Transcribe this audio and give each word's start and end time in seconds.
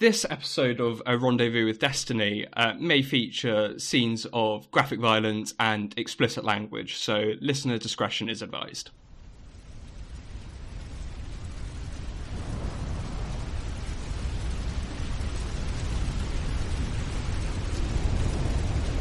This 0.00 0.24
episode 0.30 0.80
of 0.80 1.02
A 1.04 1.18
Rendezvous 1.18 1.66
with 1.66 1.78
Destiny 1.78 2.46
uh, 2.54 2.72
may 2.78 3.02
feature 3.02 3.78
scenes 3.78 4.26
of 4.32 4.70
graphic 4.70 4.98
violence 4.98 5.52
and 5.60 5.92
explicit 5.98 6.42
language, 6.42 6.96
so 6.96 7.34
listener 7.42 7.76
discretion 7.76 8.30
is 8.30 8.40
advised. 8.40 8.88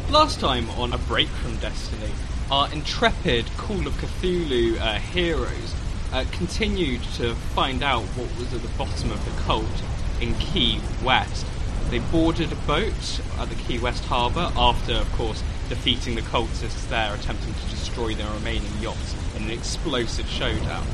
Last 0.09 0.41
time 0.41 0.69
on 0.71 0.91
A 0.91 0.97
Break 0.97 1.29
from 1.29 1.55
Destiny, 1.59 2.11
our 2.51 2.69
intrepid 2.73 3.45
Call 3.55 3.87
of 3.87 3.93
Cthulhu 3.93 4.77
uh, 4.81 4.95
heroes 4.95 5.73
uh, 6.11 6.25
continued 6.33 7.01
to 7.13 7.35
find 7.55 7.83
out 7.83 8.03
what 8.03 8.37
was 8.37 8.53
at 8.53 8.61
the 8.61 8.77
bottom 8.77 9.11
of 9.11 9.23
the 9.23 9.41
cult 9.43 9.65
in 10.21 10.35
Key 10.35 10.79
West. 11.03 11.45
They 11.89 11.99
boarded 11.99 12.51
a 12.51 12.55
boat 12.55 13.19
at 13.39 13.49
the 13.49 13.55
Key 13.55 13.79
West 13.79 14.05
harbour 14.05 14.51
after, 14.55 14.93
of 14.93 15.11
course, 15.13 15.43
defeating 15.69 16.15
the 16.15 16.21
cultists 16.21 16.87
there, 16.89 17.13
attempting 17.13 17.53
to 17.53 17.69
destroy 17.69 18.13
their 18.13 18.31
remaining 18.31 18.71
yachts 18.79 19.15
in 19.35 19.43
an 19.43 19.51
explosive 19.51 20.27
showdown. 20.27 20.85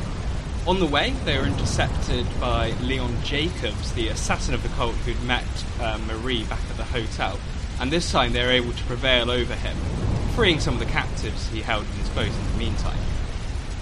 On 0.67 0.79
the 0.79 0.85
way, 0.85 1.11
they 1.25 1.37
were 1.37 1.45
intercepted 1.45 2.25
by 2.39 2.71
Leon 2.81 3.21
Jacobs, 3.23 3.93
the 3.93 4.07
assassin 4.07 4.53
of 4.53 4.63
the 4.63 4.69
cult 4.69 4.95
who'd 4.95 5.21
met 5.23 5.43
uh, 5.79 5.99
Marie 6.07 6.43
back 6.45 6.61
at 6.71 6.77
the 6.77 6.85
hotel, 6.85 7.39
and 7.79 7.91
this 7.91 8.11
time 8.11 8.33
they 8.33 8.43
were 8.43 8.51
able 8.51 8.71
to 8.73 8.83
prevail 8.85 9.29
over 9.29 9.53
him, 9.53 9.77
freeing 10.33 10.59
some 10.59 10.73
of 10.73 10.79
the 10.79 10.85
captives 10.85 11.49
he 11.49 11.61
held 11.61 11.85
in 11.85 11.91
his 11.93 12.09
boat 12.09 12.27
in 12.27 12.51
the 12.53 12.57
meantime. 12.57 12.97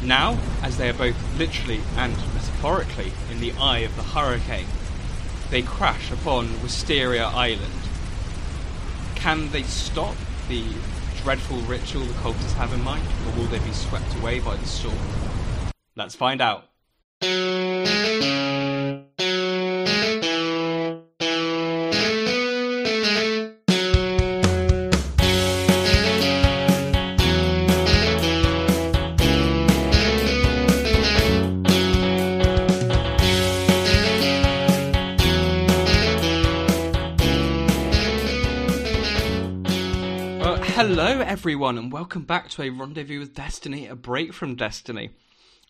Now, 0.02 0.38
as 0.62 0.78
they 0.78 0.90
are 0.90 0.94
both 0.94 1.16
literally 1.38 1.82
and 1.96 2.18
metaphorically 2.18 3.14
in 3.32 3.40
the 3.40 3.54
eye 3.54 3.80
of 3.80 3.96
the 3.96 4.04
hurricane, 4.04 4.68
they 5.54 5.62
crash 5.62 6.12
upon 6.12 6.48
Wisteria 6.64 7.26
Island. 7.26 7.62
Can 9.14 9.52
they 9.52 9.62
stop 9.62 10.16
the 10.50 10.66
dreadful 11.22 11.60
ritual 11.60 12.04
the 12.06 12.14
cultists 12.14 12.54
have 12.54 12.74
in 12.74 12.84
mind, 12.84 13.06
or 13.28 13.38
will 13.38 13.46
they 13.46 13.60
be 13.60 13.72
swept 13.72 14.16
away 14.16 14.40
by 14.40 14.56
the 14.56 14.66
storm? 14.66 14.98
Let's 15.96 16.16
find 16.16 16.42
out. 16.42 16.70
Hello 40.96 41.22
everyone, 41.22 41.76
and 41.76 41.92
welcome 41.92 42.22
back 42.22 42.48
to 42.50 42.62
a 42.62 42.70
Rendezvous 42.70 43.18
with 43.18 43.34
Destiny, 43.34 43.88
a 43.88 43.96
break 43.96 44.32
from 44.32 44.54
Destiny. 44.54 45.10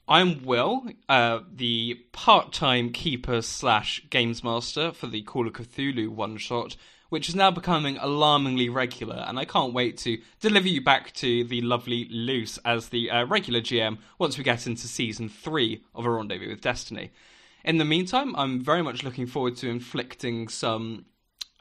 I'm 0.05 0.43
Will, 0.43 0.85
uh, 1.07 1.39
the 1.49 2.01
part-time 2.11 2.91
keeper 2.91 3.41
slash 3.41 4.03
games 4.09 4.43
master 4.43 4.91
for 4.91 5.07
the 5.07 5.21
Call 5.21 5.47
of 5.47 5.53
Cthulhu 5.53 6.09
one-shot, 6.09 6.75
which 7.07 7.29
is 7.29 7.35
now 7.35 7.51
becoming 7.51 7.97
alarmingly 7.99 8.67
regular, 8.67 9.23
and 9.25 9.39
I 9.39 9.45
can't 9.45 9.71
wait 9.71 9.97
to 9.99 10.17
deliver 10.41 10.67
you 10.67 10.83
back 10.83 11.13
to 11.13 11.45
the 11.45 11.61
lovely 11.61 12.09
Luce 12.11 12.59
as 12.65 12.89
the 12.89 13.09
uh, 13.09 13.25
regular 13.25 13.61
GM 13.61 13.99
once 14.19 14.37
we 14.37 14.43
get 14.43 14.67
into 14.67 14.89
season 14.89 15.29
three 15.29 15.85
of 15.95 16.05
a 16.05 16.09
Rendezvous 16.09 16.49
with 16.49 16.59
Destiny. 16.59 17.13
In 17.63 17.77
the 17.77 17.85
meantime, 17.85 18.35
I'm 18.35 18.59
very 18.59 18.81
much 18.81 19.03
looking 19.03 19.27
forward 19.27 19.55
to 19.57 19.69
inflicting 19.69 20.49
some 20.49 21.05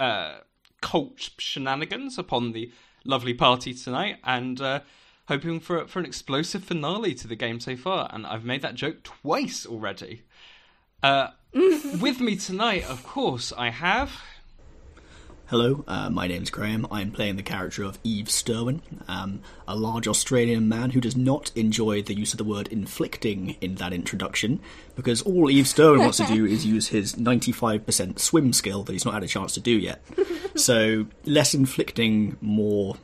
uh, 0.01 0.39
cult 0.81 1.31
shenanigans 1.39 2.19
upon 2.19 2.51
the 2.51 2.73
lovely 3.05 3.35
party 3.35 3.75
tonight, 3.75 4.19
and 4.25 4.61
uh, 4.61 4.81
hoping 5.29 5.61
for 5.61 5.87
for 5.87 5.99
an 5.99 6.07
explosive 6.07 6.65
finale 6.65 7.15
to 7.15 7.29
the 7.29 7.37
game 7.37 7.61
so 7.61 7.77
far. 7.77 8.09
And 8.13 8.27
I've 8.27 8.45
made 8.45 8.63
that 8.63 8.75
joke 8.75 9.03
twice 9.03 9.67
already. 9.67 10.23
Uh, 11.03 11.29
with 11.53 12.21
me 12.21 12.37
tonight, 12.37 12.85
of 12.89 13.05
course, 13.05 13.53
I 13.57 13.71
have. 13.71 14.13
Hello, 15.53 15.85
uh, 15.87 16.09
my 16.09 16.27
name's 16.27 16.49
Graham. 16.49 16.87
I'm 16.91 17.11
playing 17.11 17.37
the 17.37 17.43
character 17.43 17.83
of 17.83 17.99
Eve 18.03 18.25
Sterwin, 18.25 18.81
um, 19.07 19.43
a 19.69 19.77
large 19.77 20.09
Australian 20.09 20.67
man 20.67 20.93
who 20.93 21.01
does 21.03 21.15
not 21.15 21.53
enjoy 21.55 22.01
the 22.01 22.15
use 22.15 22.33
of 22.33 22.39
the 22.39 22.45
word 22.45 22.69
inflicting 22.69 23.59
in 23.61 23.75
that 23.75 23.93
introduction, 23.93 24.61
because 24.97 25.21
all 25.21 25.51
Eve 25.51 25.67
Sterwin 25.67 25.99
wants 25.99 26.17
to 26.17 26.25
do 26.25 26.47
is 26.47 26.65
use 26.65 26.89
his 26.89 27.17
95% 27.17 28.19
swim 28.19 28.55
skill 28.55 28.83
that 28.85 28.95
he's 28.95 29.05
not 29.05 29.13
had 29.13 29.25
a 29.25 29.29
chance 29.29 29.53
to 29.53 29.61
do 29.61 29.73
yet. 29.73 30.03
So, 30.55 31.07
less 31.27 31.53
inflicting, 31.53 32.39
more 32.41 32.97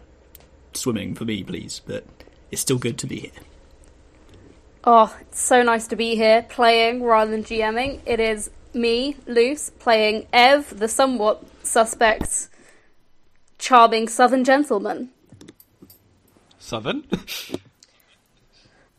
swimming 0.72 1.14
for 1.14 1.26
me, 1.26 1.44
please, 1.44 1.82
but 1.86 2.04
it's 2.50 2.62
still 2.62 2.78
good 2.78 2.96
to 2.98 3.06
be 3.06 3.20
here. 3.20 3.30
Oh, 4.84 5.14
it's 5.20 5.40
so 5.40 5.62
nice 5.62 5.86
to 5.88 5.96
be 5.96 6.14
here 6.14 6.46
playing 6.48 7.02
rather 7.02 7.30
than 7.30 7.44
GMing. 7.44 8.00
It 8.06 8.20
is 8.20 8.50
me, 8.74 9.16
Luce, 9.26 9.70
playing 9.78 10.26
Ev, 10.32 10.78
the 10.78 10.88
somewhat 10.88 11.42
suspect, 11.68 12.48
charming 13.58 14.08
southern 14.08 14.44
gentleman. 14.44 15.10
Southern. 16.58 17.04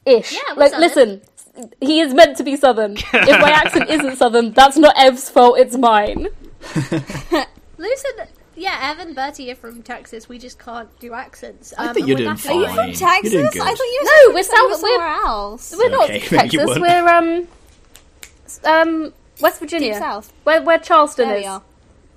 Ish. 0.05 0.33
Yeah, 0.33 0.39
like, 0.55 0.71
southern. 0.71 0.79
listen, 0.87 1.21
he 1.81 1.99
is 1.99 2.13
meant 2.13 2.37
to 2.37 2.43
be 2.43 2.55
southern. 2.55 2.93
if 2.97 3.41
my 3.41 3.51
accent 3.51 3.89
isn't 3.95 4.15
southern, 4.17 4.51
that's 4.53 4.77
not 4.77 4.95
Ev's 4.97 5.29
fault, 5.29 5.59
it's 5.59 5.77
mine. 5.77 6.27
Lucid, 7.77 8.27
yeah, 8.55 8.91
Ev 8.91 8.99
and 8.99 9.15
Bertie 9.15 9.51
are 9.51 9.55
from 9.55 9.81
Texas. 9.83 10.27
We 10.27 10.37
just 10.39 10.59
can't 10.59 10.89
do 10.99 11.13
accents. 11.13 11.73
I 11.77 11.87
Um, 11.87 11.93
think 11.93 12.07
you're 12.07 12.17
doing 12.17 12.35
fine. 12.35 12.57
at 12.63 12.69
you 12.69 12.75
from 12.75 12.91
Texas? 12.93 13.33
I 13.61 13.73
thought 13.73 13.79
you 13.79 13.99
were 14.01 14.05
No, 14.05 14.11
said 14.11 14.33
we're 14.33 14.37
you 14.37 14.43
south- 14.43 14.69
were 14.69 14.75
somewhere 14.75 15.07
else. 15.07 15.75
We're 15.77 15.89
not 15.89 16.09
Okay, 16.09 16.19
Texas, 16.37 16.79
we're, 16.79 17.07
um, 17.07 17.47
um, 18.65 19.13
West 19.41 19.59
Virginia. 19.59 19.93
Deep 19.93 19.99
south. 20.01 20.33
Where, 20.43 20.61
where 20.61 20.79
Charleston 20.79 21.29
There 21.29 21.37
is. 21.37 21.43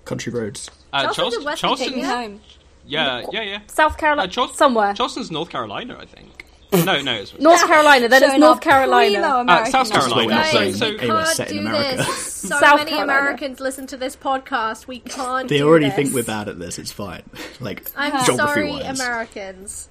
We 0.02 0.06
are. 0.06 0.08
Country 0.08 0.32
roads. 0.32 0.70
Uh, 0.92 1.12
Charleston's 1.12 1.16
Charles- 1.16 1.36
in 1.36 1.44
West 1.44 1.60
Charleston. 1.60 1.92
Take 1.94 2.04
home. 2.04 2.40
Yeah, 2.86 3.24
yeah, 3.32 3.42
yeah. 3.42 3.58
South 3.68 3.92
Uh, 3.94 3.96
Carolina. 3.96 4.32
Somewhere. 4.54 4.94
Charleston's 4.94 5.30
North 5.30 5.50
Carolina, 5.50 5.96
I 6.00 6.04
think. 6.06 6.46
No, 6.72 7.02
no, 7.02 7.12
it's 7.12 7.38
North 7.38 7.66
Carolina, 7.66 8.08
then 8.08 8.22
it's 8.22 8.30
Showing 8.32 8.40
North 8.40 8.60
Carolina. 8.62 9.20
Uh, 9.20 9.64
South. 9.66 9.92
Carolina. 9.92 10.28
Guys, 10.30 10.52
Guys, 10.54 10.78
So- 10.78 10.88
we 10.90 10.96
They 10.96 11.06
can't 11.06 11.28
set 11.28 11.50
in 11.50 11.56
do 11.58 11.66
America. 11.68 11.96
this. 11.98 12.32
So 12.42 12.58
South 12.58 12.78
many 12.78 12.90
Carolina. 12.90 13.12
Americans 13.20 13.60
listen 13.60 13.86
to 13.88 13.96
this 13.96 14.16
podcast. 14.16 14.88
We 14.88 14.98
can't. 14.98 15.48
They 15.48 15.58
do 15.58 15.68
already 15.68 15.86
this. 15.86 15.94
think 15.94 16.12
we're 16.14 16.24
bad 16.24 16.48
at 16.48 16.58
this, 16.58 16.78
it's 16.78 16.90
fine. 16.90 17.22
like, 17.60 17.88
I'm 17.96 18.10
geography 18.24 18.36
sorry, 18.36 18.70
wise. 18.70 18.98
Americans. 19.00 19.88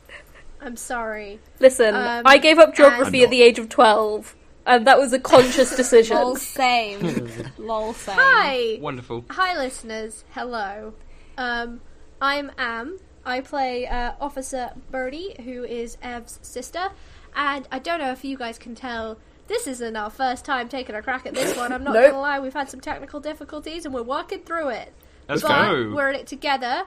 I'm 0.60 0.76
sorry. 0.76 1.40
Listen, 1.62 1.96
Um, 1.96 2.24
I 2.26 2.38
gave 2.40 2.58
up 2.60 2.76
geography 2.76 3.24
at 3.24 3.30
the 3.30 3.42
age 3.42 3.58
of 3.58 3.70
12, 3.70 4.36
and 4.66 4.88
that 4.88 4.98
was 5.00 5.14
a 5.14 5.20
conscious 5.20 5.76
decision. 5.76 6.18
Lol 6.18 6.36
same. 6.36 7.30
Lol 7.58 7.94
same. 7.94 8.16
Hi, 8.18 8.78
wonderful. 8.82 9.26
hi, 9.30 9.58
listeners. 9.58 10.24
Hello. 10.32 10.94
Um, 11.38 11.82
I'm 12.22 12.52
Am. 12.58 13.00
I 13.26 13.42
play 13.42 13.88
uh, 13.88 14.14
Officer 14.20 14.72
Birdie, 14.90 15.36
who 15.44 15.64
is 15.64 15.98
Ev's 16.02 16.40
sister. 16.42 16.90
And 17.36 17.68
I 17.72 17.80
don't 17.80 18.00
know 18.00 18.12
if 18.12 18.24
you 18.26 18.38
guys 18.38 18.58
can 18.58 18.76
tell. 18.76 19.18
This 19.48 19.68
isn't 19.68 19.96
our 19.96 20.10
first 20.10 20.46
time 20.46 20.70
taking 20.70 20.96
a 20.96 21.02
crack 21.02 21.26
at 21.26 21.34
this 21.34 21.56
one. 21.58 21.74
I'm 21.74 21.84
not 21.84 21.94
Nope. 21.96 22.12
gonna 22.12 22.22
lie. 22.22 22.40
We've 22.40 22.54
had 22.54 22.70
some 22.70 22.80
technical 22.80 23.20
difficulties, 23.20 23.86
and 23.86 23.94
we're 23.94 24.02
working 24.04 24.40
through 24.44 24.70
it. 24.70 24.94
Let's 25.28 25.42
but 25.42 25.72
go. 25.72 25.94
we're 25.94 26.10
in 26.10 26.16
it 26.16 26.28
together. 26.28 26.84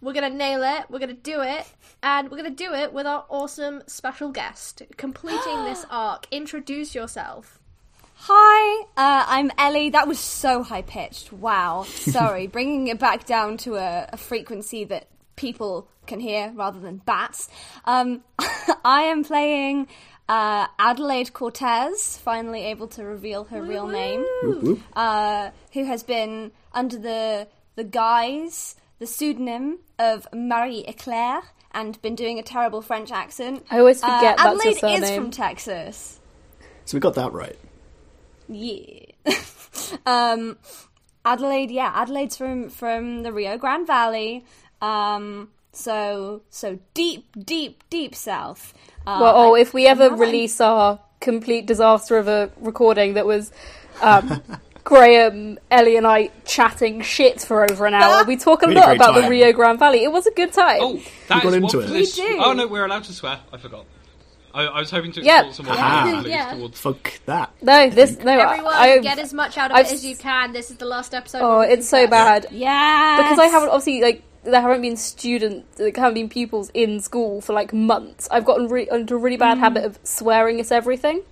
We're 0.00 0.12
gonna 0.12 0.30
nail 0.30 0.62
it. 0.62 0.84
We're 0.90 0.98
gonna 1.00 1.12
do 1.14 1.40
it, 1.42 1.66
and 2.04 2.30
we're 2.30 2.36
gonna 2.36 2.50
do 2.50 2.72
it 2.74 2.92
with 2.92 3.06
our 3.06 3.24
awesome 3.30 3.82
special 3.86 4.30
guest 4.30 4.82
completing 4.98 5.64
this 5.64 5.84
arc. 5.90 6.26
Introduce 6.30 6.94
yourself. 6.94 7.58
Hi, 8.16 8.82
uh, 8.96 9.24
I'm 9.26 9.50
Ellie. 9.58 9.90
That 9.90 10.06
was 10.06 10.18
so 10.20 10.62
high 10.62 10.82
pitched. 10.82 11.32
Wow. 11.32 11.82
Sorry, 11.88 12.46
bringing 12.46 12.86
it 12.88 12.98
back 13.00 13.24
down 13.26 13.56
to 13.58 13.76
a, 13.76 14.08
a 14.12 14.16
frequency 14.18 14.84
that 14.84 15.08
people 15.34 15.88
can 16.06 16.20
hear 16.20 16.52
rather 16.54 16.78
than 16.78 16.98
bats. 16.98 17.48
Um, 17.86 18.22
I 18.84 19.02
am 19.04 19.24
playing 19.24 19.88
uh, 20.28 20.66
Adelaide 20.78 21.32
Cortez, 21.32 22.18
finally 22.18 22.64
able 22.66 22.86
to 22.88 23.02
reveal 23.04 23.44
her 23.44 23.62
real 23.62 23.88
name, 23.88 24.24
Whoop, 24.42 24.62
whoop. 24.62 24.80
uh, 24.94 25.50
who 25.72 25.84
has 25.84 26.02
been 26.02 26.52
under 26.72 26.98
the 26.98 27.48
the 27.76 27.84
guise, 27.84 28.76
the 28.98 29.06
pseudonym 29.06 29.78
of 29.98 30.28
Marie 30.32 30.84
Eclair, 30.86 31.42
and 31.74 32.00
been 32.02 32.14
doing 32.14 32.38
a 32.38 32.42
terrible 32.42 32.80
French 32.82 33.10
accent. 33.12 33.66
I 33.70 33.78
always 33.80 34.02
Uh, 34.02 34.06
forget 34.16 34.36
that's 34.38 34.48
Adelaide 34.48 34.78
surname. 34.78 35.02
is 35.02 35.10
from 35.10 35.30
Texas. 35.30 36.20
So 36.86 36.96
we 36.96 37.00
got 37.00 37.14
that 37.14 37.32
right. 37.32 37.56
Yeah. 38.48 39.06
um, 40.06 40.56
Adelaide, 41.24 41.70
yeah, 41.70 41.92
Adelaide's 41.94 42.36
from 42.36 42.68
from 42.68 43.22
the 43.22 43.32
Rio 43.32 43.56
Grande 43.58 43.86
Valley. 43.86 44.44
Um, 44.82 45.50
so 45.72 46.42
so 46.50 46.78
deep, 46.92 47.26
deep, 47.44 47.82
deep 47.90 48.14
south. 48.14 48.74
Uh, 49.06 49.18
well, 49.20 49.34
oh, 49.36 49.54
I- 49.54 49.60
if 49.60 49.74
we 49.74 49.86
ever 49.86 50.04
now 50.04 50.10
I'm- 50.10 50.20
release 50.20 50.60
our 50.60 51.00
complete 51.20 51.66
disaster 51.66 52.18
of 52.18 52.28
a 52.28 52.50
recording 52.60 53.14
that 53.14 53.24
was 53.26 53.50
um, 54.02 54.42
Graham, 54.84 55.58
Ellie, 55.70 55.96
and 55.96 56.06
I 56.06 56.30
chatting 56.44 57.00
shit 57.00 57.40
for 57.40 57.64
over 57.68 57.86
an 57.86 57.94
hour. 57.94 58.22
Ah! 58.22 58.24
We 58.26 58.36
talk 58.36 58.62
a 58.62 58.66
We 58.66 58.74
had 58.74 58.78
a 58.78 58.80
lot 58.80 58.86
great 58.86 58.96
about 58.96 59.22
the. 59.22 59.28
Rio 59.28 59.52
Grande 59.52 59.78
Valley. 59.78 60.04
It 60.04 60.12
was 60.12 60.26
a 60.26 60.30
good 60.30 60.52
time. 60.52 60.78
Oh, 60.80 61.02
that 61.28 61.42
got 61.42 61.48
is 61.48 61.54
into 61.54 61.80
it. 61.80 61.86
for 61.88 61.92
We 61.94 62.06
do. 62.06 62.40
Oh 62.44 62.52
no, 62.52 62.66
we're 62.66 62.84
allowed 62.84 63.04
to 63.04 63.12
swear. 63.12 63.40
I 63.52 63.56
forgot. 63.56 63.86
I, 64.52 64.66
I 64.66 64.78
was 64.78 64.90
hoping 64.90 65.10
to 65.12 65.22
Yeah. 65.22 65.46
explore 65.46 65.54
some 65.54 65.66
more 65.66 65.74
Haha. 65.74 66.28
Yeah. 66.28 66.54
towards. 66.54 66.80
Fuck 66.80 67.20
that. 67.26 67.52
No, 67.60 67.90
this 67.90 68.18
no. 68.18 68.38
Everyone, 68.38 68.72
I, 68.72 68.98
get 68.98 69.18
as 69.18 69.34
much 69.34 69.58
out 69.58 69.72
of 69.72 69.76
I've 69.76 69.86
it 69.86 69.92
as 69.92 70.04
you 70.04 70.16
can. 70.16 70.52
This 70.52 70.70
is 70.70 70.76
the 70.76 70.84
last 70.84 71.14
episode. 71.14 71.40
oh, 71.42 71.60
it's 71.60 71.88
so 71.88 72.06
bad 72.06 72.46
Yeah. 72.52 73.16
because 73.16 73.38
I 73.38 73.46
haven't 73.46 73.70
obviously 73.70 74.00
like 74.00 74.22
there 74.44 74.60
haven't 74.60 74.82
been 74.82 74.96
students, 74.96 75.80
like, 75.80 75.96
haven't 75.96 76.14
been 76.14 76.28
pupils 76.28 76.70
in 76.74 77.00
school 77.00 77.40
for 77.40 77.52
like 77.52 77.72
months. 77.72 78.28
I've 78.30 78.44
gotten 78.44 78.68
re- 78.68 78.88
into 78.90 79.14
a 79.14 79.18
really 79.18 79.38
bad 79.38 79.56
mm. 79.56 79.60
habit 79.60 79.84
of 79.84 79.98
swearing 80.04 80.60
at 80.60 80.70
everything, 80.70 81.22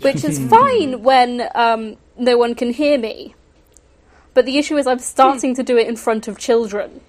which 0.00 0.24
is 0.24 0.38
fine 0.48 1.02
when 1.02 1.48
um, 1.54 1.96
no 2.18 2.36
one 2.36 2.54
can 2.54 2.72
hear 2.72 2.98
me. 2.98 3.34
But 4.34 4.44
the 4.44 4.58
issue 4.58 4.76
is 4.76 4.86
I'm 4.86 4.98
starting 4.98 5.54
to 5.54 5.62
do 5.62 5.78
it 5.78 5.88
in 5.88 5.96
front 5.96 6.28
of 6.28 6.38
children. 6.38 7.00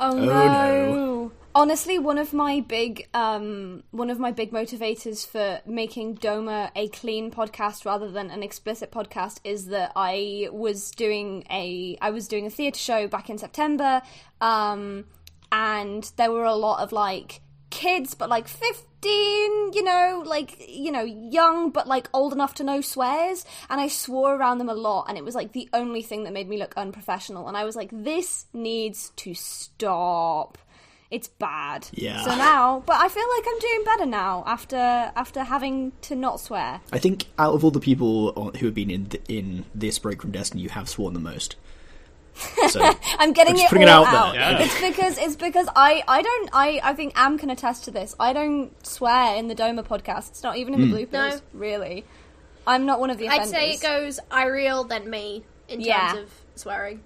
Oh, 0.00 0.14
no. 0.16 0.24
no. 0.24 1.32
Honestly, 1.54 1.98
one 1.98 2.18
of 2.18 2.32
my 2.32 2.60
big 2.60 3.08
um, 3.14 3.82
one 3.90 4.10
of 4.10 4.20
my 4.20 4.30
big 4.30 4.52
motivators 4.52 5.26
for 5.26 5.60
making 5.66 6.18
Doma 6.18 6.70
a 6.76 6.88
clean 6.88 7.32
podcast 7.32 7.84
rather 7.84 8.10
than 8.10 8.30
an 8.30 8.42
explicit 8.42 8.92
podcast 8.92 9.40
is 9.42 9.66
that 9.66 9.90
I 9.96 10.48
was 10.52 10.90
doing 10.92 11.44
a 11.50 11.98
I 12.00 12.10
was 12.10 12.28
doing 12.28 12.46
a 12.46 12.50
theatre 12.50 12.78
show 12.78 13.08
back 13.08 13.28
in 13.28 13.38
September, 13.38 14.02
um, 14.40 15.06
and 15.50 16.10
there 16.16 16.30
were 16.30 16.44
a 16.44 16.54
lot 16.54 16.80
of 16.80 16.92
like 16.92 17.40
kids, 17.70 18.14
but 18.14 18.28
like 18.28 18.48
fifteen, 18.48 19.72
you 19.72 19.82
know, 19.82 20.22
like 20.26 20.68
you 20.68 20.90
know, 20.90 21.02
young 21.02 21.70
but 21.70 21.86
like 21.86 22.08
old 22.12 22.32
enough 22.32 22.54
to 22.54 22.64
know 22.64 22.80
swears, 22.80 23.44
and 23.70 23.80
I 23.80 23.88
swore 23.88 24.36
around 24.36 24.58
them 24.58 24.68
a 24.68 24.74
lot, 24.74 25.06
and 25.08 25.18
it 25.18 25.24
was 25.24 25.34
like 25.34 25.52
the 25.52 25.68
only 25.72 26.02
thing 26.02 26.24
that 26.24 26.32
made 26.32 26.48
me 26.48 26.58
look 26.58 26.74
unprofessional, 26.76 27.48
and 27.48 27.56
I 27.56 27.64
was 27.64 27.76
like, 27.76 27.90
this 27.92 28.46
needs 28.52 29.12
to 29.16 29.34
stop. 29.34 30.58
It's 31.10 31.28
bad. 31.28 31.88
Yeah. 31.92 32.22
So 32.22 32.36
now, 32.36 32.82
but 32.84 32.96
I 32.96 33.08
feel 33.08 33.24
like 33.36 33.44
I'm 33.48 33.58
doing 33.58 33.84
better 33.84 34.06
now 34.06 34.44
after 34.46 34.76
after 34.76 35.42
having 35.42 35.92
to 36.02 36.14
not 36.14 36.38
swear. 36.38 36.80
I 36.92 36.98
think 36.98 37.26
out 37.38 37.54
of 37.54 37.64
all 37.64 37.70
the 37.70 37.80
people 37.80 38.32
who 38.58 38.66
have 38.66 38.74
been 38.74 38.90
in 38.90 39.06
th- 39.06 39.24
in 39.26 39.64
this 39.74 39.98
break 39.98 40.20
from 40.20 40.32
Destiny, 40.32 40.62
you 40.62 40.68
have 40.68 40.88
sworn 40.88 41.14
the 41.14 41.20
most. 41.20 41.56
So 42.68 42.80
I'm 43.18 43.32
getting 43.32 43.56
Just 43.56 43.72
it 43.72 43.76
all 43.76 43.82
it 43.82 43.88
out 43.88 44.06
out. 44.06 44.32
there. 44.32 44.40
Yeah. 44.40 44.58
It's 44.60 44.80
because 44.80 45.18
it's 45.18 45.36
because 45.36 45.68
I 45.74 46.02
I 46.06 46.22
don't 46.22 46.50
I 46.52 46.80
I 46.82 46.94
think 46.94 47.12
Am 47.16 47.38
can 47.38 47.50
attest 47.50 47.84
to 47.84 47.90
this. 47.90 48.14
I 48.20 48.32
don't 48.32 48.70
swear 48.86 49.36
in 49.36 49.48
the 49.48 49.54
Doma 49.54 49.84
podcast. 49.84 50.30
It's 50.30 50.42
not 50.42 50.56
even 50.56 50.74
in 50.74 50.80
the 50.80 50.86
hmm. 50.86 50.94
bloopers. 50.94 51.34
No. 51.34 51.40
Really, 51.52 52.04
I'm 52.66 52.86
not 52.86 53.00
one 53.00 53.10
of 53.10 53.18
the 53.18 53.28
I'd 53.28 53.42
offenders. 53.42 53.50
say 53.50 53.70
it 53.72 53.80
goes 53.80 54.20
Iriel 54.30 54.88
then 54.88 55.08
me 55.10 55.44
in 55.68 55.80
Yeah. 55.80 56.12
terms 56.12 56.18
of 56.24 56.34
swearing. 56.54 57.02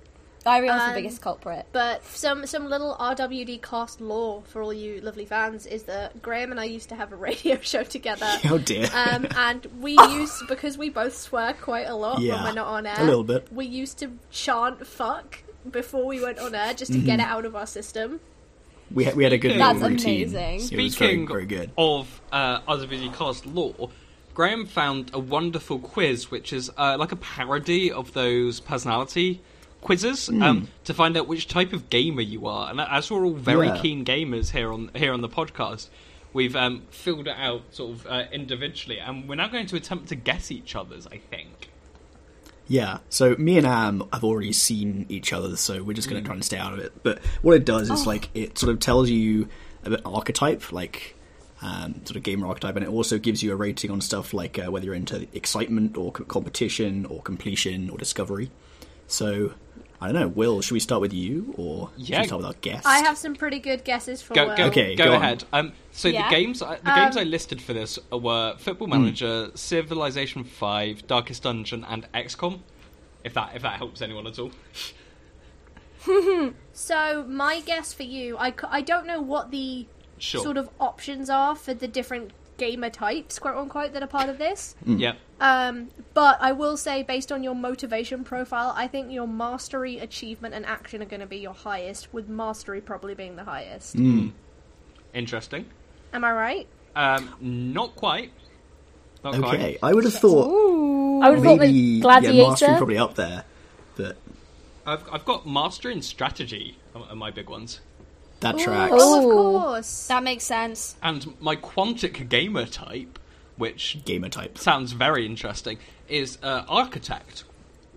Iriel's 0.46 0.80
um, 0.80 0.88
the 0.90 0.94
biggest 1.02 1.20
culprit. 1.20 1.66
But 1.72 2.04
some 2.04 2.46
some 2.46 2.68
little 2.68 2.96
RWD 2.98 3.62
cast 3.62 4.00
lore 4.00 4.42
for 4.46 4.62
all 4.62 4.72
you 4.72 5.00
lovely 5.00 5.24
fans 5.24 5.66
is 5.66 5.84
that 5.84 6.20
Graham 6.22 6.50
and 6.50 6.60
I 6.60 6.64
used 6.64 6.88
to 6.90 6.94
have 6.96 7.12
a 7.12 7.16
radio 7.28 7.58
show 7.60 7.82
together. 7.84 8.26
oh 8.50 8.58
dear. 8.58 8.88
Um, 8.94 9.26
and 9.36 9.66
we 9.80 9.92
used 10.10 10.46
because 10.48 10.76
we 10.76 10.88
both 10.90 11.16
swear 11.16 11.54
quite 11.54 11.86
a 11.86 11.94
lot 11.94 12.20
Yeah, 12.20 12.34
when 12.34 12.44
we're 12.44 12.52
not 12.54 12.66
on 12.68 12.86
air. 12.86 12.96
a 12.98 13.04
little 13.04 13.24
bit. 13.24 13.52
We 13.52 13.66
used 13.66 13.98
to 13.98 14.12
chant 14.30 14.86
"fuck" 14.86 15.42
before 15.70 16.06
we 16.06 16.20
went 16.20 16.38
on 16.38 16.54
air 16.54 16.74
just 16.74 16.92
to 16.92 16.98
get 16.98 17.20
it 17.20 17.26
out 17.26 17.44
of 17.44 17.54
our 17.54 17.66
system. 17.66 18.20
we 18.90 19.04
had, 19.04 19.14
we 19.14 19.22
had 19.24 19.32
a 19.32 19.38
good 19.38 19.58
That's 19.60 19.78
routine. 19.80 20.28
amazing. 20.28 20.60
Speaking 20.60 21.26
very, 21.26 21.44
very 21.44 21.46
good. 21.46 21.70
of 21.78 22.20
uh, 22.32 22.60
other 22.66 22.88
cast 23.12 23.46
lore. 23.46 23.90
Graham 24.34 24.66
found 24.66 25.10
a 25.14 25.18
wonderful 25.18 25.78
quiz, 25.78 26.30
which 26.30 26.52
is 26.52 26.70
uh, 26.76 26.96
like 26.98 27.12
a 27.12 27.16
parody 27.16 27.92
of 27.92 28.12
those 28.12 28.60
personality 28.60 29.40
quizzes 29.82 30.28
Hmm. 30.28 30.42
um, 30.42 30.68
to 30.84 30.94
find 30.94 31.16
out 31.16 31.26
which 31.28 31.46
type 31.48 31.72
of 31.74 31.90
gamer 31.90 32.22
you 32.22 32.46
are. 32.46 32.70
And 32.70 32.80
as 32.80 33.10
we're 33.10 33.24
all 33.26 33.34
very 33.34 33.66
Yeah. 33.66 33.78
keen 33.82 34.04
gamers 34.04 34.52
here 34.52 34.72
on 34.72 34.90
here 34.94 35.12
on 35.12 35.20
the 35.20 35.28
podcast, 35.28 35.88
we've 36.32 36.56
um, 36.56 36.82
filled 36.90 37.26
it 37.28 37.36
out 37.36 37.62
sort 37.72 37.92
of 37.92 38.06
uh, 38.06 38.24
individually, 38.32 38.98
and 38.98 39.28
we're 39.28 39.34
now 39.34 39.48
going 39.48 39.66
to 39.66 39.76
attempt 39.76 40.08
to 40.08 40.14
guess 40.14 40.50
each 40.50 40.74
other's. 40.74 41.06
I 41.06 41.18
think. 41.18 41.68
Yeah, 42.68 42.98
so 43.10 43.34
me 43.38 43.58
and 43.58 43.66
Am 43.66 44.04
have 44.12 44.24
already 44.24 44.52
seen 44.52 45.04
each 45.08 45.32
other, 45.32 45.56
so 45.56 45.82
we're 45.82 45.92
just 45.94 46.08
going 46.08 46.22
to 46.22 46.26
try 46.26 46.34
and 46.34 46.44
stay 46.44 46.56
out 46.56 46.72
of 46.72 46.78
it. 46.78 46.92
But 47.02 47.18
what 47.42 47.54
it 47.56 47.64
does 47.64 47.90
is 47.90 48.06
like 48.06 48.30
it 48.34 48.56
sort 48.56 48.72
of 48.72 48.78
tells 48.80 49.10
you 49.10 49.48
a 49.84 49.90
bit 49.90 50.00
archetype, 50.06 50.70
like 50.72 51.16
um, 51.60 51.96
sort 52.06 52.16
of 52.16 52.22
gamer 52.22 52.46
archetype, 52.46 52.76
and 52.76 52.84
it 52.84 52.88
also 52.88 53.18
gives 53.18 53.42
you 53.42 53.52
a 53.52 53.56
rating 53.56 53.90
on 53.90 54.00
stuff 54.00 54.32
like 54.32 54.58
uh, 54.58 54.70
whether 54.70 54.86
you're 54.86 54.94
into 54.94 55.26
excitement 55.34 55.96
or 55.96 56.12
co- 56.12 56.24
competition 56.24 57.04
or 57.06 57.20
completion 57.20 57.90
or 57.90 57.98
discovery. 57.98 58.50
So 59.08 59.52
I 60.02 60.06
don't 60.10 60.20
know, 60.20 60.28
Will, 60.28 60.60
should 60.60 60.74
we 60.74 60.80
start 60.80 61.00
with 61.00 61.12
you 61.12 61.54
or 61.56 61.90
should 61.96 62.18
we 62.18 62.24
start 62.26 62.38
with 62.38 62.46
our 62.46 62.54
guest? 62.60 62.84
I 62.86 62.98
have 62.98 63.16
some 63.16 63.34
pretty 63.36 63.58
good 63.60 63.84
guesses 63.84 64.20
for 64.20 64.34
Go, 64.34 64.48
Will. 64.48 64.56
go, 64.56 64.64
Okay, 64.64 64.96
go, 64.96 65.04
go 65.04 65.12
ahead. 65.14 65.44
Um, 65.52 65.72
so 65.92 66.08
Yeah. 66.08 66.28
the 66.28 66.34
games, 66.34 66.60
I- 66.62 66.76
the 66.76 66.90
games 66.90 67.16
Um, 67.16 67.20
I 67.20 67.24
listed 67.24 67.62
for 67.62 67.72
this 67.72 67.98
were 68.10 68.56
Football. 68.58 68.88
Manager, 68.88 69.50
Civilization 69.54 70.42
Five, 70.44 71.06
Darkest 71.06 71.44
Dungeon, 71.44 71.84
and 71.88 72.06
XCOM. 72.12 72.60
If 73.24 73.34
that 73.34 73.52
if 73.54 73.62
that 73.62 73.76
helps 73.76 74.02
anyone 74.02 74.26
at 74.26 74.38
all. 74.38 74.50
So 76.72 77.24
my 77.28 77.60
guess 77.60 77.92
for 77.92 78.02
you, 78.02 78.36
I, 78.38 78.52
I 78.68 78.80
don't 78.80 79.06
know 79.06 79.20
what 79.20 79.50
the 79.50 79.86
Sure. 80.18 80.42
sort 80.42 80.56
of 80.56 80.68
options 80.80 81.28
are 81.30 81.54
for 81.54 81.74
the 81.74 81.86
different 81.88 82.30
gamer 82.62 82.90
types, 82.90 83.40
quote 83.40 83.56
unquote, 83.56 83.92
that 83.92 84.02
are 84.04 84.06
part 84.06 84.28
of 84.28 84.38
this. 84.38 84.76
Yeah. 84.86 85.14
Um, 85.40 85.88
but 86.14 86.38
I 86.40 86.52
will 86.52 86.76
say, 86.76 87.02
based 87.02 87.32
on 87.32 87.42
your 87.42 87.56
motivation 87.56 88.22
profile, 88.22 88.72
I 88.76 88.86
think 88.86 89.10
your 89.10 89.26
mastery, 89.26 89.98
achievement, 89.98 90.54
and 90.54 90.64
action 90.64 91.02
are 91.02 91.06
going 91.06 91.20
to 91.20 91.26
be 91.26 91.38
your 91.38 91.54
highest, 91.54 92.14
with 92.14 92.28
mastery 92.28 92.80
probably 92.80 93.14
being 93.14 93.34
the 93.34 93.42
highest. 93.42 93.96
Interesting. 95.12 95.66
Am 96.12 96.22
I 96.22 96.32
right? 96.32 96.66
Um, 96.94 97.34
not 97.40 97.96
quite. 97.96 98.30
Not 99.24 99.34
okay, 99.34 99.42
quite. 99.42 99.78
I 99.82 99.92
would 99.92 100.04
have 100.04 100.14
thought 100.14 100.46
I 101.24 101.30
would 101.30 101.38
have 101.38 101.44
thought 101.44 101.58
maybe 101.58 102.00
the 102.00 102.20
yeah, 102.22 102.48
mastery 102.48 102.76
probably 102.76 102.98
up 102.98 103.14
there, 103.14 103.44
but 103.96 104.16
I've 104.86 105.02
I've 105.12 105.24
got 105.24 105.46
mastery 105.46 105.92
and 105.92 106.04
strategy 106.04 106.76
are, 106.94 107.02
are 107.10 107.16
my 107.16 107.30
big 107.30 107.48
ones, 107.48 107.80
that 108.42 108.58
tracks. 108.58 108.92
Oh, 108.96 109.18
of 109.18 109.62
course. 109.72 110.06
That 110.08 110.22
makes 110.22 110.44
sense. 110.44 110.96
and 111.02 111.34
my 111.40 111.56
quantic 111.56 112.28
gamer 112.28 112.66
type, 112.66 113.18
which 113.56 113.98
Gamer 114.04 114.28
type. 114.28 114.58
sounds 114.58 114.92
very 114.92 115.24
interesting, 115.26 115.78
is 116.08 116.38
uh, 116.42 116.64
architect, 116.68 117.44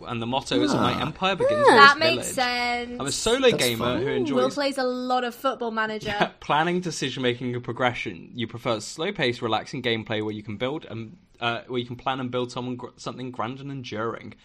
and 0.07 0.21
the 0.21 0.25
motto 0.25 0.61
is 0.61 0.73
my 0.73 0.93
Ah. 0.93 1.01
empire 1.01 1.35
begins 1.35 1.65
that 1.67 1.93
in 1.93 1.99
makes 1.99 2.13
village. 2.33 2.35
That 2.35 2.77
makes 2.77 2.87
sense. 2.89 2.99
I'm 3.01 3.07
a 3.07 3.11
solo 3.11 3.49
That's 3.51 3.63
gamer 3.63 3.85
fun. 3.85 4.01
who 4.01 4.07
enjoys. 4.09 4.35
Will 4.35 4.49
plays 4.51 4.77
a 4.77 4.83
lot 4.83 5.23
of 5.23 5.33
football 5.35 5.71
manager. 5.71 6.31
planning, 6.39 6.81
decision 6.81 7.23
making, 7.23 7.53
and 7.55 7.63
progression. 7.63 8.29
You 8.33 8.47
prefer 8.47 8.79
slow 8.79 9.11
paced, 9.11 9.41
relaxing 9.41 9.81
gameplay 9.81 10.23
where 10.23 10.33
you 10.33 10.43
can 10.43 10.57
build 10.57 10.85
and 10.85 11.17
uh, 11.41 11.61
where 11.67 11.79
you 11.79 11.85
can 11.85 11.95
plan 11.97 12.19
and 12.19 12.29
build 12.31 12.51
someone 12.51 12.75
gr- 12.75 12.87
something 12.97 13.31
grand 13.31 13.59
and 13.59 13.71
enduring. 13.71 14.35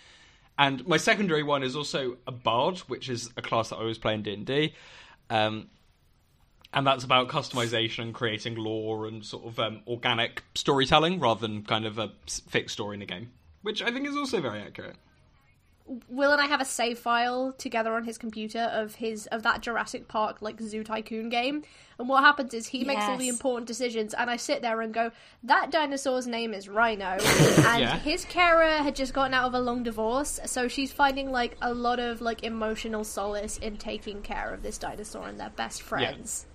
And 0.59 0.87
my 0.87 0.97
secondary 0.97 1.43
one 1.43 1.63
is 1.63 1.75
also 1.77 2.17
a 2.27 2.33
bard, 2.33 2.79
which 2.81 3.09
is 3.09 3.31
a 3.37 3.43
class 3.43 3.69
that 3.71 3.77
I 3.77 3.81
always 3.81 3.99
play 3.99 4.15
in 4.15 4.23
D 4.23 4.33
and 4.35 4.45
D. 4.47 4.75
Um, 5.31 5.69
and 6.73 6.87
that's 6.87 7.05
about 7.05 7.29
customization 7.29 8.01
and 8.05 8.15
creating 8.15 8.55
lore 8.57 9.07
and 9.07 9.25
sort 9.25 9.45
of 9.45 9.59
um, 9.59 9.81
organic 9.87 10.45
storytelling 10.55 11.19
rather 11.19 11.41
than 11.41 11.63
kind 11.65 11.85
of 11.85 11.99
a 11.99 12.13
fixed 12.27 12.75
story 12.75 12.97
in 12.97 13.03
a 13.03 13.07
game, 13.07 13.31
which 13.63 13.83
I 13.83 13.91
think 13.91 14.07
is 14.07 14.17
also 14.17 14.41
very 14.41 14.61
accurate. 14.61 14.97
Will 16.09 16.31
and 16.31 16.41
I 16.41 16.47
have 16.47 16.61
a 16.61 16.65
save 16.65 17.01
file 17.01 17.53
together 17.59 17.95
on 17.95 18.05
his 18.05 18.17
computer 18.17 18.61
of 18.73 18.95
his 18.95 19.27
of 19.29 19.43
that 19.43 19.61
Jurassic 19.61 20.07
Park 20.07 20.41
like 20.41 20.61
Zoo 20.61 20.85
Tycoon 20.85 21.29
game. 21.31 21.65
And 21.99 22.09
what 22.09 22.23
happens 22.23 22.55
is 22.55 22.69
he 22.69 22.85
makes 22.85 23.05
all 23.07 23.17
the 23.17 23.29
important 23.29 23.67
decisions, 23.67 24.15
and 24.15 24.31
I 24.31 24.37
sit 24.37 24.63
there 24.63 24.81
and 24.83 24.95
go, 24.95 25.11
"That 25.43 25.73
dinosaur's 25.73 26.29
name 26.29 26.55
is 26.55 26.69
Rhino," 26.69 27.05
and 27.67 27.81
Yeah. 27.81 27.99
his 27.99 28.25
carer 28.25 28.69
had 28.69 28.95
just 28.95 29.13
gotten 29.13 29.35
out 29.35 29.47
of 29.49 29.55
a 29.55 29.61
long 29.61 29.83
divorce, 29.83 30.39
so 30.47 30.69
she's 30.69 30.93
finding 30.93 31.33
like 31.33 31.57
a 31.61 31.75
lot 31.75 31.99
of 31.99 32.21
like 32.21 32.45
emotional 32.45 33.03
solace 33.03 33.59
in 33.59 33.77
taking 33.77 34.23
care 34.23 34.55
of 34.55 34.63
this 34.63 34.79
dinosaur 34.79 35.27
and 35.27 35.41
their 35.41 35.51
best 35.51 35.83
friends. 35.83 36.47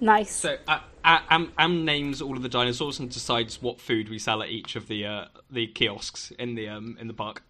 Nice. 0.00 0.30
So 0.30 0.56
uh, 0.66 0.80
uh, 1.04 1.20
Am, 1.30 1.52
Am 1.58 1.84
names 1.84 2.22
all 2.22 2.36
of 2.36 2.42
the 2.42 2.48
dinosaurs 2.48 2.98
and 2.98 3.10
decides 3.10 3.60
what 3.60 3.80
food 3.80 4.08
we 4.08 4.18
sell 4.18 4.42
at 4.42 4.48
each 4.48 4.76
of 4.76 4.88
the 4.88 5.06
uh, 5.06 5.24
the 5.50 5.66
kiosks 5.66 6.32
in 6.38 6.54
the 6.54 6.68
um, 6.68 6.96
in 7.00 7.06
the 7.06 7.14
park. 7.14 7.42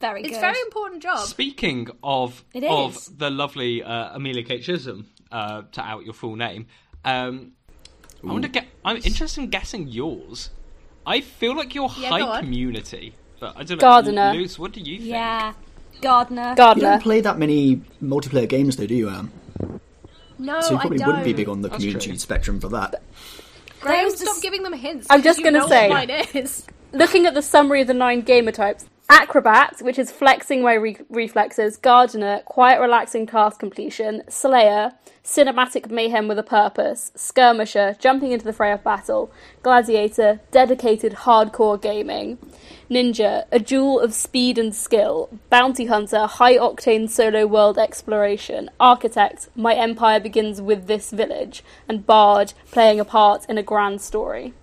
Very 0.00 0.22
It's 0.22 0.36
a 0.36 0.40
very 0.40 0.60
important 0.60 1.02
job. 1.02 1.20
Speaking 1.20 1.88
of 2.02 2.44
It 2.52 2.64
of 2.64 3.18
the 3.18 3.30
lovely 3.30 3.82
uh, 3.82 4.16
Amelia 4.16 4.42
Kate 4.42 4.62
Chisholm, 4.62 5.06
uh, 5.30 5.62
to 5.72 5.80
out 5.80 6.04
your 6.04 6.14
full 6.14 6.36
name, 6.36 6.66
um, 7.04 7.52
I 8.22 8.26
want 8.26 8.42
to 8.42 8.48
get. 8.48 8.66
I'm 8.84 8.96
interested 8.96 9.42
in 9.42 9.50
guessing 9.50 9.88
yours. 9.88 10.50
I 11.06 11.20
feel 11.20 11.56
like 11.56 11.74
you're 11.74 11.90
Yeah, 11.98 12.08
high 12.08 12.40
community, 12.40 13.14
but 13.40 13.56
I 13.56 13.62
don't 13.62 13.78
know. 13.78 13.82
Gardener. 13.82 14.32
Luce, 14.32 14.58
what 14.58 14.72
do 14.72 14.80
you 14.80 14.98
think? 14.98 15.10
yeah. 15.10 15.52
Gardener. 16.00 16.54
Gardener. 16.54 16.86
You 16.86 16.92
don't 16.92 17.02
play 17.02 17.20
that 17.20 17.38
many 17.38 17.76
multiplayer 18.02 18.48
games, 18.48 18.76
though, 18.76 18.86
do 18.86 18.94
you, 18.94 19.08
Am? 19.08 19.30
No, 20.38 20.60
So 20.60 20.70
you 20.72 20.76
I 20.76 20.80
probably 20.80 20.98
don't. 20.98 21.06
wouldn't 21.08 21.24
be 21.24 21.32
big 21.32 21.48
on 21.48 21.62
the 21.62 21.68
That's 21.68 21.78
community 21.80 22.10
true. 22.10 22.18
spectrum 22.18 22.60
for 22.60 22.68
that. 22.70 23.02
Graham, 23.80 24.10
stop 24.10 24.34
this- 24.34 24.40
giving 24.40 24.62
them 24.62 24.72
hints. 24.72 25.06
I'm 25.10 25.22
just 25.22 25.42
gonna 25.42 25.66
say- 25.68 25.90
is. 26.34 26.66
Looking 26.92 27.26
at 27.26 27.34
the 27.34 27.42
summary 27.42 27.80
of 27.80 27.86
the 27.88 27.94
nine 27.94 28.20
gamer 28.20 28.52
types, 28.52 28.86
Acrobat, 29.10 29.80
which 29.82 29.98
is 29.98 30.10
flexing 30.10 30.62
my 30.62 30.72
re- 30.74 30.96
reflexes. 31.10 31.76
Gardener, 31.76 32.40
quiet, 32.46 32.80
relaxing 32.80 33.26
task 33.26 33.58
completion. 33.60 34.22
Slayer, 34.30 34.92
cinematic 35.22 35.90
mayhem 35.90 36.26
with 36.28 36.38
a 36.38 36.42
purpose. 36.44 37.12
Skirmisher, 37.14 37.96
jumping 37.98 38.32
into 38.32 38.44
the 38.46 38.52
fray 38.52 38.72
of 38.72 38.82
battle. 38.82 39.30
Gladiator, 39.62 40.40
dedicated 40.52 41.12
hardcore 41.12 41.80
gaming. 41.80 42.38
Ninja, 42.94 43.44
a 43.52 43.58
jewel 43.58 44.00
of 44.00 44.14
speed 44.14 44.56
and 44.58 44.74
skill. 44.74 45.28
Bounty 45.50 45.86
Hunter, 45.86 46.26
high 46.26 46.54
octane 46.56 47.08
solo 47.10 47.46
world 47.46 47.78
exploration. 47.78 48.70
Architect, 48.80 49.48
my 49.56 49.74
empire 49.74 50.20
begins 50.20 50.62
with 50.62 50.86
this 50.86 51.10
village. 51.10 51.62
And 51.88 52.06
Bard, 52.06 52.52
playing 52.70 53.00
a 53.00 53.04
part 53.04 53.44
in 53.48 53.58
a 53.58 53.62
grand 53.62 54.00
story. 54.00 54.54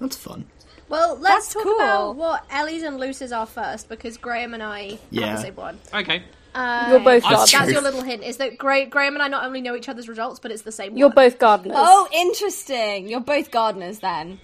That's 0.00 0.16
fun. 0.16 0.46
Well, 0.88 1.16
let's 1.16 1.46
That's 1.46 1.54
talk 1.54 1.62
cool. 1.62 1.76
about 1.76 2.16
what 2.16 2.44
Ellie's 2.50 2.82
and 2.82 2.98
Luce's 2.98 3.32
are 3.32 3.46
first 3.46 3.88
because 3.88 4.16
Graham 4.18 4.52
and 4.52 4.62
I 4.62 4.82
have 4.90 4.98
Yeah. 5.10 5.36
the 5.36 5.42
same 5.42 5.54
one. 5.56 5.78
Okay. 5.94 6.22
Uh, 6.54 6.86
You're 6.90 6.98
both 6.98 7.22
That's 7.22 7.50
gardeners. 7.50 7.50
That's 7.52 7.64
true. 7.64 7.72
your 7.72 7.82
little 7.82 8.02
hint. 8.02 8.22
Is 8.22 8.36
that 8.36 8.58
Gra- 8.58 8.84
Graham 8.84 9.14
and 9.14 9.22
I 9.22 9.28
not 9.28 9.44
only 9.46 9.62
know 9.62 9.74
each 9.74 9.88
other's 9.88 10.06
results, 10.08 10.38
but 10.38 10.50
it's 10.50 10.62
the 10.62 10.72
same 10.72 10.96
You're 10.98 11.08
one. 11.08 11.14
both 11.14 11.38
gardeners. 11.38 11.78
Oh, 11.80 12.08
interesting. 12.12 13.08
You're 13.08 13.20
both 13.20 13.50
gardeners 13.50 14.00
then. 14.00 14.40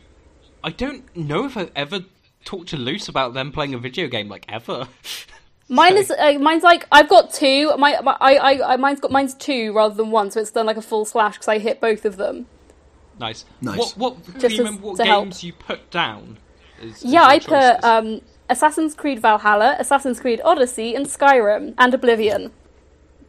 I 0.64 0.70
don't 0.70 1.04
know 1.14 1.44
if 1.44 1.56
I've 1.56 1.70
ever 1.76 2.00
talked 2.48 2.68
to 2.70 2.78
Luce 2.78 3.08
about 3.08 3.34
them 3.34 3.52
playing 3.52 3.74
a 3.74 3.78
video 3.78 4.08
game, 4.08 4.28
like 4.28 4.46
ever. 4.48 4.88
Mine 5.68 5.98
is 5.98 6.10
uh, 6.10 6.38
mine's 6.40 6.62
like 6.62 6.86
I've 6.90 7.10
got 7.10 7.30
two. 7.30 7.76
My, 7.76 8.00
my 8.00 8.16
I, 8.20 8.36
I 8.36 8.72
I 8.72 8.76
mine's 8.78 9.00
got 9.00 9.10
mine's 9.10 9.34
two 9.34 9.74
rather 9.74 9.94
than 9.94 10.10
one, 10.10 10.30
so 10.30 10.40
it's 10.40 10.50
done 10.50 10.64
like 10.64 10.78
a 10.78 10.82
full 10.82 11.04
slash 11.04 11.34
because 11.34 11.46
I 11.48 11.58
hit 11.58 11.78
both 11.78 12.06
of 12.06 12.16
them. 12.16 12.46
nice. 13.18 13.44
Nice. 13.60 13.78
What? 13.78 13.92
What? 13.98 14.24
Just 14.24 14.40
can 14.40 14.50
you 14.52 14.58
remember 14.58 14.86
what 14.86 14.96
to 14.96 15.04
help. 15.04 15.24
games 15.24 15.44
you 15.44 15.52
put 15.52 15.90
down? 15.90 16.38
as- 16.80 17.04
as 17.04 17.04
Yeah, 17.04 17.20
your 17.20 17.30
I 17.30 17.38
put 17.40 17.84
um, 17.84 18.22
Assassin's 18.48 18.94
Creed 18.94 19.20
Valhalla, 19.20 19.76
Assassin's 19.78 20.20
Creed 20.20 20.40
Odyssey, 20.42 20.94
and 20.94 21.04
Skyrim 21.04 21.74
and 21.76 21.92
Oblivion. 21.92 22.50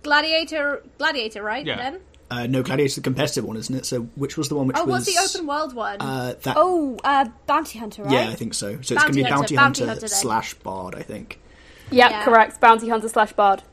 Gladiator, 0.03 0.81
Gladiator, 0.97 1.43
right? 1.43 1.65
Yeah. 1.65 1.75
Then. 1.75 1.99
Uh, 2.31 2.45
no, 2.47 2.61
Gladiator's 2.61 2.95
the 2.95 3.01
competitive 3.01 3.43
one, 3.43 3.57
isn't 3.57 3.73
it? 3.75 3.85
So 3.85 4.01
which 4.15 4.37
was 4.37 4.49
the 4.49 4.55
one 4.55 4.67
which 4.67 4.77
Oh, 4.77 4.85
was 4.85 5.07
what's 5.07 5.33
the 5.33 5.39
open 5.39 5.47
world 5.47 5.73
one? 5.73 5.99
Uh, 5.99 6.35
that, 6.43 6.55
Oh, 6.59 6.97
uh, 7.03 7.25
bounty 7.47 7.79
hunter, 7.79 8.03
right? 8.03 8.11
yeah, 8.11 8.29
I 8.29 8.35
think 8.35 8.53
so. 8.53 8.73
So 8.73 8.77
it's 8.77 8.89
going 8.89 8.97
to 8.99 9.05
Bounty 9.05 9.23
be 9.23 9.23
Hunter, 9.23 9.35
Bounty, 9.41 9.55
Bounty 9.55 9.79
Hunter, 9.85 9.85
Hunter 10.01 10.07
slash 10.07 10.53
Bard, 10.55 10.93
I 10.95 11.01
think. 11.01 11.39
Yep, 11.91 12.11
Yeah. 12.11 12.23
correct. 12.23 12.61
Bounty 12.61 12.87
Hunter 12.89 13.09
slash 13.09 13.33
Bard. 13.33 13.63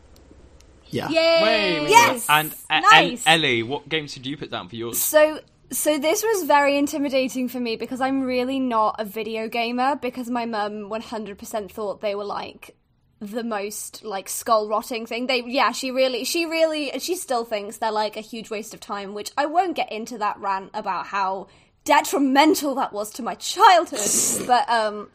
Yeah. 0.89 1.09
Yay! 1.11 1.43
Wait, 1.43 1.81
wait, 1.83 1.91
Yes! 1.91 2.29
wait. 2.29 2.35
And 2.35 2.55
uh, 2.71 2.81
Nice. 2.93 3.27
El- 3.27 3.35
Ellie, 3.35 3.63
what 3.63 3.89
games 3.89 4.15
did 4.15 4.25
you 4.25 4.37
put 4.37 4.51
down 4.51 4.69
for 4.69 4.77
yours? 4.77 4.99
So 4.99 5.41
so 5.71 5.99
this 5.99 6.23
was 6.23 6.45
very 6.45 6.79
intimidating 6.79 7.49
for 7.49 7.59
me 7.59 7.75
because 7.77 8.01
I'm 8.01 8.23
really 8.23 8.61
not 8.61 8.97
a 9.01 9.05
video 9.05 9.49
gamer 9.49 9.97
because 9.97 10.31
my 10.31 10.47
mum 10.47 10.89
100% 10.89 11.71
thought 11.73 12.01
they 12.01 12.15
were 12.15 12.25
like 12.25 12.77
the 13.21 13.43
most 13.43 14.05
like 14.05 14.29
skull 14.29 14.69
rotting 14.69 15.07
thing. 15.07 15.27
They 15.27 15.43
yeah, 15.43 15.73
she 15.73 15.91
really 15.91 16.25
she 16.25 16.45
really 16.45 16.93
she 16.99 17.17
still 17.17 17.45
thinks 17.45 17.79
they're 17.79 17.91
like 17.91 18.17
a 18.17 18.21
huge 18.21 18.51
waste 18.51 18.75
of 18.75 18.81
time, 18.81 19.15
which 19.15 19.31
I 19.37 19.47
won't 19.47 19.77
get 19.77 19.91
into 19.91 20.19
that 20.19 20.39
rant 20.39 20.71
about 20.75 21.07
how 21.07 21.49
detrimental 21.85 22.75
that 22.75 22.93
was 22.93 23.11
to 23.13 23.23
my 23.23 23.35
childhood. 23.35 24.47
but 24.47 24.69
um 24.69 25.09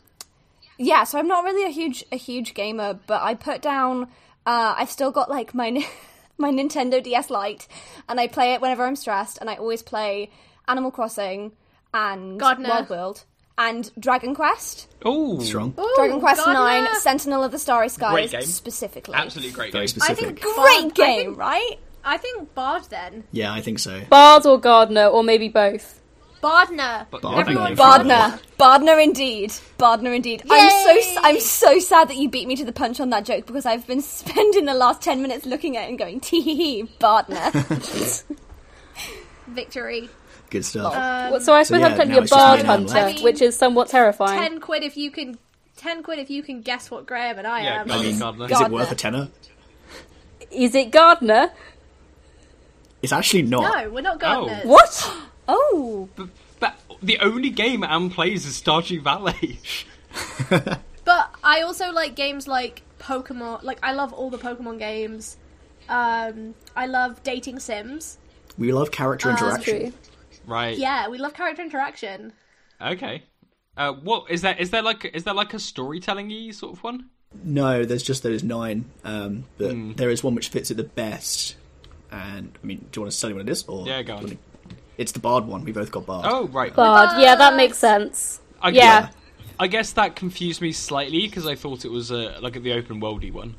yeah, 0.78 1.04
so 1.04 1.20
I'm 1.20 1.28
not 1.28 1.44
really 1.44 1.66
a 1.66 1.72
huge 1.72 2.04
a 2.12 2.18
huge 2.18 2.54
gamer, 2.54 3.00
but 3.06 3.22
I 3.22 3.36
put 3.36 3.62
down 3.62 4.04
uh 4.46 4.76
I've 4.78 4.92
still 4.92 5.12
got 5.12 5.30
like 5.30 5.54
my 5.54 5.86
my 6.38 6.52
Nintendo 6.52 7.04
DS 7.04 7.30
Lite 7.30 7.68
and 8.10 8.20
I 8.20 8.28
play 8.28 8.54
it 8.54 8.62
whenever 8.62 8.84
I'm 8.84 8.96
stressed 8.96 9.38
and 9.40 9.50
I 9.50 9.56
always 9.56 9.84
play 9.84 10.32
Animal 10.68 10.90
Crossing 10.90 11.52
and 11.94 12.40
Gardener. 12.40 12.70
Wild 12.70 12.90
World 12.90 13.26
and 13.70 13.92
Dragon 14.00 14.34
Quest. 14.36 14.88
Oh, 15.06 15.40
Strong. 15.40 15.76
Ooh, 15.80 15.94
Dragon 15.96 16.20
Quest 16.20 16.44
Gardener. 16.44 16.90
9 16.92 17.00
Sentinel 17.00 17.44
of 17.44 17.52
the 17.52 17.60
Starry 17.60 17.90
Skies 17.90 18.12
Great 18.12 18.32
game. 18.32 18.42
specifically. 18.44 19.16
absolutely 19.16 19.52
great 19.54 19.72
Very 19.72 19.88
game. 19.88 20.00
I 20.02 20.06
specific. 20.14 20.40
think 20.40 20.42
Great 20.42 20.56
Bard- 20.56 20.68
I 20.70 20.90
game, 20.94 21.26
think, 21.26 21.38
right? 21.38 21.76
I 22.04 22.18
think 22.18 22.54
Bard 22.56 22.84
then. 22.90 23.24
Yeah, 23.32 23.54
I 23.54 23.62
think 23.62 23.80
so. 23.80 24.02
Bard 24.10 24.46
or 24.46 24.60
Gardener, 24.60 25.06
or 25.08 25.24
maybe 25.24 25.50
both. 25.50 26.00
Bardner. 26.42 27.06
But- 27.12 27.24
Everyone. 27.24 27.76
Bardner. 27.76 28.16
Bardner. 28.16 28.40
Bardner 28.58 29.00
indeed. 29.00 29.54
Bardner 29.78 30.12
indeed. 30.12 30.42
I'm 30.50 30.70
so 31.04 31.20
I'm 31.22 31.40
so 31.40 31.78
sad 31.80 32.08
that 32.10 32.18
you 32.18 32.30
beat 32.30 32.48
me 32.48 32.56
to 32.56 32.66
the 32.66 32.72
punch 32.74 33.00
on 33.00 33.12
that 33.12 33.26
joke 33.26 33.46
because 33.46 33.68
I've 33.68 33.86
been 33.86 34.02
spending 34.22 34.66
the 34.66 34.74
last 34.74 35.04
10 35.04 35.22
minutes 35.22 35.46
looking 35.46 35.78
at 35.78 35.84
it 35.86 35.90
and 35.90 36.00
going 36.00 36.20
tee 36.20 36.42
hee 36.42 36.56
hee 36.56 36.84
Bardner. 36.98 37.52
Victory. 39.48 40.10
Good 40.52 40.66
stuff. 40.66 40.94
Well, 40.94 41.40
so 41.42 41.54
I 41.54 41.64
suppose 41.64 41.82
yeah, 41.82 41.88
I'm 41.88 41.98
technically 41.98 42.14
now 42.16 42.20
a 42.20 42.24
it's 42.24 42.32
Bard 42.32 42.54
me 42.58 42.60
and 42.60 42.70
Em 42.70 42.88
Hunter. 42.88 43.00
I 43.00 43.14
mean, 43.14 43.24
which 43.24 43.42
is 43.42 43.58
somewhat 43.58 43.88
terrifying. 43.88 44.40
Ten 44.40 44.60
quid 44.60 44.84
if 44.84 44.96
you 44.98 45.10
can. 45.10 45.40
Ten 45.78 46.04
quid 46.04 46.20
if 46.20 46.30
you 46.30 46.44
can 46.44 46.62
guess 46.62 46.92
what 46.92 47.08
Graham 47.08 47.40
and 47.40 47.48
I 47.48 47.64
Yeah, 47.64 47.82
am. 47.82 47.88
Gardener, 47.88 48.10
mean, 48.10 48.20
Gardener. 48.20 48.46
Is 48.52 48.62
it 48.62 48.70
worth 48.70 48.92
a 48.92 48.96
tenner? 48.96 49.30
Is 50.52 50.76
it 50.76 50.92
Gardener? 50.92 51.52
It's 53.02 53.12
actually 53.14 53.42
not. 53.44 53.84
No, 53.84 53.90
we're 53.90 54.02
not 54.02 54.20
gardeners. 54.20 54.66
What? 54.66 55.14
oh. 55.48 56.08
But, 56.16 56.28
but 56.60 56.76
the 57.02 57.18
only 57.20 57.50
game 57.50 57.84
Anne 57.84 58.12
plays 58.12 58.46
is 58.46 58.62
Stardew 58.62 59.02
Valley. 59.02 59.60
But 61.04 61.34
I 61.44 61.62
also 61.62 61.92
like 61.92 62.16
games 62.16 62.48
like 62.48 62.84
Pokemon. 63.00 63.64
Like 63.64 63.80
I 63.82 63.94
love 63.94 64.14
all 64.14 64.30
the 64.30 64.38
Pokemon 64.38 64.80
games. 64.80 65.38
Um, 65.90 66.54
I 66.76 66.86
love 66.86 67.24
dating 67.24 67.60
sims. 67.60 68.18
We 68.58 68.72
love 68.72 68.92
character 68.92 69.32
Uh, 69.32 69.36
That's 69.36 69.68
interaction. 69.68 69.94
True. 70.46 70.54
right. 70.54 70.78
Yeah, 70.78 71.08
we 71.10 71.18
love 71.18 71.34
character 71.34 71.62
interaction. 71.62 72.34
Okay. 72.82 73.24
Uh, 73.78 73.94
what 73.94 74.30
is 74.30 74.42
that? 74.42 74.60
Is 74.60 74.70
there 74.72 74.82
like 74.82 75.06
is 75.14 75.24
there 75.24 75.34
like 75.34 75.54
a 75.54 75.60
storytelling-y 75.60 76.52
sort 76.52 76.74
of 76.74 76.84
one? 76.84 77.10
No, 77.44 77.86
there's 77.86 78.04
just 78.04 78.24
those 78.24 78.44
nine. 78.44 78.86
Um, 79.06 79.46
but 79.58 79.72
Hmm. 79.72 79.94
there 79.94 80.10
is 80.10 80.24
one 80.24 80.36
which 80.36 80.50
fits 80.50 80.70
it 80.72 80.76
the 80.76 80.84
best. 80.84 81.56
And 82.12 82.58
I 82.62 82.66
mean, 82.66 82.88
do 82.92 83.00
you 83.00 83.02
want 83.04 83.14
to 83.14 83.20
tell 83.22 83.30
me 83.30 83.36
what 83.38 83.44
it 83.48 83.50
is? 83.50 83.64
Or 83.68 83.88
Yeah, 83.88 84.02
go 84.04 84.16
on. 84.18 84.24
wanna- 84.24 84.38
It's 84.98 85.14
the 85.14 85.20
Bard 85.20 85.46
one. 85.48 85.64
We 85.64 85.72
both 85.72 85.92
got 85.92 86.06
Bard. 86.06 86.26
Oh, 86.30 86.48
right. 86.50 86.76
Bard. 86.76 87.22
Yeah, 87.22 87.36
that 87.36 87.56
makes 87.56 87.78
sense. 87.78 88.42
I 88.62 88.70
Yeah. 88.70 89.02
guess, 89.04 89.14
I 89.60 89.68
guess 89.68 89.94
that 89.94 90.16
confused 90.18 90.62
me 90.62 90.74
slightly 90.74 91.22
because 91.22 91.48
I 91.48 91.56
thought 91.56 91.86
it 91.86 91.92
was 91.92 92.12
uh, 92.12 92.38
like 92.42 92.62
the 92.62 92.74
open 92.74 93.00
worldy 93.00 93.32
one. 93.32 93.56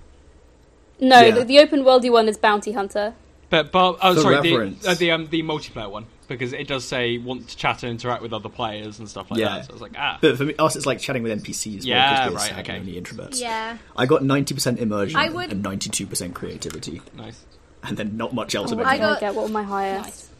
No, 1.00 1.20
Yeah. 1.22 1.30
the, 1.36 1.44
the 1.44 1.58
open 1.60 1.82
worldy 1.82 2.12
one 2.12 2.28
is 2.28 2.36
Bounty 2.36 2.72
Hunter. 2.72 3.14
But 3.48 3.72
Bar- 3.72 3.96
oh, 4.02 4.14
For 4.14 4.20
sorry, 4.20 4.34
reference. 4.36 4.82
the 4.82 4.90
uh, 4.90 4.94
the 4.94 5.10
um, 5.10 5.26
the 5.28 5.42
multiplayer 5.42 5.90
one 5.90 6.06
because 6.32 6.52
it 6.52 6.66
does 6.68 6.84
say 6.84 7.18
want 7.18 7.48
to 7.48 7.56
chat 7.56 7.82
and 7.82 7.92
interact 7.92 8.22
with 8.22 8.32
other 8.32 8.48
players 8.48 8.98
and 8.98 9.08
stuff 9.08 9.30
like 9.30 9.40
Yeah. 9.40 9.56
that. 9.56 9.64
So 9.66 9.70
I 9.70 9.72
was 9.74 9.82
like, 9.82 9.92
ah, 9.96 10.18
But 10.20 10.36
for 10.36 10.44
me, 10.44 10.54
us, 10.58 10.76
it's 10.76 10.86
like 10.86 10.98
chatting 10.98 11.22
with 11.22 11.32
NPCs. 11.32 11.84
Yeah, 11.84 12.26
well, 12.28 12.32
'cause 12.36 12.50
right, 12.50 12.58
okay. 12.60 12.78
Only 12.78 13.00
introverts. 13.00 13.40
Yeah. 13.40 13.78
I 13.96 14.06
got 14.06 14.22
90% 14.22 14.78
immersion 14.78 15.16
I 15.18 15.28
would- 15.28 15.52
and 15.52 15.62
92% 15.62 16.34
creativity, 16.34 17.00
nice. 17.16 17.44
and 17.82 17.96
then 17.96 18.16
not 18.16 18.34
much 18.34 18.54
else 18.54 18.70
Oh, 18.70 18.74
about 18.74 18.86
I 18.86 18.92
I 18.92 18.94
it. 18.94 18.98
got- 18.98 19.20
get 19.20 19.34
what 19.34 19.42
was 19.44 19.52
my 19.52 19.62
highest. 19.62 20.30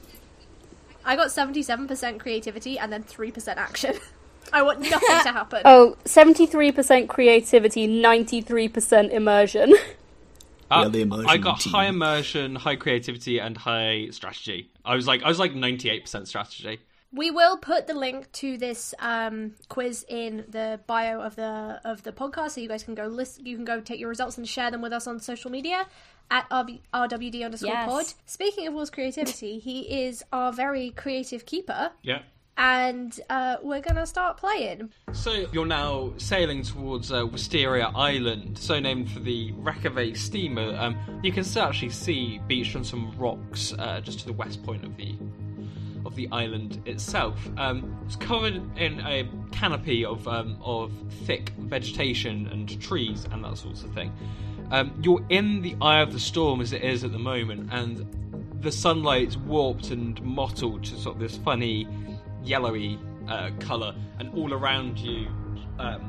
I 1.05 1.17
got 1.17 1.33
seventy-seven 1.33 1.89
percent 1.89 2.21
creativity 2.21 2.79
and 2.79 2.93
then 2.93 3.03
three 3.03 3.33
percent 3.33 3.59
action. 3.59 3.97
I 4.53 4.63
want 4.63 4.81
nothing 4.81 5.01
to 5.25 5.33
happen. 5.33 5.63
Oh, 5.65 5.97
73% 6.05 7.09
creativity, 7.09 7.87
93% 7.89 9.11
immersion. 9.11 9.73
Uh, 10.71 10.83
Yeah, 10.85 10.89
the 10.89 11.01
immersion 11.03 11.27
I 11.31 11.37
got 11.39 11.61
team. 11.61 11.73
high 11.73 11.87
immersion, 11.87 12.57
high 12.57 12.77
creativity, 12.77 13.39
and 13.39 13.57
high 13.57 14.09
strategy. 14.11 14.69
I 14.85 14.95
was 14.97 15.07
like, 15.07 15.23
I 15.23 15.29
was 15.29 15.39
like 15.39 15.55
ninety 15.55 15.91
eight 15.91 16.03
percent 16.05 16.29
strategy. 16.29 16.81
We 17.15 17.31
will 17.31 17.59
put 17.59 17.87
the 17.87 17.93
link 17.95 18.33
to 18.33 18.57
this 18.57 18.95
um, 18.99 19.53
quiz 19.69 20.05
in 20.09 20.45
the 20.49 20.81
bio 20.87 21.21
of 21.21 21.37
the 21.37 21.81
of 21.85 22.03
the 22.05 22.12
podcast, 22.12 22.53
so 22.53 22.61
you 22.62 22.69
guys 22.69 22.83
can 22.83 22.95
go 22.95 23.07
list. 23.07 23.45
You 23.47 23.55
can 23.57 23.65
go 23.67 23.81
take 23.81 24.01
your 24.01 24.09
results 24.09 24.39
and 24.39 24.49
share 24.49 24.71
them 24.71 24.81
with 24.81 24.93
us 24.95 25.07
on 25.07 25.21
social 25.21 25.51
media 25.51 25.87
at 26.31 26.49
RB, 26.49 26.81
RWD 26.95 27.45
underscore 27.45 27.69
Yes. 27.73 27.89
pod. 27.89 28.05
Speaking 28.25 28.67
of 28.67 28.73
Will's 28.73 28.89
creativity, 28.89 29.59
he 29.59 30.05
is 30.07 30.25
our 30.33 30.53
very 30.53 30.91
creative 30.91 31.45
keeper, 31.45 31.93
Yeah. 32.03 32.23
And 32.57 33.19
uh, 33.31 33.57
we're 33.63 33.81
gonna 33.81 34.07
start 34.07 34.37
playing. 34.37 34.91
So 35.13 35.47
you're 35.53 35.67
now 35.67 36.13
sailing 36.17 36.63
towards 36.63 37.13
uh, 37.13 37.27
Wisteria 37.27 37.91
Island, 37.95 38.59
so 38.59 38.79
named 38.79 39.11
for 39.11 39.21
the 39.21 39.53
Reykjavik 39.53 40.17
steamer. 40.17 40.77
Um, 40.77 40.97
you 41.23 41.33
can 41.33 41.45
still 41.45 41.63
actually 41.63 41.91
see 41.91 42.41
beached 42.47 42.77
on 42.77 42.85
some 42.85 43.13
rocks 43.17 43.73
uh, 43.79 44.01
just 44.01 44.21
to 44.21 44.27
the 44.27 44.33
west 44.33 44.63
point 44.63 44.85
of 44.85 44.97
the 44.97 45.17
of 46.05 46.17
the 46.17 46.29
island 46.33 46.83
itself. 46.87 47.39
Um, 47.57 47.97
it's 48.05 48.17
covered 48.17 48.61
in 48.77 49.01
a 49.01 49.29
canopy 49.53 50.05
of 50.05 50.27
um, 50.29 50.59
of 50.63 50.93
thick 51.25 51.51
vegetation 51.59 52.49
and 52.49 52.81
trees 52.81 53.27
and 53.31 53.45
that 53.45 53.59
sort 53.59 53.83
of 53.83 53.95
thing. 53.95 54.13
Um, 54.71 54.99
you're 55.03 55.25
in 55.29 55.61
the 55.63 55.77
eye 55.81 56.01
of 56.01 56.13
the 56.13 56.21
storm 56.21 56.61
as 56.61 56.73
it 56.73 56.83
is 56.83 57.05
at 57.05 57.13
the 57.13 57.19
moment, 57.19 57.69
and 57.73 58.07
the 58.63 58.73
sunlight's 58.73 59.37
warped 59.37 59.91
and 59.91 60.21
mottled 60.23 60.85
to 60.85 60.97
sort 60.97 61.17
of 61.17 61.21
this 61.21 61.37
funny 61.37 61.87
yellowy 62.43 62.99
uh, 63.29 63.51
color, 63.61 63.95
and 64.19 64.33
all 64.35 64.53
around 64.53 64.99
you, 64.99 65.29
um, 65.79 66.09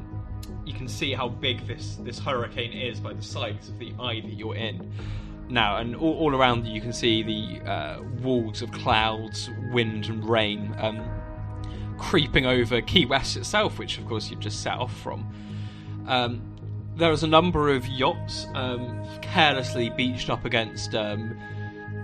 you 0.65 0.73
can 0.73 0.87
see 0.87 1.13
how 1.13 1.29
big 1.29 1.65
this 1.67 1.97
this 2.01 2.19
hurricane 2.19 2.73
is 2.73 2.99
by 2.99 3.13
the 3.13 3.21
size 3.23 3.69
of 3.69 3.79
the 3.79 3.93
eye 3.99 4.21
that 4.21 4.33
you're 4.33 4.55
in 4.55 4.91
now, 5.49 5.77
and 5.77 5.95
all, 5.95 6.13
all 6.17 6.35
around 6.35 6.65
you, 6.65 6.73
you 6.73 6.81
can 6.81 6.93
see 6.93 7.21
the 7.23 7.69
uh, 7.69 8.01
walls 8.21 8.61
of 8.61 8.71
clouds, 8.71 9.49
wind, 9.71 10.05
and 10.05 10.27
rain 10.27 10.75
um, 10.79 11.01
creeping 11.97 12.45
over 12.45 12.81
Key 12.81 13.05
West 13.05 13.37
itself, 13.37 13.77
which 13.77 13.97
of 13.97 14.07
course 14.07 14.29
you've 14.29 14.39
just 14.39 14.61
set 14.61 14.77
off 14.77 14.95
from. 15.01 15.27
Um, 16.07 16.41
there 16.95 17.11
is 17.11 17.23
a 17.23 17.27
number 17.27 17.69
of 17.69 17.87
yachts 17.87 18.47
um, 18.53 19.05
carelessly 19.21 19.89
beached 19.91 20.29
up 20.29 20.45
against, 20.45 20.95
um, 20.95 21.37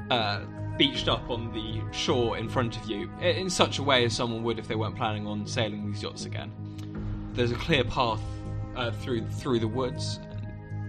uh, 0.09 0.41
beached 0.79 1.09
up 1.09 1.29
on 1.29 1.51
the 1.51 1.81
shore 1.91 2.38
in 2.38 2.48
front 2.48 2.77
of 2.77 2.89
you, 2.89 3.12
in 3.19 3.50
such 3.50 3.77
a 3.79 3.83
way 3.83 4.05
as 4.05 4.15
someone 4.15 4.41
would 4.43 4.57
if 4.57 4.67
they 4.67 4.75
weren't 4.75 4.95
planning 4.95 5.27
on 5.27 5.45
sailing 5.45 5.91
these 5.91 6.01
yachts 6.01 6.25
again. 6.25 6.51
There's 7.33 7.51
a 7.51 7.55
clear 7.55 7.83
path 7.83 8.21
uh, 8.75 8.91
through 8.91 9.27
through 9.27 9.59
the 9.59 9.67
woods. 9.67 10.19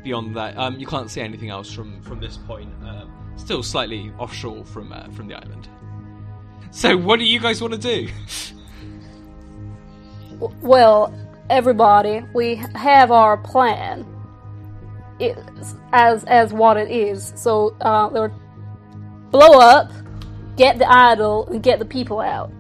Beyond 0.05 0.35
that, 0.37 0.57
um, 0.57 0.79
you 0.79 0.87
can't 0.87 1.11
see 1.11 1.21
anything 1.21 1.51
else 1.51 1.71
from 1.71 2.01
from 2.03 2.21
this 2.21 2.39
point. 2.39 2.73
Uh, 2.83 3.05
still 3.37 3.63
slightly 3.63 4.13
offshore 4.19 4.65
from 4.65 4.93
uh, 4.93 5.09
from 5.11 5.27
the 5.27 5.35
island. 5.35 5.69
So, 6.71 6.97
what 6.97 7.19
do 7.19 7.25
you 7.25 7.41
guys 7.41 7.61
want 7.61 7.75
to 7.75 7.81
do? 7.81 8.09
Well, 10.63 11.13
everybody, 11.51 12.25
we 12.33 12.55
have 12.75 13.11
our 13.11 13.37
plan. 13.37 14.07
It, 15.19 15.37
as 15.93 16.25
as 16.25 16.53
what 16.53 16.77
it 16.79 16.91
is. 16.91 17.35
So, 17.37 17.77
uh, 17.81 18.09
they're 18.09 18.33
blow 19.31 19.59
up, 19.59 19.91
get 20.57 20.79
the 20.79 20.91
idol, 20.91 21.47
and 21.49 21.63
get 21.63 21.79
the 21.79 21.85
people 21.85 22.21
out. 22.21 22.51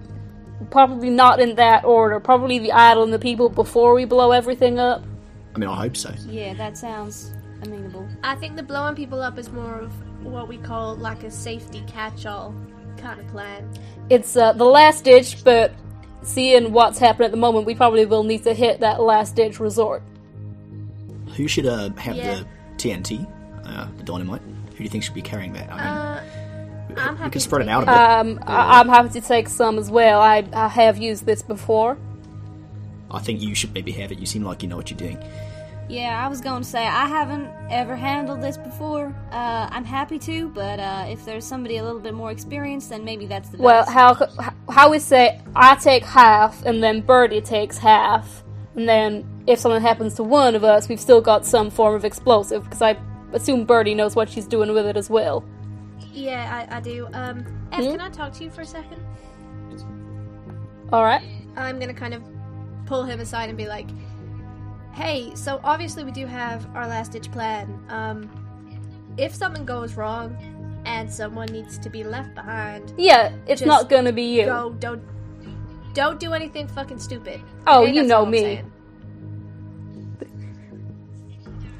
Probably 0.71 1.11
not 1.11 1.41
in 1.41 1.57
that 1.57 1.85
order. 1.85 2.21
Probably 2.21 2.59
the 2.59 2.73
idol 2.73 3.03
and 3.03 3.12
the 3.12 3.19
people 3.19 3.49
before 3.49 3.95
we 3.95 4.05
blow 4.05 4.33
everything 4.33 4.79
up. 4.79 5.03
I 5.55 5.59
mean, 5.59 5.69
I 5.69 5.75
hope 5.75 5.97
so. 5.97 6.12
Yeah, 6.29 6.55
that 6.55 6.79
sounds 6.79 7.33
amenable. 7.62 8.07
I 8.23 8.35
think 8.37 8.57
the 8.57 8.62
blowing 8.62 8.95
people 8.95 9.21
up 9.21 9.39
is 9.39 9.50
more 9.50 9.75
of 9.81 9.93
what 10.25 10.49
we 10.49 10.59
call 10.59 10.95
like 10.97 11.23
a 11.25 11.31
safety 11.31 11.83
catch-all 11.87 12.55
kind 12.99 13.19
of 13.19 13.27
plan. 13.29 13.69
It's 14.11 14.37
uh, 14.37 14.53
the 14.53 14.65
last 14.65 15.05
ditch, 15.05 15.43
but 15.43 15.73
seeing 16.23 16.73
what's 16.73 16.99
happening 16.99 17.25
at 17.27 17.31
the 17.31 17.37
moment, 17.39 17.67
we 17.67 17.75
probably 17.75 18.05
will 18.07 18.23
need 18.23 18.45
to 18.45 18.55
hit 18.55 18.81
that 18.81 19.00
last 19.00 19.35
ditch 19.35 19.59
resort. 19.59 20.03
Who 21.37 21.49
should 21.49 21.67
uh, 21.67 21.91
have 21.95 22.17
Yeah. 22.17 22.41
the 22.41 22.47
TNT, 22.77 23.27
uh, 23.65 23.89
the 23.97 24.03
dynamite? 24.05 24.43
Who 24.73 24.77
do 24.77 24.85
you 24.85 24.91
think 24.91 25.03
should 25.05 25.15
be 25.15 25.23
carrying 25.23 25.53
that? 25.55 25.71
I 25.73 25.77
mean, 25.77 25.87
Uh, 25.87 26.23
I'm 26.99 27.15
we 27.15 27.19
happy 27.19 27.31
can 27.31 27.31
to 27.33 27.41
spread 27.41 27.63
it 27.63 27.65
take 27.67 27.75
out 27.75 27.83
a 27.83 27.87
bit. 27.87 27.95
Um, 27.95 28.41
I- 28.47 28.81
I'm 28.81 28.89
happy 28.89 29.09
to 29.11 29.21
take 29.21 29.49
some 29.49 29.79
as 29.79 29.91
well. 29.91 30.21
I, 30.21 30.45
I 30.53 30.69
have 30.69 30.99
used 30.99 31.27
this 31.27 31.43
before. 31.43 31.97
I 33.11 33.19
think 33.19 33.41
you 33.43 33.55
should 33.55 33.75
maybe 33.75 33.93
have 33.93 34.13
it. 34.13 34.19
You 34.19 34.27
seem 34.27 34.45
like 34.45 34.63
you 34.63 34.69
know 34.69 34.77
what 34.77 34.91
you're 34.91 34.99
doing. 34.99 35.19
Yeah, 35.89 36.25
I 36.25 36.29
was 36.29 36.41
going 36.41 36.63
to 36.63 36.69
say 36.69 36.87
I 36.87 37.07
haven't 37.09 37.51
ever 37.69 37.97
handled 37.97 38.41
this 38.41 38.57
before. 38.57 39.07
Uh, 39.33 39.69
I'm 39.73 39.85
happy 39.85 40.21
to, 40.21 40.49
but 40.51 40.79
uh, 40.79 41.07
if 41.09 41.25
there's 41.25 41.45
somebody 41.45 41.79
a 41.79 41.83
little 41.85 41.99
bit 41.99 42.15
more 42.15 42.31
experienced, 42.31 42.91
then 42.91 43.05
maybe 43.05 43.27
that's 43.27 43.49
the 43.49 43.59
Well, 43.59 43.83
best. 43.85 43.91
how 43.93 44.53
how 44.73 44.89
we 44.91 45.01
say 45.01 45.41
I 45.57 45.75
take 45.75 46.05
half, 46.05 46.65
and 46.65 46.81
then 46.81 47.01
Birdie 47.01 47.41
takes 47.41 47.77
half, 47.77 48.45
and 48.77 48.89
then 48.89 49.27
if 49.49 49.59
something 49.59 49.83
happens 49.83 50.15
to 50.15 50.23
one 50.23 50.55
of 50.55 50.63
us, 50.63 50.89
we've 50.89 51.01
still 51.01 51.21
got 51.21 51.45
some 51.45 51.71
form 51.71 51.97
of 51.97 52.05
explosive. 52.05 52.63
Because 52.63 52.83
I 52.83 52.97
assume 53.33 53.65
Birdie 53.65 53.95
knows 53.97 54.15
what 54.15 54.31
she's 54.31 54.47
doing 54.47 54.73
with 54.73 54.87
it 54.87 54.97
as 54.97 55.11
well. 55.11 55.43
Yeah, 56.12 56.66
I, 56.71 56.76
I 56.76 56.80
do. 56.80 57.07
Um, 57.12 57.45
F, 57.73 57.85
Hmm? 57.85 57.90
can 57.92 58.00
I 58.00 58.11
talk 58.11 58.33
to 58.35 58.45
you 58.45 58.50
for 58.50 58.62
a 58.62 58.66
second? 58.66 59.00
All 60.92 61.04
right. 61.04 61.23
I'm 61.57 61.78
gonna 61.78 61.95
kind 61.95 62.14
of 62.14 62.23
pull 62.87 63.04
him 63.04 63.21
aside 63.21 63.49
and 63.49 63.57
be 63.57 63.66
like, 63.66 63.88
"Hey, 64.92 65.33
so 65.35 65.61
obviously 65.62 66.02
we 66.04 66.11
do 66.11 66.26
have 66.26 66.66
our 66.75 66.87
last 66.87 67.12
ditch 67.12 67.30
plan. 67.30 67.78
Um, 67.88 68.28
if 69.16 69.35
something 69.35 69.64
goes 69.64 69.95
wrong 69.95 70.37
and 70.85 71.12
someone 71.12 71.47
needs 71.49 71.78
to 71.78 71.90
be 71.90 72.02
left 72.02 72.35
behind, 72.35 72.92
Yeah, 72.97 73.33
it's 73.47 73.62
not 73.62 73.88
gonna 73.88 74.12
be 74.12 74.23
you. 74.40 74.47
go 74.47 74.71
don't 74.80 75.02
don't 75.95 76.19
do 76.19 76.33
anything 76.35 76.66
fucking 76.69 76.99
stupid. 76.99 77.40
Oh, 77.66 77.83
Okay, 77.83 77.90
you 77.92 78.00
that's 78.02 78.09
know 78.09 78.26
me. 78.26 78.62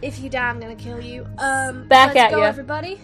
If 0.03 0.19
you 0.21 0.31
die, 0.31 0.49
I'm 0.49 0.59
gonna 0.61 0.75
kill 0.77 1.01
you. 1.01 1.27
Um, 1.39 1.87
Back 1.89 2.15
let's 2.15 2.19
at 2.19 2.31
go, 2.31 2.39
ya. 2.39 2.45
everybody. 2.45 3.01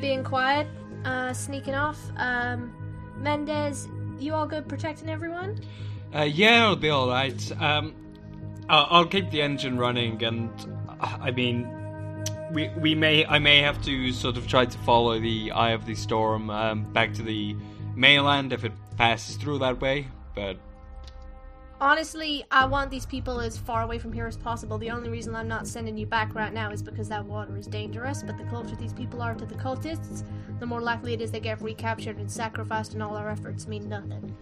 Being 0.00 0.24
quiet, 0.24 0.66
uh, 1.04 1.32
sneaking 1.32 1.74
off. 1.74 1.98
Um, 2.16 2.72
Mendez, 3.18 3.86
you 4.18 4.34
all 4.34 4.46
good 4.46 4.66
protecting 4.66 5.10
everyone? 5.10 5.60
Uh, 6.14 6.22
yeah, 6.22 6.64
it'll 6.64 6.76
be 6.76 6.88
all 6.88 7.08
right. 7.08 7.52
Um, 7.60 7.94
I'll, 8.68 8.86
I'll 8.90 9.06
keep 9.06 9.30
the 9.30 9.42
engine 9.42 9.76
running, 9.76 10.22
and 10.24 10.50
I 11.00 11.30
mean, 11.30 11.68
we 12.52 12.68
we 12.78 12.94
may 12.94 13.26
I 13.26 13.38
may 13.38 13.60
have 13.60 13.82
to 13.84 14.12
sort 14.12 14.36
of 14.36 14.46
try 14.46 14.64
to 14.64 14.78
follow 14.78 15.18
the 15.20 15.52
eye 15.52 15.72
of 15.72 15.86
the 15.86 15.94
storm 15.94 16.50
um, 16.50 16.84
back 16.92 17.14
to 17.14 17.22
the 17.22 17.54
mainland 17.94 18.52
if 18.52 18.64
it 18.64 18.72
passes 18.96 19.36
through 19.36 19.58
that 19.58 19.80
way. 19.80 20.08
But 20.34 20.56
Honestly, 21.82 22.44
I 22.50 22.66
want 22.66 22.90
these 22.90 23.06
people 23.06 23.40
as 23.40 23.56
far 23.56 23.82
away 23.82 23.98
from 23.98 24.12
here 24.12 24.26
as 24.26 24.36
possible. 24.36 24.76
The 24.76 24.90
only 24.90 25.08
reason 25.08 25.34
I'm 25.34 25.48
not 25.48 25.66
sending 25.66 25.96
you 25.96 26.04
back 26.04 26.34
right 26.34 26.52
now 26.52 26.70
is 26.70 26.82
because 26.82 27.08
that 27.08 27.24
water 27.24 27.56
is 27.56 27.66
dangerous. 27.66 28.22
But 28.22 28.36
the 28.36 28.44
closer 28.44 28.76
these 28.76 28.92
people 28.92 29.22
are 29.22 29.34
to 29.34 29.46
the 29.46 29.54
cultists, 29.54 30.22
the 30.58 30.66
more 30.66 30.82
likely 30.82 31.14
it 31.14 31.22
is 31.22 31.30
they 31.30 31.40
get 31.40 31.62
recaptured 31.62 32.18
and 32.18 32.30
sacrificed, 32.30 32.92
and 32.92 33.02
all 33.02 33.16
our 33.16 33.30
efforts 33.30 33.66
mean 33.66 33.88
nothing. 33.88 34.36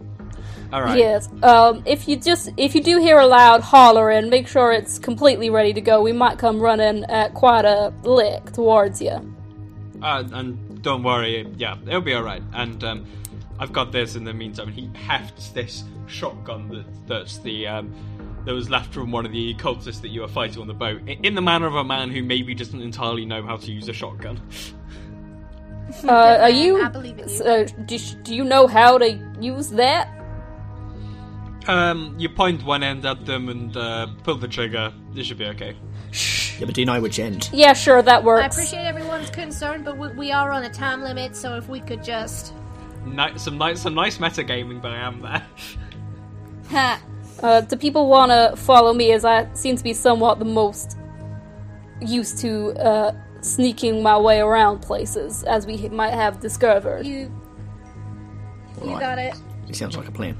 all 0.73 0.81
right, 0.81 0.97
Yes. 0.97 1.29
Um, 1.41 1.81
if 1.85 2.09
you 2.09 2.17
just 2.17 2.49
if 2.57 2.75
you 2.75 2.83
do 2.83 2.99
hear 2.99 3.19
a 3.19 3.25
loud 3.27 3.61
hollering, 3.61 4.29
make 4.29 4.49
sure 4.49 4.73
it's 4.73 4.99
completely 4.99 5.49
ready 5.49 5.71
to 5.71 5.81
go. 5.81 6.01
We 6.01 6.11
might 6.11 6.39
come 6.39 6.59
running 6.59 7.05
at 7.05 7.33
quite 7.35 7.63
a 7.63 7.93
lick 8.03 8.51
towards 8.51 9.01
you. 9.01 9.33
uh, 10.01 10.23
and 10.33 10.81
don't 10.81 11.03
worry, 11.03 11.47
yeah, 11.57 11.77
it'll 11.87 12.01
be 12.01 12.13
all 12.13 12.23
right. 12.23 12.43
And 12.53 12.83
um, 12.83 13.05
I've 13.59 13.73
got 13.73 13.91
this 13.91 14.15
in 14.15 14.23
the 14.23 14.33
meantime. 14.33 14.69
He 14.69 14.89
hefts 14.95 15.49
this 15.49 15.83
shotgun 16.07 16.69
that 16.69 17.07
that's 17.07 17.37
the 17.39 17.67
um, 17.67 17.93
that 18.45 18.53
was 18.53 18.69
left 18.69 18.93
from 18.93 19.11
one 19.11 19.25
of 19.25 19.31
the 19.31 19.53
cultists 19.55 20.01
that 20.01 20.09
you 20.09 20.21
were 20.21 20.27
fighting 20.27 20.61
on 20.61 20.67
the 20.67 20.73
boat, 20.73 21.01
in 21.07 21.35
the 21.35 21.41
manner 21.41 21.67
of 21.67 21.75
a 21.75 21.83
man 21.83 22.09
who 22.09 22.23
maybe 22.23 22.55
doesn't 22.55 22.81
entirely 22.81 23.25
know 23.25 23.43
how 23.43 23.57
to 23.57 23.71
use 23.71 23.87
a 23.89 23.93
shotgun. 23.93 24.41
Uh, 26.03 26.37
are 26.41 26.51
you? 26.51 26.83
I 26.83 26.87
believe 26.87 27.17
in 27.17 27.27
you. 27.27 27.43
Uh, 27.43 27.63
do, 27.85 27.97
do 27.97 28.35
you 28.35 28.43
know 28.43 28.67
how 28.67 28.99
to 28.99 29.19
use 29.41 29.69
that? 29.69 30.07
Um, 31.67 32.15
you 32.17 32.29
point 32.29 32.63
one 32.63 32.83
end 32.83 33.05
at 33.07 33.25
them 33.25 33.49
and 33.49 33.75
uh, 33.75 34.07
pull 34.23 34.35
the 34.35 34.47
trigger. 34.47 34.93
This 35.13 35.25
should 35.25 35.39
be 35.39 35.45
okay. 35.45 35.75
Yeah, 36.59 36.65
but 36.65 36.75
do 36.75 36.81
you 36.81 36.85
know 36.85 37.01
which 37.01 37.19
end? 37.19 37.49
Yeah, 37.53 37.73
sure, 37.73 38.01
that 38.01 38.23
works. 38.23 38.43
I 38.43 38.47
appreciate 38.47 38.85
everyone's 38.85 39.29
concern, 39.29 39.83
but 39.83 39.97
we, 39.97 40.09
we 40.09 40.31
are 40.31 40.51
on 40.51 40.63
a 40.63 40.69
time 40.69 41.01
limit, 41.01 41.35
so 41.35 41.55
if 41.55 41.67
we 41.67 41.79
could 41.79 42.03
just. 42.03 42.53
Ni- 43.05 43.37
some 43.37 43.57
nice, 43.57 43.81
some 43.81 43.93
nice 43.95 44.17
metagaming 44.17 44.81
by 44.81 44.95
Am 44.95 45.21
there. 45.21 45.45
Ha. 46.69 47.01
Uh, 47.41 47.61
do 47.61 47.77
people 47.77 48.09
want 48.09 48.29
to 48.33 48.53
follow 48.61 48.93
me 48.93 49.13
as 49.13 49.23
I 49.23 49.47
seem 49.53 49.77
to 49.77 49.83
be 49.83 49.93
somewhat 49.93 50.39
the 50.39 50.45
most 50.45 50.97
used 52.01 52.37
to 52.39 52.71
uh, 52.73 53.13
sneaking 53.39 54.03
my 54.03 54.17
way 54.17 54.41
around 54.41 54.79
places, 54.81 55.43
as 55.45 55.65
we 55.65 55.87
might 55.87 56.11
have 56.13 56.41
discovered? 56.41 57.05
You. 57.05 57.31
You 58.83 58.91
Right. 58.91 58.99
got 58.99 59.17
it. 59.19 59.35
It 59.69 59.77
sounds 59.77 59.95
like 59.95 60.09
a 60.09 60.11
plan. 60.11 60.35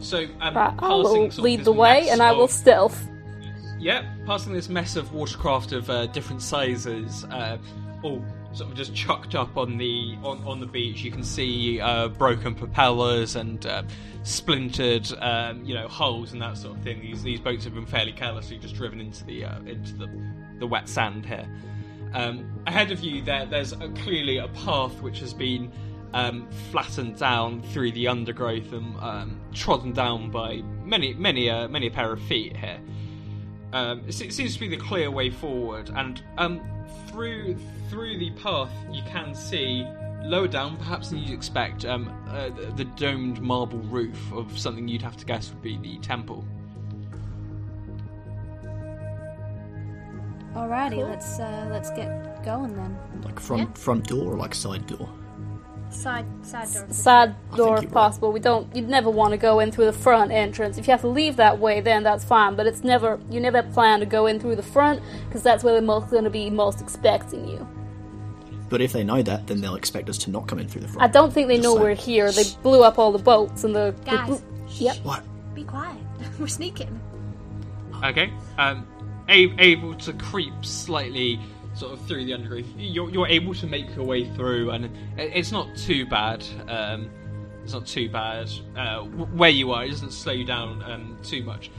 So, 0.00 0.24
um, 0.40 0.54
Right, 0.56 0.72
I 0.78 0.88
will 0.88 1.28
lead 1.36 1.64
the 1.64 1.72
way, 1.72 2.00
mess 2.04 2.12
and 2.12 2.22
I 2.22 2.32
will 2.32 2.44
of- 2.44 2.50
stealth. 2.50 3.06
Yeah, 3.78 4.14
passing 4.24 4.54
this 4.54 4.70
mess 4.70 4.96
of 4.96 5.12
watercraft 5.12 5.72
of 5.72 5.90
uh, 5.90 6.06
different 6.06 6.40
sizes, 6.40 7.24
uh, 7.24 7.58
all 8.02 8.24
sort 8.52 8.70
of 8.70 8.76
just 8.76 8.94
chucked 8.94 9.34
up 9.34 9.56
on 9.56 9.78
the 9.78 10.16
on, 10.22 10.42
on 10.46 10.60
the 10.60 10.66
beach. 10.66 11.02
You 11.02 11.10
can 11.10 11.22
see 11.22 11.80
uh, 11.80 12.08
broken 12.08 12.54
propellers 12.54 13.36
and 13.36 13.64
uh, 13.66 13.82
splintered, 14.22 15.12
um, 15.20 15.64
you 15.64 15.74
know, 15.74 15.88
hulls 15.88 16.32
and 16.32 16.42
that 16.42 16.56
sort 16.56 16.76
of 16.76 16.82
thing. 16.82 17.00
These 17.00 17.22
these 17.22 17.40
boats 17.40 17.64
have 17.64 17.74
been 17.74 17.86
fairly 17.86 18.12
carelessly 18.12 18.58
just 18.58 18.74
driven 18.74 19.00
into 19.00 19.24
the 19.24 19.44
uh, 19.44 19.58
into 19.60 19.94
the 19.94 20.08
the 20.58 20.66
wet 20.66 20.88
sand 20.88 21.26
here. 21.26 21.48
Um, 22.14 22.62
ahead 22.66 22.90
of 22.90 23.00
you, 23.00 23.22
there 23.22 23.46
there's 23.46 23.72
a, 23.72 23.88
clearly 23.88 24.38
a 24.38 24.48
path 24.48 25.00
which 25.00 25.20
has 25.20 25.32
been 25.32 25.72
um, 26.12 26.48
flattened 26.70 27.18
down 27.18 27.62
through 27.62 27.92
the 27.92 28.08
undergrowth 28.08 28.72
and 28.72 28.96
um, 28.98 29.40
trodden 29.54 29.92
down 29.92 30.30
by 30.30 30.62
many 30.84 31.14
many 31.14 31.48
uh, 31.48 31.68
many 31.68 31.86
a 31.86 31.90
pair 31.90 32.12
of 32.12 32.20
feet 32.22 32.56
here 32.56 32.78
um, 33.72 34.02
it 34.06 34.12
seems 34.12 34.54
to 34.54 34.60
be 34.60 34.68
the 34.68 34.76
clear 34.76 35.10
way 35.10 35.30
forward. 35.30 35.90
And 35.94 36.22
um, 36.38 36.60
through 37.08 37.56
through 37.92 38.16
the 38.16 38.30
path, 38.30 38.70
you 38.90 39.02
can 39.02 39.34
see 39.34 39.86
lower 40.24 40.48
down, 40.48 40.78
perhaps 40.78 41.10
than 41.10 41.18
you'd 41.18 41.30
expect, 41.30 41.84
um, 41.84 42.10
uh, 42.30 42.48
the, 42.48 42.72
the 42.76 42.84
domed 42.84 43.42
marble 43.42 43.80
roof 43.80 44.32
of 44.32 44.58
something 44.58 44.88
you'd 44.88 45.02
have 45.02 45.16
to 45.18 45.26
guess 45.26 45.50
would 45.50 45.60
be 45.60 45.76
the 45.76 45.98
temple. 45.98 46.42
Alrighty, 50.54 51.06
let's 51.06 51.38
uh, 51.38 51.68
let's 51.70 51.90
get 51.90 52.42
going 52.44 52.74
then. 52.74 52.98
Like 53.24 53.38
front 53.38 53.76
front 53.76 54.06
door 54.06 54.32
or 54.32 54.36
like 54.36 54.54
side 54.54 54.86
door? 54.86 55.08
Side, 55.90 56.26
side 56.42 56.72
door. 56.72 56.86
Side 56.90 57.34
door 57.54 57.76
if 57.76 57.82
you're 57.82 57.90
right. 57.90 57.92
possible. 57.92 58.32
We 58.32 58.40
don't. 58.40 58.74
You'd 58.74 58.88
never 58.88 59.10
want 59.10 59.32
to 59.32 59.38
go 59.38 59.60
in 59.60 59.70
through 59.70 59.86
the 59.86 59.92
front 59.92 60.30
entrance. 60.30 60.78
If 60.78 60.86
you 60.86 60.90
have 60.92 61.02
to 61.02 61.08
leave 61.08 61.36
that 61.36 61.58
way, 61.58 61.80
then 61.80 62.02
that's 62.02 62.24
fine. 62.24 62.54
But 62.54 62.66
it's 62.66 62.84
never. 62.84 63.18
You 63.30 63.40
never 63.40 63.62
plan 63.62 64.00
to 64.00 64.06
go 64.06 64.26
in 64.26 64.40
through 64.40 64.56
the 64.56 64.62
front 64.62 65.02
because 65.26 65.42
that's 65.42 65.64
where 65.64 65.72
they're 65.74 65.82
most 65.82 66.10
going 66.10 66.24
to 66.24 66.30
be 66.30 66.48
most 66.48 66.80
expecting 66.80 67.46
you. 67.48 67.66
But 68.72 68.80
if 68.80 68.94
they 68.94 69.04
know 69.04 69.20
that, 69.20 69.46
then 69.48 69.60
they'll 69.60 69.74
expect 69.74 70.08
us 70.08 70.16
to 70.18 70.30
not 70.30 70.48
come 70.48 70.58
in 70.58 70.66
through 70.66 70.80
the 70.80 70.88
front. 70.88 71.02
I 71.02 71.12
don't 71.12 71.30
think 71.30 71.46
they 71.46 71.56
Just 71.56 71.64
know 71.64 71.74
saying. 71.74 71.82
we're 71.84 71.94
here. 71.94 72.32
They 72.32 72.44
blew 72.62 72.82
up 72.82 72.98
all 72.98 73.12
the 73.12 73.18
boats 73.18 73.64
and 73.64 73.76
the. 73.76 73.94
the 74.04 74.10
Guys, 74.10 74.40
blo- 74.40 74.42
yep. 74.70 74.96
What? 75.02 75.22
be 75.54 75.62
quiet. 75.62 75.98
We're 76.40 76.46
sneaking. 76.46 76.98
Okay. 78.02 78.32
Um, 78.56 78.86
a- 79.28 79.54
able 79.58 79.94
to 79.96 80.14
creep 80.14 80.54
slightly 80.64 81.38
sort 81.74 81.92
of 81.92 82.00
through 82.06 82.24
the 82.24 82.32
undergrowth. 82.32 82.64
You're, 82.78 83.10
you're 83.10 83.28
able 83.28 83.52
to 83.56 83.66
make 83.66 83.94
your 83.94 84.06
way 84.06 84.24
through, 84.34 84.70
and 84.70 84.88
it's 85.18 85.52
not 85.52 85.76
too 85.76 86.06
bad. 86.06 86.42
Um, 86.66 87.10
it's 87.64 87.74
not 87.74 87.86
too 87.86 88.08
bad 88.08 88.50
uh, 88.74 89.00
where 89.02 89.50
you 89.50 89.70
are. 89.72 89.84
It 89.84 89.90
doesn't 89.90 90.12
slow 90.12 90.32
you 90.32 90.46
down 90.46 90.82
um, 90.90 91.18
too 91.22 91.42
much. 91.42 91.70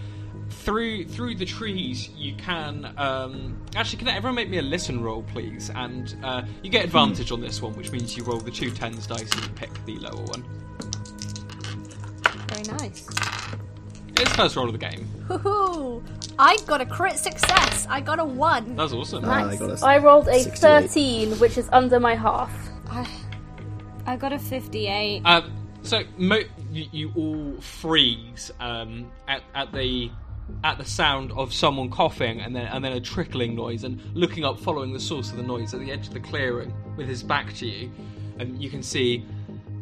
Through 0.50 1.06
through 1.06 1.36
the 1.36 1.46
trees, 1.46 2.10
you 2.10 2.36
can 2.36 2.94
um, 2.98 3.62
actually. 3.76 4.00
Can 4.00 4.08
everyone 4.08 4.36
make 4.36 4.50
me 4.50 4.60
a 4.60 4.62
listen 4.62 5.04
roll, 5.04 5.24
please? 5.24 5.70
And 5.76 6.16
uh, 6.24 6.44
you 6.62 6.70
get 6.70 6.86
advantage 6.86 7.32
on 7.32 7.42
this 7.42 7.62
one, 7.62 7.74
which 7.76 7.92
means 7.92 8.16
you 8.16 8.24
roll 8.24 8.40
the 8.40 8.52
two 8.52 8.72
tens 8.72 9.08
dice 9.08 9.30
and 9.32 9.42
you 9.42 9.50
pick 9.56 9.72
the 9.86 9.98
lower 9.98 10.24
one. 10.24 10.46
Very 12.48 12.64
nice. 12.78 13.08
It's 14.16 14.32
first 14.36 14.56
roll 14.56 14.68
of 14.68 14.74
the 14.74 14.78
game. 14.78 15.08
Woohoo! 15.28 16.04
I 16.38 16.58
got 16.66 16.82
a 16.82 16.86
crit 16.86 17.18
success. 17.18 17.88
I 17.90 18.00
got 18.02 18.20
a 18.20 18.24
one. 18.24 18.76
That's 18.76 18.94
awesome. 18.94 19.24
Ah, 19.26 19.50
I 19.50 19.56
got 19.56 19.82
a 19.82 19.86
I 19.86 19.98
rolled 19.98 20.28
a 20.28 20.40
68. 20.40 20.60
13, 20.60 21.40
which 21.40 21.58
is 21.58 21.68
under 21.72 22.00
my 22.00 22.16
half. 22.16 22.52
I, 22.90 23.10
I 24.06 24.16
got 24.18 24.34
a 24.34 24.40
58. 24.40 25.22
Um, 25.26 25.52
so 25.82 26.04
mo- 26.18 26.40
you, 26.72 26.86
you 26.92 27.12
all 27.16 27.62
freeze 27.62 28.52
um, 28.60 29.12
at, 29.28 29.42
at 29.56 29.72
the 29.74 30.10
at 30.64 30.78
the 30.78 30.86
sound 30.86 31.32
of 31.34 31.54
someone 31.54 31.90
coughing 31.90 32.40
and 32.40 32.56
then 32.56 32.68
and 32.68 32.84
then 32.84 32.94
a 32.94 33.02
trickling 33.02 33.56
noise 33.56 33.84
and 33.84 34.02
looking 34.14 34.44
up, 34.46 34.60
following 34.60 34.94
the 34.94 35.00
source 35.00 35.32
of 35.32 35.38
the 35.38 35.44
noise 35.44 35.74
at 35.74 35.80
the 35.80 35.92
edge 35.92 36.08
of 36.08 36.14
the 36.14 36.20
clearing 36.20 36.74
with 36.98 37.08
his 37.08 37.24
back 37.24 37.54
to 37.56 37.68
you, 37.68 37.92
and 38.40 38.62
you 38.62 38.70
can 38.70 38.84
see. 38.84 39.26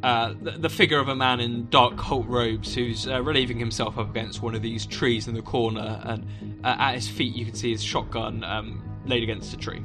Uh, 0.04 0.34
the, 0.42 0.50
the 0.54 0.70
figure 0.70 0.98
of 1.00 1.10
a 1.10 1.16
man 1.16 1.40
in 1.40 1.70
dark 1.70 1.96
cult 1.96 2.26
robes 2.26 2.74
who's 2.74 3.08
uh, 3.08 3.22
relieving 3.22 3.60
himself 3.60 4.00
up 4.00 4.10
against 4.10 4.42
one 4.42 4.56
of 4.56 4.64
these 4.64 4.88
trees 4.88 5.28
in 5.28 5.36
the 5.36 5.44
corner, 5.44 6.02
and 6.06 6.26
uh, 6.64 6.76
at 6.80 6.96
his 6.96 7.08
feet 7.08 7.36
you 7.36 7.46
can 7.46 7.54
see 7.54 7.70
his 7.70 7.84
shotgun 7.84 8.44
um, 8.44 8.82
laid 9.06 9.22
against 9.22 9.54
a 9.54 9.58
tree. 9.58 9.80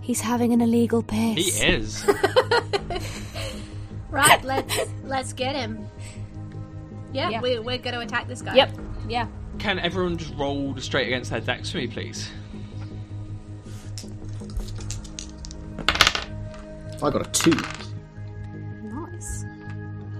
He's 0.00 0.22
having 0.22 0.54
an 0.54 0.62
illegal 0.62 1.02
piss. 1.02 1.58
He 1.58 1.66
is. 1.66 2.02
Right, 4.10 4.42
let's 4.42 4.78
let's 5.04 5.32
get 5.32 5.54
him. 5.54 5.86
Yeah, 7.12 7.30
Yeah. 7.30 7.40
We, 7.40 7.58
we're 7.58 7.78
going 7.78 7.94
to 7.94 8.00
attack 8.00 8.28
this 8.28 8.42
guy. 8.42 8.54
Yep. 8.54 8.78
Yeah. 9.08 9.26
Can 9.58 9.78
everyone 9.78 10.16
just 10.16 10.34
roll 10.34 10.76
straight 10.78 11.06
against 11.08 11.30
their 11.30 11.40
DEX 11.40 11.70
for 11.72 11.78
me, 11.78 11.86
please? 11.88 12.28
I 17.02 17.10
got 17.10 17.26
a 17.26 17.30
two. 17.30 17.52
Nice. 18.82 19.44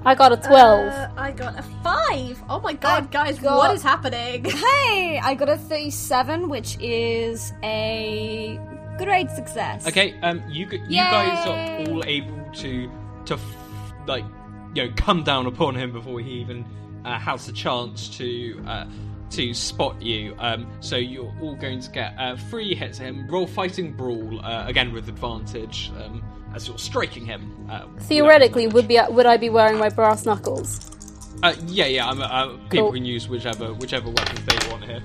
I 0.04 0.14
got 0.14 0.32
a 0.32 0.36
12. 0.36 0.92
Uh, 0.92 1.08
I 1.16 1.32
got 1.32 1.58
a 1.58 1.62
five. 1.82 2.42
Oh 2.48 2.60
my 2.60 2.72
god, 2.72 3.04
I 3.04 3.06
guys, 3.10 3.38
got- 3.38 3.56
what 3.56 3.74
is 3.74 3.82
happening? 3.82 4.44
Hey, 4.88 5.20
I 5.22 5.34
got 5.34 5.48
a 5.48 5.56
37, 5.56 6.48
which 6.48 6.76
is 6.80 7.52
a 7.62 8.58
great 8.98 9.30
success. 9.30 9.86
Okay, 9.88 10.18
um, 10.20 10.42
you 10.48 10.66
g- 10.66 10.76
you 10.88 10.96
guys 10.96 11.46
are 11.46 11.88
all 11.90 12.04
able 12.04 12.44
to 12.54 12.90
to 13.26 13.34
f- 13.34 13.56
like 14.06 14.24
you 14.74 14.86
know 14.86 14.92
come 14.96 15.22
down 15.24 15.46
upon 15.46 15.74
him 15.74 15.92
before 15.92 16.20
he 16.20 16.30
even 16.32 16.64
uh, 17.04 17.18
has 17.18 17.46
the 17.46 17.52
chance 17.52 18.08
to 18.18 18.62
uh, 18.66 18.84
to 19.30 19.52
spot 19.54 20.00
you. 20.00 20.34
Um, 20.38 20.66
so 20.80 20.96
you're 20.96 21.32
all 21.40 21.54
going 21.54 21.80
to 21.80 21.90
get 21.90 22.14
uh, 22.18 22.36
three 22.36 22.74
hits 22.74 23.00
at 23.00 23.06
him. 23.06 23.26
Roll 23.28 23.46
fighting 23.46 23.92
brawl 23.92 24.40
uh, 24.44 24.66
again 24.66 24.92
with 24.92 25.08
advantage 25.08 25.90
um, 26.02 26.22
as 26.54 26.66
you're 26.68 26.78
striking 26.78 27.24
him. 27.26 27.66
Uh, 27.70 27.86
Theoretically, 28.00 28.66
would 28.66 28.88
be 28.88 28.98
would 29.08 29.26
I 29.26 29.36
be 29.36 29.50
wearing 29.50 29.78
my 29.78 29.88
brass 29.88 30.24
knuckles? 30.24 30.90
Uh, 31.42 31.54
yeah, 31.66 31.86
yeah. 31.86 32.08
I'm, 32.08 32.20
uh, 32.20 32.56
people 32.68 32.86
Cool. 32.88 32.92
can 32.94 33.04
use 33.04 33.28
whichever 33.28 33.72
whichever 33.74 34.08
weapons 34.08 34.40
they 34.46 34.70
want 34.70 34.84
here. 34.84 35.02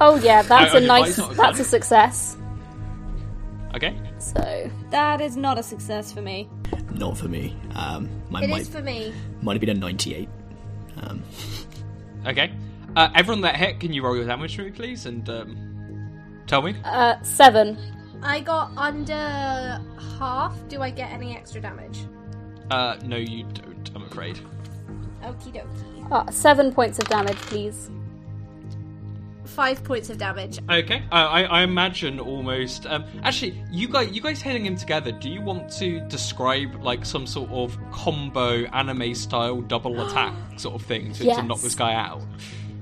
Oh 0.00 0.16
yeah, 0.16 0.42
that's 0.42 0.74
a 0.74 0.80
nice. 0.80 1.18
I 1.18 1.22
thought 1.22 1.24
it 1.24 1.28
was 1.28 1.36
That's 1.36 1.60
a 1.60 1.64
success. 1.64 2.36
Okay. 3.74 3.96
So 4.18 4.70
That 4.90 5.20
is 5.20 5.36
not 5.36 5.58
a 5.58 5.62
success 5.62 6.12
for 6.12 6.22
me. 6.22 6.48
Not 6.92 7.18
for 7.18 7.28
me. 7.28 7.54
Um, 7.74 8.08
mine 8.30 8.44
It 8.44 8.50
might, 8.50 8.62
is 8.62 8.68
for 8.68 8.80
me. 8.80 9.12
might 9.42 9.52
have 9.54 9.60
been 9.60 9.70
a 9.70 9.74
98. 9.74 10.28
Um, 11.02 11.22
Okay. 12.26 12.50
Uh, 12.96 13.08
everyone 13.14 13.40
that 13.42 13.56
hit, 13.56 13.78
can 13.80 13.92
you 13.92 14.02
roll 14.02 14.16
your 14.16 14.26
damage 14.26 14.56
for 14.56 14.62
me, 14.62 14.70
please, 14.70 15.06
and 15.06 15.28
um, 15.28 16.10
tell 16.46 16.62
me? 16.62 16.74
uh, 16.84 17.20
seven. 17.22 17.78
I 18.22 18.40
got 18.40 18.72
under 18.76 19.80
half. 20.18 20.56
Do 20.68 20.82
I 20.82 20.90
get 20.90 21.12
any 21.12 21.36
extra 21.36 21.60
damage? 21.60 22.00
Uh, 22.70 22.96
no, 23.04 23.16
you 23.16 23.44
don't. 23.44 23.90
I'm 23.94 24.02
afraid. 24.02 24.38
Okie 25.22 25.52
dokie. 25.54 26.10
Uh, 26.10 26.28
seven 26.30 26.72
points 26.72 26.98
of 26.98 27.04
damage, 27.06 27.36
please. 27.36 27.90
Five 29.44 29.82
points 29.84 30.10
of 30.10 30.18
damage. 30.18 30.58
Okay, 30.70 31.02
uh, 31.10 31.14
I, 31.14 31.42
I 31.44 31.62
imagine 31.62 32.18
almost. 32.20 32.86
Um, 32.86 33.04
actually, 33.22 33.62
you 33.70 33.88
guys, 33.88 34.10
you 34.10 34.20
guys 34.20 34.42
hitting 34.42 34.64
him 34.66 34.76
together. 34.76 35.10
Do 35.12 35.28
you 35.28 35.40
want 35.40 35.70
to 35.78 36.00
describe 36.08 36.82
like 36.82 37.04
some 37.04 37.26
sort 37.26 37.50
of 37.50 37.76
combo 37.90 38.64
anime 38.72 39.14
style 39.14 39.60
double 39.60 40.04
attack 40.06 40.34
sort 40.58 40.74
of 40.74 40.82
thing 40.86 41.12
to, 41.12 41.18
to 41.20 41.24
Yes. 41.24 41.44
knock 41.46 41.60
this 41.60 41.74
guy 41.74 41.94
out? 41.94 42.22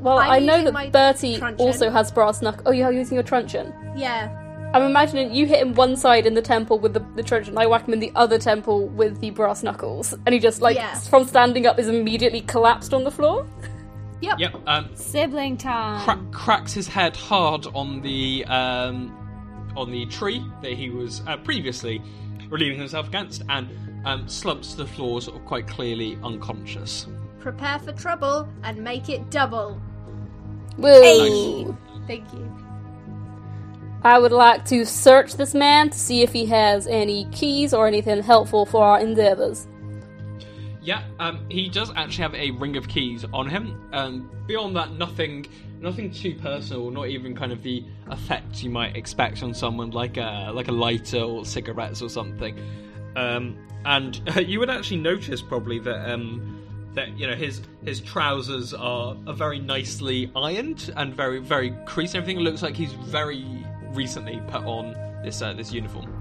Well, 0.06 0.18
I'm 0.18 0.30
I 0.30 0.38
know 0.38 0.70
that 0.70 0.92
Bertie 0.92 1.38
truncheon. 1.38 1.66
also 1.66 1.90
has 1.90 2.10
brass 2.12 2.40
knuckles. 2.40 2.62
Oh, 2.66 2.70
you're 2.70 2.92
using 2.92 3.14
your 3.16 3.24
truncheon. 3.24 3.74
Yeah. 3.96 4.42
I'm 4.72 4.82
imagining 4.82 5.34
you 5.34 5.46
hit 5.46 5.60
him 5.60 5.74
one 5.74 5.96
side 5.96 6.26
in 6.26 6.34
the 6.34 6.42
temple 6.42 6.78
with 6.78 6.92
the, 6.94 7.00
the 7.16 7.22
truncheon. 7.22 7.56
I 7.58 7.66
whack 7.66 7.86
him 7.88 7.94
in 7.94 8.00
the 8.00 8.12
other 8.14 8.38
temple 8.38 8.88
with 8.88 9.20
the 9.20 9.30
brass 9.30 9.62
knuckles, 9.62 10.12
and 10.12 10.32
he 10.32 10.38
just 10.38 10.60
like 10.60 10.76
Yeah. 10.76 10.94
from 10.94 11.24
standing 11.26 11.66
up 11.66 11.78
is 11.78 11.88
immediately 11.88 12.40
collapsed 12.42 12.92
on 12.94 13.04
the 13.04 13.10
floor. 13.10 13.46
Yep. 14.20 14.38
Yep. 14.38 14.54
Um, 14.66 14.90
Sibling 14.94 15.56
time. 15.56 16.00
cra- 16.02 16.24
cracks 16.32 16.72
his 16.72 16.86
head 16.88 17.16
hard 17.16 17.66
on 17.74 18.00
the 18.02 18.44
um, 18.46 19.12
on 19.76 19.90
the 19.90 20.06
tree 20.06 20.44
that 20.62 20.72
he 20.72 20.88
was 20.90 21.20
uh, 21.26 21.36
previously 21.38 22.00
relieving 22.48 22.78
himself 22.78 23.08
against, 23.08 23.42
and 23.48 23.68
um, 24.06 24.28
slumps 24.28 24.70
to 24.72 24.76
the 24.78 24.86
floor, 24.86 25.20
sort 25.20 25.36
of 25.36 25.44
quite 25.44 25.66
clearly 25.66 26.16
unconscious. 26.22 27.06
Prepare 27.40 27.78
for 27.80 27.92
trouble 27.92 28.48
and 28.62 28.78
make 28.82 29.08
it 29.08 29.30
double. 29.30 29.80
Woo! 30.78 31.76
Thank 32.06 32.32
you. 32.32 32.52
I 34.02 34.18
would 34.18 34.32
like 34.32 34.64
to 34.66 34.84
search 34.84 35.34
this 35.34 35.52
man 35.54 35.90
to 35.90 35.98
see 35.98 36.22
if 36.22 36.32
he 36.32 36.46
has 36.46 36.86
any 36.86 37.24
keys 37.32 37.74
or 37.74 37.88
anything 37.88 38.22
helpful 38.22 38.64
for 38.64 38.84
our 38.84 39.00
endeavors. 39.00 39.66
Yeah, 40.80 41.02
um, 41.18 41.44
he 41.50 41.68
does 41.68 41.90
actually 41.96 42.22
have 42.22 42.34
a 42.36 42.52
ring 42.52 42.76
of 42.76 42.86
keys 42.86 43.24
on 43.32 43.48
him. 43.48 43.88
Um, 43.92 44.30
beyond 44.46 44.76
that, 44.76 44.92
nothing, 44.92 45.46
nothing 45.80 46.12
too 46.12 46.36
personal. 46.36 46.88
Not 46.92 47.08
even 47.08 47.34
kind 47.34 47.50
of 47.50 47.64
the 47.64 47.84
effect 48.08 48.62
you 48.62 48.70
might 48.70 48.94
expect 48.94 49.42
on 49.42 49.52
someone 49.52 49.90
like 49.90 50.16
a 50.16 50.52
like 50.54 50.68
a 50.68 50.72
lighter 50.72 51.22
or 51.22 51.44
cigarettes 51.44 52.02
or 52.02 52.08
something. 52.08 52.56
Um, 53.16 53.58
and 53.84 54.20
you 54.46 54.60
would 54.60 54.70
actually 54.70 54.98
notice 54.98 55.42
probably 55.42 55.80
that 55.80 56.08
um, 56.08 56.62
that 56.96 57.16
you 57.16 57.26
know 57.26 57.34
his 57.36 57.62
his 57.84 58.00
trousers 58.00 58.74
are, 58.74 59.16
are 59.26 59.34
very 59.34 59.58
nicely 59.60 60.30
ironed 60.34 60.92
and 60.96 61.14
very 61.14 61.38
very 61.38 61.70
creased. 61.86 62.14
and 62.14 62.22
Everything 62.22 62.42
looks 62.42 62.62
like 62.62 62.74
he's 62.74 62.92
very 62.92 63.44
recently 63.92 64.40
put 64.48 64.64
on 64.64 64.94
this 65.22 65.40
uh, 65.40 65.52
this 65.52 65.72
uniform. 65.72 66.12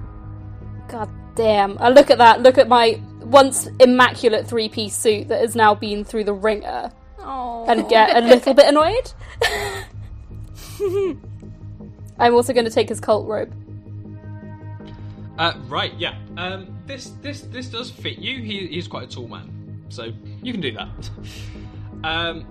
God 0.88 1.10
damn. 1.36 1.78
I 1.80 1.90
look 1.90 2.12
at 2.12 2.20
that, 2.20 2.42
look 2.42 2.58
at 2.60 2.68
my 2.68 3.02
once 3.22 3.68
immaculate 3.80 4.46
three 4.48 4.70
piece 4.70 4.96
suit 4.96 5.30
that 5.30 5.42
has 5.42 5.56
now 5.56 5.74
been 5.74 6.04
through 6.06 6.26
the 6.26 6.34
ringer, 6.34 6.92
Oh. 7.20 7.66
and 7.68 7.90
get 7.90 8.16
a 8.16 8.22
little 8.22 8.54
bit 8.54 8.68
annoyed. 8.68 9.12
I'm 12.20 12.34
also 12.34 12.54
going 12.54 12.66
to 12.66 12.72
take 12.72 12.90
his 12.90 13.00
cult 13.00 13.28
robe. 13.28 13.52
Uh, 15.38 15.54
right, 15.68 15.94
yeah. 15.98 16.16
Um, 16.38 16.78
this 16.86 17.12
this 17.22 17.42
this 17.42 17.68
does 17.68 17.92
fit 17.92 18.20
you. 18.20 18.42
He, 18.42 18.68
he's 18.68 18.88
quite 18.88 19.04
a 19.04 19.08
tall 19.08 19.28
man, 19.28 19.84
so 19.90 20.14
you 20.46 20.52
can 20.54 20.62
do 20.62 20.72
that. 20.74 21.10
Um, 22.04 22.46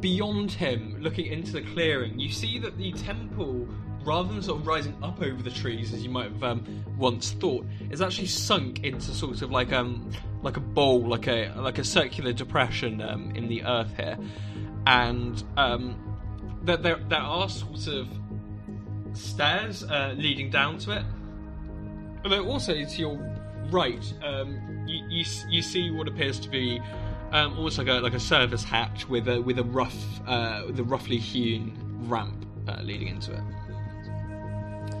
beyond 0.00 0.50
him, 0.50 0.96
looking 1.00 1.26
into 1.26 1.52
the 1.52 1.62
clearing, 1.62 2.18
you 2.18 2.30
see 2.30 2.58
that 2.58 2.76
the 2.76 2.92
temple, 2.92 3.68
rather 4.04 4.32
than 4.32 4.42
sort 4.42 4.60
of 4.60 4.66
rising 4.66 4.96
up 5.02 5.22
over 5.22 5.40
the 5.40 5.50
trees 5.50 5.94
as 5.94 6.02
you 6.02 6.10
might 6.10 6.32
have 6.32 6.42
um, 6.42 6.84
once 6.96 7.30
thought, 7.30 7.64
is 7.90 8.02
actually 8.02 8.26
sunk 8.26 8.82
into 8.82 9.12
sort 9.12 9.42
of 9.42 9.52
like 9.52 9.72
um 9.72 10.10
like 10.42 10.56
a 10.56 10.60
bowl, 10.60 11.06
like 11.06 11.28
a 11.28 11.52
like 11.56 11.78
a 11.78 11.84
circular 11.84 12.32
depression 12.32 13.00
um, 13.02 13.30
in 13.36 13.48
the 13.48 13.62
earth 13.64 13.92
here, 13.96 14.18
and 14.86 15.44
um, 15.56 15.96
there 16.64 16.76
there, 16.76 16.96
there 17.08 17.20
are 17.20 17.48
sort 17.48 17.86
of 17.86 18.08
stairs 19.12 19.84
uh, 19.84 20.14
leading 20.16 20.50
down 20.50 20.78
to 20.78 20.90
it. 20.90 21.04
Although 22.24 22.46
also 22.48 22.72
to 22.72 22.98
your 22.98 23.16
right, 23.70 24.12
um, 24.24 24.67
you, 24.88 25.04
you 25.08 25.24
you 25.48 25.62
see 25.62 25.90
what 25.90 26.08
appears 26.08 26.40
to 26.40 26.48
be 26.48 26.80
um, 27.32 27.56
almost 27.56 27.78
like 27.78 27.88
a 27.88 27.94
like 27.94 28.14
a 28.14 28.20
service 28.20 28.64
hatch 28.64 29.08
with 29.08 29.28
a 29.28 29.40
with 29.40 29.58
a 29.58 29.64
rough 29.64 29.96
uh, 30.26 30.62
with 30.66 30.78
a 30.80 30.84
roughly 30.84 31.18
hewn 31.18 31.72
ramp 32.08 32.46
uh, 32.66 32.80
leading 32.82 33.08
into 33.08 33.32
it. 33.34 33.42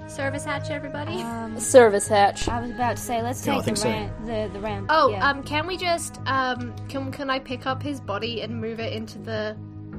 Service 0.08 0.44
hatch, 0.44 0.70
everybody. 0.70 1.20
Um, 1.22 1.60
Service 1.60 2.08
hatch. 2.08 2.48
I 2.48 2.60
was 2.62 2.70
about 2.70 2.96
to 2.96 3.02
say, 3.02 3.22
let's 3.22 3.46
Yeah, 3.46 3.52
I 3.52 3.56
take 3.56 3.64
think 3.66 3.76
the, 3.76 3.82
so. 3.82 3.88
ram- 3.90 4.26
the 4.26 4.50
the 4.54 4.60
ramp. 4.60 4.86
oh, 4.90 5.10
yeah. 5.10 5.28
um, 5.28 5.42
can 5.42 5.66
we 5.66 5.76
just 5.76 6.18
um, 6.26 6.74
can 6.88 7.12
can 7.12 7.28
I 7.28 7.38
pick 7.38 7.66
up 7.66 7.82
his 7.82 8.00
body 8.00 8.40
and 8.40 8.58
move 8.60 8.80
it 8.80 8.92
into 8.94 9.18
the 9.18 9.56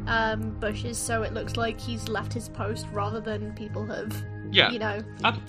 um, 0.08 0.50
bushes, 0.60 0.98
so 0.98 1.22
it 1.22 1.34
looks 1.34 1.58
like 1.58 1.80
he's 1.80 2.08
left 2.10 2.34
his 2.34 2.50
post 2.50 2.88
rather 2.92 3.20
than 3.22 3.54
people 3.54 3.86
have, 3.86 4.12
Yeah. 4.52 4.72
you 4.72 4.80
know. 4.80 5.00
Um, 5.24 5.40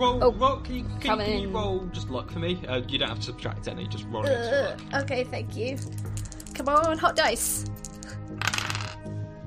roll, 0.00 0.24
Oh, 0.24 0.32
roll. 0.32 0.56
Can 0.60 0.74
you, 0.76 0.84
can, 1.00 1.18
can 1.18 1.38
you 1.40 1.48
roll 1.50 1.86
just 1.92 2.10
luck 2.10 2.30
for 2.30 2.38
me? 2.38 2.60
Uh, 2.66 2.80
you 2.88 2.98
don't 2.98 3.08
have 3.08 3.18
to 3.18 3.24
subtract 3.24 3.68
any. 3.68 3.86
Just 3.86 4.06
roll 4.08 4.24
it. 4.26 4.32
Uh, 4.32 4.76
okay, 5.02 5.24
thank 5.24 5.56
you. 5.56 5.78
Come 6.54 6.68
on, 6.68 6.98
hot 6.98 7.14
dice. 7.16 7.66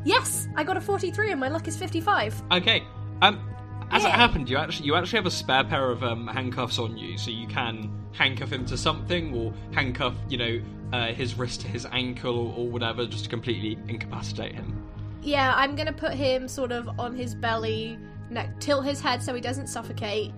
Yes, 0.06 0.48
I 0.56 0.64
got 0.64 0.78
a 0.78 0.82
43 0.82 1.32
and 1.32 1.40
my 1.40 1.48
luck 1.48 1.68
is 1.68 1.78
55. 1.78 2.44
Okay. 2.52 2.84
Um, 3.22 3.50
as 3.92 4.04
it 4.04 4.12
happened, 4.12 4.50
you 4.50 4.58
actually 4.58 4.88
you 4.88 4.96
actually 4.96 5.18
have 5.18 5.26
a 5.26 5.32
spare 5.32 5.64
pair 5.64 5.92
of 5.92 6.04
um, 6.04 6.28
handcuffs 6.28 6.80
on 6.80 6.98
you, 6.98 7.18
so 7.18 7.30
you 7.30 7.48
can 7.48 7.92
handcuff 8.12 8.52
him 8.52 8.66
to 8.66 8.78
something, 8.78 9.36
or 9.36 9.54
handcuff, 9.72 10.16
you 10.30 10.38
know, 10.38 10.62
uh, 10.92 11.14
his 11.14 11.36
wrist 11.36 11.62
to 11.62 11.68
his 11.68 11.86
ankle, 11.92 12.38
or, 12.38 12.58
or 12.58 12.68
whatever, 12.68 13.06
just 13.06 13.26
to 13.26 13.30
completely 13.30 13.78
incapacitate 13.88 14.54
him. 14.56 14.84
Yeah, 15.22 15.54
I'm 15.56 15.76
gonna 15.76 15.94
put 15.94 16.14
him 16.14 16.48
sort 16.48 16.72
of 16.72 16.90
on 17.00 17.16
his 17.16 17.36
belly, 17.36 18.00
neck, 18.32 18.60
tilt 18.60 18.84
his 18.84 19.00
head 19.00 19.22
so 19.22 19.34
he 19.34 19.42
doesn't 19.42 19.68
suffocate. 19.68 20.34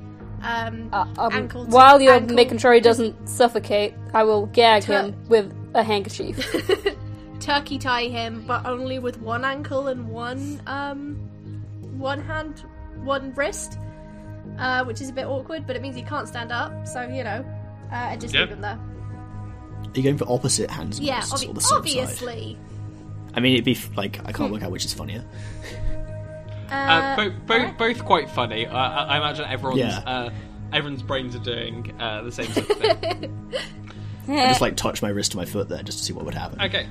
Um, 0.45 0.89
Uh, 0.93 1.05
um, 1.17 1.33
ankle 1.33 1.65
to 1.65 1.71
while 1.71 1.99
you're 1.99 2.13
ankle. 2.13 2.35
making 2.35 2.57
sure 2.59 2.71
he 2.73 2.79
doesn't 2.79 3.27
suffocate, 3.27 3.93
I 4.13 4.23
will 4.23 4.45
gag 4.47 4.83
Tur- 4.83 5.01
him 5.01 5.15
with 5.27 5.51
a 5.73 5.81
handkerchief. 5.83 6.37
turkey 7.39 7.77
tie 7.77 8.03
him, 8.05 8.43
but 8.47 8.65
only 8.65 8.99
with 8.99 9.19
one 9.21 9.43
ankle 9.43 9.87
and 9.87 10.07
one 10.09 10.61
um, 10.67 11.15
one 11.97 12.21
hand, 12.21 12.63
one 13.03 13.33
wrist, 13.35 13.77
uh, 14.59 14.83
which 14.85 15.01
is 15.01 15.09
a 15.09 15.13
bit 15.13 15.25
awkward. 15.25 15.65
But 15.65 15.75
it 15.75 15.81
means 15.81 15.95
he 15.95 16.01
can't 16.03 16.27
stand 16.27 16.51
up, 16.51 16.87
so 16.87 17.01
you 17.07 17.23
know, 17.23 17.43
uh, 17.91 17.95
I 17.95 18.17
just 18.17 18.33
Yeah. 18.33 18.41
leave 18.41 18.49
him 18.51 18.61
there. 18.61 18.79
Are 18.79 19.91
you 19.97 20.03
going 20.03 20.17
for 20.17 20.29
opposite 20.29 20.69
hands 20.69 20.97
and 20.97 21.07
Yeah, 21.07 21.21
obvi- 21.21 21.49
or 21.49 21.53
the 21.53 21.61
same 21.61 21.69
side? 21.69 21.77
obviously. 21.77 22.57
I 23.33 23.39
mean, 23.41 23.53
it'd 23.53 23.65
be 23.65 23.77
like 23.95 24.19
I 24.25 24.31
can't 24.31 24.51
work 24.51 24.63
out 24.63 24.71
which 24.71 24.85
is 24.85 24.93
funnier. 24.93 25.23
Uh, 26.69 26.73
Uh, 26.73 27.15
both, 27.15 27.33
both, 27.45 27.59
alright. 27.59 27.77
both 27.77 28.05
quite 28.05 28.29
funny. 28.29 28.65
Uh, 28.67 28.75
I, 28.77 29.03
I 29.03 29.17
imagine 29.17 29.45
everyone's 29.45 29.79
Yeah. 29.79 29.99
uh, 29.99 30.29
everyone's 30.73 31.03
brains 31.03 31.35
are 31.35 31.39
doing 31.39 31.93
uh, 31.99 32.21
the 32.23 32.31
same 32.31 32.47
sort 32.51 32.69
of 32.69 32.77
thing. 32.77 33.53
I 34.27 34.47
just 34.47 34.61
like 34.61 34.75
touch 34.75 35.03
my 35.03 35.09
wrist 35.09 35.31
to 35.31 35.37
my 35.37 35.45
foot 35.45 35.69
there 35.69 35.83
just 35.83 35.99
to 35.99 36.03
see 36.03 36.11
what 36.13 36.25
would 36.25 36.33
happen. 36.33 36.59
okay. 36.59 36.87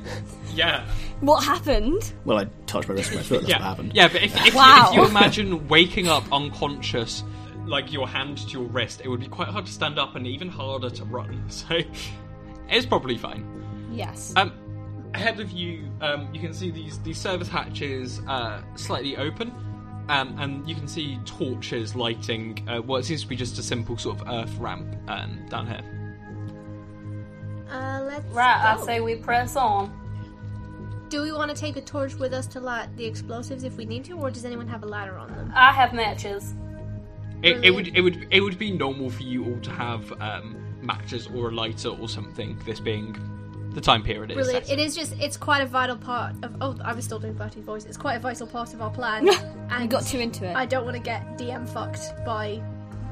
Yeah. 0.55 0.85
What 1.21 1.43
happened? 1.43 2.13
Well, 2.25 2.39
I 2.39 2.47
touched 2.67 2.89
my 2.89 2.95
wrist 2.95 3.11
to 3.11 3.17
my 3.17 3.23
foot. 3.23 3.41
That's 3.41 3.51
yeah. 3.51 3.59
what 3.59 3.65
happened. 3.65 3.93
Yeah, 3.93 4.07
but 4.07 4.23
if, 4.23 4.47
if, 4.47 4.55
Wow. 4.55 4.91
if 4.91 4.95
you 4.97 5.05
imagine 5.05 5.67
waking 5.67 6.07
up 6.07 6.23
unconscious, 6.31 7.25
like 7.67 7.93
your 7.93 8.07
hand 8.07 8.39
to 8.39 8.49
your 8.51 8.63
wrist, 8.69 9.01
it 9.03 9.09
would 9.09 9.19
be 9.19 9.27
quite 9.27 9.49
hard 9.49 9.67
to 9.67 9.73
stand 9.73 9.99
up 9.99 10.15
and 10.15 10.29
even 10.29 10.49
harder 10.49 10.91
to 10.91 11.05
run. 11.05 11.43
So 11.49 11.81
it's 12.69 12.87
probably 12.87 13.19
fine. 13.19 13.45
Yes. 13.93 14.33
Um, 14.37 14.53
ahead 15.15 15.41
of 15.41 15.51
you, 15.53 15.89
um, 16.01 16.29
you 16.35 16.41
can 16.41 16.53
see 16.53 16.71
these 16.71 16.99
these 17.01 17.19
service 17.19 17.49
hatches 17.49 18.21
uh, 18.29 18.61
slightly 18.75 19.17
open, 19.17 19.53
um, 20.09 20.37
and 20.39 20.69
you 20.69 20.75
can 20.75 20.89
see 20.89 21.19
torches 21.25 21.95
lighting 21.95 22.67
uh, 22.69 22.81
what 22.81 23.05
seems 23.05 23.23
to 23.23 23.29
be 23.29 23.37
just 23.37 23.59
a 23.59 23.63
simple 23.63 23.97
sort 23.97 24.21
of 24.21 24.29
earth 24.29 24.55
ramp 24.59 24.97
um, 25.09 25.47
down 25.49 25.67
here. 25.67 25.81
Uh, 27.71 28.03
let's 28.05 28.27
right, 28.27 28.77
I 28.77 28.85
say 28.85 29.01
we 29.01 29.17
press 29.17 29.57
on. 29.57 30.01
Do 31.09 31.23
we 31.23 31.33
want 31.33 31.51
to 31.51 31.57
take 31.57 31.77
a 31.77 31.81
torch 31.81 32.15
with 32.15 32.33
us 32.33 32.47
to 32.49 32.61
light 32.61 32.95
the 32.97 33.05
explosives 33.05 33.63
if 33.63 33.77
we 33.77 33.85
need 33.85 34.05
to, 34.07 34.13
or 34.15 34.31
does 34.31 34.45
anyone 34.45 34.67
have 34.67 34.83
a 34.83 34.87
ladder 34.87 35.17
on 35.17 35.29
them? 35.29 35.53
I 35.55 35.73
have 35.73 35.93
matches. 35.93 36.55
It, 37.43 37.65
it 37.65 37.71
would 37.71 37.97
it 37.97 38.01
would 38.01 38.27
it 38.31 38.41
would 38.41 38.59
be 38.59 38.73
normal 38.73 39.11
for 39.11 39.23
you 39.23 39.45
all 39.45 39.61
to 39.61 39.71
have 39.71 40.13
um, 40.21 40.57
matches 40.83 41.29
or 41.29 41.51
a 41.51 41.53
lighter 41.53 41.91
or 41.91 42.09
something. 42.09 42.59
This 42.65 42.81
being 42.81 43.17
the 43.75 43.81
time 43.81 44.03
period 44.03 44.31
it 44.31 44.39
is. 44.39 44.47
Brilliant. 44.47 44.67
set. 44.67 44.79
It 44.79 44.83
is 44.83 44.95
just, 44.95 45.15
it's 45.21 45.37
quite 45.37 45.63
a 45.63 45.67
vital 45.67 45.97
part 45.97 46.35
of. 46.43 46.57
Oh, 46.61 46.77
I 46.83 46.93
was 46.93 47.05
still 47.05 47.19
doing 47.19 47.35
Bertie's 47.35 47.65
voice. 47.65 47.85
It's 47.85 47.97
quite 47.97 48.15
a 48.15 48.21
vital 48.21 48.47
part 48.47 48.73
of 48.73 48.81
our 48.81 48.91
plan. 48.91 49.29
and 49.71 49.83
you 49.83 49.89
got 49.89 50.05
too 50.07 50.19
into 50.19 50.49
it. 50.49 50.55
I 50.57 50.65
don't 50.67 50.85
want 50.85 50.97
to 50.97 51.03
get 51.03 51.37
DM 51.37 51.69
fucked 51.69 52.25
by 52.25 52.63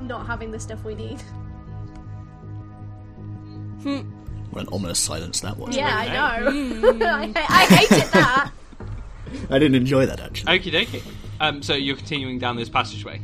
not 0.00 0.26
having 0.26 0.50
the 0.50 0.60
stuff 0.60 0.84
we 0.84 0.94
need. 0.94 1.20
Hmm. 3.82 4.00
What 4.50 4.62
an 4.62 4.68
ominous 4.72 4.98
silence 4.98 5.40
that 5.40 5.56
was. 5.56 5.76
Yeah, 5.76 5.94
I 5.96 6.08
know. 6.08 7.00
I, 7.06 7.32
I 7.36 7.64
hated 7.74 8.12
that. 8.12 8.50
I 9.50 9.58
didn't 9.58 9.74
enjoy 9.76 10.06
that 10.06 10.20
actually. 10.20 10.58
Okie 10.58 10.72
dokie. 10.72 11.02
Um, 11.40 11.62
so 11.62 11.74
you're 11.74 11.96
continuing 11.96 12.38
down 12.38 12.56
this 12.56 12.68
passageway. 12.68 13.20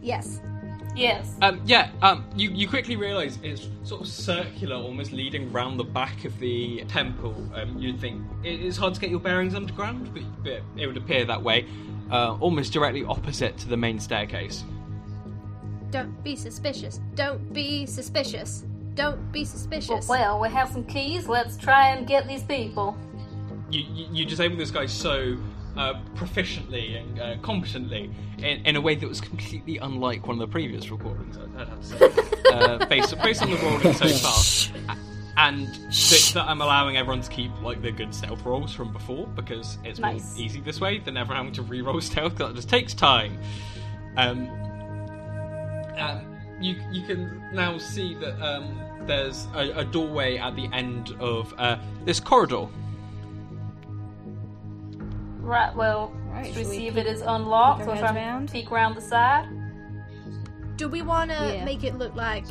yes. 0.00 0.40
Yes. 0.94 1.36
Um, 1.40 1.62
yeah, 1.64 1.90
um, 2.02 2.24
you, 2.36 2.50
you 2.50 2.68
quickly 2.68 2.96
realise 2.96 3.38
it's 3.42 3.68
sort 3.82 4.02
of 4.02 4.08
circular, 4.08 4.76
almost 4.76 5.12
leading 5.12 5.50
round 5.52 5.80
the 5.80 5.84
back 5.84 6.24
of 6.24 6.38
the 6.38 6.84
temple. 6.84 7.34
Um, 7.54 7.78
you'd 7.78 8.00
think 8.00 8.22
it 8.44 8.60
is 8.60 8.76
hard 8.76 8.94
to 8.94 9.00
get 9.00 9.10
your 9.10 9.20
bearings 9.20 9.54
underground, 9.54 10.12
but, 10.12 10.22
but 10.44 10.62
it 10.76 10.86
would 10.86 10.96
appear 10.96 11.24
that 11.24 11.42
way, 11.42 11.66
uh, 12.10 12.36
almost 12.40 12.72
directly 12.72 13.04
opposite 13.04 13.56
to 13.58 13.68
the 13.68 13.76
main 13.76 13.98
staircase. 13.98 14.64
Don't 15.90 16.22
be 16.22 16.36
suspicious. 16.36 17.00
Don't 17.14 17.52
be 17.52 17.86
suspicious. 17.86 18.64
Don't 18.94 19.32
be 19.32 19.44
suspicious. 19.44 20.08
Well, 20.08 20.40
we 20.40 20.48
have 20.50 20.70
some 20.70 20.84
keys. 20.84 21.26
Let's 21.26 21.56
try 21.56 21.88
and 21.88 22.06
get 22.06 22.28
these 22.28 22.42
people. 22.42 22.96
You, 23.70 23.80
you, 23.80 24.06
you 24.12 24.24
disable 24.26 24.56
this 24.56 24.70
guy 24.70 24.84
so 24.84 25.38
uh, 25.76 25.94
proficiently 26.14 27.00
and 27.00 27.20
uh, 27.20 27.36
competently 27.42 28.10
in, 28.38 28.64
in 28.66 28.76
a 28.76 28.80
way 28.80 28.94
that 28.94 29.08
was 29.08 29.20
completely 29.20 29.78
unlike 29.78 30.26
one 30.26 30.34
of 30.40 30.40
the 30.40 30.52
previous 30.52 30.90
recordings, 30.90 31.36
I'd- 31.38 31.58
have 31.58 31.80
to 31.80 31.86
say, 31.86 32.42
uh, 32.52 32.86
based, 32.86 33.16
based 33.22 33.42
on 33.42 33.50
the 33.50 33.56
rolling 33.58 33.92
so 33.94 34.08
far. 34.08 34.96
And 35.38 35.66
that, 35.66 36.30
that 36.34 36.44
I'm 36.46 36.60
allowing 36.60 36.98
everyone 36.98 37.22
to 37.22 37.30
keep 37.30 37.50
like 37.62 37.80
their 37.80 37.90
good 37.92 38.14
stealth 38.14 38.44
rolls 38.44 38.74
from 38.74 38.92
before 38.92 39.26
because 39.28 39.78
it's 39.82 39.98
Nice. 39.98 40.34
more 40.36 40.44
easy 40.44 40.60
this 40.60 40.78
way 40.78 40.98
than 40.98 41.16
ever 41.16 41.32
having 41.34 41.52
to 41.52 41.62
re-roll 41.62 42.00
stealth 42.02 42.36
because 42.36 42.52
it 42.52 42.56
just 42.56 42.68
takes 42.68 42.92
time. 42.92 43.38
Um, 44.18 44.48
um, 45.96 46.36
you 46.60 46.76
you 46.90 47.06
can 47.06 47.42
now 47.52 47.78
see 47.78 48.14
that 48.16 48.40
um, 48.44 48.78
there's 49.06 49.46
a, 49.54 49.70
a 49.80 49.84
doorway 49.84 50.36
at 50.36 50.54
the 50.54 50.68
end 50.72 51.14
of 51.18 51.54
uh, 51.58 51.78
this 52.04 52.20
corridor. 52.20 52.66
Right, 55.42 55.74
well, 55.74 56.12
Right, 56.30 56.46
should 56.46 56.56
we 56.56 56.62
shall 56.62 56.70
we 56.70 56.76
see 56.76 56.86
if 56.88 56.96
it 56.96 57.06
is 57.06 57.20
unlocked 57.22 57.82
or 57.82 57.94
heads 57.94 58.00
try 58.00 58.14
around? 58.14 58.36
and 58.42 58.50
peek 58.52 58.70
around 58.72 58.94
the 58.94 59.00
side? 59.00 59.46
Do 60.76 60.88
we 60.88 61.02
want 61.02 61.30
to 61.30 61.54
Yeah. 61.56 61.64
make 61.64 61.84
it 61.84 61.96
look 61.98 62.14
like 62.14 62.46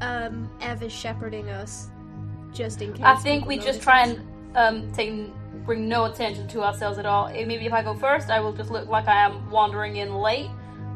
um, 0.00 0.50
Ev 0.60 0.82
is 0.82 0.92
shepherding 0.92 1.48
us, 1.50 1.88
just 2.52 2.82
in 2.82 2.92
case? 2.92 3.04
I 3.04 3.14
think 3.16 3.46
we 3.46 3.58
just 3.58 3.82
try 3.82 4.02
and 4.06 4.20
um, 4.56 4.92
take 4.92 5.30
bring 5.64 5.88
no 5.88 6.04
attention 6.06 6.48
to 6.48 6.62
ourselves 6.62 6.98
at 6.98 7.06
all. 7.06 7.28
Maybe 7.28 7.66
if 7.66 7.72
I 7.72 7.82
go 7.82 7.94
first, 7.94 8.30
I 8.30 8.40
will 8.40 8.52
just 8.52 8.70
look 8.70 8.88
like 8.88 9.06
I 9.08 9.24
am 9.24 9.50
wandering 9.50 9.96
in 9.96 10.14
late, 10.16 10.50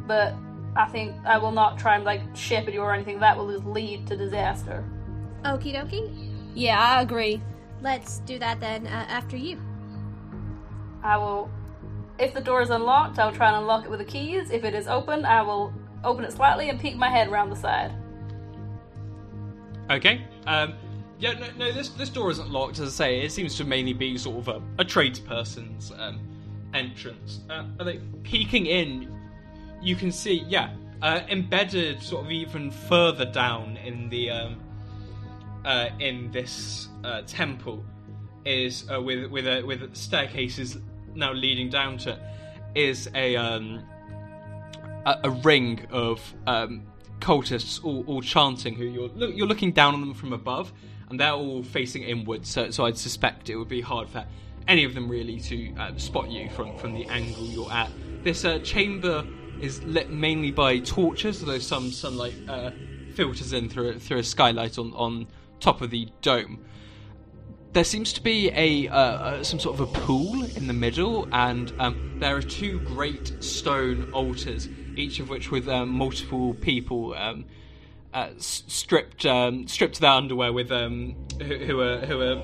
but 0.07 0.35
I 0.77 0.87
think 0.87 1.15
I 1.25 1.39
will 1.39 1.51
not 1.53 1.79
try 1.79 1.95
and 1.97 2.05
like 2.05 2.21
shepherd 2.35 2.75
you 2.75 2.81
or 2.81 2.93
anything. 2.93 3.21
That 3.21 3.37
will 3.37 3.51
just 3.53 3.65
lead 3.65 4.07
to 4.09 4.17
disaster. 4.17 4.85
Okie 5.45 5.75
dokie. 5.75 6.11
yeah, 6.55 6.79
I 6.81 7.03
agree. 7.03 7.41
Let's 7.83 8.19
do 8.21 8.39
that 8.39 8.59
then. 8.61 8.87
Uh, 8.87 9.07
after 9.09 9.37
you. 9.37 9.59
I 11.05 11.19
will. 11.19 11.51
If 12.19 12.33
the 12.33 12.41
door 12.41 12.63
is 12.63 12.71
unlocked, 12.71 13.19
I 13.19 13.27
will 13.27 13.35
try 13.35 13.49
and 13.49 13.57
unlock 13.57 13.85
it 13.85 13.91
with 13.91 13.99
the 13.99 14.05
keys. 14.05 14.51
If 14.51 14.65
it 14.65 14.75
is 14.75 14.87
open, 14.89 15.25
I 15.25 15.43
will 15.43 15.73
open 16.03 16.25
it 16.25 16.33
slightly 16.33 16.71
and 16.71 16.81
peek 16.81 16.97
my 16.97 17.11
head 17.11 17.29
around 17.29 17.51
the 17.51 17.57
side. 17.57 17.93
Okay. 19.91 20.25
Um, 20.47 20.75
yeah, 21.19 21.33
no, 21.33 21.47
no. 21.59 21.73
This 21.73 21.91
this 21.91 22.09
door 22.09 22.31
isn't 22.31 22.51
locked. 22.51 22.79
As 22.79 22.89
I 22.89 23.05
say, 23.05 23.21
it 23.21 23.33
seems 23.33 23.57
to 23.59 23.65
mainly 23.65 23.93
be 23.93 24.17
sort 24.17 24.39
of 24.39 24.49
a, 24.49 24.63
a 24.79 24.85
tradesperson's 24.85 25.93
um, 25.99 26.21
entrance. 26.73 27.41
Uh, 27.51 27.65
are 27.79 27.85
they 27.85 28.01
peeking 28.23 28.67
in? 28.67 29.15
You 29.83 29.97
can 29.97 30.11
see, 30.11 30.45
yeah, 30.49 30.75
uh, 31.03 31.21
embedded 31.29 32.03
sort 32.03 32.25
of 32.25 32.33
even 32.33 32.71
further 32.71 33.27
down 33.27 33.77
in 33.77 34.09
the 34.09 34.31
um, 34.31 34.61
uh, 35.67 35.91
in 35.99 36.31
this 36.31 36.89
uh, 37.05 37.23
temple 37.27 37.85
is 38.45 38.91
uh, 38.91 39.01
with 39.01 39.31
with 39.31 39.47
a 39.47 39.63
with 39.63 39.95
staircases 39.95 40.79
now 41.15 41.33
leading 41.33 41.71
down 41.71 41.99
to 41.99 42.19
is 42.75 43.09
a 43.15 43.37
um, 43.37 43.83
a, 45.07 45.21
a 45.25 45.31
ring 45.31 45.87
of 45.91 46.21
um, 46.47 46.83
cultists 47.21 47.83
all, 47.85 48.05
all 48.07 48.23
chanting. 48.23 48.75
Who 48.75 48.85
you're 48.85 49.09
look, 49.09 49.35
you're 49.35 49.47
looking 49.47 49.73
down 49.73 49.95
on 49.95 50.01
them 50.01 50.15
from 50.15 50.33
above, 50.33 50.73
and 51.09 51.19
they're 51.19 51.33
all 51.33 51.63
facing 51.63 52.03
inwards. 52.03 52.49
So, 52.49 52.71
so 52.71 52.87
I'd 52.87 52.99
suspect 52.99 53.51
it 53.51 53.57
would 53.57 53.69
be 53.69 53.81
hard 53.81 54.09
for 54.09 54.25
any 54.67 54.85
of 54.85 54.95
them 54.95 55.09
really 55.09 55.41
to 55.41 55.75
uh, 55.77 55.97
spot 55.97 56.31
you 56.31 56.49
from 56.51 56.77
from 56.79 56.95
the 56.95 57.05
angle 57.07 57.45
you're 57.45 57.73
at. 57.73 57.91
This 58.23 58.45
uh, 58.45 58.59
chamber 58.61 59.25
is 59.61 59.83
lit 59.85 60.11
mainly 60.11 60.51
by 60.51 60.79
torches, 60.79 61.43
although 61.43 61.59
some 61.59 61.91
sunlight 61.91 62.35
uh, 62.49 62.71
filters 63.15 63.53
in 63.53 63.69
through 63.69 63.99
through 63.99 64.19
a 64.19 64.25
skylight 64.25 64.79
on 64.79 64.93
on 64.95 65.27
top 65.61 65.81
of 65.81 65.91
the 65.91 66.09
dome 66.21 66.65
there 67.75 67.85
seems 67.85 68.13
to 68.15 68.23
be 68.23 68.51
a 68.55 68.89
uh, 68.89 68.97
uh, 68.97 69.45
some 69.45 69.61
sort 69.61 69.79
of 69.79 69.89
a 69.89 70.01
pool 70.01 70.45
in 70.57 70.67
the 70.67 70.73
middle, 70.73 71.29
and 71.33 71.73
um, 71.79 72.17
there 72.19 72.37
are 72.37 72.43
two 72.43 72.81
great 72.81 73.43
stone 73.43 74.11
altars, 74.13 74.69
each 74.97 75.21
of 75.21 75.29
which 75.29 75.51
with 75.51 75.69
um, 75.69 75.91
multiple 75.91 76.55
people 76.55 77.15
um, 77.15 77.45
uh, 78.15 78.31
stripped 78.39 79.27
um, 79.27 79.69
stripped 79.69 79.97
to 79.97 80.01
their 80.01 80.11
underwear 80.11 80.53
with 80.53 80.73
um, 80.73 81.15
who, 81.43 81.57
who 81.57 81.81
are 81.81 81.99
who 81.99 82.23
are 82.23 82.43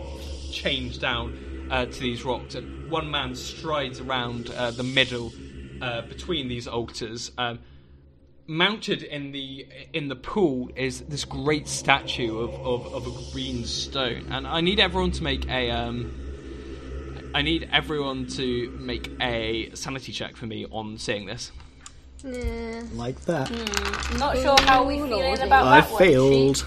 chained 0.53 1.01
down. 1.01 1.33
uh, 1.71 1.87
to 1.87 2.01
these 2.01 2.25
rocks, 2.25 2.55
and 2.55 2.91
one 2.91 3.11
man 3.11 3.35
strides 3.35 4.01
around 4.01 4.51
uh, 4.51 4.71
the 4.73 4.83
middle 4.83 5.33
uh, 5.81 6.03
between 6.03 6.49
these 6.49 6.67
altars. 6.67 7.31
Mounted 8.51 9.05
in 9.05 9.31
the 9.31 9.65
in 9.93 10.09
the 10.09 10.17
pool 10.17 10.71
is 10.75 11.03
this 11.03 11.25
great 11.25 11.69
statue 11.69 12.41
of, 12.41 12.51
of, 12.67 12.93
of 12.93 13.07
a 13.07 13.33
green 13.33 13.65
stone, 13.65 14.27
and 14.29 14.45
I 14.45 14.61
need 14.61 14.81
everyone 14.81 15.13
to 15.13 15.23
make 15.23 15.49
a 15.49 15.71
um, 15.71 16.13
I 17.33 17.43
need 17.43 17.69
everyone 17.73 18.27
to 18.31 18.71
make 18.81 19.09
a 19.21 19.71
sanity 19.75 20.11
check 20.11 20.35
for 20.35 20.47
me 20.47 20.67
on 20.73 20.99
seeing 20.99 21.27
this. 21.27 21.53
Nah. 22.25 22.83
Like 22.95 23.21
that. 23.27 23.53
I'm 23.53 24.19
not 24.19 24.37
sure 24.37 24.61
how 24.63 24.85
we 24.85 24.99
Ooh, 24.99 25.05
feeling 25.07 25.23
lordy. 25.27 25.43
about 25.43 25.67
I 25.69 25.81
that 25.83 25.91
one, 25.93 25.99
failed. 26.01 26.67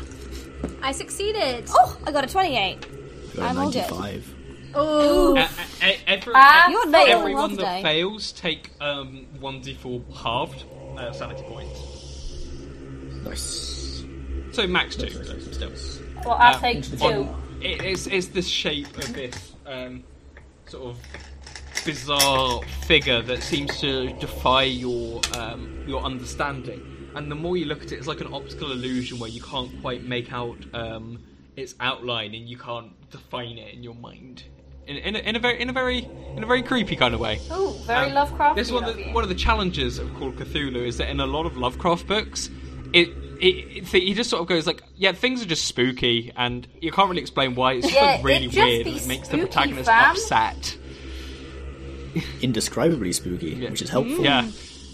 I 0.82 0.93
succeeded. 0.93 1.65
Oh, 1.67 1.98
I 2.08 2.13
got 2.13 2.24
a 2.24 2.28
28. 2.28 3.36
Got 3.36 3.43
a 3.43 3.50
I'm 3.50 3.58
all 3.58 3.69
good. 3.69 3.91
95. 3.91 4.36
Oh, 4.76 5.36
Uh, 5.36 5.41
uh, 5.41 5.46
uh, 5.82 5.91
every, 6.08 6.34
You're 6.72 6.82
fail. 6.84 6.91
not 6.91 7.08
everyone 7.10 7.56
that 7.58 7.82
fails 7.82 8.32
take 8.32 8.72
um, 8.80 9.28
1d4 9.41 10.15
halved 10.15 10.63
uh, 10.98 11.12
sanity 11.12 11.44
points. 11.44 11.80
Nice. 13.24 14.04
So 14.52 14.68
max 14.68 14.96
two, 14.96 15.10
but 15.18 15.42
still. 15.54 15.72
Well, 16.26 16.36
I 16.36 16.54
Uh, 16.54 16.60
take 16.60 16.84
two. 16.84 16.98
on- 17.06 17.44
it- 17.62 17.82
it's, 17.84 18.08
it's 18.08 18.28
the 18.28 18.42
shape 18.42 18.98
of 18.98 19.14
this 19.14 19.54
um, 19.66 20.04
sort 20.68 20.84
of 20.92 21.00
bizarre 21.86 22.62
figure 22.86 23.22
that 23.22 23.42
seems 23.44 23.80
to 23.82 24.12
defy 24.20 24.64
your 24.64 25.22
um, 25.38 25.84
your 25.88 26.02
understanding. 26.04 26.82
And 27.16 27.30
the 27.30 27.36
more 27.36 27.58
you 27.58 27.66
look 27.66 27.84
at 27.84 27.92
it, 27.92 27.96
it's 27.98 28.08
like 28.08 28.22
an 28.22 28.34
optical 28.34 28.72
illusion 28.72 29.20
where 29.20 29.30
you 29.30 29.42
can't 29.42 29.70
quite 29.82 30.04
make 30.04 30.34
out 30.34 30.58
um, 30.74 31.20
its 31.56 31.76
outline 31.80 32.34
and 32.34 32.50
you 32.50 32.58
can't 32.58 32.92
define 33.12 33.58
it 33.58 33.74
in 33.74 33.84
your 33.84 33.94
mind. 33.96 34.44
In, 34.86 34.98
in, 34.98 35.15
a, 35.15 35.19
in 35.19 35.36
a 35.36 35.39
very 35.39 35.62
in 35.62 35.69
a 35.69 35.74
very 35.74 36.00
in 36.36 36.43
a 36.43 36.46
very 36.46 36.62
creepy 36.63 36.96
kind 36.96 37.13
of 37.13 37.19
way. 37.19 37.39
Oh, 37.50 37.72
very 37.86 38.12
Um, 38.12 38.28
Lovecrafty 38.28 38.56
This 38.56 38.67
is 38.67 38.74
one 38.74 38.84
of, 38.84 38.89
of 38.91 38.96
the, 38.98 39.12
one 39.13 39.24
of 39.24 39.30
the 39.30 39.36
challenges 39.36 39.98
of 39.98 40.13
Call 40.15 40.32
Cthulhu 40.34 40.86
is 40.86 40.98
that 40.98 41.10
in 41.10 41.19
a 41.19 41.26
lot 41.26 41.46
of 41.46 41.56
Lovecraft 41.58 42.06
books, 42.08 42.50
it, 42.91 43.10
it, 43.39 43.78
it 43.78 44.04
he 44.04 44.13
just 44.13 44.30
sort 44.30 44.41
of 44.41 44.48
goes 44.48 44.67
like, 44.67 44.84
yeah, 44.96 45.12
things 45.13 45.41
are 45.41 45.46
just 45.46 45.65
spooky, 45.65 46.32
and 46.36 46.67
you 46.82 46.91
can't 46.91 47.10
really 47.10 47.22
explain 47.22 47.56
why. 47.56 47.74
It's 47.74 47.88
just 47.88 47.96
Yeah, 47.96 48.15
like 48.15 48.24
really 48.26 48.48
just 48.48 48.58
weird. 48.58 48.88
and 48.88 48.98
It 48.98 49.08
makes 49.08 49.28
the 49.30 49.38
protagonist 49.38 49.86
fam. 49.89 50.12
upset. 50.12 50.78
Indescribably 52.41 53.12
spooky, 53.13 53.52
Yeah. 53.52 53.69
which 53.72 53.82
is 53.82 53.89
helpful. 53.89 54.24
Yeah, 54.24 54.43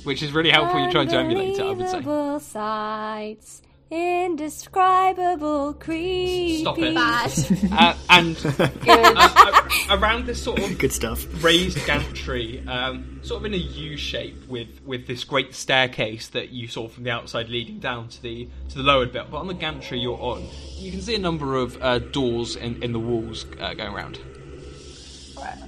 which 0.04 0.22
is 0.24 0.32
really 0.32 0.52
helpful. 0.52 0.80
You're 0.80 0.92
trying 0.92 1.10
to 1.10 1.18
emulate 1.18 1.58
it, 1.58 1.62
I 1.62 1.72
would 1.72 1.90
say. 1.90 1.98
Unbelievable 1.98 2.40
sights, 2.40 3.62
indescribable 3.92 5.74
creepy. 5.74 6.62
Stop 6.62 6.78
it. 6.80 6.94
bad. 6.94 7.32
Uh, 7.72 7.96
and 8.10 8.38
uh, 8.60 9.62
around 9.90 10.26
this 10.26 10.42
sort 10.42 10.60
of 10.60 10.78
Good 10.78 10.92
stuff. 10.92 11.26
raised 11.44 11.84
gantry, 11.86 12.64
um, 12.68 13.20
sort 13.24 13.42
of 13.42 13.46
in 13.46 13.54
a 13.54 13.58
U 13.58 13.98
shape, 13.98 14.48
with 14.48 14.68
with 14.86 15.08
this 15.08 15.24
great 15.24 15.54
staircase 15.56 16.28
that 16.30 16.50
you 16.50 16.68
saw 16.68 16.88
from 16.88 17.04
the 17.04 17.12
outside 17.12 17.50
leading 17.50 17.80
down 17.80 18.10
to 18.10 18.22
the 18.22 18.48
to 18.70 18.78
the 18.78 18.84
lowered 18.84 19.12
bit. 19.12 19.30
But 19.32 19.38
on 19.38 19.48
the 19.48 19.54
gantry 19.54 20.00
you're 20.00 20.20
on, 20.22 20.48
you 20.78 20.92
can 20.92 21.02
see 21.02 21.16
a 21.16 21.20
number 21.20 21.56
of 21.56 21.82
uh, 21.82 22.00
doors 22.00 22.56
in, 22.56 22.82
in 22.84 22.92
the 22.94 23.00
walls 23.00 23.46
uh, 23.60 23.74
going 23.74 23.94
around. 23.94 24.20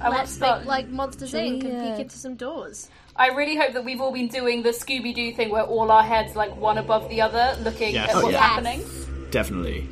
I 0.00 0.08
want 0.08 0.18
Let's 0.18 0.32
start. 0.32 0.60
make 0.60 0.68
like 0.68 0.88
Monsters 0.88 1.32
Inc. 1.32 1.64
and 1.64 1.96
peek 1.96 2.00
into 2.04 2.18
some 2.18 2.34
doors. 2.34 2.88
I 3.14 3.28
really 3.28 3.56
hope 3.56 3.74
that 3.74 3.84
we've 3.84 4.00
all 4.00 4.12
been 4.12 4.28
doing 4.28 4.62
the 4.62 4.70
Scooby 4.70 5.14
Doo 5.14 5.32
thing 5.34 5.50
where 5.50 5.62
all 5.64 5.90
our 5.90 6.02
heads 6.02 6.34
like 6.34 6.56
one 6.56 6.78
above 6.78 7.08
the 7.10 7.20
other, 7.20 7.56
looking 7.62 7.94
Yes. 7.94 8.10
at 8.10 8.16
Oh, 8.16 8.22
what's 8.22 8.32
yeah. 8.32 8.40
happening. 8.42 8.84
Definitely. 9.30 9.86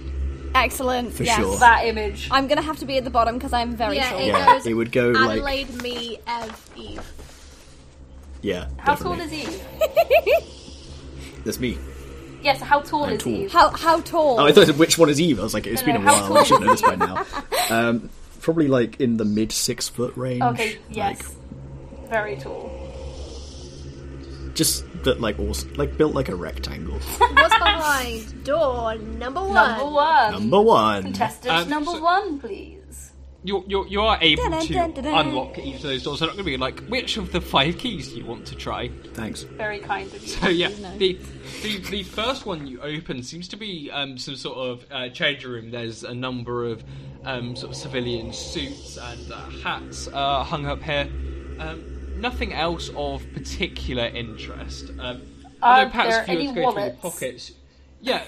Excellent. 0.55 1.13
For 1.13 1.23
yes. 1.23 1.37
sure. 1.37 1.57
That 1.59 1.85
image. 1.87 2.29
I'm 2.31 2.47
gonna 2.49 2.63
have 2.63 2.79
to 2.79 2.85
be 2.87 2.97
at 2.97 3.05
the 3.05 3.11
bottom 3.11 3.37
because 3.37 3.53
I'm 3.53 3.77
very 3.77 3.97
Yeah, 3.97 4.09
short. 4.11 4.23
it 4.23 4.27
Yeah, 4.29 4.47
goes 4.47 4.67
it 4.67 4.75
would 4.75 4.91
go 4.91 5.09
like. 5.11 5.33
Adelaide, 5.39 5.83
me, 5.83 6.19
Ev, 6.27 6.71
Eve. 6.77 7.13
Yeah, 8.43 8.67
How 8.79 8.95
definitely. 8.95 9.19
tall 9.19 9.27
is 9.27 9.33
Eve? 9.35 9.63
That's 11.45 11.61
me. 11.61 11.79
Yes, 12.43 12.59
how 12.61 12.81
tall 12.81 13.05
I'm 13.05 13.13
is 13.13 13.23
tall. 13.23 13.33
Eve? 13.35 13.53
How 13.53 13.69
how 13.69 14.01
tall? 14.01 14.41
Oh, 14.41 14.47
I 14.47 14.53
thought 14.53 14.67
which 14.77 14.97
one 14.97 15.11
is 15.11 15.21
Eve? 15.21 15.39
I 15.39 15.43
was 15.43 15.53
like, 15.53 15.67
it's 15.67 15.83
No, 15.83 15.93
been 15.93 16.03
no, 16.05 16.11
a 16.11 16.15
how 16.15 16.21
while. 16.21 16.29
tall 16.29 16.39
I 16.39 16.43
should 16.45 16.61
know 16.63 16.71
this 16.71 16.81
by 16.83 16.95
now. 16.97 17.27
Um, 17.69 18.09
probably 18.41 18.67
like 18.67 18.99
in 18.99 19.19
the 19.19 19.27
mid 19.27 19.53
six 19.53 19.89
foot 19.91 20.17
range. 20.17 20.43
Okay, 20.43 20.79
yes. 20.91 21.21
Like, 21.23 22.09
Very 22.09 22.37
tall. 22.37 22.80
Just 24.55 24.85
that, 25.05 25.21
like, 25.21 25.39
also, 25.39 25.67
like 25.77 25.97
built 25.97 26.15
like 26.15 26.29
a 26.29 26.35
rectangle. 26.35 26.99
What's 27.19 27.59
behind 27.59 28.45
door 28.45 28.97
number 28.97 29.41
one? 29.41 29.55
Number 29.55 29.91
one. 29.91 30.33
Number 30.33 30.61
one. 30.61 31.03
Contestant 31.05 31.55
Um, 31.55 31.69
number 31.69 31.93
so- 31.93 32.03
one, 32.03 32.39
please. 32.39 32.77
You 33.43 33.65
you 33.67 33.87
you 33.89 34.03
are 34.03 34.19
able 34.21 34.51
to 34.61 35.19
unlock 35.19 35.57
each 35.59 35.77
of 35.77 35.83
those 35.85 36.03
doors. 36.03 36.19
They're 36.21 36.29
not 36.29 36.35
going 36.35 36.45
to 36.45 36.51
be 36.51 36.59
like 36.59 36.81
which 36.89 37.17
of 37.17 37.33
the 37.33 37.41
five 37.41 37.79
keys 37.79 38.11
do 38.11 38.19
you 38.19 38.27
want 38.27 38.45
to 38.49 38.55
try. 38.55 38.91
Thanks. 39.15 39.45
Very 39.45 39.79
kind 39.79 40.13
of 40.13 40.21
you. 40.21 40.29
So 40.29 40.49
yeah, 40.51 40.69
No. 40.79 40.95
the, 40.99 41.19
the 41.63 41.79
the 41.91 42.03
first 42.03 42.45
one 42.45 42.67
you 42.67 42.83
open 42.83 43.23
seems 43.23 43.49
to 43.49 43.57
be 43.57 43.91
um, 43.91 44.19
some 44.19 44.37
sort 44.37 44.59
of 44.59 44.85
uh, 44.91 45.09
changing 45.09 45.51
room. 45.51 45.71
There's 45.71 46.05
a 46.05 46.13
number 46.13 46.67
of 46.67 46.85
um, 47.25 47.57
sort 47.57 47.73
of 47.73 47.79
civilian 47.79 48.31
suits 48.35 48.99
and 48.99 49.33
uh, 49.33 49.37
hats 49.65 50.07
uh, 50.13 50.45
hung 50.45 50.67
up 50.67 50.83
here. 50.83 51.09
Um, 51.59 52.00
nothing 52.21 52.53
else 52.53 52.91
of 52.97 53.25
particular 53.33 54.05
interest. 54.05 54.91
Um, 54.99 55.23
although 55.63 55.91
perhaps 55.91 56.11
there 56.11 56.23
if 56.23 56.29
you 56.29 56.35
were 56.35 56.41
to 56.41 56.47
go 56.47 56.53
through 56.55 56.63
wallets? 56.63 56.97
the 56.97 57.03
pockets, 57.03 57.53
yeah, 58.01 58.25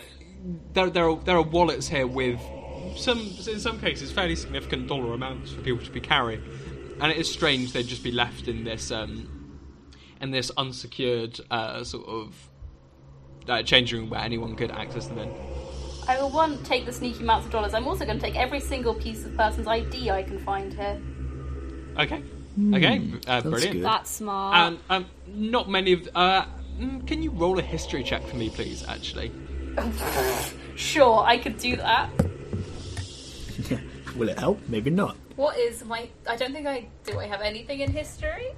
there 0.72 0.90
there 0.90 1.08
are, 1.08 1.16
there 1.16 1.36
are 1.36 1.42
wallets 1.42 1.88
here 1.88 2.06
with 2.06 2.40
some 2.96 3.18
in 3.18 3.60
some 3.60 3.78
cases 3.80 4.10
fairly 4.10 4.36
significant 4.36 4.88
dollar 4.88 5.12
amounts 5.12 5.52
for 5.52 5.60
people 5.62 5.84
to 5.84 5.90
be 5.90 6.00
carrying, 6.00 6.42
and 7.00 7.12
it 7.12 7.18
is 7.18 7.30
strange 7.30 7.72
they'd 7.72 7.86
just 7.86 8.04
be 8.04 8.12
left 8.12 8.48
in 8.48 8.64
this. 8.64 8.90
Um, 8.90 9.38
in 10.22 10.30
this 10.30 10.52
unsecured 10.56 11.40
uh, 11.50 11.82
sort 11.82 12.06
of 12.06 12.48
uh, 13.48 13.62
changing 13.62 14.00
room 14.00 14.10
where 14.10 14.20
anyone 14.20 14.54
could 14.54 14.70
access 14.70 15.08
them 15.08 15.18
in. 15.18 15.30
I 16.08 16.20
will 16.20 16.30
one 16.30 16.62
take 16.62 16.86
the 16.86 16.92
sneaky 16.92 17.22
amounts 17.22 17.46
of 17.46 17.52
dollars. 17.52 17.74
I'm 17.74 17.86
also 17.86 18.04
going 18.04 18.18
to 18.18 18.24
take 18.24 18.36
every 18.36 18.60
single 18.60 18.94
piece 18.94 19.24
of 19.24 19.36
person's 19.36 19.66
ID 19.66 20.10
I 20.10 20.22
can 20.22 20.38
find 20.38 20.72
here. 20.72 21.00
Okay, 21.98 22.22
okay, 22.74 22.98
uh, 23.26 23.40
that's 23.40 23.46
brilliant. 23.46 23.72
good. 23.74 23.84
That's 23.84 24.10
smart. 24.10 24.56
And 24.56 24.78
um, 24.90 25.06
not 25.26 25.70
many 25.70 25.92
of. 25.94 26.08
Uh, 26.14 26.44
mm, 26.78 27.06
can 27.06 27.22
you 27.22 27.30
roll 27.30 27.58
a 27.58 27.62
history 27.62 28.02
check 28.02 28.26
for 28.26 28.36
me, 28.36 28.50
please? 28.50 28.84
Actually, 28.86 29.32
Sure, 30.76 31.22
I 31.24 31.38
could 31.38 31.58
do 31.58 31.76
that. 31.76 32.10
Will 34.16 34.28
it 34.28 34.38
help? 34.38 34.60
Maybe 34.68 34.90
not. 34.90 35.16
What 35.36 35.56
is 35.58 35.84
my? 35.84 36.08
I 36.28 36.36
don't 36.36 36.52
think 36.52 36.66
I 36.66 36.86
do. 37.04 37.18
I 37.18 37.26
have 37.26 37.40
anything 37.40 37.80
in 37.80 37.90
history? 37.92 38.48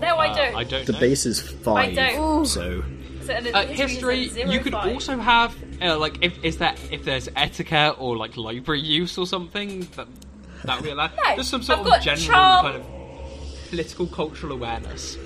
No, 0.00 0.16
I 0.16 0.28
Uh, 0.28 0.34
don't. 0.34 0.54
I 0.56 0.64
don't 0.64 0.86
The 0.86 0.92
know. 0.92 1.00
base 1.00 1.26
is 1.26 1.40
five, 1.40 1.94
don't. 1.94 2.46
so 2.46 2.82
So, 3.24 3.34
Uh, 3.34 3.64
history 3.66 3.76
history. 3.76 4.20
is 4.24 4.28
at 4.30 4.34
zero 4.34 4.50
You 4.50 4.60
could 4.60 4.72
five. 4.72 4.92
also 4.92 5.16
have 5.18 5.54
uh, 5.80 5.96
like 5.96 6.18
if 6.22 6.44
is 6.44 6.58
that 6.58 6.76
if 6.90 7.04
there's 7.04 7.28
etiquette 7.36 7.94
or 8.00 8.16
like 8.16 8.36
library 8.36 8.80
use 8.80 9.16
or 9.16 9.26
something 9.26 9.86
that 9.94 10.08
that 10.64 10.76
would 10.80 10.84
be. 10.84 10.94
No, 10.94 11.08
Just 11.36 11.50
some 11.50 11.62
sort 11.62 11.80
I've 11.80 11.86
of 11.86 11.90
got 11.92 12.02
general 12.02 12.26
charm. 12.26 12.64
kind 12.66 12.76
of 12.76 13.68
political 13.68 14.06
cultural 14.06 14.52
awareness. 14.52 15.16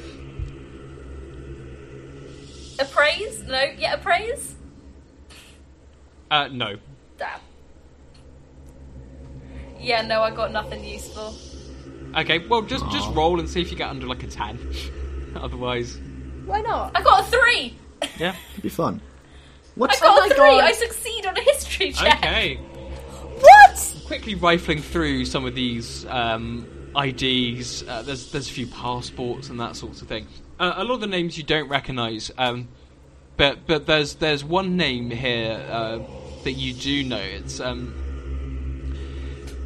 appraise. 2.79 3.42
No, 3.44 3.62
yeah, 3.79 3.94
appraise. 3.94 4.55
Uh, 6.31 6.49
no. 6.51 6.77
Damn. 7.18 7.40
Yeah, 9.79 10.03
no, 10.03 10.22
I 10.22 10.31
got 10.31 10.53
nothing 10.53 10.85
useful. 10.85 11.35
Okay, 12.16 12.38
well 12.46 12.62
just 12.62 12.88
just 12.90 13.12
roll 13.14 13.40
and 13.40 13.49
see 13.49 13.61
if 13.61 13.70
you 13.70 13.77
get 13.77 13.88
under 13.88 14.07
like 14.07 14.22
a 14.22 14.27
ten. 14.27 14.59
Otherwise, 15.37 15.99
Why 16.46 16.61
not? 16.62 16.92
I 16.94 17.03
got 17.03 17.20
a 17.20 17.31
three. 17.31 17.77
yeah. 18.18 18.35
it'd 18.53 18.62
be 18.62 18.68
fun. 18.68 19.01
What? 19.75 19.94
I 19.94 20.01
got 20.01 20.31
a 20.31 20.35
three. 20.35 20.37
God. 20.37 20.64
I 20.64 20.72
succeed 20.72 21.27
on 21.27 21.37
a 21.37 21.40
history 21.42 21.92
check. 21.92 22.16
Okay. 22.18 22.59
What? 23.40 23.94
quickly 24.07 24.35
rifling 24.35 24.81
through 24.83 25.25
some 25.25 25.44
of 25.44 25.55
these 25.55 26.07
um, 26.07 26.66
IDs. 26.97 27.82
Uh, 27.82 28.03
there's 28.03 28.30
there's 28.32 28.49
a 28.49 28.53
few 28.53 28.66
passports 28.66 29.49
and 29.49 29.59
that 29.61 29.76
sort 29.76 30.01
of 30.01 30.09
thing. 30.09 30.26
Uh, 30.59 30.74
a 30.76 30.84
lot 30.84 30.95
of 30.95 31.01
the 31.01 31.07
names 31.07 31.37
you 31.37 31.45
don't 31.45 31.68
recognise, 31.68 32.30
um, 32.39 32.68
but 33.37 33.66
but 33.66 33.87
there's 33.87 34.14
there's 34.14 34.45
one 34.45 34.76
name 34.76 35.11
here 35.11 35.64
uh, 35.70 35.99
that 36.45 36.53
you 36.53 36.72
do 36.72 37.03
know. 37.05 37.18
It's 37.20 37.61
um, 37.61 37.95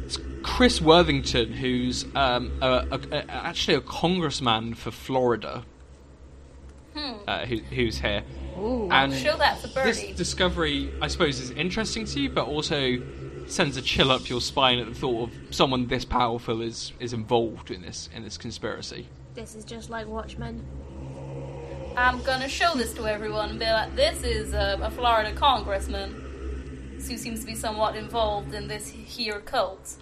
it's 0.05 0.17
Chris 0.43 0.81
Worthington, 0.81 1.53
who's 1.53 2.05
um, 2.15 2.51
a, 2.61 2.85
a, 2.91 2.99
a- 3.11 3.31
actually 3.31 3.75
a 3.75 3.81
congressman 3.81 4.73
for 4.73 4.91
Florida. 4.91 5.63
Uh, 7.27 7.45
who, 7.45 7.57
who's 7.57 7.99
here? 7.99 8.23
and 8.91 9.13
Show 9.13 9.37
that 9.37 9.61
to 9.61 9.67
this 9.67 10.01
Birdie. 10.01 10.13
discovery, 10.13 10.91
I 11.01 11.07
suppose, 11.07 11.39
is 11.39 11.51
interesting 11.51 12.03
to 12.05 12.19
you, 12.19 12.29
but 12.29 12.47
also 12.47 13.01
sends 13.51 13.77
a 13.77 13.81
chill 13.81 14.11
up 14.11 14.29
your 14.29 14.41
spine 14.41 14.79
at 14.79 14.87
the 14.87 14.93
thought 14.95 15.29
of 15.29 15.55
someone 15.55 15.87
this 15.87 16.05
powerful 16.05 16.61
is 16.61 16.93
is 16.99 17.13
involved 17.13 17.71
in 17.71 17.81
this 17.81 18.09
in 18.15 18.23
this 18.23 18.37
conspiracy. 18.37 19.07
This 19.33 19.55
is 19.55 19.63
just 19.65 19.89
like 19.89 20.07
Watchmen. 20.07 20.65
I'm 21.97 22.21
gonna 22.23 22.47
show 22.49 22.73
this 22.75 22.93
to 22.93 23.05
everyone 23.07 23.49
and 23.49 23.59
be 23.59 23.65
like, 23.65 23.95
this 23.95 24.23
is 24.23 24.53
uh, 24.53 24.77
a 24.81 24.89
Florida 24.91 25.33
congressman 25.33 26.99
who 27.05 27.17
seems 27.17 27.41
to 27.41 27.45
be 27.45 27.55
somewhat 27.55 27.95
involved 27.95 28.53
in 28.53 28.67
this 28.67 28.87
here 28.87 29.39
cult. 29.41 29.95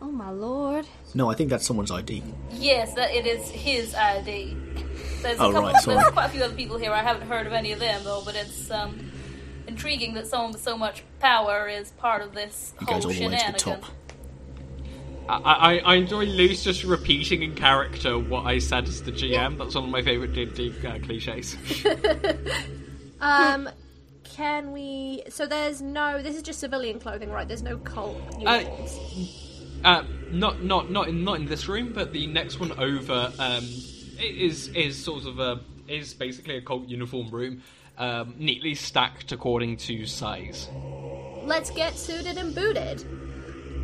Oh 0.00 0.10
my 0.10 0.30
lord. 0.30 0.86
No, 1.14 1.30
I 1.30 1.34
think 1.34 1.50
that's 1.50 1.66
someone's 1.66 1.90
ID. 1.90 2.22
Yes, 2.52 2.94
that 2.94 3.10
it 3.12 3.26
is 3.26 3.48
his 3.50 3.94
ID. 3.94 4.56
There's 5.22 5.38
a 5.38 5.42
Oh, 5.42 5.52
couple. 5.52 5.62
right, 5.62 5.84
there's 5.84 6.04
quite 6.12 6.26
a 6.26 6.28
few 6.28 6.42
other 6.44 6.54
people 6.54 6.76
here. 6.78 6.92
I 6.92 7.02
haven't 7.02 7.26
heard 7.28 7.46
of 7.46 7.52
any 7.52 7.72
of 7.72 7.78
them 7.80 8.02
though, 8.04 8.22
but 8.24 8.34
it's 8.36 8.70
um, 8.70 9.05
intriguing 9.66 10.14
that 10.14 10.26
someone 10.26 10.52
with 10.52 10.62
so 10.62 10.76
much 10.76 11.02
power 11.20 11.68
is 11.68 11.90
part 11.92 12.22
of 12.22 12.34
this 12.34 12.74
He 12.78 12.84
whole 12.86 12.94
goes 12.96 13.04
all 13.06 13.12
the 13.12 13.18
way 13.20 13.24
to 13.24 13.30
the 13.30 13.58
shenanigan. 13.58 13.80
top. 13.80 13.84
I, 15.28 15.34
I, 15.34 15.78
I 15.78 15.94
enjoy 15.96 16.24
Luce 16.24 16.62
just 16.62 16.84
repeating 16.84 17.42
in 17.42 17.54
character 17.54 18.18
what 18.18 18.46
I 18.46 18.58
said 18.60 18.86
as 18.86 19.02
the 19.02 19.10
GM. 19.10 19.58
That's 19.58 19.74
one 19.74 19.84
of 19.84 19.90
my 19.90 20.02
favourite 20.02 20.32
D&D 20.34 20.74
uh, 20.86 20.98
cliches. 21.00 21.56
Um, 23.20 23.68
can 24.24 24.72
we? 24.72 25.22
So 25.30 25.46
there's 25.46 25.80
no. 25.80 26.22
This 26.22 26.36
is 26.36 26.42
just 26.42 26.60
civilian 26.60 27.00
clothing, 27.00 27.30
right? 27.30 27.48
There's 27.48 27.62
no 27.62 27.78
cult 27.78 28.16
uniforms. 28.38 29.80
Uh, 29.84 30.04
not 30.30 30.62
not 30.62 30.90
not 30.90 31.08
in 31.08 31.24
not 31.24 31.40
in 31.40 31.46
this 31.46 31.68
room, 31.68 31.92
but 31.94 32.12
the 32.12 32.26
next 32.26 32.60
one 32.60 32.72
over 32.72 33.32
um, 33.38 33.64
is 34.20 34.68
is 34.68 35.02
sort 35.02 35.24
of 35.24 35.38
a 35.38 35.60
is 35.88 36.12
basically 36.14 36.56
a 36.56 36.60
cult 36.60 36.88
uniform 36.88 37.30
room, 37.30 37.62
um, 37.98 38.34
neatly 38.38 38.74
stacked 38.74 39.32
according 39.32 39.76
to 39.78 40.06
size. 40.06 40.68
Let's 41.42 41.70
get 41.70 41.96
suited 41.96 42.38
and 42.38 42.54
booted. 42.54 43.04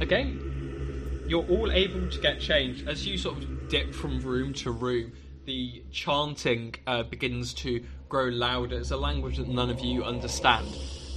Again, 0.00 1.22
you're 1.26 1.46
all 1.46 1.70
able 1.70 2.10
to 2.10 2.20
get 2.20 2.40
changed 2.40 2.88
as 2.88 3.06
you 3.06 3.16
sort 3.16 3.38
of 3.38 3.68
dip 3.68 3.94
from 3.94 4.20
room 4.20 4.52
to 4.54 4.70
room. 4.70 5.12
The 5.44 5.82
chanting 5.90 6.74
uh, 6.86 7.04
begins 7.04 7.54
to 7.54 7.84
grow 8.08 8.26
louder. 8.26 8.78
It's 8.78 8.90
a 8.90 8.96
language 8.96 9.38
that 9.38 9.48
none 9.48 9.70
of 9.70 9.80
you 9.80 10.04
understand. 10.04 10.68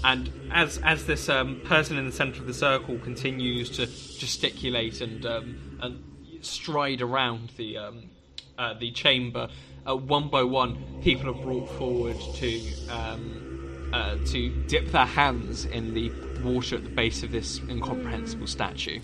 And 0.04 0.32
as 0.52 0.78
as 0.84 1.06
this 1.06 1.30
um, 1.30 1.62
person 1.66 1.98
in 1.98 2.06
the 2.06 2.12
centre 2.12 2.40
of 2.40 2.48
the 2.48 2.54
circle 2.54 3.00
continues 3.00 3.70
to 3.72 3.88
gesticulate 3.88 5.02
and 5.02 5.26
um, 5.26 5.80
and 5.82 6.04
stride 6.42 7.02
around 7.02 7.52
the 7.58 7.78
um, 7.78 8.10
uh, 8.58 8.76
the 8.76 8.92
chamber, 8.92 9.50
uh, 9.88 9.96
one 9.96 10.30
by 10.30 10.44
one, 10.44 10.78
people 11.02 11.30
are 11.30 11.34
brought 11.34 11.70
forward 11.78 12.18
to 12.36 12.62
um, 12.90 13.90
uh, 13.94 14.18
to 14.28 14.50
dip 14.68 14.88
their 14.92 15.06
hands 15.06 15.66
in 15.66 15.94
the 15.94 16.12
water 16.44 16.76
at 16.76 16.84
the 16.84 16.90
base 16.90 17.24
of 17.24 17.32
this 17.32 17.60
incomprehensible 17.70 18.48
statue. 18.48 19.00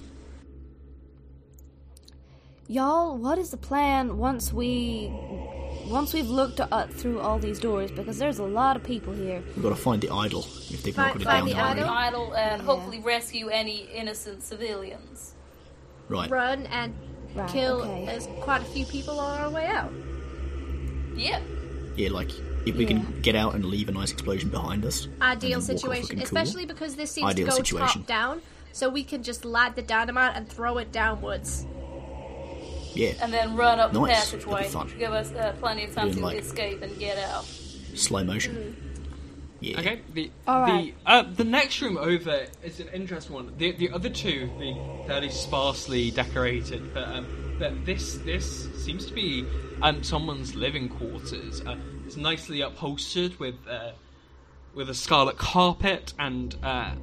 Y'all, 2.68 3.18
what 3.18 3.38
is 3.38 3.52
the 3.52 3.58
plan 3.58 4.18
once 4.18 4.54
we 4.54 5.12
once 5.88 6.14
we've 6.14 6.30
looked 6.30 6.60
uh, 6.62 6.88
through 6.88 7.20
all 7.20 7.38
these 7.38 7.60
doors? 7.60 7.92
Because 7.92 8.18
there's 8.18 8.40
a 8.40 8.44
lot 8.46 8.76
of 8.78 8.84
people 8.84 9.14
here. 9.14 9.44
We've 9.56 9.64
got 9.64 9.70
to 9.70 9.76
find 9.76 10.02
the 10.02 10.10
idol 10.10 10.42
if 10.70 10.84
they've 10.84 10.96
Find- 10.96 11.14
broken 11.14 11.22
it 11.22 11.26
find 11.26 11.48
down 11.48 11.48
the 11.50 11.62
already. 11.62 11.82
idol? 11.82 11.92
Idle 12.30 12.36
and 12.36 12.62
hopefully 12.62 13.00
rescue 13.00 13.50
any 13.50 13.90
innocent 13.94 14.44
civilians. 14.44 15.36
Right. 16.08 16.30
Run 16.30 16.66
and 16.68 16.94
Right, 17.34 17.50
kill 17.50 17.82
okay. 17.84 18.08
as 18.08 18.28
quite 18.42 18.62
a 18.62 18.66
few 18.66 18.86
people 18.86 19.18
on 19.20 19.40
our 19.40 19.50
way 19.50 19.66
out. 19.66 19.92
Yeah. 21.16 21.40
Yeah, 21.96 22.10
like 22.10 22.32
if 22.66 22.76
we 22.76 22.84
Yeah. 22.86 22.90
can 22.90 23.22
get 23.22 23.36
out 23.36 23.54
and 23.56 23.66
leave 23.66 23.90
a 23.90 23.92
nice 23.92 24.12
explosion 24.12 24.50
behind 24.50 24.86
us. 24.86 25.08
Ideal 25.22 25.60
then 25.60 25.76
walk 25.76 25.76
off 25.76 25.80
situation, 25.82 26.02
looking 26.04 26.18
cool. 26.18 26.24
especially 26.24 26.66
because 26.66 26.96
this 26.96 27.12
seems 27.12 27.30
Ideal 27.32 27.48
to 27.48 27.52
go 27.52 27.58
situation. 27.58 28.02
top 28.02 28.08
down, 28.08 28.42
so 28.72 28.88
we 28.90 29.04
can 29.04 29.24
just 29.24 29.44
light 29.46 29.76
the 29.76 29.82
dynamite 29.82 30.34
and 30.36 30.48
throw 30.48 30.78
it 30.78 30.92
downwards. 30.92 31.66
Yeah, 32.94 33.14
And 33.22 33.32
then 33.32 33.56
run 33.56 33.80
up 33.80 33.94
the 33.94 34.02
passageway, 34.06 34.68
fun. 34.68 34.88
which 34.88 34.98
give 35.00 35.14
us 35.14 35.32
uh, 35.32 35.54
plenty 35.62 35.86
of 35.86 35.96
time 35.96 36.08
Doing 36.08 36.18
to 36.20 36.26
like- 36.26 36.38
escape 36.40 36.82
and 36.82 36.98
get 37.00 37.18
out. 37.18 37.46
slow 37.96 38.24
motion. 38.24 38.56
Mm-hmm. 38.56 38.88
Yeah. 39.62 39.80
Okay. 39.80 40.02
The 40.14 40.32
All 40.48 40.62
right. 40.62 40.94
the 41.06 41.10
uh, 41.12 41.22
the 41.36 41.44
next 41.44 41.82
room 41.82 41.96
over 41.98 42.48
is 42.64 42.80
an 42.80 42.88
interesting 42.94 43.36
one. 43.36 43.54
The 43.60 43.72
the 43.74 43.92
other 43.92 44.10
two, 44.10 44.50
the 44.58 44.76
fairly 45.08 45.30
sparsely 45.30 46.10
decorated, 46.10 46.92
but 46.96 47.04
um, 47.08 47.28
but 47.60 47.86
this 47.86 48.16
this 48.26 48.68
seems 48.84 49.06
to 49.06 49.14
be 49.14 49.46
um 49.82 50.04
someone's 50.04 50.56
living 50.56 50.90
quarters. 50.90 51.62
Uh, 51.66 51.78
it's 52.06 52.18
nicely 52.18 52.62
upholstered 52.62 53.40
with 53.40 53.56
uh, 53.70 53.92
with 54.74 54.90
a 54.90 54.94
scarlet 54.94 55.38
carpet 55.38 56.14
and 56.20 56.56
uh, 56.64 56.94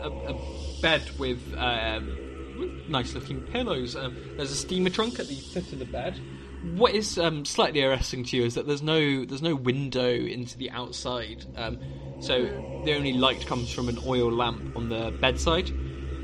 a, 0.00 0.08
a 0.08 0.80
bed 0.82 1.10
with. 1.18 1.54
Um, 1.56 2.18
Nice 2.88 3.12
looking 3.14 3.42
pillows. 3.42 3.96
Um, 3.96 4.16
there's 4.38 4.50
a 4.50 4.56
steamer 4.56 4.88
trunk 4.88 5.18
at 5.18 5.28
the 5.28 5.34
foot 5.34 5.70
of 5.74 5.78
the 5.78 5.84
bed. 5.84 6.18
What 6.74 6.94
is 6.94 7.18
um, 7.18 7.44
slightly 7.44 7.82
arresting 7.82 8.24
to 8.24 8.36
you 8.36 8.44
is 8.44 8.54
that 8.54 8.66
there's 8.66 8.80
no 8.80 9.26
there's 9.26 9.42
no 9.42 9.54
window 9.54 10.08
into 10.08 10.56
the 10.56 10.70
outside, 10.70 11.44
um, 11.56 11.78
so 12.20 12.44
the 12.84 12.94
only 12.94 13.12
light 13.12 13.46
comes 13.46 13.70
from 13.70 13.90
an 13.90 13.98
oil 14.06 14.32
lamp 14.32 14.74
on 14.74 14.88
the 14.88 15.14
bedside, 15.20 15.70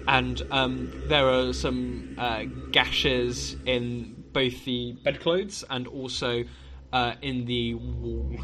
and 0.09 0.41
um, 0.51 0.91
there 1.07 1.29
are 1.29 1.53
some 1.53 2.15
uh, 2.17 2.45
gashes 2.71 3.57
in 3.67 4.22
both 4.33 4.65
the 4.65 4.93
bedclothes 5.05 5.65
and 5.71 5.87
also 5.87 6.45
uh, 6.93 7.15
in 7.23 7.45
the 7.45 7.75
wall. 7.75 8.37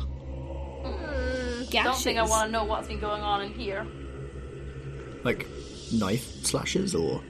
Gashes. 1.70 1.84
Don't 1.84 1.97
think 1.97 2.18
I 2.18 2.22
want 2.22 2.49
to 2.49 2.53
know 2.53 2.64
what's 2.64 2.89
been 2.89 3.01
going 3.01 3.22
on 3.22 3.43
in 3.43 3.53
here. 3.53 3.86
Like 5.24 5.47
knife 5.93 6.45
slashes 6.45 6.95
or 6.95 7.22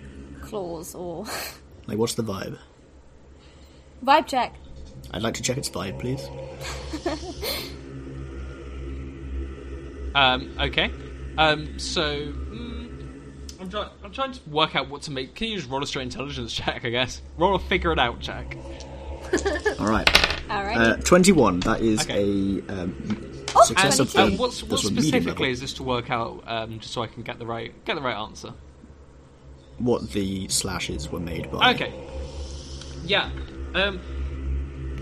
claws 0.42 0.94
or 0.94 1.24
like 1.86 1.98
what's 1.98 2.14
the 2.14 2.22
vibe? 2.22 2.58
vibe 4.04 4.26
check. 4.26 4.54
I'd 5.12 5.22
like 5.22 5.34
to 5.34 5.42
check 5.42 5.56
its 5.56 5.70
vibe, 5.70 5.98
please. 5.98 6.28
Um, 10.14 10.50
okay. 10.58 10.90
Um, 11.36 11.78
so 11.78 12.02
mm, 12.02 12.67
I'm 13.68 13.70
trying. 13.70 13.90
I'm 14.04 14.12
trying 14.12 14.32
to 14.32 14.40
work 14.48 14.74
out 14.76 14.88
what 14.88 15.02
to 15.02 15.10
make. 15.10 15.34
Can 15.34 15.48
you 15.48 15.56
just 15.58 15.68
roll 15.68 15.82
a 15.82 15.86
straight 15.86 16.04
intelligence 16.04 16.52
check? 16.54 16.84
I 16.84 16.90
guess 16.90 17.20
roll 17.36 17.54
a 17.54 17.58
figure 17.58 17.92
it 17.92 17.98
out 17.98 18.20
check. 18.20 18.56
All 19.78 19.86
right. 19.86 20.08
All 20.50 20.64
right. 20.64 20.76
Uh, 20.78 20.96
Twenty-one. 20.96 21.60
That 21.60 21.80
is 21.82 22.00
Okay. 22.02 22.62
a 22.68 22.72
um, 22.72 23.44
Oh, 23.54 23.64
success 23.64 23.98
of 23.98 24.12
22. 24.12 24.34
Um, 24.34 24.38
what's, 24.38 24.62
what 24.62 24.78
sort 24.80 24.92
of 24.92 24.98
specifically 25.02 25.50
is 25.50 25.60
this 25.60 25.72
to 25.74 25.82
work 25.82 26.10
out? 26.10 26.44
Um, 26.46 26.78
just 26.80 26.92
so 26.92 27.02
I 27.02 27.06
can 27.06 27.22
get 27.22 27.38
the 27.38 27.46
right 27.46 27.72
get 27.84 27.94
the 27.96 28.02
right 28.02 28.16
answer. 28.16 28.52
What 29.78 30.10
the 30.12 30.48
slashes 30.48 31.10
were 31.10 31.20
made 31.20 31.50
by. 31.50 31.72
Okay. 31.74 31.92
Yeah. 33.04 33.30
Um, 33.74 34.00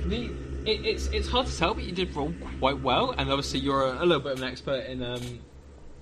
the 0.06 0.24
it, 0.70 0.84
it's 0.84 1.06
it's 1.08 1.28
hard 1.28 1.46
to 1.46 1.56
tell, 1.56 1.74
but 1.74 1.84
you 1.84 1.92
did 1.92 2.14
roll 2.16 2.32
quite 2.58 2.80
well, 2.80 3.12
and 3.12 3.30
obviously 3.30 3.60
you're 3.60 3.82
a, 3.84 4.02
a 4.02 4.06
little 4.06 4.20
bit 4.20 4.32
of 4.32 4.42
an 4.42 4.48
expert 4.48 4.86
in 4.86 5.02
um, 5.02 5.40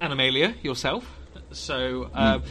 Animalia 0.00 0.54
yourself. 0.62 1.06
So 1.54 2.10
um, 2.14 2.42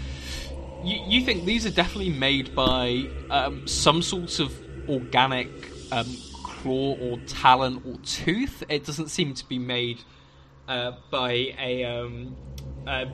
you 0.83 0.99
you 1.07 1.25
think 1.25 1.45
these 1.45 1.65
are 1.65 1.71
definitely 1.71 2.11
made 2.11 2.53
by 2.55 3.09
um, 3.29 3.67
some 3.67 4.01
sorts 4.01 4.39
of 4.39 4.53
organic 4.89 5.49
um, 5.91 6.07
claw 6.43 6.95
or 6.95 7.17
talon 7.19 7.81
or 7.85 7.97
tooth. 7.99 8.63
It 8.69 8.85
doesn't 8.85 9.09
seem 9.09 9.33
to 9.33 9.47
be 9.47 9.59
made 9.59 10.01
uh, 10.67 10.93
by 11.09 11.55
a 11.59 11.83
um, 11.85 12.35
uh, 12.87 13.05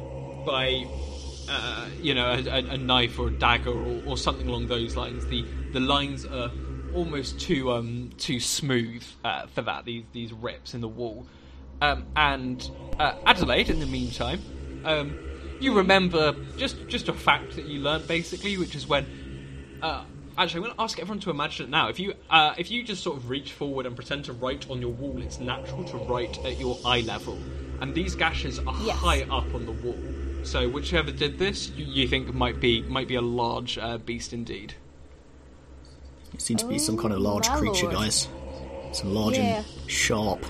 by 0.46 0.86
uh, 1.50 1.88
you 2.02 2.14
know 2.14 2.32
a, 2.32 2.48
a, 2.48 2.58
a 2.72 2.78
knife 2.78 3.20
or 3.20 3.28
a 3.28 3.32
dagger 3.32 3.72
or, 3.72 4.02
or 4.06 4.18
something 4.18 4.48
along 4.48 4.68
those 4.68 4.96
lines. 4.96 5.26
The 5.28 5.46
the 5.72 5.80
lines 5.80 6.26
are 6.26 6.52
almost 6.94 7.40
too 7.40 7.72
um, 7.72 8.12
too 8.18 8.40
smooth 8.40 9.04
uh, 9.24 9.48
for 9.48 9.62
that. 9.64 9.86
These 9.86 10.06
these 10.12 10.34
rips 10.34 10.74
in 10.74 10.82
the 10.82 10.88
wall. 10.88 11.28
Um, 11.82 12.08
and 12.16 12.70
uh, 13.00 13.14
Adelaide, 13.26 13.70
in 13.70 13.80
the 13.80 13.86
meantime, 13.86 14.42
um, 14.84 15.18
you 15.60 15.74
remember 15.76 16.36
just 16.58 16.88
just 16.88 17.10
a 17.10 17.14
fact 17.14 17.56
that 17.56 17.66
you 17.66 17.80
learnt 17.82 18.08
basically, 18.08 18.58
which 18.58 18.76
is 18.76 18.88
when. 18.88 19.06
Uh, 19.82 20.04
actually, 20.38 20.58
I'm 20.60 20.64
going 20.64 20.76
to 20.76 20.82
ask 20.82 21.00
everyone 21.00 21.20
to 21.22 21.30
imagine 21.30 21.66
it 21.68 21.70
now. 21.70 21.88
If 21.90 22.00
you 22.00 22.14
uh, 22.30 22.54
if 22.58 22.70
you 22.72 22.84
just 22.84 23.04
sort 23.04 23.18
of 23.18 23.30
reach 23.30 23.52
forward 23.54 23.86
and 23.86 23.96
pretend 23.96 24.26
to 24.26 24.34
write 24.34 24.70
on 24.70 24.82
your 24.82 24.92
wall, 24.92 25.22
it's 25.22 25.40
natural 25.40 25.84
to 25.86 25.98
write 25.98 26.38
at 26.46 26.60
your 26.60 26.78
eye 26.86 27.02
level, 27.02 27.38
and 27.82 27.94
these 27.96 28.16
gashes 28.16 28.60
are 28.60 28.76
Yes. 28.84 28.98
high 28.98 29.22
up 29.24 29.54
on 29.54 29.66
the 29.66 29.72
wall. 29.72 29.98
So 30.44 30.70
whichever 30.70 31.12
did 31.12 31.38
this, 31.38 31.70
you, 31.72 31.86
you 31.86 32.08
think 32.08 32.34
might 32.34 32.60
be 32.62 32.82
might 32.84 33.08
be 33.08 33.16
a 33.16 33.22
large 33.22 33.78
uh, 33.78 33.98
beast 33.98 34.34
indeed. 34.34 34.74
It 36.34 36.42
seems 36.42 36.62
to 36.62 36.70
be 36.70 36.78
some 36.80 36.98
kind 36.98 37.12
of 37.14 37.20
Oh, 37.20 37.24
large 37.24 37.48
my 37.50 37.58
creature, 37.58 37.86
lord. 37.88 37.96
guys. 37.98 38.28
Some 38.94 39.14
large 39.14 39.38
Yeah. 39.38 39.58
and 39.58 39.66
sharp. 39.92 40.46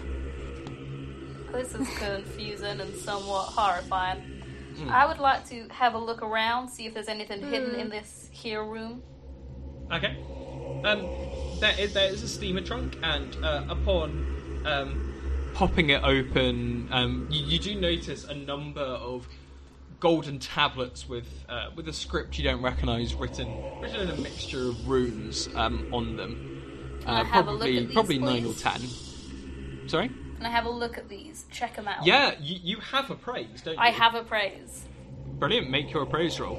This 1.51 1.74
is 1.74 1.88
confusing 1.97 2.80
and 2.80 2.95
somewhat 2.95 3.45
horrifying. 3.45 4.39
Hmm. 4.78 4.89
I 4.89 5.05
would 5.05 5.20
like 5.20 5.47
to 5.49 5.67
have 5.70 5.93
a 5.93 5.97
look 5.97 6.22
around, 6.22 6.70
see 6.70 6.86
if 6.86 6.93
there's 6.93 7.07
anything 7.07 7.41
hidden 7.41 7.76
in 7.76 7.89
this 7.89 8.30
here 8.32 8.63
room. 8.63 9.03
Okay. 9.91 10.17
Um, 10.86 11.07
there 11.59 11.76
is 11.80 11.93
there 11.93 12.11
is 12.11 12.24
a 12.24 12.28
steamer 12.28 12.61
trunk, 12.61 12.97
and 13.03 13.36
uh, 13.43 13.65
upon 13.70 14.61
um, 14.65 15.51
popping 15.53 15.89
it 15.89 16.03
open, 16.03 16.88
um, 16.91 17.28
you, 17.30 17.45
you 17.45 17.59
do 17.59 17.76
notice 17.80 18.24
a 18.26 18.36
number 18.36 18.82
of 18.82 19.28
golden 19.99 20.39
tablets 20.39 21.09
with 21.09 21.28
uh, 21.49 21.70
with 21.76 21.88
a 21.89 21.93
script 21.93 22.38
you 22.38 22.43
don't 22.45 22.61
recognise 22.61 23.13
written 23.15 23.47
written 23.82 24.01
in 24.01 24.09
a 24.09 24.22
mixture 24.22 24.70
of 24.70 24.88
runes 24.88 25.49
um, 25.55 25.88
on 25.91 26.15
them. 26.15 27.01
I 27.05 27.22
Uh, 27.22 27.24
have 27.26 27.47
a 27.47 27.51
look 27.51 27.59
probably 27.61 27.78
at 27.78 27.86
these, 27.88 27.93
probably 27.93 28.17
nine 28.20 28.45
or 28.45 28.53
ten. 28.53 28.82
Sorry. 29.88 30.11
Can 30.40 30.46
I 30.46 30.52
have 30.52 30.66
a 30.66 30.70
look 30.70 30.98
at 30.98 31.10
these? 31.10 31.44
Check 31.52 31.76
them 31.76 31.90
out. 31.90 32.06
Yeah, 32.06 32.34
you, 32.40 32.60
you 32.64 32.78
have 32.78 33.12
appraised, 33.12 33.66
don't 33.66 33.74
you? 33.74 33.80
I 33.80 33.90
have 33.90 34.16
appraise. 34.16 34.86
Brilliant. 35.34 35.70
Make 35.70 35.92
your 35.92 36.04
appraise 36.04 36.40
roll. 36.40 36.58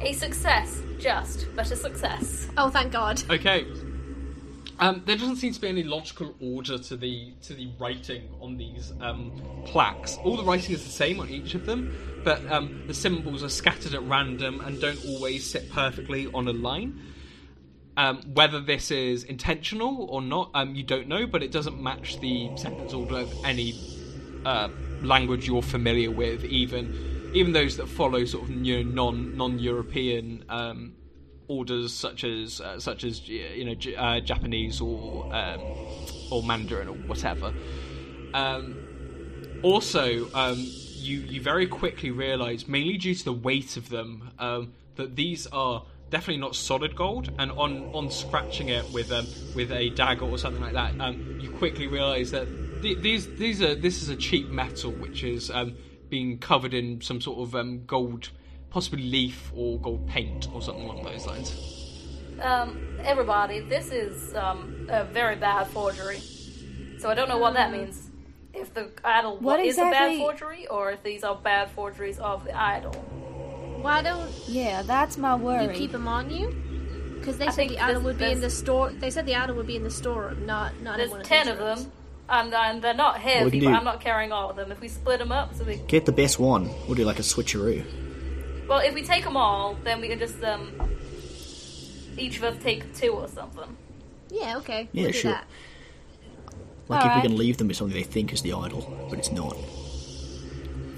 A 0.00 0.14
success, 0.14 0.80
just, 0.98 1.46
but 1.54 1.70
a 1.70 1.76
success. 1.76 2.48
Oh, 2.56 2.70
thank 2.70 2.92
God. 2.92 3.22
Okay. 3.28 3.66
Um, 4.78 5.02
there 5.04 5.16
doesn't 5.16 5.36
seem 5.36 5.52
to 5.52 5.60
be 5.60 5.68
any 5.68 5.82
logical 5.82 6.34
order 6.40 6.78
to 6.78 6.96
the 6.96 7.34
to 7.42 7.52
the 7.52 7.68
writing 7.78 8.30
on 8.40 8.56
these 8.56 8.94
um, 9.02 9.30
plaques. 9.66 10.16
All 10.24 10.34
the 10.34 10.44
writing 10.44 10.74
is 10.74 10.82
the 10.82 10.90
same 10.90 11.20
on 11.20 11.28
each 11.28 11.54
of 11.54 11.66
them, 11.66 11.94
but 12.24 12.50
um, 12.50 12.84
the 12.86 12.94
symbols 12.94 13.42
are 13.42 13.50
scattered 13.50 13.92
at 13.92 14.02
random 14.04 14.62
and 14.62 14.80
don't 14.80 15.04
always 15.04 15.44
sit 15.44 15.70
perfectly 15.72 16.26
on 16.32 16.48
a 16.48 16.54
line. 16.54 17.02
Um, 17.98 18.22
whether 18.32 18.60
this 18.60 18.92
is 18.92 19.24
intentional 19.24 20.06
or 20.08 20.22
not, 20.22 20.52
um, 20.54 20.76
you 20.76 20.84
don't 20.84 21.08
know, 21.08 21.26
but 21.26 21.42
it 21.42 21.50
doesn't 21.50 21.82
match 21.82 22.20
the 22.20 22.48
sentence 22.56 22.94
order 22.94 23.16
of 23.16 23.44
any 23.44 23.74
uh, 24.44 24.68
language 25.02 25.48
you're 25.48 25.62
familiar 25.62 26.12
with, 26.12 26.44
even 26.44 27.30
even 27.34 27.52
those 27.52 27.76
that 27.76 27.88
follow 27.88 28.24
sort 28.24 28.44
of 28.44 28.50
you 28.50 28.84
know, 28.84 28.90
non 28.90 29.36
non 29.36 29.58
European 29.58 30.44
um, 30.48 30.94
orders, 31.48 31.92
such 31.92 32.22
as 32.22 32.60
uh, 32.60 32.78
such 32.78 33.02
as 33.02 33.28
you 33.28 33.64
know 33.64 33.74
J- 33.74 33.96
uh, 33.96 34.20
Japanese 34.20 34.80
or 34.80 35.28
um, 35.34 35.60
or 36.30 36.44
Mandarin 36.44 36.86
or 36.86 36.94
whatever. 36.94 37.52
Um, 38.32 38.76
also, 39.62 40.30
um, 40.34 40.56
you 40.56 41.18
you 41.18 41.40
very 41.40 41.66
quickly 41.66 42.12
realise, 42.12 42.68
mainly 42.68 42.96
due 42.96 43.16
to 43.16 43.24
the 43.24 43.32
weight 43.32 43.76
of 43.76 43.88
them, 43.88 44.30
um, 44.38 44.72
that 44.94 45.16
these 45.16 45.48
are 45.48 45.84
definitely 46.10 46.40
not 46.40 46.54
solid 46.54 46.96
gold. 46.96 47.30
And 47.38 47.50
on 47.52 47.90
on 47.94 48.10
scratching 48.10 48.68
it 48.68 48.90
with 48.92 49.12
um, 49.12 49.26
with 49.54 49.70
a 49.72 49.90
dagger 49.90 50.24
or 50.24 50.38
something 50.38 50.62
like 50.62 50.74
that, 50.74 51.00
um, 51.00 51.38
you 51.40 51.50
quickly 51.50 51.86
realise 51.86 52.30
that 52.30 52.46
th- 52.82 52.98
these 52.98 53.26
these 53.36 53.62
are 53.62 53.74
this 53.74 54.02
is 54.02 54.08
a 54.08 54.16
cheap 54.16 54.48
metal 54.48 54.92
which 54.92 55.24
is 55.24 55.50
um, 55.50 55.76
being 56.08 56.38
covered 56.38 56.74
in 56.74 57.00
some 57.00 57.20
sort 57.20 57.38
of 57.40 57.54
um, 57.54 57.84
gold, 57.86 58.30
possibly 58.70 59.02
leaf 59.02 59.52
or 59.54 59.78
gold 59.80 60.06
paint 60.08 60.48
or 60.52 60.62
something 60.62 60.84
along 60.84 61.04
those 61.04 61.26
lines. 61.26 61.74
Um, 62.40 62.78
everybody, 63.00 63.60
this 63.60 63.90
is 63.90 64.34
um, 64.34 64.86
a 64.88 65.04
very 65.04 65.36
bad 65.36 65.66
forgery. 65.68 66.20
So 66.98 67.08
I 67.08 67.14
don't 67.14 67.28
know 67.28 67.38
what 67.38 67.54
that 67.54 67.72
means. 67.72 68.10
If 68.54 68.74
the 68.74 68.90
idol 69.04 69.38
What 69.38 69.60
is 69.60 69.78
a 69.78 69.82
bad 69.82 70.18
forgery, 70.18 70.66
or 70.66 70.90
if 70.90 71.02
these 71.02 71.22
are 71.22 71.36
bad 71.36 71.70
forgeries 71.70 72.18
of 72.18 72.44
the 72.44 72.58
idol. 72.58 72.94
Why 73.82 74.02
don't 74.02 74.30
Yeah, 74.46 74.82
that's 74.82 75.16
my 75.18 75.34
worry. 75.34 75.64
you 75.64 75.70
keep 75.72 75.92
them 75.92 76.08
on 76.08 76.30
you? 76.30 76.54
Because 77.18 77.38
they 77.38 77.46
I 77.46 77.50
said 77.50 77.68
the 77.68 77.78
idol 77.78 78.02
would 78.02 78.18
be 78.18 78.30
in 78.30 78.40
the 78.40 78.50
store. 78.50 78.90
They 78.90 79.10
said 79.10 79.26
the 79.26 79.34
idol 79.34 79.56
would 79.56 79.66
be 79.66 79.76
in 79.76 79.82
the 79.84 79.90
storeroom, 79.90 80.46
not 80.46 80.80
not 80.80 80.96
There's 80.96 81.08
in 81.10 81.12
one 81.12 81.20
of 81.20 81.26
ten 81.26 81.48
of 81.48 81.58
them, 81.58 81.92
and, 82.28 82.54
and 82.54 82.82
they're 82.82 82.94
not 82.94 83.16
we 83.16 83.20
heavy, 83.22 83.60
but 83.60 83.74
I'm 83.74 83.84
not 83.84 84.00
carrying 84.00 84.32
all 84.32 84.50
of 84.50 84.56
them. 84.56 84.70
If 84.72 84.80
we 84.80 84.88
split 84.88 85.18
them 85.18 85.32
up, 85.32 85.54
so 85.54 85.64
we 85.64 85.76
Get 85.88 86.06
the 86.06 86.12
best 86.12 86.38
one. 86.38 86.70
We'll 86.86 86.94
do 86.94 87.04
like 87.04 87.18
a 87.18 87.22
switcheroo. 87.22 87.84
well, 88.68 88.78
if 88.80 88.94
we 88.94 89.02
take 89.02 89.24
them 89.24 89.36
all, 89.36 89.74
then 89.84 90.00
we 90.00 90.08
can 90.08 90.18
just 90.18 90.42
um, 90.42 90.72
each 92.16 92.38
of 92.38 92.44
us 92.44 92.56
take 92.62 92.94
two 92.96 93.10
or 93.12 93.28
something. 93.28 93.76
Yeah, 94.30 94.56
okay. 94.58 94.88
Yeah, 94.92 95.02
we'll 95.04 95.12
do 95.12 95.18
sure. 95.18 95.32
that. 95.32 95.44
Like 96.88 97.00
if 97.00 97.04
Alright. 97.10 97.22
we 97.22 97.28
can 97.28 97.36
leave 97.36 97.58
them 97.58 97.68
with 97.68 97.76
something 97.76 97.94
they 97.96 98.02
think 98.02 98.32
is 98.32 98.40
the 98.42 98.52
idol, 98.54 99.06
but 99.10 99.18
it's 99.18 99.30
not. 99.30 99.56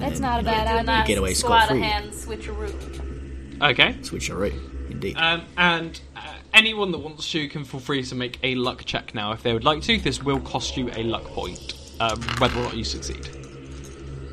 That's 0.00 0.14
then, 0.14 0.22
not 0.22 0.40
a 0.40 0.44
bad 0.44 0.66
idea. 0.66 0.82
nice 0.82 1.06
get 1.06 1.18
away 1.18 1.34
sleight 1.34 1.70
of 1.70 1.76
scot-free. 1.76 1.80
hand 1.82 2.12
switcheroo. 2.12 3.62
Okay. 3.62 3.92
Switcheroo, 4.00 4.90
indeed. 4.90 5.16
Um, 5.16 5.42
and 5.56 6.00
uh, 6.16 6.20
anyone 6.54 6.90
that 6.92 6.98
wants 6.98 7.30
to 7.32 7.48
can 7.48 7.64
feel 7.64 7.80
free 7.80 8.02
to 8.02 8.14
make 8.14 8.38
a 8.42 8.54
luck 8.54 8.84
check 8.86 9.14
now 9.14 9.32
if 9.32 9.42
they 9.42 9.52
would 9.52 9.64
like 9.64 9.82
to. 9.82 9.98
This 9.98 10.22
will 10.22 10.40
cost 10.40 10.76
you 10.76 10.90
a 10.96 11.02
luck 11.02 11.24
point, 11.24 11.74
um, 12.00 12.20
whether 12.38 12.58
or 12.58 12.64
not 12.64 12.76
you 12.76 12.84
succeed. 12.84 13.28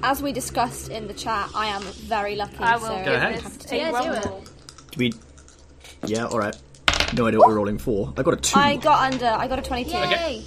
As 0.03 0.21
we 0.21 0.31
discussed 0.31 0.89
in 0.89 1.07
the 1.07 1.13
chat, 1.13 1.49
I 1.53 1.65
am 1.65 1.81
very 1.81 2.35
lucky. 2.35 2.57
I 2.59 2.77
will 2.77 2.87
so 2.87 3.03
give 3.03 3.13
ahead. 3.13 3.39
this 3.39 3.71
a 3.71 3.75
Yeah, 3.75 4.01
do 4.01 4.11
it. 4.13 4.51
Do 4.91 4.99
we? 4.99 5.13
Yeah, 6.05 6.27
all 6.27 6.39
right. 6.39 6.55
No 7.13 7.27
idea 7.27 7.39
what 7.39 7.49
we're 7.49 7.55
rolling 7.55 7.77
for. 7.77 8.13
I 8.15 8.21
got 8.21 8.33
a 8.33 8.37
two. 8.37 8.57
I 8.59 8.77
got 8.77 9.11
under. 9.11 9.25
I 9.25 9.47
got 9.47 9.59
a 9.59 9.61
twenty-two. 9.61 9.97
Yay! 9.97 10.43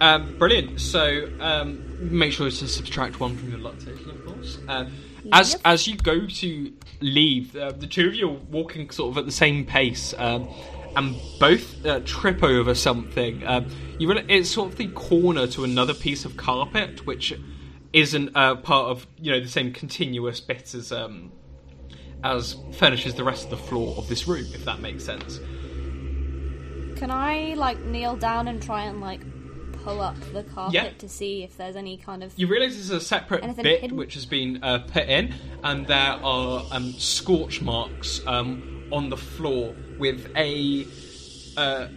Um, 0.00 0.36
brilliant. 0.38 0.80
So 0.80 1.28
um, 1.40 1.85
make 1.98 2.32
sure 2.32 2.50
to 2.50 2.68
subtract 2.68 3.20
one 3.20 3.36
from 3.36 3.50
your 3.50 3.58
luck 3.58 3.78
total, 3.78 4.10
of 4.10 4.26
course. 4.26 4.58
Uh, 4.68 4.86
as 5.32 5.52
Yep. 5.52 5.60
as 5.64 5.88
you 5.88 5.96
go 5.96 6.26
to 6.26 6.72
leave, 7.00 7.56
uh, 7.56 7.72
the 7.72 7.86
two 7.86 8.06
of 8.08 8.14
you 8.14 8.28
are 8.28 8.32
walking 8.50 8.88
sort 8.90 9.10
of 9.10 9.18
at 9.18 9.24
the 9.26 9.32
same 9.32 9.64
pace, 9.64 10.14
um, 10.18 10.48
and 10.94 11.16
both 11.40 11.84
uh, 11.84 12.00
trip 12.04 12.42
over 12.42 12.74
something. 12.74 13.44
Um, 13.46 13.66
you 13.98 14.08
realize 14.08 14.26
it's 14.28 14.50
sort 14.50 14.70
of 14.72 14.78
the 14.78 14.88
corner 14.88 15.46
to 15.48 15.64
another 15.64 15.94
piece 15.94 16.24
of 16.24 16.36
carpet, 16.36 17.06
which 17.06 17.34
isn't 17.92 18.36
uh, 18.36 18.56
part 18.56 18.90
of 18.90 19.06
you 19.18 19.32
know 19.32 19.40
the 19.40 19.48
same 19.48 19.72
continuous 19.72 20.38
bit 20.40 20.74
as 20.74 20.92
um, 20.92 21.32
as 22.22 22.56
furnishes 22.72 23.14
the 23.14 23.24
rest 23.24 23.44
of 23.44 23.50
the 23.50 23.56
floor 23.56 23.96
of 23.96 24.08
this 24.08 24.26
room, 24.28 24.46
if 24.54 24.64
that 24.64 24.80
makes 24.80 25.04
sense. 25.04 25.40
Can 26.96 27.10
I 27.10 27.54
like 27.56 27.80
kneel 27.84 28.16
down 28.16 28.48
and 28.48 28.62
try 28.62 28.84
and 28.84 29.00
like 29.00 29.20
pull 29.86 30.00
up 30.02 30.16
the 30.32 30.42
carpet 30.42 30.74
Yeah. 30.74 30.90
to 30.98 31.08
see 31.08 31.44
if 31.44 31.56
there's 31.56 31.76
any 31.76 31.96
kind 31.96 32.24
of 32.24 32.32
You 32.36 32.48
realise 32.48 32.74
there's 32.74 32.90
a 32.90 33.00
separate 33.00 33.42
bit 33.56 33.80
hidden? 33.82 33.96
which 33.96 34.14
has 34.14 34.26
been 34.26 34.62
uh, 34.62 34.80
put 34.80 35.04
in, 35.08 35.32
and 35.62 35.86
there 35.86 36.18
are 36.22 36.64
um, 36.72 36.92
scorch 36.94 37.62
marks 37.62 38.20
um, 38.26 38.88
on 38.92 39.08
the 39.10 39.16
floor 39.16 39.74
with 39.98 40.30
a. 40.36 40.86
Uh, 41.56 41.88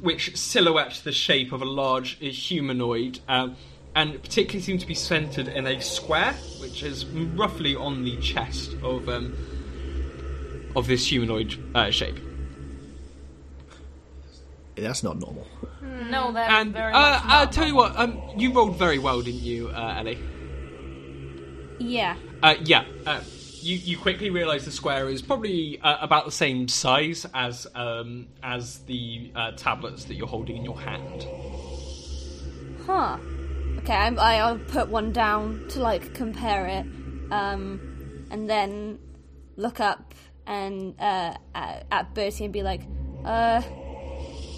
which 0.00 0.34
silhouette 0.34 0.98
the 1.04 1.12
shape 1.12 1.52
of 1.52 1.60
a 1.60 1.66
large 1.66 2.16
uh, 2.22 2.26
humanoid, 2.26 3.20
um, 3.28 3.54
and 3.94 4.22
particularly 4.22 4.62
seem 4.62 4.78
to 4.78 4.86
be 4.86 4.94
centered 4.94 5.46
in 5.46 5.66
a 5.66 5.78
square, 5.82 6.32
which 6.58 6.82
is 6.82 7.04
roughly 7.04 7.76
on 7.76 8.02
the 8.04 8.16
chest 8.18 8.74
of 8.82 9.08
um, 9.10 9.34
of 10.74 10.86
this 10.86 11.06
humanoid 11.06 11.54
uh, 11.74 11.90
shape. 11.90 12.18
That's 14.80 15.02
not 15.02 15.18
normal. 15.18 15.46
No, 15.82 16.32
that's 16.32 16.52
And 16.52 16.72
very 16.72 16.92
uh, 16.92 17.00
much 17.00 17.22
I'll 17.24 17.44
not 17.46 17.52
tell 17.52 17.66
you 17.66 17.74
what, 17.76 17.96
um, 17.96 18.20
you 18.36 18.52
rolled 18.52 18.76
very 18.76 18.98
well, 18.98 19.22
didn't 19.22 19.40
you, 19.42 19.68
uh, 19.68 19.96
Ellie? 19.98 20.18
yeah. 21.78 22.16
Uh, 22.42 22.54
yeah. 22.64 22.84
Uh, 23.06 23.20
you, 23.62 23.76
you 23.76 23.98
quickly 23.98 24.30
realise 24.30 24.64
the 24.64 24.70
square 24.70 25.08
is 25.08 25.20
probably 25.22 25.78
uh, 25.82 25.98
about 26.00 26.24
the 26.24 26.32
same 26.32 26.66
size 26.68 27.26
as 27.34 27.66
um, 27.74 28.28
as 28.42 28.78
the 28.80 29.30
uh, 29.34 29.50
tablets 29.52 30.04
that 30.04 30.14
you're 30.14 30.26
holding 30.26 30.56
in 30.56 30.64
your 30.64 30.78
hand. 30.80 31.26
Huh. 32.86 33.18
Okay, 33.78 33.92
I'm, 33.94 34.18
I- 34.18 34.38
I'll 34.40 34.58
put 34.58 34.88
one 34.88 35.12
down 35.12 35.66
to 35.70 35.80
like 35.80 36.14
compare 36.14 36.66
it, 36.66 36.86
um, 37.32 38.26
and 38.30 38.48
then 38.48 38.98
look 39.56 39.80
up 39.80 40.14
and 40.46 40.94
uh, 40.98 41.34
at, 41.54 41.86
at 41.90 42.14
Bertie 42.14 42.44
and 42.44 42.52
be 42.52 42.62
like, 42.62 42.82
"Uh, 43.24 43.60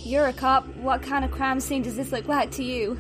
you're 0.05 0.27
a 0.27 0.33
cop. 0.33 0.67
What 0.77 1.03
kind 1.03 1.25
of 1.25 1.31
crime 1.31 1.61
scene 1.61 1.83
does 1.83 1.97
this 1.97 2.13
look 2.13 2.29
like 2.29 2.51
to 2.53 2.65
you?" 2.65 2.99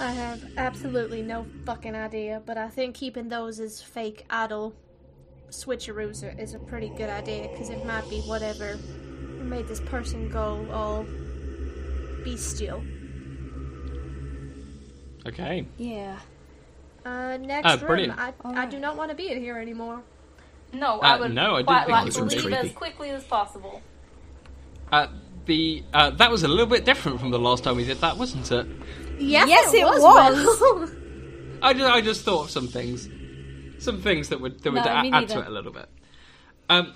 I 0.00 0.12
have 0.12 0.42
absolutely 0.56 1.20
no 1.22 1.44
fucking 1.66 1.94
idea, 1.94 2.42
but 2.46 2.56
I 2.56 2.68
think 2.68 2.94
keeping 2.94 3.28
those 3.28 3.60
as 3.60 3.82
fake 3.82 4.24
idol 4.30 4.72
switcheroos 5.50 6.22
are, 6.24 6.38
is 6.40 6.54
a 6.54 6.58
pretty 6.58 6.88
good 6.96 7.10
idea 7.10 7.48
because 7.52 7.68
it 7.68 7.84
might 7.84 8.08
be 8.08 8.20
whatever 8.22 8.78
made 9.42 9.66
this 9.68 9.80
person 9.80 10.28
go 10.30 10.66
all 10.72 11.04
bestial. 12.24 12.82
Okay. 15.26 15.66
Yeah. 15.76 16.18
Uh, 17.04 17.36
next 17.38 17.66
Uh, 17.66 17.76
room. 17.78 17.86
brilliant. 17.86 18.18
I, 18.18 18.28
I 18.28 18.48
Alright. 18.48 18.70
do 18.70 18.78
not 18.78 18.96
want 18.96 19.10
to 19.10 19.16
be 19.16 19.30
in 19.30 19.38
here 19.40 19.58
anymore. 19.58 20.02
No, 20.72 20.98
Uh, 21.00 21.02
I 21.02 21.20
would 21.20 21.34
no, 21.34 21.56
I 21.56 21.62
didn't 21.62 21.66
quite 21.66 21.86
think 21.86 21.90
like 21.90 22.12
to 22.14 22.24
leave 22.24 22.42
creepy. 22.42 22.56
as 22.68 22.72
quickly 22.72 23.10
as 23.10 23.24
possible. 23.24 23.82
Uh, 24.92 25.08
the 25.50 25.82
uh, 25.92 26.10
that 26.10 26.30
was 26.30 26.44
a 26.44 26.48
little 26.48 26.66
bit 26.66 26.84
different 26.84 27.18
from 27.20 27.30
the 27.32 27.38
last 27.38 27.64
time 27.64 27.76
we 27.76 27.84
did 27.84 27.98
that, 28.00 28.16
wasn't 28.16 28.50
it? 28.52 28.66
Yes, 29.18 29.48
Yes, 29.48 29.74
it 29.74 29.84
was. 29.84 30.00
Will. 30.00 30.88
I 31.62 31.72
just, 31.74 31.90
I 31.92 32.00
just 32.00 32.24
thought 32.24 32.44
of 32.44 32.50
some 32.50 32.68
things, 32.68 33.08
some 33.78 34.00
things 34.00 34.28
that 34.28 34.40
would 34.40 34.62
that 34.62 34.72
would 34.72 34.84
No, 34.84 34.90
a- 34.90 35.10
add 35.12 35.28
to 35.30 35.40
it 35.40 35.46
a 35.46 35.50
little 35.50 35.72
bit. 35.72 35.88
Um, 36.70 36.94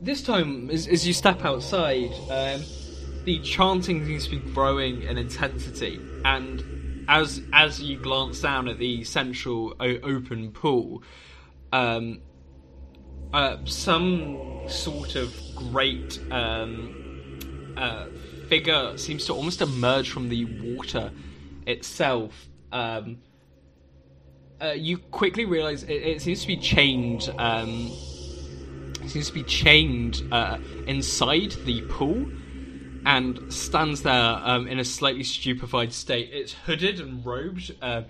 this 0.00 0.22
time, 0.22 0.68
as, 0.70 0.86
as 0.86 1.06
you 1.06 1.14
step 1.14 1.44
outside, 1.44 2.12
um, 2.30 2.62
the 3.24 3.40
chanting 3.40 4.04
seems 4.04 4.24
to 4.24 4.30
be 4.38 4.52
growing 4.52 5.02
in 5.02 5.16
intensity, 5.16 5.98
and 6.26 6.62
as 7.08 7.40
as 7.54 7.80
you 7.80 7.96
glance 7.98 8.40
down 8.40 8.68
at 8.68 8.78
the 8.78 9.02
central 9.04 9.74
o- 9.80 9.98
open 10.02 10.52
pool, 10.52 11.02
um, 11.72 12.20
uh, 13.32 13.56
some 13.64 14.38
sort 14.66 15.16
of 15.16 15.34
great 15.56 16.18
um, 16.30 16.94
uh, 17.76 18.06
figure 18.48 18.96
seems 18.96 19.26
to 19.26 19.32
almost 19.32 19.60
emerge 19.60 20.10
from 20.10 20.28
the 20.28 20.44
water 20.44 21.10
itself. 21.66 22.48
Um, 22.72 23.18
uh, 24.60 24.72
you 24.72 24.98
quickly 24.98 25.44
realize 25.44 25.82
it, 25.84 25.92
it 25.92 26.22
seems 26.22 26.42
to 26.42 26.46
be 26.46 26.56
chained. 26.56 27.32
Um, 27.38 27.90
seems 29.06 29.28
to 29.28 29.34
be 29.34 29.42
chained 29.42 30.22
uh, 30.32 30.58
inside 30.86 31.52
the 31.64 31.82
pool 31.82 32.26
and 33.06 33.52
stands 33.52 34.02
there 34.02 34.40
um, 34.42 34.66
in 34.66 34.78
a 34.78 34.84
slightly 34.84 35.24
stupefied 35.24 35.92
state. 35.92 36.30
It's 36.32 36.52
hooded 36.52 37.00
and 37.00 37.24
robed, 37.24 37.74
uh, 37.82 38.02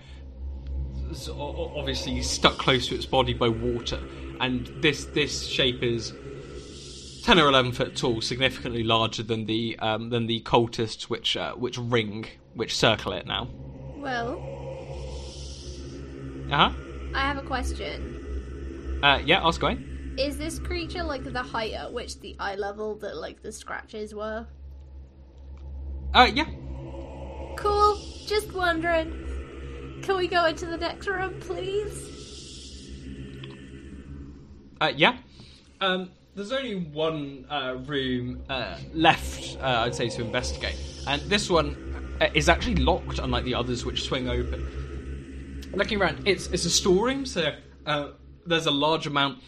obviously 1.29 2.21
stuck 2.21 2.57
close 2.57 2.87
to 2.87 2.95
its 2.95 3.05
body 3.05 3.33
by 3.33 3.49
water, 3.49 3.99
and 4.39 4.67
this 4.81 5.05
this 5.05 5.47
shape 5.47 5.83
is 5.83 6.13
ten 7.25 7.39
or 7.39 7.47
eleven 7.47 7.71
foot 7.71 7.95
tall, 7.95 8.21
significantly 8.21 8.83
larger 8.83 9.23
than 9.23 9.45
the 9.45 9.75
um, 9.79 10.11
than 10.11 10.27
the 10.27 10.41
cultists 10.41 11.03
which 11.03 11.35
uh, 11.35 11.53
which 11.55 11.75
ring 11.79 12.27
which 12.53 12.75
circle 12.77 13.13
it 13.13 13.25
now. 13.25 13.49
Well, 13.97 14.37
Uh 16.51 16.69
huh. 16.69 16.71
I 17.15 17.21
have 17.21 17.37
a 17.37 17.41
question. 17.41 18.99
Uh, 19.01 19.21
yeah, 19.25 19.43
ask 19.43 19.61
away. 19.63 19.79
Is 20.19 20.37
this 20.37 20.59
creature 20.59 21.03
like 21.03 21.23
the 21.23 21.41
height 21.41 21.73
at 21.73 21.91
which 21.91 22.19
the 22.19 22.35
eye 22.39 22.55
level 22.55 22.95
that 22.99 23.17
like 23.17 23.41
the 23.41 23.51
scratches 23.51 24.13
were? 24.13 24.45
Uh, 26.13 26.29
yeah. 26.31 26.45
Cool. 27.57 27.97
Just 28.27 28.53
wondering. 28.53 30.01
Can 30.03 30.17
we 30.17 30.27
go 30.27 30.45
into 30.45 30.67
the 30.67 30.77
next 30.77 31.07
room, 31.07 31.39
please? 31.39 32.11
Uh, 34.79 34.91
yeah. 34.95 35.17
Um, 35.81 36.11
there's 36.35 36.51
only 36.51 36.75
one 36.75 37.45
uh, 37.49 37.77
room 37.85 38.43
uh, 38.49 38.77
left, 38.93 39.57
uh, 39.61 39.83
I'd 39.85 39.95
say, 39.95 40.09
to 40.09 40.21
investigate, 40.21 40.77
and 41.07 41.21
this 41.23 41.49
one 41.49 42.17
uh, 42.19 42.27
is 42.33 42.49
actually 42.49 42.75
locked, 42.75 43.19
unlike 43.19 43.45
the 43.45 43.55
others, 43.55 43.85
which 43.85 44.03
swing 44.03 44.27
open. 44.27 45.71
Looking 45.73 46.01
around, 46.01 46.27
it's 46.27 46.47
it's 46.47 46.65
a 46.65 46.69
storeroom, 46.69 47.25
so 47.25 47.53
uh, 47.85 48.09
there's 48.45 48.65
a 48.65 48.71
large 48.71 49.07
amount 49.07 49.39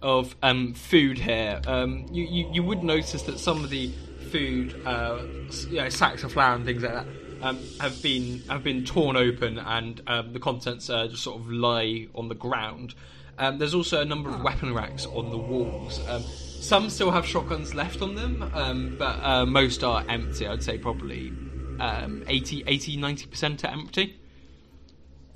of 0.00 0.36
um, 0.42 0.74
food 0.74 1.18
here. 1.18 1.60
Um, 1.66 2.06
you, 2.12 2.24
you 2.24 2.50
you 2.52 2.62
would 2.62 2.84
notice 2.84 3.22
that 3.22 3.40
some 3.40 3.64
of 3.64 3.70
the 3.70 3.92
food, 4.30 4.80
uh, 4.86 5.22
you 5.68 5.78
know, 5.78 5.88
sacks 5.88 6.22
of 6.22 6.32
flour 6.32 6.54
and 6.54 6.64
things 6.64 6.82
like 6.82 6.92
that, 6.92 7.06
um, 7.42 7.58
have 7.80 8.00
been 8.00 8.42
have 8.48 8.62
been 8.62 8.84
torn 8.84 9.16
open, 9.16 9.58
and 9.58 10.02
um, 10.06 10.32
the 10.32 10.40
contents 10.40 10.88
uh, 10.88 11.08
just 11.08 11.24
sort 11.24 11.40
of 11.40 11.50
lie 11.50 12.06
on 12.14 12.28
the 12.28 12.36
ground. 12.36 12.94
Um, 13.38 13.58
there's 13.58 13.74
also 13.74 14.00
a 14.00 14.04
number 14.04 14.30
of 14.30 14.42
weapon 14.42 14.74
racks 14.74 15.06
on 15.06 15.30
the 15.30 15.38
walls. 15.38 16.00
Um, 16.08 16.22
some 16.22 16.90
still 16.90 17.10
have 17.10 17.24
shotguns 17.24 17.74
left 17.74 18.02
on 18.02 18.14
them, 18.14 18.50
um, 18.52 18.96
but 18.98 19.22
uh, 19.22 19.46
most 19.46 19.84
are 19.84 20.04
empty. 20.08 20.46
I'd 20.46 20.62
say 20.62 20.76
probably 20.76 21.32
um, 21.78 22.24
80, 22.26 22.64
80 22.66 22.98
90% 22.98 23.64
are 23.64 23.68
empty. 23.68 24.16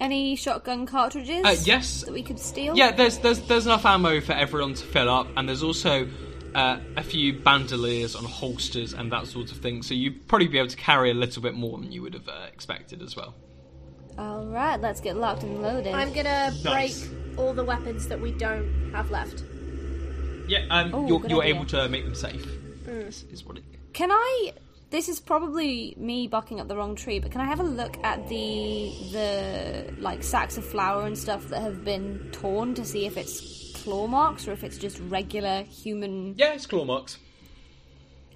Any 0.01 0.35
shotgun 0.35 0.85
cartridges? 0.85 1.45
Uh, 1.45 1.55
yes. 1.63 2.03
That 2.03 2.13
we 2.13 2.25
could 2.25 2.41
steal? 2.41 2.77
Yeah, 2.77 2.91
there's 2.91 3.19
there's 3.19 3.41
there's 3.43 3.67
enough 3.67 3.87
ammo 3.87 4.21
for 4.21 4.33
everyone 4.33 4.75
to 4.75 4.85
fill 4.85 5.09
up, 5.09 5.29
and 5.37 5.49
there's 5.49 5.63
also 5.63 6.09
uh, 6.57 6.79
a 6.97 7.05
few 7.05 7.33
bandoliers 7.33 8.17
and 8.17 8.27
holsters 8.27 8.95
and 8.95 9.13
that 9.13 9.29
sort 9.29 9.53
of 9.53 9.59
thing. 9.59 9.83
So 9.85 9.95
you'd 9.95 10.27
probably 10.27 10.49
be 10.49 10.59
able 10.59 10.71
to 10.71 10.77
carry 10.77 11.13
a 11.13 11.15
little 11.15 11.41
bit 11.41 11.55
more 11.55 11.79
than 11.79 11.93
you 11.93 12.03
would 12.03 12.15
have 12.15 12.29
uh, 12.29 12.47
expected 12.53 13.01
as 13.01 13.15
well. 13.15 13.35
Alright, 14.19 14.81
let's 14.81 15.01
get 15.01 15.17
locked 15.17 15.43
and 15.43 15.63
loaded. 15.63 15.95
I'm 15.95 16.13
gonna 16.13 16.53
break 16.63 16.93
all 17.37 17.55
the 17.55 17.65
weapons 17.65 18.09
that 18.09 18.21
we 18.21 18.33
don't 18.33 18.91
have 18.93 19.11
left. 19.11 19.43
Yeah, 20.49 20.67
um, 20.71 20.95
Oh, 20.95 21.07
you're 21.09 21.21
good 21.21 21.31
you're 21.31 21.43
idea. 21.43 21.55
able 21.55 21.67
to 21.67 21.89
make 21.89 22.05
them 22.05 22.15
safe. 22.15 22.45
Is, 22.87 23.25
is 23.33 23.45
what 23.45 23.57
it. 23.59 23.65
Can 23.93 24.11
I? 24.11 24.53
This 24.91 25.09
is 25.09 25.21
probably 25.21 25.95
me 25.97 26.27
bucking 26.29 26.61
up 26.61 26.69
the 26.69 26.77
wrong 26.77 26.95
tree, 26.97 27.19
but 27.19 27.31
can 27.31 27.41
I 27.41 27.47
have 27.47 27.61
a 27.61 27.65
look 27.65 27.97
at 28.05 28.29
the 28.29 28.93
the 29.13 29.95
like 29.99 30.23
sacks 30.23 30.59
of 30.59 30.65
flour 30.67 31.07
and 31.07 31.17
stuff 31.17 31.49
that 31.49 31.63
have 31.63 31.85
been 31.85 32.29
torn 32.33 32.75
to 32.75 32.85
see 32.85 33.07
if 33.07 33.17
it's 33.17 33.73
claw 33.83 34.07
marks 34.07 34.47
or 34.47 34.53
if 34.53 34.63
it's 34.63 34.77
just 34.77 34.99
regular 35.09 35.63
human? 35.63 36.35
Yeah, 36.37 36.53
it's 36.53 36.67
claw 36.67 36.85
marks. 36.85 37.17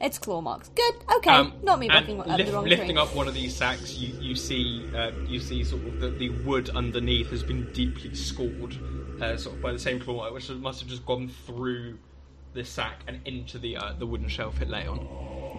It's 0.01 0.19
claw 0.19 0.41
marks. 0.41 0.69
Good. 0.71 0.95
Okay. 1.17 1.31
Um, 1.31 1.53
Not 1.63 1.79
me 1.79 1.89
and 1.89 2.05
bucking 2.07 2.21
up 2.21 2.27
lift- 2.27 2.47
the 2.47 2.53
wrong 2.55 2.65
lifting 2.67 2.89
tree. 2.89 2.97
up 2.99 3.15
one 3.15 3.29
of 3.29 3.35
these 3.35 3.55
sacks, 3.57 3.95
you 3.97 4.15
you 4.21 4.35
see 4.35 4.85
uh, 4.95 5.11
you 5.27 5.41
see 5.41 5.65
sort 5.65 5.85
of 5.87 6.01
the, 6.01 6.11
the 6.11 6.29
wood 6.45 6.71
underneath 6.71 7.31
has 7.31 7.43
been 7.43 7.71
deeply 7.73 8.15
scored, 8.15 8.77
uh, 9.23 9.37
sort 9.37 9.57
of 9.57 9.63
by 9.63 9.73
the 9.73 9.79
same 9.79 9.99
claw 10.01 10.15
mark, 10.17 10.33
which 10.35 10.49
must 10.51 10.81
have 10.81 10.89
just 10.89 11.05
gone 11.07 11.29
through 11.47 11.99
the 12.53 12.65
sack 12.65 13.01
and 13.07 13.21
into 13.27 13.59
the 13.59 13.77
uh, 13.77 13.93
the 13.99 14.07
wooden 14.07 14.29
shelf 14.29 14.61
it 14.61 14.69
lay 14.69 14.87
on. 14.87 15.07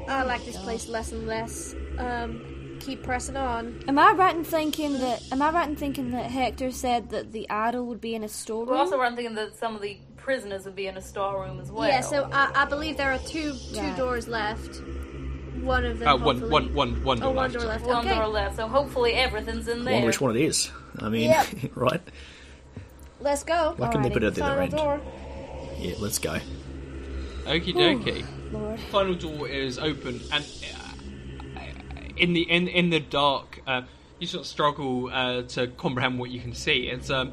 I 0.08 0.24
like 0.24 0.46
this 0.46 0.58
place 0.58 0.88
less 0.88 1.12
and 1.12 1.28
less. 1.28 1.76
Um, 1.98 2.78
keep 2.80 3.02
pressing 3.04 3.36
on. 3.36 3.84
Am 3.88 3.98
I 3.98 4.12
right 4.12 4.36
in 4.36 4.44
thinking 4.44 4.94
that? 5.00 5.22
Am 5.32 5.42
I 5.42 5.50
right 5.52 5.68
in 5.68 5.76
thinking 5.76 6.12
that 6.12 6.30
Hector 6.30 6.72
said 6.72 7.10
that 7.10 7.32
the 7.32 7.50
idol 7.50 7.86
would 7.88 8.00
be 8.00 8.14
in 8.16 8.24
a 8.24 8.30
storeroom? 8.30 8.70
We're 8.70 8.78
also 8.78 8.98
right 9.00 9.10
in 9.10 9.16
thinking 9.16 9.36
that 9.36 9.56
some 9.58 9.76
of 9.76 9.82
the 9.82 9.98
prisoners 10.28 10.66
would 10.66 10.76
be 10.76 10.88
in 10.88 10.98
a 10.98 11.02
storeroom 11.02 11.58
as 11.62 11.72
well. 11.72 11.88
Yeah, 11.88 12.02
so 12.02 12.30
I, 12.34 12.52
I 12.54 12.66
believe 12.66 12.98
there 12.98 13.14
are 13.14 13.18
two 13.20 13.54
two 13.74 13.80
Right. 13.80 13.96
doors 13.96 14.28
left. 14.28 14.82
One 15.64 15.86
of 15.86 16.00
them. 16.00 16.08
Uh, 16.10 16.18
one, 16.18 16.36
hopefully- 16.42 16.52
one, 16.52 16.74
one, 16.74 17.04
one 17.06 17.18
Oh, 17.20 17.22
door 17.28 17.34
one 17.34 17.44
left. 17.52 17.54
door 17.56 17.64
left. 17.66 17.86
one 17.86 18.06
okay. 18.06 18.16
door 18.16 18.28
left, 18.28 18.56
so 18.58 18.68
hopefully 18.68 19.14
everything's 19.14 19.70
in 19.70 19.80
I 19.82 19.84
there. 19.86 19.94
wonder 19.94 20.08
which 20.08 20.20
one 20.22 20.36
it 20.36 20.42
is. 20.42 20.70
I 21.00 21.08
mean, 21.08 21.30
Yep. 21.30 21.48
right? 21.76 22.02
Let's 23.22 23.44
go. 23.46 23.74
Why 23.78 23.88
couldn't 23.88 24.04
they 24.04 24.10
put 24.10 24.24
at 24.24 24.36
the 24.36 24.44
other 24.44 24.56
Final 24.56 24.64
end? 24.64 24.72
door. 24.74 25.02
Yeah, 25.80 25.96
let's 26.00 26.20
go. 26.20 26.38
Okie 27.46 27.74
dokie. 27.74 28.26
Lord. 28.52 28.80
Final 28.92 29.16
door 29.16 29.48
is 29.48 29.80
open, 29.80 30.20
and 30.34 30.44
uh, 31.56 31.62
in 32.18 32.34
the 32.34 32.42
in 32.42 32.68
in 32.68 32.90
the 32.90 33.00
dark, 33.00 33.62
uh, 33.66 33.84
you 34.20 34.28
sort 34.28 34.42
of 34.42 34.48
struggle 34.48 35.10
uh, 35.10 35.44
to 35.44 35.68
comprehend 35.68 36.20
what 36.20 36.32
you 36.32 36.42
can 36.42 36.54
see. 36.54 36.90
It's 36.90 37.10
um, 37.10 37.32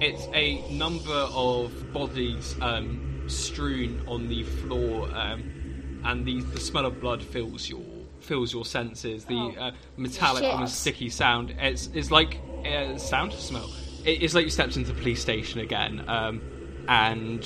it's 0.00 0.28
a 0.32 0.68
number 0.70 1.12
of 1.12 1.92
bodies 1.92 2.56
um, 2.60 3.24
strewn 3.28 4.02
on 4.06 4.28
the 4.28 4.42
floor, 4.42 5.08
um, 5.14 6.00
and 6.04 6.24
the 6.24 6.40
the 6.40 6.60
smell 6.60 6.86
of 6.86 7.00
blood 7.00 7.22
fills 7.22 7.68
your 7.68 7.82
fills 8.20 8.52
your 8.52 8.64
senses. 8.64 9.24
The 9.24 9.54
uh, 9.58 9.70
metallic, 9.96 10.44
Shit. 10.44 10.52
almost 10.52 10.80
sticky 10.80 11.10
sound. 11.10 11.54
It's 11.58 11.88
it's 11.94 12.10
like 12.10 12.40
uh, 12.66 12.96
sound 12.98 13.32
smell. 13.32 13.70
It, 14.04 14.22
it's 14.22 14.34
like 14.34 14.44
you 14.44 14.50
stepped 14.50 14.76
into 14.76 14.92
the 14.92 15.00
police 15.00 15.20
station 15.20 15.60
again, 15.60 16.04
um, 16.08 16.42
and 16.88 17.44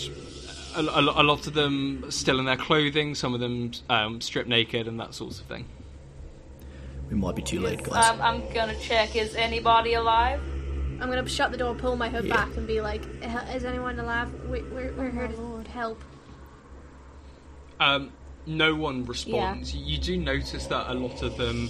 a, 0.76 0.80
a, 0.80 1.22
a 1.22 1.24
lot 1.24 1.46
of 1.46 1.54
them 1.54 2.04
still 2.10 2.38
in 2.38 2.44
their 2.44 2.56
clothing, 2.56 3.14
some 3.14 3.34
of 3.34 3.40
them 3.40 3.72
um, 3.88 4.20
stripped 4.20 4.48
naked, 4.48 4.88
and 4.88 5.00
that 5.00 5.14
sort 5.14 5.38
of 5.38 5.46
thing. 5.46 5.66
We 7.10 7.16
might 7.16 7.36
be 7.36 7.42
too 7.42 7.60
late, 7.60 7.82
guys. 7.82 8.10
Um, 8.10 8.20
I'm 8.22 8.52
gonna 8.52 8.78
check. 8.78 9.16
Is 9.16 9.34
anybody 9.34 9.94
alive? 9.94 10.40
I'm 11.02 11.08
gonna 11.08 11.28
shut 11.28 11.50
the 11.50 11.56
door, 11.58 11.74
pull 11.74 11.96
my 11.96 12.08
hood 12.08 12.26
Yeah. 12.26 12.36
back, 12.36 12.56
and 12.56 12.66
be 12.66 12.80
like, 12.80 13.02
"Uh, 13.22 13.40
"Is 13.54 13.64
anyone 13.64 13.98
alive? 13.98 14.32
We, 14.48 14.62
we're 14.62 14.92
we're 14.92 15.10
here 15.10 15.26
to 15.26 15.40
Lord. 15.40 15.66
help." 15.66 16.00
Um, 17.80 18.12
no 18.46 18.76
one 18.76 19.04
responds. 19.04 19.74
Yeah. 19.74 19.84
You 19.84 19.98
do 19.98 20.16
notice 20.16 20.66
that 20.66 20.88
a 20.90 20.94
lot 20.94 21.22
of 21.22 21.36
them 21.36 21.68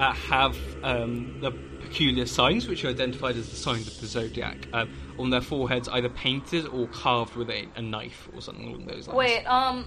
uh, 0.00 0.12
have 0.12 0.56
um, 0.82 1.38
the 1.40 1.52
peculiar 1.52 2.26
signs, 2.26 2.66
which 2.66 2.84
are 2.84 2.88
identified 2.88 3.36
as 3.36 3.48
the 3.48 3.56
signs 3.56 3.86
of 3.86 4.00
the 4.00 4.06
zodiac, 4.08 4.66
um, 4.72 4.90
on 5.18 5.30
their 5.30 5.40
foreheads, 5.40 5.88
either 5.90 6.08
painted 6.08 6.66
or 6.66 6.88
carved 6.88 7.36
with 7.36 7.50
a, 7.50 7.68
a 7.76 7.82
knife 7.82 8.28
or 8.34 8.40
something 8.42 8.66
along 8.66 8.86
those 8.86 9.06
lines. 9.06 9.16
Wait, 9.16 9.44
um, 9.44 9.84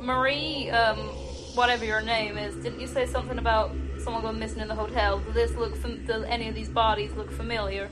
Marie, 0.00 0.70
um, 0.70 0.96
whatever 1.54 1.84
your 1.84 2.00
name 2.00 2.38
is, 2.38 2.54
didn't 2.56 2.80
you 2.80 2.86
say 2.86 3.04
something 3.04 3.38
about 3.38 3.70
someone 4.02 4.22
going 4.22 4.38
missing 4.38 4.60
in 4.60 4.68
the 4.68 4.74
hotel? 4.74 5.20
Does 5.20 5.34
this 5.34 5.54
look? 5.56 5.76
Fam- 5.76 6.04
does 6.06 6.24
any 6.24 6.48
of 6.48 6.54
these 6.54 6.68
bodies 6.68 7.12
look 7.12 7.30
familiar? 7.30 7.88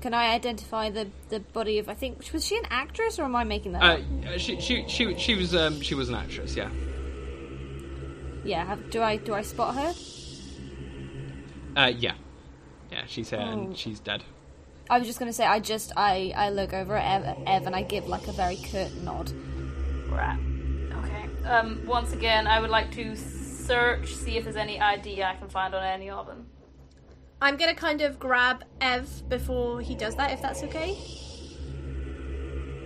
Can 0.00 0.12
I 0.14 0.34
identify 0.34 0.90
the 0.90 1.08
the 1.30 1.40
body 1.40 1.78
of? 1.78 1.88
I 1.88 1.94
think 1.94 2.22
was 2.32 2.44
she 2.46 2.56
an 2.56 2.66
actress 2.70 3.18
or 3.18 3.24
am 3.24 3.34
I 3.36 3.44
making 3.44 3.72
that 3.72 3.82
Uh, 3.82 3.86
up? 4.32 4.38
she, 4.38 4.60
she, 4.60 4.84
she, 4.88 5.16
she 5.18 5.34
was 5.34 5.54
um, 5.54 5.80
she 5.80 5.94
was 5.94 6.08
an 6.08 6.14
actress, 6.16 6.54
yeah. 6.56 6.70
Yeah. 8.44 8.64
Have, 8.64 8.90
do 8.90 9.02
I 9.02 9.16
do 9.16 9.34
I 9.34 9.42
spot 9.42 9.74
her? 9.74 9.94
Uh, 11.76 11.86
yeah, 11.88 12.12
yeah. 12.90 13.02
She's 13.06 13.30
here 13.30 13.40
Oh. 13.42 13.48
and 13.52 13.76
she's 13.76 14.00
dead. 14.00 14.22
I 14.88 14.98
was 14.98 15.06
just 15.06 15.18
gonna 15.18 15.32
say 15.32 15.44
I 15.44 15.58
just 15.60 15.92
I 15.96 16.32
I 16.36 16.50
look 16.50 16.72
over 16.72 16.94
at 16.96 17.24
Ev, 17.24 17.36
Ev 17.46 17.66
and 17.66 17.74
I 17.74 17.82
give 17.82 18.06
like 18.06 18.28
a 18.28 18.32
very 18.32 18.56
curt 18.56 18.94
nod. 19.02 19.32
Right. 20.08 20.38
Okay. 20.92 21.48
Um, 21.48 21.82
once 21.86 22.12
again, 22.12 22.46
I 22.46 22.60
would 22.60 22.70
like 22.70 22.92
to 22.92 23.16
search, 23.66 24.14
see 24.14 24.36
if 24.36 24.44
there's 24.44 24.56
any 24.56 24.80
ID 24.80 25.22
I 25.22 25.34
can 25.34 25.48
find 25.48 25.74
on 25.74 25.82
any 25.82 26.10
of 26.10 26.26
them. 26.26 26.46
I'm 27.40 27.56
gonna 27.56 27.74
kind 27.74 28.00
of 28.00 28.18
grab 28.18 28.64
Ev 28.80 29.28
before 29.28 29.80
he 29.80 29.94
does 29.94 30.16
that, 30.16 30.32
if 30.32 30.40
that's 30.40 30.62
okay. 30.62 30.96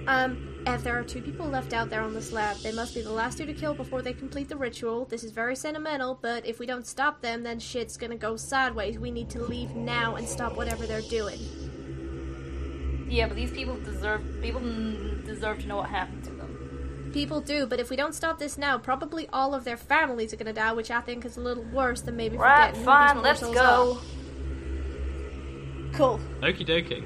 Um, 0.07 0.62
Ev, 0.66 0.83
there 0.83 0.99
are 0.99 1.05
two 1.05 1.22
people 1.22 1.47
left 1.47 1.72
out 1.72 1.89
there 1.89 2.01
on 2.03 2.12
the 2.12 2.20
slab. 2.22 2.57
They 2.59 2.72
must 2.72 2.95
be 2.95 3.01
the 3.01 3.12
last 3.12 3.39
two 3.39 3.47
to 3.47 3.55
kill 3.55 3.74
before 3.74 4.03
they 4.03 4.12
complete 4.12 4.49
the 4.49 4.57
ritual. 4.57 5.05
This 5.05 5.22
is 5.22 5.31
very 5.31 5.55
sentimental, 5.55 6.18
but 6.20 6.45
if 6.45 6.59
we 6.59 6.66
don't 6.66 6.87
stop 6.87 7.22
them, 7.22 7.43
then 7.43 7.61
shit's 7.61 7.97
gonna 7.97 8.16
go 8.16 8.37
sideways. 8.37 8.99
We 8.99 9.11
need 9.11 9.31
to 9.31 9.43
leave 9.43 9.76
now 9.76 10.16
and 10.16 10.28
stop 10.28 10.57
whatever 10.57 10.87
they're 10.87 11.01
doing. 11.03 11.39
Yeah, 13.09 13.26
but 13.26 13.37
these 13.37 13.51
people 13.51 13.76
deserve. 13.76 14.22
People 14.43 14.61
deserve 15.24 15.61
to 15.61 15.66
know 15.66 15.76
what 15.76 15.91
happened. 15.91 16.30
People 17.13 17.41
do, 17.41 17.67
but 17.67 17.81
if 17.81 17.91
we 17.91 17.97
don't 17.97 18.15
stop 18.15 18.39
this 18.39 18.57
now, 18.57 18.79
probably 18.79 19.29
all 19.33 19.55
of 19.55 19.65
their 19.65 19.77
families 19.77 20.33
are 20.33 20.37
gonna 20.37 20.53
die, 20.53 20.73
which 20.73 20.91
I 20.91 21.01
think 21.01 21.25
is 21.25 21.37
a 21.37 21.41
little 21.41 21.65
worse 21.65 22.01
than 22.03 22.17
maybe 22.17 22.37
Right. 22.37 22.69
forgetting 22.69 22.81
who 22.81 22.85
Fine. 22.85 23.17
these 23.17 23.25
Let's 23.25 23.41
go. 23.43 23.99
are. 23.99 25.95
Cool. 25.95 26.21
Okie 26.43 26.67
dokie. 26.67 27.05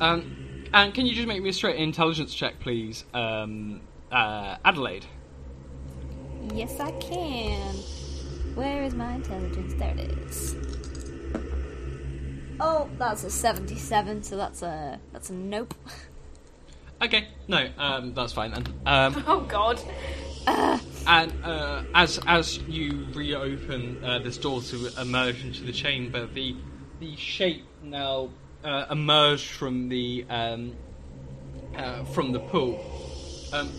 Um, 0.00 0.66
and 0.72 0.94
can 0.94 1.04
you 1.04 1.14
just 1.14 1.28
make 1.28 1.42
me 1.42 1.50
a 1.50 1.52
straight 1.52 1.76
intelligence 1.76 2.32
check, 2.34 2.58
please, 2.60 3.04
um, 3.12 3.82
uh, 4.10 4.56
Adelaide? 4.64 5.04
Yes, 6.54 6.80
I 6.80 6.90
can. 6.92 7.74
Where 8.54 8.82
is 8.82 8.94
my 8.94 9.12
intelligence? 9.12 9.74
There 9.74 9.94
it 9.98 10.10
is. 10.12 10.56
Oh, 12.58 12.88
that's 12.98 13.24
a 13.24 13.30
seventy-seven. 13.30 14.22
So 14.22 14.36
that's 14.36 14.62
a 14.62 14.98
that's 15.12 15.28
a 15.30 15.34
nope. 15.34 15.74
Okay, 17.02 17.28
no, 17.48 17.68
um, 17.78 18.12
that's 18.14 18.32
fine 18.32 18.52
then. 18.52 18.64
Um, 18.86 19.24
Oh 19.26 19.40
God. 19.40 19.80
and 20.46 21.32
uh, 21.44 21.82
as 21.94 22.18
as 22.26 22.58
you 22.60 23.06
reopen 23.14 24.02
uh, 24.04 24.18
this 24.18 24.36
door 24.38 24.60
to 24.62 24.90
emerge 25.00 25.44
into 25.44 25.64
the 25.64 25.72
chamber, 25.72 26.26
the 26.26 26.56
the 26.98 27.16
shape 27.16 27.64
now 27.82 28.30
uh, 28.64 28.86
emerged 28.90 29.50
from 29.50 29.88
the 29.88 30.24
um, 30.28 30.74
uh, 31.76 32.04
from 32.04 32.32
the 32.32 32.40
pool, 32.40 32.80
um, 33.52 33.70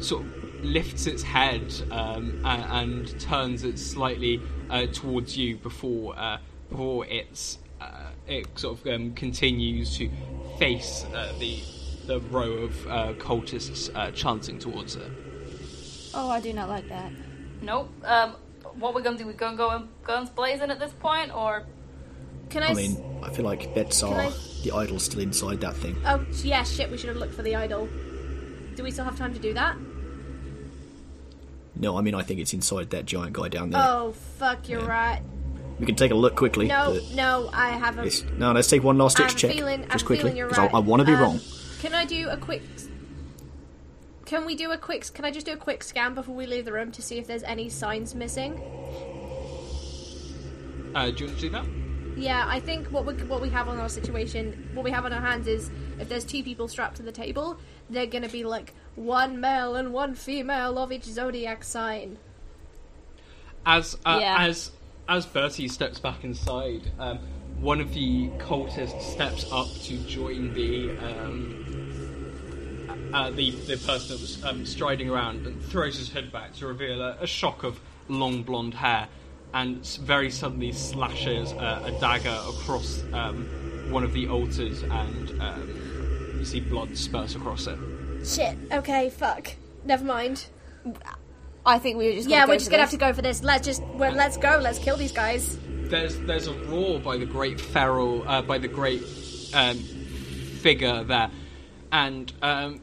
sort 0.00 0.24
of 0.24 0.64
lifts 0.64 1.06
its 1.06 1.22
head 1.22 1.74
um, 1.90 2.40
and, 2.44 2.64
and 3.10 3.20
turns 3.20 3.64
it 3.64 3.78
slightly 3.78 4.40
uh, 4.70 4.86
towards 4.86 5.36
you 5.36 5.56
before 5.58 6.18
uh, 6.18 6.38
before 6.70 7.04
it's 7.06 7.58
uh, 7.80 8.10
it 8.26 8.46
sort 8.58 8.80
of 8.80 8.86
um, 8.86 9.12
continues 9.12 9.96
to 9.98 10.10
face 10.58 11.04
uh, 11.14 11.32
the 11.38 11.60
the 12.06 12.20
row 12.20 12.52
of 12.52 12.86
uh, 12.86 13.12
cultists 13.14 13.90
uh, 13.94 14.10
chanting 14.12 14.58
towards 14.58 14.96
it. 14.96 15.10
Oh, 16.14 16.30
I 16.30 16.40
do 16.40 16.52
not 16.52 16.68
like 16.68 16.88
that. 16.88 17.10
Nope. 17.62 17.90
Um, 18.04 18.36
what 18.78 18.94
we're 18.94 19.02
gonna 19.02 19.18
do? 19.18 19.26
We're 19.26 19.32
gonna 19.32 19.56
go 19.56 19.74
in 19.76 19.88
guns 20.04 20.30
blazing 20.30 20.70
at 20.70 20.78
this 20.78 20.92
point, 21.00 21.34
or 21.34 21.64
Can 22.50 22.62
I? 22.62 22.68
I 22.68 22.70
s- 22.70 22.76
mean, 22.76 23.20
I 23.22 23.30
feel 23.30 23.44
like 23.44 23.74
bets 23.74 24.02
are 24.02 24.14
I- 24.20 24.32
the 24.62 24.72
idol's 24.72 25.04
still 25.04 25.20
inside 25.20 25.60
that 25.60 25.74
thing. 25.76 25.96
oh 26.06 26.24
yeah, 26.42 26.62
shit. 26.62 26.90
We 26.90 26.96
should 26.98 27.08
have 27.08 27.16
looked 27.18 27.34
for 27.34 27.42
the 27.42 27.54
idol. 27.56 27.88
Do 28.76 28.82
we 28.82 28.90
still 28.90 29.04
have 29.04 29.16
time 29.16 29.32
to 29.34 29.38
do 29.40 29.54
that? 29.54 29.76
No, 31.76 31.96
I 31.98 32.02
mean 32.02 32.14
I 32.14 32.22
think 32.22 32.40
it's 32.40 32.52
inside 32.54 32.90
that 32.90 33.04
giant 33.06 33.32
guy 33.32 33.48
down 33.48 33.70
there. 33.70 33.82
Oh 33.84 34.12
fuck, 34.38 34.68
you're 34.68 34.80
Yeah. 34.80 34.86
right. 34.88 35.22
We 35.78 35.86
can 35.86 35.96
take 35.96 36.12
a 36.12 36.14
look 36.14 36.36
quickly. 36.36 36.66
No, 36.68 36.98
no, 37.14 37.50
I 37.52 37.70
haven't. 37.70 38.06
it's- 38.06 38.24
no, 38.38 38.52
let's 38.52 38.68
take 38.68 38.82
one 38.84 38.96
last 38.96 39.18
I'm 39.20 39.26
ditch 39.26 39.36
check 39.36 39.52
feeling. 39.52 39.82
I'm 39.82 39.90
just 39.90 40.04
quickly 40.06 40.22
feeling 40.24 40.36
you're 40.36 40.48
'cause 40.48 40.58
right. 40.58 40.72
I, 40.72 40.76
I 40.76 40.80
want 40.80 41.00
to 41.00 41.06
be 41.06 41.12
Um, 41.14 41.20
wrong. 41.20 41.40
Can 41.84 41.94
I 41.94 42.06
do 42.06 42.30
a 42.30 42.38
quick? 42.38 42.62
Can 44.24 44.46
we 44.46 44.54
do 44.54 44.72
a 44.72 44.78
quick? 44.78 45.04
Can 45.12 45.26
I 45.26 45.30
just 45.30 45.44
do 45.44 45.52
a 45.52 45.56
quick 45.58 45.84
scan 45.84 46.14
before 46.14 46.34
we 46.34 46.46
leave 46.46 46.64
the 46.64 46.72
room 46.72 46.90
to 46.92 47.02
see 47.02 47.18
if 47.18 47.26
there's 47.26 47.42
any 47.42 47.68
signs 47.68 48.14
missing? 48.14 48.54
Uh, 50.94 51.10
do 51.10 51.24
you 51.24 51.26
want 51.26 51.38
to 51.38 51.40
do 51.42 51.50
that? 51.50 51.66
Yeah, 52.16 52.42
I 52.48 52.58
think 52.58 52.86
what 52.86 53.04
we 53.04 53.12
what 53.24 53.42
we 53.42 53.50
have 53.50 53.68
on 53.68 53.78
our 53.78 53.90
situation, 53.90 54.70
what 54.72 54.82
we 54.82 54.92
have 54.92 55.04
on 55.04 55.12
our 55.12 55.20
hands 55.20 55.46
is 55.46 55.70
if 56.00 56.08
there's 56.08 56.24
two 56.24 56.42
people 56.42 56.68
strapped 56.68 56.96
to 56.96 57.02
the 57.02 57.12
table, 57.12 57.58
they're 57.90 58.06
gonna 58.06 58.30
be 58.30 58.44
like 58.44 58.72
one 58.94 59.38
male 59.38 59.76
and 59.76 59.92
one 59.92 60.14
female 60.14 60.78
of 60.78 60.90
each 60.90 61.04
zodiac 61.04 61.64
sign. 61.64 62.16
As 63.66 63.98
uh, 64.06 64.20
Yeah. 64.22 64.36
as 64.38 64.70
as 65.06 65.26
Bertie 65.26 65.68
steps 65.68 66.00
back 66.00 66.24
inside, 66.24 66.90
um, 66.98 67.18
one 67.60 67.80
of 67.80 67.92
the 67.94 68.28
cultists 68.38 69.02
steps 69.02 69.46
up 69.52 69.68
to 69.82 69.98
join 70.06 70.54
the 70.54 70.90
um, 70.98 71.63
uh, 73.14 73.30
the 73.30 73.50
the 73.52 73.76
person 73.78 74.08
that 74.08 74.20
was 74.20 74.44
um, 74.44 74.66
striding 74.66 75.08
around 75.08 75.46
and 75.46 75.62
throws 75.62 75.96
his 75.96 76.10
head 76.10 76.32
back 76.32 76.52
to 76.54 76.66
reveal 76.66 77.00
a, 77.00 77.16
a 77.20 77.26
shock 77.26 77.62
of 77.62 77.80
long 78.08 78.42
blonde 78.42 78.74
hair, 78.74 79.08
and 79.54 79.86
very 80.02 80.30
suddenly 80.30 80.72
slashes 80.72 81.52
uh, 81.52 81.82
a 81.84 82.00
dagger 82.00 82.36
across 82.48 83.02
um, 83.12 83.46
one 83.90 84.02
of 84.04 84.12
the 84.12 84.28
altars, 84.28 84.82
and 84.82 85.40
um, 85.40 86.34
you 86.38 86.44
see 86.44 86.60
blood 86.60 86.96
spurts 86.96 87.34
across 87.34 87.66
it. 87.66 87.78
Shit. 88.24 88.56
Okay. 88.72 89.10
Fuck. 89.10 89.54
Never 89.84 90.04
mind. 90.04 90.46
I 91.64 91.78
think 91.78 91.96
we 91.96 92.06
were 92.06 92.12
just. 92.12 92.28
Yeah, 92.28 92.40
gonna 92.40 92.52
we're 92.52 92.58
just 92.58 92.70
gonna 92.70 92.82
have 92.82 92.90
to 92.90 92.96
go 92.96 93.12
for 93.12 93.22
this. 93.22 93.42
Let's 93.42 93.64
just 93.64 93.82
well, 93.94 94.12
let's 94.12 94.36
go. 94.36 94.58
Let's 94.62 94.78
kill 94.78 94.96
these 94.96 95.12
guys. 95.12 95.58
there's 95.88 96.18
there's 96.20 96.46
a 96.46 96.54
roar 96.64 96.98
by 96.98 97.16
the 97.16 97.26
great 97.26 97.60
feral 97.60 98.26
uh, 98.28 98.42
by 98.42 98.58
the 98.58 98.68
great 98.68 99.02
um, 99.54 99.76
figure 99.76 101.04
there, 101.04 101.30
and 101.92 102.32
um, 102.42 102.80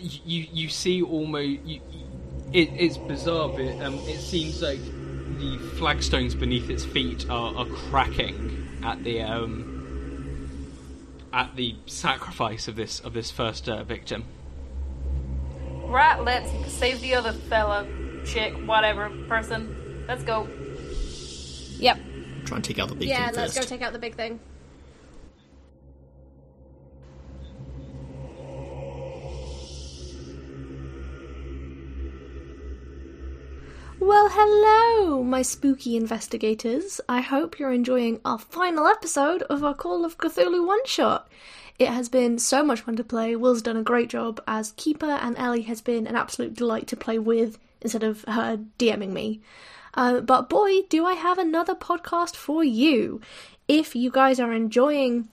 you 0.00 0.46
you 0.52 0.68
see 0.68 1.02
almost 1.02 1.60
you, 1.64 1.80
it, 2.52 2.70
it's 2.76 2.96
bizarre, 2.96 3.48
but 3.48 3.80
um, 3.82 3.94
it 4.06 4.20
seems 4.20 4.62
like 4.62 4.80
the 5.38 5.58
flagstones 5.76 6.34
beneath 6.34 6.70
its 6.70 6.84
feet 6.84 7.28
are, 7.28 7.54
are 7.56 7.66
cracking 7.66 8.80
at 8.82 9.02
the 9.04 9.22
um, 9.22 9.74
at 11.32 11.54
the 11.56 11.76
sacrifice 11.86 12.68
of 12.68 12.76
this 12.76 13.00
of 13.00 13.12
this 13.12 13.30
first 13.30 13.68
uh, 13.68 13.84
victim. 13.84 14.24
right? 15.88 16.22
Let's 16.22 16.50
save 16.72 17.00
the 17.00 17.14
other 17.14 17.32
fella, 17.32 17.86
chick, 18.24 18.54
whatever 18.66 19.10
person. 19.28 20.04
Let's 20.06 20.22
go. 20.22 20.48
Yep. 21.78 21.98
Try 22.44 22.56
and 22.56 22.64
take 22.64 22.78
out 22.78 22.88
the 22.88 22.94
big 22.94 23.08
yeah, 23.08 23.26
thing 23.26 23.36
let's 23.36 23.58
go 23.58 23.62
take 23.64 23.82
out 23.82 23.92
the 23.92 23.98
big 23.98 24.14
thing. 24.14 24.40
Well, 34.08 34.30
hello, 34.32 35.22
my 35.22 35.42
spooky 35.42 35.94
investigators. 35.94 36.98
I 37.10 37.20
hope 37.20 37.58
you're 37.58 37.74
enjoying 37.74 38.22
our 38.24 38.38
final 38.38 38.86
episode 38.86 39.42
of 39.42 39.62
our 39.62 39.74
Call 39.74 40.02
of 40.06 40.16
Cthulhu 40.16 40.66
one 40.66 40.82
shot. 40.86 41.28
It 41.78 41.88
has 41.88 42.08
been 42.08 42.38
so 42.38 42.64
much 42.64 42.80
fun 42.80 42.96
to 42.96 43.04
play. 43.04 43.36
Will's 43.36 43.60
done 43.60 43.76
a 43.76 43.82
great 43.82 44.08
job 44.08 44.40
as 44.48 44.72
keeper, 44.78 45.04
and 45.04 45.36
Ellie 45.36 45.60
has 45.64 45.82
been 45.82 46.06
an 46.06 46.16
absolute 46.16 46.54
delight 46.54 46.86
to 46.86 46.96
play 46.96 47.18
with 47.18 47.58
instead 47.82 48.02
of 48.02 48.24
her 48.24 48.58
DMing 48.78 49.10
me. 49.10 49.42
Uh, 49.92 50.22
but 50.22 50.48
boy, 50.48 50.80
do 50.88 51.04
I 51.04 51.12
have 51.12 51.36
another 51.36 51.74
podcast 51.74 52.34
for 52.34 52.64
you. 52.64 53.20
If 53.68 53.94
you 53.94 54.10
guys 54.10 54.40
are 54.40 54.54
enjoying 54.54 55.28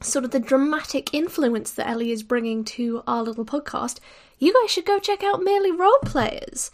sort 0.00 0.24
of 0.24 0.30
the 0.30 0.40
dramatic 0.40 1.12
influence 1.12 1.70
that 1.72 1.86
Ellie 1.86 2.12
is 2.12 2.22
bringing 2.22 2.64
to 2.64 3.02
our 3.06 3.22
little 3.22 3.44
podcast, 3.44 3.98
you 4.38 4.54
guys 4.54 4.70
should 4.70 4.86
go 4.86 4.98
check 4.98 5.22
out 5.22 5.42
Merely 5.42 5.70
Role 5.70 5.98
Players. 6.02 6.70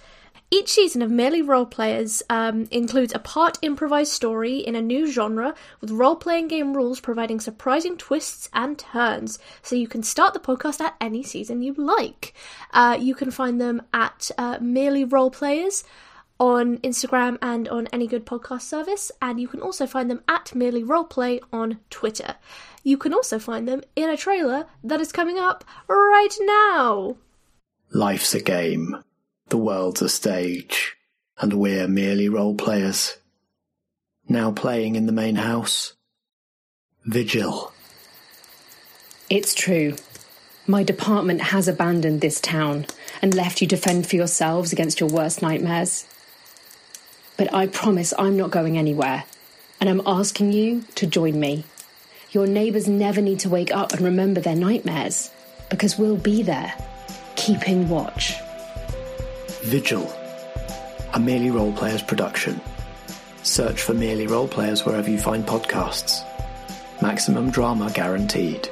Each 0.55 0.68
season 0.68 1.00
of 1.00 1.11
Merely 1.11 1.40
Role 1.40 1.64
Players 1.64 2.22
um, 2.28 2.68
includes 2.70 3.14
a 3.14 3.18
part 3.18 3.59
improvised 3.62 4.12
story 4.12 4.59
in 4.59 4.76
a 4.76 4.82
new 4.82 5.11
genre, 5.11 5.55
with 5.80 5.90
role 5.90 6.14
playing 6.14 6.48
game 6.48 6.76
rules 6.76 7.00
providing 7.00 7.40
surprising 7.40 7.96
twists 7.96 8.50
and 8.53 8.78
turns, 8.78 9.38
so 9.62 9.76
you 9.76 9.88
can 9.88 10.03
start 10.03 10.34
the 10.34 10.38
podcast 10.38 10.82
at 10.82 10.94
any 11.00 11.22
season 11.22 11.62
you 11.62 11.72
like. 11.72 12.34
Uh, 12.70 12.98
you 13.00 13.14
can 13.14 13.30
find 13.30 13.59
them 13.62 13.80
at 13.94 14.30
uh, 14.36 14.59
Merely 14.61 15.05
Role 15.05 15.30
Players 15.30 15.84
on 16.38 16.76
Instagram 16.80 17.38
and 17.40 17.66
on 17.70 17.86
any 17.90 18.07
good 18.07 18.26
podcast 18.26 18.61
service, 18.61 19.11
and 19.22 19.40
you 19.40 19.48
can 19.48 19.62
also 19.62 19.86
find 19.86 20.11
them 20.11 20.22
at 20.28 20.55
Merely 20.55 20.84
Roleplay 20.84 21.40
on 21.50 21.80
Twitter. 21.88 22.36
You 22.82 22.98
can 22.98 23.14
also 23.14 23.38
find 23.38 23.66
them 23.66 23.80
in 23.96 24.11
a 24.11 24.18
trailer 24.18 24.66
that 24.84 25.00
is 25.00 25.12
coming 25.12 25.38
up 25.38 25.64
right 25.88 26.36
now. 26.42 27.16
Life's 27.90 28.34
a 28.34 28.42
game, 28.42 29.03
the 29.53 29.59
world's 29.59 30.00
a 30.00 30.09
stage, 30.09 30.96
and 31.38 31.53
we're 31.53 31.86
merely 31.86 32.26
role 32.26 32.55
players. 32.55 33.18
Now 34.26 34.50
playing 34.50 34.96
in 34.96 35.05
the 35.05 35.12
main 35.12 35.34
house. 35.34 35.92
Vigil. 37.05 37.70
It's 39.28 39.53
true. 39.55 39.96
My 40.66 40.82
department 40.82 41.42
has 41.42 41.68
abandoned 41.68 42.22
this 42.22 42.40
town 42.40 42.86
and 43.20 43.34
left 43.34 43.61
you 43.61 43.68
to 43.68 43.76
fend 43.76 44.07
for 44.07 44.16
yourselves 44.16 44.72
against 44.72 45.00
your 45.00 45.11
worst 45.11 45.42
nightmares. 45.42 46.07
But 47.36 47.53
I 47.53 47.66
promise 47.66 48.14
I'm 48.18 48.38
not 48.38 48.53
going 48.53 48.78
anywhere, 48.78 49.24
and 49.80 49.90
I'm 49.90 50.00
asking 50.07 50.53
you 50.53 50.84
to 50.94 51.07
join 51.07 51.38
me. 51.38 51.64
Your 52.30 52.46
neighbours 52.46 52.88
never 52.88 53.20
need 53.20 53.40
to 53.40 53.50
wake 53.50 53.70
up 53.70 53.92
and 53.92 54.00
remember 54.00 54.40
their 54.40 54.57
nightmares, 54.57 55.30
because 55.68 55.98
we'll 55.98 56.16
be 56.16 56.42
there, 56.42 56.72
keeping 57.36 57.90
watch. 57.90 58.32
Vigil. 59.62 60.12
A 61.14 61.20
Merely 61.20 61.50
Role 61.50 61.72
Players 61.72 62.02
production. 62.02 62.60
Search 63.44 63.80
for 63.80 63.94
Merely 63.94 64.26
Role 64.26 64.48
Players 64.48 64.84
wherever 64.84 65.08
you 65.08 65.18
find 65.18 65.46
podcasts. 65.46 66.24
Maximum 67.00 67.48
drama 67.48 67.88
guaranteed. 67.94 68.68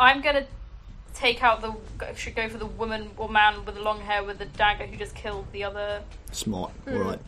I'm 0.00 0.20
gonna 0.22 0.46
take 1.14 1.42
out 1.42 1.60
the. 1.60 1.74
Should 2.16 2.34
go 2.34 2.48
for 2.48 2.56
the 2.58 2.66
woman 2.66 3.10
or 3.18 3.28
man 3.28 3.64
with 3.66 3.74
the 3.74 3.82
long 3.82 4.00
hair 4.00 4.24
with 4.24 4.38
the 4.38 4.46
dagger 4.46 4.86
who 4.86 4.96
just 4.96 5.14
killed 5.14 5.46
the 5.52 5.62
other. 5.64 6.02
Smart. 6.32 6.72
Hmm. 6.86 6.96
All 6.96 7.02
right. 7.02 7.20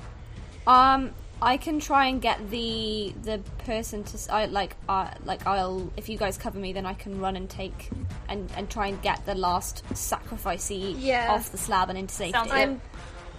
Um, 0.66 1.11
I 1.43 1.57
can 1.59 1.81
try 1.81 2.07
and 2.07 2.23
get 2.23 2.51
the 2.51 3.12
the 3.23 3.41
person 3.66 4.05
to 4.05 4.14
s- 4.14 4.29
I 4.31 4.47
like 4.47 4.77
uh, 4.89 5.11
like 5.25 5.47
I'll 5.47 5.93
if 5.97 6.09
you 6.09 6.16
guys 6.16 6.39
cover 6.39 6.59
me, 6.59 6.73
then 6.73 6.87
I 6.87 6.95
can 6.95 7.20
run 7.20 7.37
and 7.37 7.51
take 7.51 7.91
and 8.29 8.51
and 8.57 8.70
try 8.70 8.87
and 8.87 9.01
get 9.03 9.27
the 9.27 9.35
last 9.35 9.85
sacrificee 9.93 10.95
Yeah. 10.99 11.33
off 11.35 11.51
the 11.53 11.59
slab 11.59 11.91
and 11.91 11.99
into 11.99 12.14
safety. 12.14 12.33
Sounds. 12.33 12.51
I'm 12.53 12.81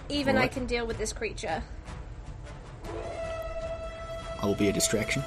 even 0.10 0.38
I 0.38 0.48
can 0.48 0.66
deal 0.68 0.86
with 0.86 0.98
this 0.98 1.12
creature. 1.14 1.64
I 4.42 4.46
will 4.46 4.56
be 4.56 4.68
a 4.68 4.74
distraction. 4.74 5.24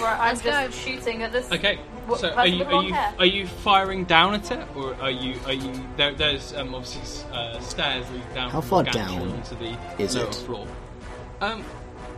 Right, 0.00 0.16
I'm 0.20 0.36
Let's 0.36 0.42
just 0.42 0.78
shooting 0.86 1.22
at 1.24 1.32
this. 1.32 1.50
Okay, 1.50 1.76
What 2.06 2.20
so 2.20 2.30
are 2.30 2.46
you 2.46 2.64
are 2.64 2.82
you 2.84 2.92
hair? 2.92 3.14
are 3.18 3.26
you 3.26 3.46
firing 3.48 4.04
down 4.04 4.34
at 4.34 4.48
it, 4.52 4.64
or 4.76 4.94
are 5.00 5.10
you 5.10 5.34
are 5.44 5.52
you 5.52 5.72
there? 5.96 6.14
There's 6.14 6.52
um, 6.54 6.72
obviously 6.74 7.02
uh, 7.32 7.58
stairs 7.60 8.08
leading 8.12 8.32
down. 8.34 8.50
How 8.50 8.60
far 8.60 8.84
down 8.84 9.20
onto 9.28 9.56
the 9.56 9.76
is 9.98 10.14
lower 10.14 10.28
it? 10.28 10.34
floor? 10.36 10.66
Um, 11.40 11.64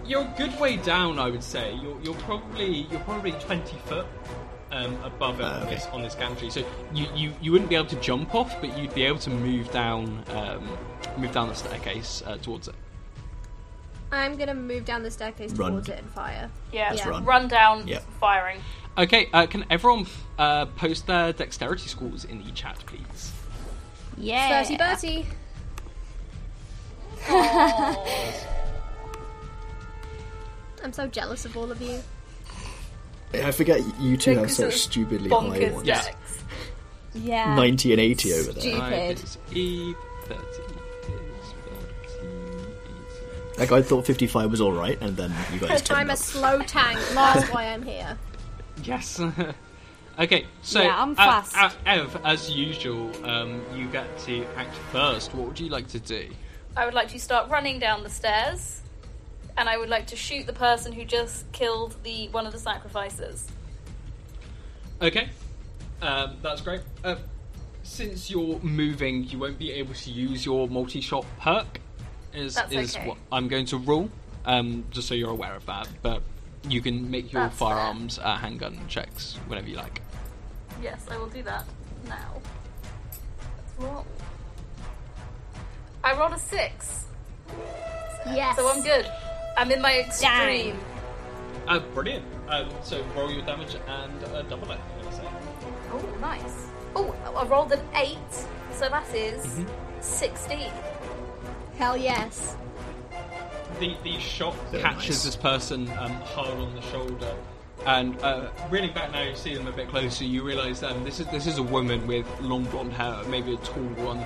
you're 0.04 0.22
a 0.22 0.34
good 0.36 0.58
way 0.60 0.76
down, 0.76 1.18
I 1.18 1.30
would 1.30 1.42
say. 1.42 1.74
You're, 1.82 1.98
you're 2.02 2.14
probably 2.14 2.86
you're 2.90 3.00
probably 3.00 3.32
twenty 3.32 3.76
foot 3.86 4.06
um, 4.72 4.98
above 5.02 5.40
it 5.40 5.44
Ah, 5.44 5.56
on 5.56 5.62
okay. 5.62 5.74
this 5.76 5.86
on 5.86 6.02
this 6.02 6.14
gantry. 6.14 6.50
So 6.50 6.60
you, 6.92 7.06
you, 7.14 7.32
you 7.40 7.50
wouldn't 7.52 7.70
be 7.70 7.76
able 7.76 7.88
to 7.88 7.96
jump 8.00 8.34
off, 8.34 8.60
but 8.60 8.76
you'd 8.76 8.94
be 8.94 9.04
able 9.04 9.18
to 9.20 9.30
move 9.30 9.70
down 9.72 10.22
um, 10.34 10.68
move 11.16 11.32
down 11.32 11.48
the 11.48 11.54
staircase 11.54 12.22
uh, 12.26 12.36
towards 12.38 12.68
it. 12.68 12.74
I'm 14.12 14.36
gonna 14.36 14.54
move 14.54 14.84
down 14.84 15.02
the 15.02 15.11
staircase 15.11 15.52
Run. 15.52 15.72
towards 15.72 15.88
it 15.88 15.98
and 15.98 16.11
fire. 16.11 16.50
Yeah, 16.72 16.92
yeah. 16.94 17.08
Run. 17.08 17.24
run 17.24 17.48
down, 17.48 17.86
Yeah. 17.86 18.00
firing. 18.18 18.61
Okay, 18.98 19.28
uh, 19.32 19.46
can 19.46 19.64
everyone 19.70 20.06
uh, 20.38 20.66
post 20.66 21.06
their 21.06 21.32
dexterity 21.32 21.88
scores 21.88 22.24
in 22.24 22.42
the 22.44 22.50
chat, 22.52 22.78
please? 22.86 23.32
Yeah. 24.16 24.62
Bertie, 24.62 24.76
Bertie. 24.76 25.26
I'm 30.82 30.92
so 30.92 31.06
jealous 31.06 31.44
of 31.44 31.56
all 31.56 31.70
of 31.70 31.80
you. 31.80 32.00
I 33.32 33.52
forget 33.52 33.80
you 34.00 34.16
two 34.16 34.34
have 34.36 34.50
such 34.50 34.74
stupidly 34.74 35.30
high 35.30 35.70
ones. 35.70 35.86
Yeah. 35.86 36.02
yeah. 37.14 37.54
90 37.54 37.92
and 37.92 38.00
80 38.00 38.32
over 38.32 38.52
there. 38.52 39.16
Stupid. 39.16 39.16
E30. 39.52 40.59
Like, 43.61 43.72
I 43.72 43.82
thought 43.82 44.06
55 44.06 44.50
was 44.50 44.61
alright, 44.62 44.98
and 45.02 45.14
then 45.16 45.34
you 45.52 45.61
guys 45.61 45.82
turned 45.82 46.00
I'm 46.00 46.11
a 46.11 46.16
slow 46.16 46.61
tank. 46.62 46.98
That's 47.12 47.46
why 47.50 47.66
I'm 47.66 47.82
here. 47.82 48.18
Yes. 48.82 49.20
okay, 50.18 50.46
so 50.62 50.80
Yeah, 50.80 51.02
I'm 51.02 51.11
uh, 51.12 51.42
fast. 51.42 51.54
uh, 51.54 51.70
Ev, 51.84 52.18
as 52.24 52.50
usual, 52.50 53.11
um, 53.26 53.61
you 53.76 53.88
get 53.88 54.06
to 54.20 54.42
act 54.56 54.74
first. 54.90 55.34
What 55.34 55.48
would 55.48 55.61
you 55.61 55.68
like 55.68 55.86
to 55.88 55.98
do? 56.00 56.30
I 56.78 56.86
would 56.86 56.94
like 56.94 57.08
to 57.11 57.18
start 57.20 57.50
running 57.50 57.78
down 57.78 58.02
the 58.02 58.08
stairs, 58.08 58.80
and 59.58 59.68
I 59.68 59.76
would 59.76 59.90
like 59.90 60.06
to 60.06 60.16
shoot 60.16 60.46
the 60.46 60.54
person 60.54 60.92
who 60.92 61.04
just 61.04 61.52
killed 61.52 61.94
the 62.04 62.28
one 62.28 62.46
of 62.46 62.52
the 62.54 62.58
sacrifices. 62.58 63.48
Okay, 65.02 65.28
um, 66.00 66.38
that's 66.40 66.62
great. 66.62 66.80
Uh, 67.04 67.16
since 67.82 68.30
you're 68.30 68.58
moving, 68.61 69.24
you 69.24 69.38
won't 69.38 69.58
be 69.58 69.72
able 69.72 69.92
to 69.92 70.11
use 70.11 70.46
your 70.46 70.68
multi-shot 70.68 71.26
perk. 71.38 71.80
Is 72.35 72.55
That's 72.55 72.72
is 72.72 72.97
okay. 72.97 73.09
what 73.09 73.18
I'm 73.33 73.49
going 73.49 73.66
to 73.66 73.76
rule. 73.78 74.09
Um, 74.45 74.85
just 74.91 75.09
so 75.09 75.14
you're 75.14 75.31
aware 75.31 75.55
of 75.55 75.66
that. 75.66 75.89
But 76.03 76.22
you 76.68 76.81
can 76.81 77.11
make 77.11 77.33
your 77.33 77.43
That's 77.45 77.57
firearms 77.57 78.18
uh, 78.18 78.37
handgun 78.37 78.78
checks 78.89 79.37
whenever 79.47 79.68
you 79.68 79.76
like. 79.76 80.01
Yes, 80.83 81.05
I 81.11 81.16
will 81.18 81.26
do 81.28 81.43
that 81.43 81.64
now. 82.07 82.41
Let's 83.57 83.78
roll. 83.78 84.07
I 86.03 86.14
rolled 86.16 86.33
a 86.33 86.39
six, 86.39 87.05
Yes. 88.26 88.57
so 88.57 88.68
I'm 88.70 88.83
good. 88.83 89.07
I'm 89.59 89.70
in 89.70 89.83
my 89.83 89.99
extreme. 90.01 90.78
Uh, 91.68 91.81
brilliant. 91.95 92.24
Um, 92.49 92.68
so 92.83 93.05
roll 93.14 93.31
your 93.31 93.45
damage 93.45 93.74
and 93.87 94.24
uh, 94.24 94.43
double 94.43 94.70
it. 94.72 94.78
I'm 94.99 95.05
gonna 95.05 95.16
say. 95.16 95.28
Oh, 95.93 96.18
nice. 96.20 96.66
Oh, 96.97 97.14
I 97.37 97.45
rolled 97.45 97.72
an 97.72 97.81
eight, 97.97 98.16
so 98.72 98.89
that 98.89 99.14
is 99.14 99.45
Mm-hmm. 99.45 99.68
16. 100.01 100.72
Hell 101.81 101.97
yes. 101.97 102.57
The 103.78 103.97
the 104.05 104.18
shot 104.20 104.55
Very 104.70 104.83
catches 104.83 105.09
nice. 105.09 105.24
this 105.24 105.37
person 105.37 105.89
um, 105.99 106.11
hard 106.12 106.51
on 106.59 106.74
the 106.74 106.83
shoulder, 106.83 107.35
and 107.87 108.20
uh, 108.20 108.51
reeling 108.68 108.93
back 108.93 109.12
now, 109.12 109.22
you 109.22 109.35
see 109.35 109.55
them 109.55 109.66
a 109.66 109.72
bit 109.72 109.89
closer. 109.89 110.24
You 110.24 110.43
realise 110.43 110.83
um, 110.83 111.03
this 111.05 111.20
is 111.20 111.26
this 111.28 111.47
is 111.47 111.57
a 111.57 111.62
woman 111.62 112.07
with 112.07 112.26
long 112.43 112.64
blonde 112.64 112.93
hair, 112.93 113.16
maybe 113.31 113.55
a 113.55 113.57
tall 113.57 113.83
one. 114.05 114.22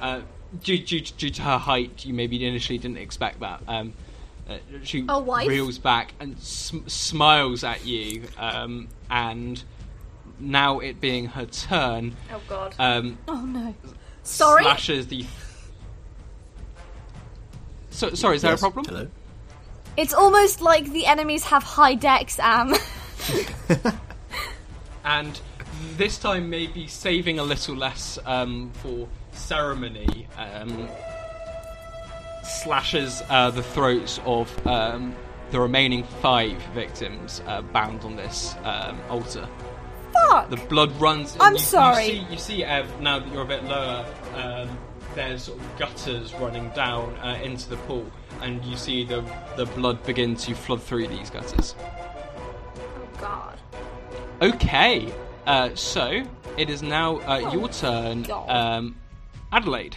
Uh, 0.00 0.20
due, 0.62 0.78
due, 0.78 1.00
due 1.00 1.30
to 1.30 1.42
her 1.42 1.58
height, 1.58 2.04
you 2.06 2.14
maybe 2.14 2.46
initially 2.46 2.78
didn't 2.78 2.98
expect 2.98 3.40
that. 3.40 3.62
Um, 3.66 3.92
uh, 4.48 4.58
she 4.84 5.04
A 5.08 5.18
wife? 5.18 5.48
reels 5.48 5.78
back 5.78 6.14
and 6.20 6.38
sm- 6.38 6.86
smiles 6.86 7.64
at 7.64 7.84
you, 7.84 8.22
um, 8.38 8.86
and 9.10 9.60
now 10.38 10.78
it 10.78 11.00
being 11.00 11.26
her 11.26 11.46
turn, 11.46 12.14
Oh, 12.32 12.40
God. 12.46 12.76
um, 12.78 13.18
Oh 13.26 13.40
no. 13.44 13.74
Sorry. 14.22 14.62
slashes 14.62 15.08
the. 15.08 15.26
So, 17.96 18.12
sorry, 18.12 18.36
is 18.36 18.42
there 18.42 18.50
Yes, 18.50 18.60
a 18.60 18.70
problem? 18.70 18.84
Hello? 18.84 19.08
It's 19.96 20.12
almost 20.12 20.60
like 20.60 20.92
the 20.92 21.06
enemies 21.06 21.44
have 21.44 21.62
high 21.62 21.94
DEX, 21.94 22.38
Am. 22.38 22.74
and 25.06 25.40
this 25.96 26.18
time 26.18 26.50
maybe 26.50 26.86
saving 26.88 27.38
a 27.38 27.42
little 27.42 27.74
less 27.74 28.18
um, 28.26 28.70
for 28.74 29.08
ceremony 29.32 30.28
um, 30.36 30.86
slashes 32.44 33.22
uh, 33.30 33.50
the 33.50 33.62
throats 33.62 34.20
of 34.26 34.66
um, 34.66 35.16
the 35.50 35.58
remaining 35.58 36.04
five 36.20 36.60
victims 36.74 37.40
uh, 37.46 37.62
bound 37.62 38.02
on 38.02 38.14
this 38.14 38.54
um, 38.64 39.00
altar. 39.08 39.48
Fuck. 40.12 40.50
The 40.50 40.56
blood 40.56 40.92
runs. 41.00 41.34
I'm 41.40 41.54
you, 41.54 41.58
sorry. 41.60 42.04
You 42.04 42.12
see, 42.12 42.26
you 42.32 42.38
see, 42.38 42.64
Ev, 42.64 43.00
now 43.00 43.20
that 43.20 43.32
you're 43.32 43.42
a 43.42 43.46
bit 43.46 43.64
lower, 43.64 44.04
um, 44.34 44.78
there's 45.16 45.42
sort 45.44 45.58
of 45.58 45.78
gutters 45.78 46.32
running 46.34 46.68
down 46.70 47.16
uh, 47.16 47.40
into 47.42 47.68
the 47.68 47.76
pool, 47.78 48.06
and 48.42 48.64
you 48.64 48.76
see 48.76 49.02
the 49.04 49.24
the 49.56 49.66
blood 49.66 50.00
begin 50.04 50.36
to 50.36 50.54
flood 50.54 50.80
through 50.82 51.08
these 51.08 51.30
gutters. 51.30 51.74
oh, 52.78 53.18
God. 53.20 53.58
Okay, 54.40 55.12
uh, 55.46 55.74
so 55.74 56.22
it 56.56 56.70
is 56.70 56.82
now 56.82 57.16
uh, 57.20 57.40
Oh, 57.44 57.52
your 57.52 57.68
turn, 57.68 58.26
um, 58.30 58.94
Adelaide. 59.50 59.96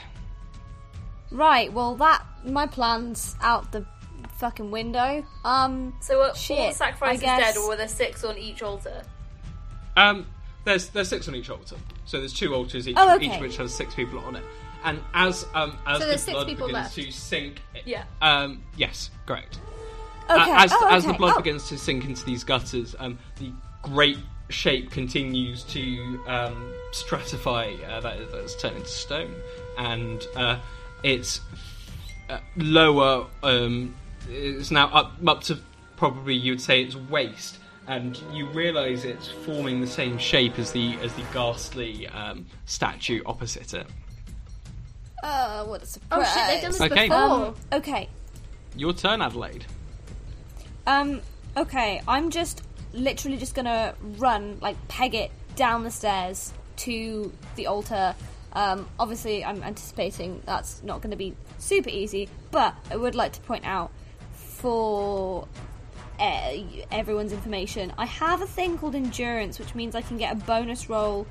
Right. 1.32 1.72
Well, 1.72 1.95
that 1.97 2.24
my 2.45 2.65
plan's 2.65 3.36
out 3.41 3.72
the 3.72 3.86
fucking 4.38 4.72
window. 4.72 5.24
Um. 5.43 5.93
So 6.01 6.22
are 6.22 6.30
all 6.30 6.34
Shit, 6.34 6.72
the 6.72 6.76
sacrifices 6.78 7.22
I 7.24 7.26
guess- 7.26 7.53
dead, 7.55 7.57
or 7.61 7.67
were 7.70 7.76
there 7.76 7.88
six 7.88 8.24
on 8.24 8.38
each 8.38 8.63
altar? 8.63 9.03
Um, 9.97 10.26
there's 10.63 10.88
there's 10.89 11.09
six 11.09 11.28
on 11.28 11.36
each 11.36 11.49
altar, 11.49 11.76
so 12.05 12.20
there's 12.20 12.34
two 12.34 12.53
altars 12.55 12.88
each, 12.88 12.95
Oh, 12.97 13.15
okay. 13.15 13.26
each 13.28 13.36
of 13.36 13.41
which 13.41 13.57
has 13.57 13.74
six 13.74 13.93
people 13.93 14.20
on 14.20 14.36
it. 14.38 14.43
And 14.84 14.99
as 15.13 15.45
um 15.53 15.77
as 15.86 16.01
So 16.01 16.07
the 16.07 16.17
six 16.17 16.34
blood 16.34 16.47
people 16.47 16.67
begins 16.67 16.84
left. 16.84 16.95
to 16.95 17.11
sink, 17.11 17.61
Yeah. 17.86 18.03
um, 18.21 18.63
yes, 18.77 19.09
correct. 19.25 19.59
Okay. 20.30 20.39
Uh, 20.51 20.63
as, 20.63 20.71
oh, 20.73 20.88
as 20.89 21.05
the 21.05 21.13
blood 21.13 21.34
Oh. 21.36 21.41
begins 21.41 21.67
to 21.69 21.77
sink 21.77 22.05
into 22.05 22.23
these 22.23 22.43
gutters, 22.43 22.95
um, 22.99 23.17
the 23.39 23.51
great 23.82 24.17
shape 24.49 24.89
continues 24.91 25.63
to 25.63 26.21
um, 26.27 26.71
stratify. 26.91 27.75
Uh, 27.89 27.99
that 28.01 28.17
is, 28.19 28.32
that's 28.32 28.55
turned 28.55 28.77
into 28.77 28.88
stone, 28.89 29.34
and 29.77 30.25
uh, 30.36 30.59
it's 31.03 31.41
uh, 32.30 32.39
lower. 32.55 33.25
Um, 33.43 33.95
it's 34.30 34.71
now 34.71 34.88
up 34.93 35.13
up 35.27 35.41
to 35.45 35.57
probably 35.97 36.36
you'd 36.36 36.61
say 36.61 36.84
its 36.84 36.95
waist, 36.95 37.57
and 37.88 38.21
you 38.32 38.45
realise 38.47 39.03
it's 39.03 39.27
forming 39.27 39.82
the 39.82 39.88
same 39.88 40.17
shape 40.17 40.57
as 40.59 40.71
the 40.71 40.95
as 41.01 41.13
the 41.15 41.23
ghastly 41.34 42.07
um, 42.07 42.45
statue 42.65 43.21
opposite 43.25 43.73
it. 43.73 43.88
Uh, 45.24 45.65
what 45.65 45.84
a 45.84 45.86
surprise. 45.86 46.28
Oh 46.28 46.34
shit, 46.34 46.47
they've 46.47 46.61
done 46.61 46.72
this 46.72 46.82
Okay. 46.82 47.07
before. 47.09 47.47
Um, 47.47 47.55
okay. 47.74 48.09
Your 48.76 48.93
turn, 48.93 49.22
Adelaide. 49.22 49.65
Um, 50.88 51.22
okay, 51.57 52.01
I'm 52.07 52.30
just 52.30 52.63
literally 52.93 53.38
just 53.38 53.53
gonna 53.55 53.95
run, 54.17 54.57
like, 54.61 54.76
peg 54.88 55.13
it 55.15 55.32
down 55.55 55.84
the 55.84 55.91
stairs 55.91 56.53
to 56.78 57.32
the 57.55 57.67
altar. 57.67 58.15
Um, 58.53 58.88
obviously, 58.99 59.43
I'm 59.43 59.61
anticipating 59.61 60.41
that's 60.45 60.82
not 60.84 61.01
gonna 61.01 61.15
be 61.15 61.36
super 61.57 61.89
easy, 61.89 62.30
but 62.51 62.74
I 62.89 62.95
would 62.95 63.15
like 63.15 63.34
to 63.34 63.41
point 63.41 63.65
out 63.65 63.91
for 64.34 65.47
uh, 66.20 66.51
everyone's 66.91 67.32
information, 67.32 67.93
I 67.97 68.05
have 68.05 68.41
a 68.41 68.45
thing 68.47 68.78
called 68.78 68.93
endurance, 68.95 69.57
which 69.57 69.74
means 69.74 69.95
I 69.95 70.01
can 70.01 70.17
get 70.17 70.34
a 70.34 70.36
bonus 70.36 70.89
roll 70.89 71.26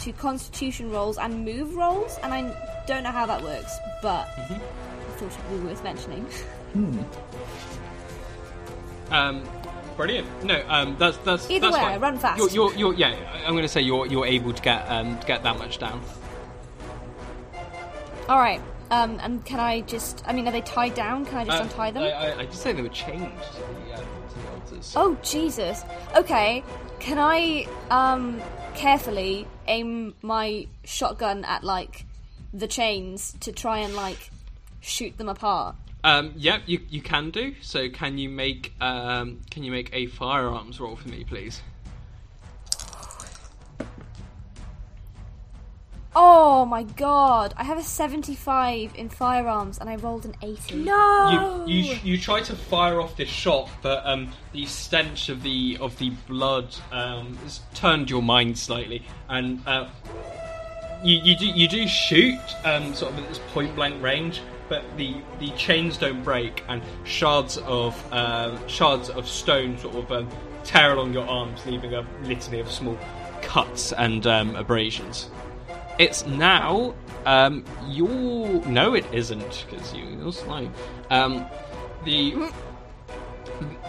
to 0.00 0.12
constitution 0.12 0.90
rolls 0.90 1.18
and 1.18 1.44
move 1.44 1.74
rolls, 1.76 2.18
and 2.22 2.32
I 2.32 2.42
don't 2.86 3.02
know 3.02 3.10
how 3.12 3.26
that 3.26 3.42
works, 3.42 3.76
but 4.02 4.28
I 4.36 4.60
thought 5.16 5.30
it 5.32 5.50
would 5.52 5.60
be 5.62 5.66
worth 5.68 5.82
mentioning. 5.84 6.26
Um, 9.10 9.42
brilliant. 9.96 10.44
No, 10.44 10.62
um, 10.68 10.96
that's 10.98 11.16
that's 11.18 11.50
Either 11.50 11.66
that's 11.70 11.76
way, 11.76 11.82
fine. 11.82 12.00
run 12.00 12.18
fast. 12.18 12.38
You're, 12.38 12.50
you're, 12.50 12.74
you're 12.74 12.94
yeah. 12.94 13.42
I'm 13.44 13.52
going 13.52 13.62
to 13.62 13.68
say 13.68 13.80
you're 13.80 14.06
you're 14.06 14.26
able 14.26 14.52
to 14.52 14.62
get 14.62 14.82
um 14.88 15.18
to 15.18 15.26
get 15.26 15.42
that 15.42 15.58
much 15.58 15.78
down. 15.78 16.00
All 18.28 18.38
right. 18.38 18.60
Um, 18.92 19.18
and 19.22 19.44
can 19.44 19.60
I 19.60 19.82
just? 19.82 20.22
I 20.26 20.32
mean, 20.32 20.46
are 20.48 20.52
they 20.52 20.62
tied 20.62 20.94
down? 20.94 21.24
Can 21.26 21.38
I 21.38 21.44
just 21.44 21.60
Uh, 21.60 21.62
untie 21.64 21.90
them? 21.92 22.02
I, 22.04 22.10
I, 22.10 22.38
I 22.40 22.46
just 22.46 22.62
say 22.62 22.72
they 22.72 22.82
were 22.82 22.88
chained 22.88 23.20
to 23.52 23.58
the, 23.58 23.94
um, 23.94 24.04
to 24.28 24.38
the 24.38 24.50
altars. 24.52 24.92
Oh 24.96 25.16
Jesus. 25.22 25.82
Okay. 26.16 26.64
Can 27.00 27.18
I 27.18 27.66
um 27.90 28.40
carefully 28.74 29.46
aim 29.66 30.14
my 30.22 30.66
shotgun 30.84 31.44
at 31.44 31.64
like 31.64 32.06
the 32.52 32.66
chains 32.66 33.34
to 33.40 33.52
try 33.52 33.78
and 33.78 33.94
like 33.94 34.30
shoot 34.80 35.16
them 35.18 35.28
apart? 35.28 35.76
Um, 36.02 36.32
yep, 36.36 36.62
you 36.66 36.80
you 36.88 37.02
can 37.02 37.30
do. 37.30 37.54
So 37.60 37.90
can 37.90 38.18
you 38.18 38.28
make 38.28 38.72
um, 38.80 39.40
can 39.50 39.62
you 39.62 39.70
make 39.70 39.90
a 39.92 40.06
firearms 40.06 40.80
roll 40.80 40.96
for 40.96 41.08
me, 41.08 41.24
please? 41.24 41.62
Oh 46.14 46.64
my 46.64 46.82
god! 46.82 47.54
I 47.56 47.62
have 47.62 47.78
a 47.78 47.82
75 47.82 48.96
in 48.96 49.08
firearms 49.08 49.78
and 49.78 49.88
I 49.88 49.94
rolled 49.94 50.24
an 50.24 50.34
80. 50.42 50.76
No. 50.76 51.64
You, 51.68 51.82
you 51.82 51.98
you 52.02 52.18
try 52.18 52.40
to 52.40 52.56
fire 52.56 53.00
off 53.00 53.16
this 53.16 53.28
shot, 53.28 53.70
but 53.80 54.04
um, 54.04 54.30
the 54.52 54.66
stench 54.66 55.28
of 55.28 55.44
the 55.44 55.78
of 55.80 55.96
the 55.98 56.10
blood 56.26 56.74
um, 56.90 57.36
has 57.44 57.60
turned 57.74 58.10
your 58.10 58.22
mind 58.22 58.58
slightly, 58.58 59.06
and 59.28 59.64
uh, 59.68 59.88
you 61.04 61.18
you 61.18 61.36
do 61.36 61.46
you 61.46 61.68
do 61.68 61.86
shoot 61.86 62.40
um, 62.64 62.92
sort 62.92 63.12
of 63.12 63.20
at 63.20 63.28
this 63.28 63.40
point 63.52 63.76
blank 63.76 64.02
range, 64.02 64.40
but 64.68 64.82
the 64.96 65.14
the 65.38 65.50
chains 65.50 65.96
don't 65.96 66.24
break, 66.24 66.64
and 66.68 66.82
shards 67.04 67.56
of 67.58 67.94
uh, 68.12 68.66
shards 68.66 69.10
of 69.10 69.28
stone 69.28 69.78
sort 69.78 69.94
of 69.94 70.10
um, 70.10 70.28
tear 70.64 70.92
along 70.92 71.12
your 71.12 71.28
arms, 71.28 71.64
leaving 71.66 71.94
a 71.94 72.04
litany 72.24 72.58
of 72.58 72.68
small 72.68 72.98
cuts 73.42 73.92
and 73.92 74.26
um, 74.26 74.56
abrasions. 74.56 75.30
It's 76.00 76.24
now 76.24 76.94
um, 77.26 77.62
your 77.86 78.08
no, 78.66 78.94
it 78.94 79.04
isn't 79.12 79.66
because 79.68 79.92
you, 79.92 80.02
you're 80.04 80.32
slow. 80.32 80.70
Um, 81.10 81.44
the 82.06 82.50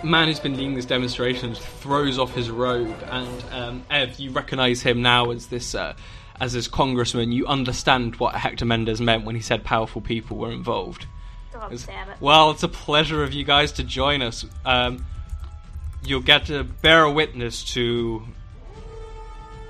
man 0.03 0.27
who's 0.27 0.41
been 0.41 0.57
leading 0.57 0.73
this 0.73 0.85
demonstration 0.85 1.55
throws 1.55 2.19
off 2.19 2.35
his 2.35 2.49
robe, 2.49 2.93
and 3.09 3.43
um, 3.53 3.83
Ev, 3.89 4.19
you 4.19 4.31
recognise 4.31 4.81
him 4.81 5.01
now 5.01 5.31
as 5.31 5.47
this 5.47 5.73
uh, 5.73 5.93
as 6.41 6.51
this 6.51 6.67
congressman. 6.67 7.31
You 7.31 7.47
understand 7.47 8.17
what 8.17 8.35
Hector 8.35 8.65
Mendes 8.65 8.99
meant 8.99 9.23
when 9.23 9.35
he 9.35 9.41
said 9.41 9.63
powerful 9.63 10.01
people 10.01 10.35
were 10.35 10.51
involved. 10.51 11.05
God 11.53 11.71
It's- 11.71 11.85
damn 11.85 12.09
it. 12.09 12.17
Well, 12.19 12.51
it's 12.51 12.63
a 12.63 12.67
pleasure 12.67 13.23
of 13.23 13.31
you 13.31 13.45
guys 13.45 13.71
to 13.73 13.85
join 13.85 14.21
us. 14.21 14.45
Um, 14.65 15.05
you'll 16.03 16.19
get 16.19 16.47
to 16.47 16.65
bear 16.65 17.09
witness 17.09 17.63
to 17.73 18.23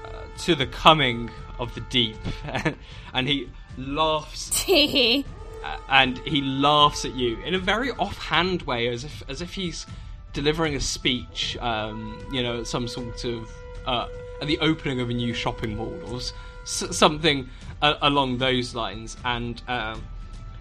uh, 0.05 0.09
to 0.39 0.55
the 0.55 0.65
coming 0.65 1.29
of 1.61 1.73
the 1.75 1.81
deep, 1.81 2.17
and 3.13 3.27
he 3.27 3.47
laughs 3.77 4.65
and 5.89 6.17
he 6.19 6.41
laughs 6.41 7.05
at 7.05 7.13
you 7.15 7.37
in 7.45 7.53
a 7.53 7.59
very 7.59 7.91
offhand 7.91 8.63
way, 8.63 8.87
as 8.89 9.03
if 9.05 9.23
as 9.29 9.41
if 9.41 9.53
he's 9.53 9.85
delivering 10.33 10.75
a 10.75 10.79
speech, 10.79 11.57
um, 11.61 12.17
you 12.31 12.41
know, 12.41 12.63
some 12.63 12.87
sort 12.87 13.23
of 13.25 13.49
uh, 13.85 14.07
at 14.41 14.47
the 14.47 14.57
opening 14.59 14.99
of 14.99 15.09
a 15.09 15.13
new 15.13 15.33
shopping 15.33 15.75
mall 15.77 15.97
or 16.07 16.17
s- 16.17 16.33
s- 16.63 16.95
something 16.97 17.47
uh, 17.81 17.95
along 18.01 18.37
those 18.37 18.73
lines. 18.73 19.17
And 19.25 19.61
um, 19.67 20.03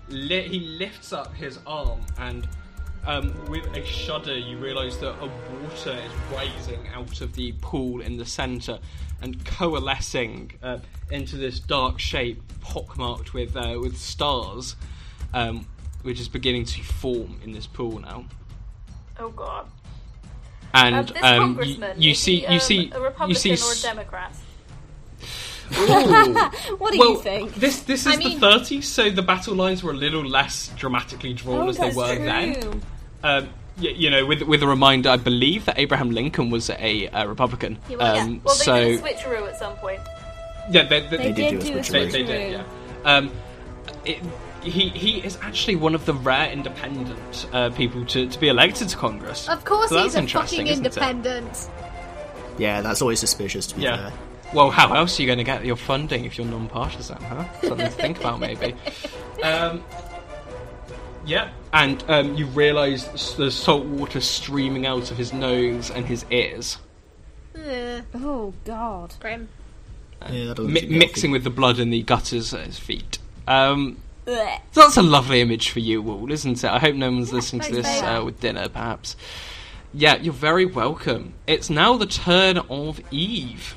li- 0.09 0.49
he 0.49 0.61
lifts 0.79 1.13
up 1.13 1.33
his 1.35 1.59
arm, 1.67 2.01
and 2.19 2.47
um, 3.07 3.35
with 3.49 3.67
a 3.77 3.85
shudder, 3.85 4.37
you 4.37 4.59
realise 4.59 4.97
that 4.99 5.15
a 5.21 5.27
water 5.27 5.99
is 5.99 6.13
rising 6.33 6.87
out 6.95 7.21
of 7.21 7.35
the 7.35 7.53
pool 7.61 8.01
in 8.01 8.17
the 8.17 8.27
centre 8.27 8.79
and 9.23 9.45
coalescing 9.45 10.53
uh, 10.63 10.79
into 11.11 11.37
this 11.37 11.61
dark 11.61 11.99
shape, 11.99 12.43
pockmarked 12.61 13.35
with 13.35 13.57
uh, 13.57 13.79
with 13.81 13.97
stars, 13.97 14.77
um, 15.35 15.67
which 16.03 16.21
is 16.21 16.29
beginning 16.29 16.65
to 16.67 16.83
form 16.83 17.41
in 17.45 17.53
this 17.53 17.67
pool 17.67 17.99
now. 18.01 18.25
Oh 19.19 19.31
god. 19.31 19.67
And 20.73 20.95
Um, 20.95 21.07
this 21.07 21.23
um, 21.23 21.33
you, 21.33 21.39
congressman, 21.41 22.03
you 22.03 22.15
see, 22.15 22.37
he, 22.37 22.47
um, 22.47 22.53
you 22.55 22.61
see, 22.61 22.91
a 22.93 22.99
you 22.99 23.05
Republican 23.05 23.57
see. 23.57 23.69
or 23.69 23.73
a 23.73 23.95
Democrat? 23.95 24.33
Ooh. 25.79 26.35
What 26.79 26.93
do 26.93 26.99
well, 26.99 27.11
you 27.13 27.21
think? 27.23 27.55
this 27.55 27.83
this 27.83 28.07
is 28.07 28.15
I 28.15 28.17
mean- 28.17 28.41
the 28.41 28.47
30s, 28.47 28.85
so 28.85 29.11
the 29.11 29.23
battle 29.23 29.55
lines 29.55 29.83
were 29.83 29.93
a 29.93 29.97
little 29.97 30.25
less 30.25 30.69
dramatically 30.77 31.33
drawn 31.35 31.67
Oh, 31.67 31.69
as 31.69 31.79
they 31.79 31.91
were 31.91 32.15
true. 32.17 32.25
then. 32.25 32.83
Um, 33.23 33.49
y- 33.81 33.95
you 33.97 34.11
know, 34.11 34.27
with 34.27 34.43
with 34.43 34.63
a 34.63 34.67
reminder, 34.67 35.11
I 35.11 35.17
believe 35.17 35.65
that 35.67 35.79
Abraham 35.79 36.11
Lincoln 36.11 36.51
was 36.51 36.71
a, 36.71 37.09
uh 37.09 37.27
Republican. 37.27 37.79
He 37.89 37.97
was, 37.97 38.03
yeah. 38.17 38.23
um, 38.23 38.41
Well, 38.45 38.55
they 38.57 38.65
so 38.65 38.75
did 38.83 39.01
a 39.01 39.03
switcheroo 39.03 39.49
at 39.49 39.57
some 39.59 39.77
point. 39.77 40.01
yeah, 40.71 40.85
they, 40.85 41.01
they, 41.01 41.17
They, 41.17 41.33
did 41.33 41.35
did, 41.35 41.61
do 41.61 41.73
a 41.73 41.81
switcheroo. 41.81 41.91
they, 41.91 42.07
switcheroo. 42.07 42.13
they 42.13 42.23
did. 42.25 42.53
Yeah. 42.53 42.65
Um, 43.05 43.31
it, 44.05 44.19
he 44.63 44.89
he 44.91 45.19
is 45.25 45.39
actually 45.41 45.77
one 45.77 45.95
of 45.95 46.05
the 46.05 46.13
rare 46.15 46.51
independent 46.51 47.47
uh, 47.53 47.71
people 47.71 48.05
to, 48.07 48.27
to 48.29 48.39
be 48.41 48.49
elected 48.49 48.89
to 48.91 48.97
Congress. 48.97 49.49
Of 49.49 49.65
course, 49.65 49.89
So 49.91 50.03
he's 50.03 50.15
a 50.15 50.27
fucking 50.27 50.67
isn't 50.67 50.85
it? 50.85 50.89
independent. 50.97 51.69
Yeah, 52.59 52.83
that's 52.83 53.01
always 53.01 53.21
suspicious 53.21 53.67
to 53.69 53.77
be 53.77 53.83
Yeah. 53.83 54.11
fair. 54.11 54.19
Well, 54.53 54.71
how 54.71 54.93
else 54.95 55.19
are 55.19 55.23
you 55.23 55.27
going 55.27 55.39
to 55.39 55.45
get 55.45 55.65
your 55.65 55.77
funding 55.77 56.25
if 56.25 56.37
you're 56.37 56.47
non-partisan, 56.47 57.23
huh? 57.23 57.45
Something 57.63 57.87
to 57.87 57.93
think 57.93 58.19
about, 58.19 58.41
maybe. 58.41 58.75
Um, 59.43 59.85
yeah, 61.25 61.51
and 61.73 62.03
um, 62.09 62.35
you 62.35 62.47
realise 62.47 63.07
s- 63.09 63.35
there's 63.35 63.55
salt 63.55 63.85
water 63.87 64.21
streaming 64.21 64.87
out 64.87 65.11
of 65.13 65.17
his 65.17 65.33
nose 65.33 65.91
and 65.91 66.05
his 66.07 66.25
ears, 66.31 66.79
Eh, 67.55 68.01
Oh 68.15 68.53
god. 68.65 69.15
grim. 69.21 69.49
Yeah, 70.31 70.55
mi- 70.59 70.87
mixing 70.89 71.31
with 71.31 71.45
the 71.45 71.51
blood 71.51 71.79
in 71.79 71.91
the 71.91 72.03
gutters 72.03 72.53
at 72.53 72.67
his 72.67 72.79
feet. 72.79 73.19
Um, 73.47 73.99
so 74.27 74.35
that's 74.75 74.97
a 74.97 75.03
lovely 75.03 75.41
image 75.41 75.71
for 75.71 75.81
you 75.81 76.09
all, 76.11 76.31
isn't 76.31 76.63
it? 76.63 76.71
I 76.71 76.79
hope 76.79 76.95
no 76.95 77.11
one's 77.11 77.33
listening 77.33 77.63
to 77.63 77.73
this 77.73 78.03
uh, 78.03 78.23
with 78.25 78.41
dinner, 78.41 78.69
perhaps. 78.69 79.17
Yeah, 79.95 80.17
you're 80.17 80.33
very 80.35 80.67
welcome. 80.67 81.35
It's 81.47 81.69
now 81.71 81.97
the 81.97 82.07
turn 82.07 82.59
of 82.59 83.01
Eve. 83.13 83.75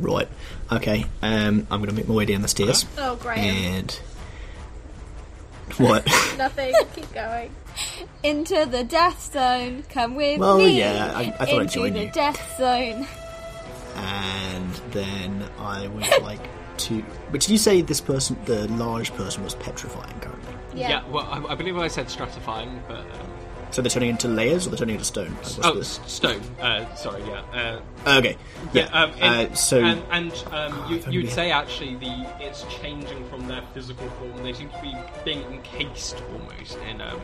Right. 0.00 0.28
Okay. 0.70 1.04
Um, 1.22 1.66
I'm 1.70 1.80
going 1.80 1.88
to 1.90 1.94
make 1.94 2.08
my 2.08 2.14
way 2.14 2.24
down 2.26 2.42
the 2.42 2.48
stairs. 2.48 2.86
Oh, 2.98 3.16
great. 3.16 3.38
And. 3.38 3.90
What? 5.76 6.06
Nothing. 6.38 6.74
Keep 6.94 7.12
going. 7.12 7.54
Into 8.22 8.66
the 8.66 8.84
death 8.84 9.32
zone. 9.32 9.84
Come 9.90 10.14
with 10.16 10.38
Well, 10.40 10.58
me. 10.58 10.78
yeah, 10.78 11.12
I- 11.14 11.34
I 11.38 11.44
thought 11.46 11.48
I'd 11.50 11.60
Into 11.62 11.74
join 11.74 11.92
the 11.92 12.04
you. 12.04 12.10
death 12.12 12.56
zone. 12.58 13.06
and 13.96 14.72
then 14.90 15.44
I 15.58 15.86
would 15.88 16.06
like 16.22 16.40
to. 16.78 17.04
But 17.30 17.40
did 17.42 17.50
you 17.50 17.58
say 17.58 17.80
this 17.82 18.00
person, 18.00 18.36
the 18.44 18.66
large 18.68 19.12
person, 19.14 19.44
was 19.44 19.54
petrifying 19.56 20.18
currently? 20.20 20.54
Yeah. 20.74 21.02
well, 21.08 21.26
I, 21.30 21.52
I 21.52 21.54
believe 21.54 21.76
I 21.76 21.88
said 21.88 22.06
stratifying, 22.06 22.80
but. 22.88 23.00
Um, 23.00 23.30
So 23.70 23.82
they're 23.82 23.90
turning 23.90 24.08
into 24.10 24.28
layers 24.28 24.66
or 24.66 24.70
they're 24.70 24.78
turning 24.78 24.94
into 24.94 25.04
stone? 25.04 25.34
Like, 25.42 25.66
Oh, 25.66 25.74
the- 25.74 25.80
s- 25.80 26.00
stone. 26.06 26.40
Uh, 26.60 26.92
sorry, 26.94 27.22
yeah. 27.26 27.80
Uh, 28.06 28.18
Okay. 28.18 28.36
Yeah. 28.72 28.84
um, 28.86 29.12
and, 29.20 29.50
uh, 29.50 29.54
so. 29.54 29.78
and, 29.84 30.02
and 30.10 30.32
um, 30.52 30.90
you, 30.90 30.96
if 30.96 31.06
only 31.06 31.18
you'd 31.18 31.26
we 31.26 31.30
say 31.30 31.50
actually 31.50 31.96
the 31.96 32.26
it's 32.40 32.64
changing 32.80 33.28
from 33.28 33.46
their 33.46 33.62
physical 33.74 34.08
form. 34.10 34.42
They 34.42 34.52
seem 34.54 34.70
to 34.70 34.80
be 34.80 34.94
being 35.24 35.42
encased 35.52 36.22
almost 36.32 36.78
in 36.90 37.00
um, 37.02 37.20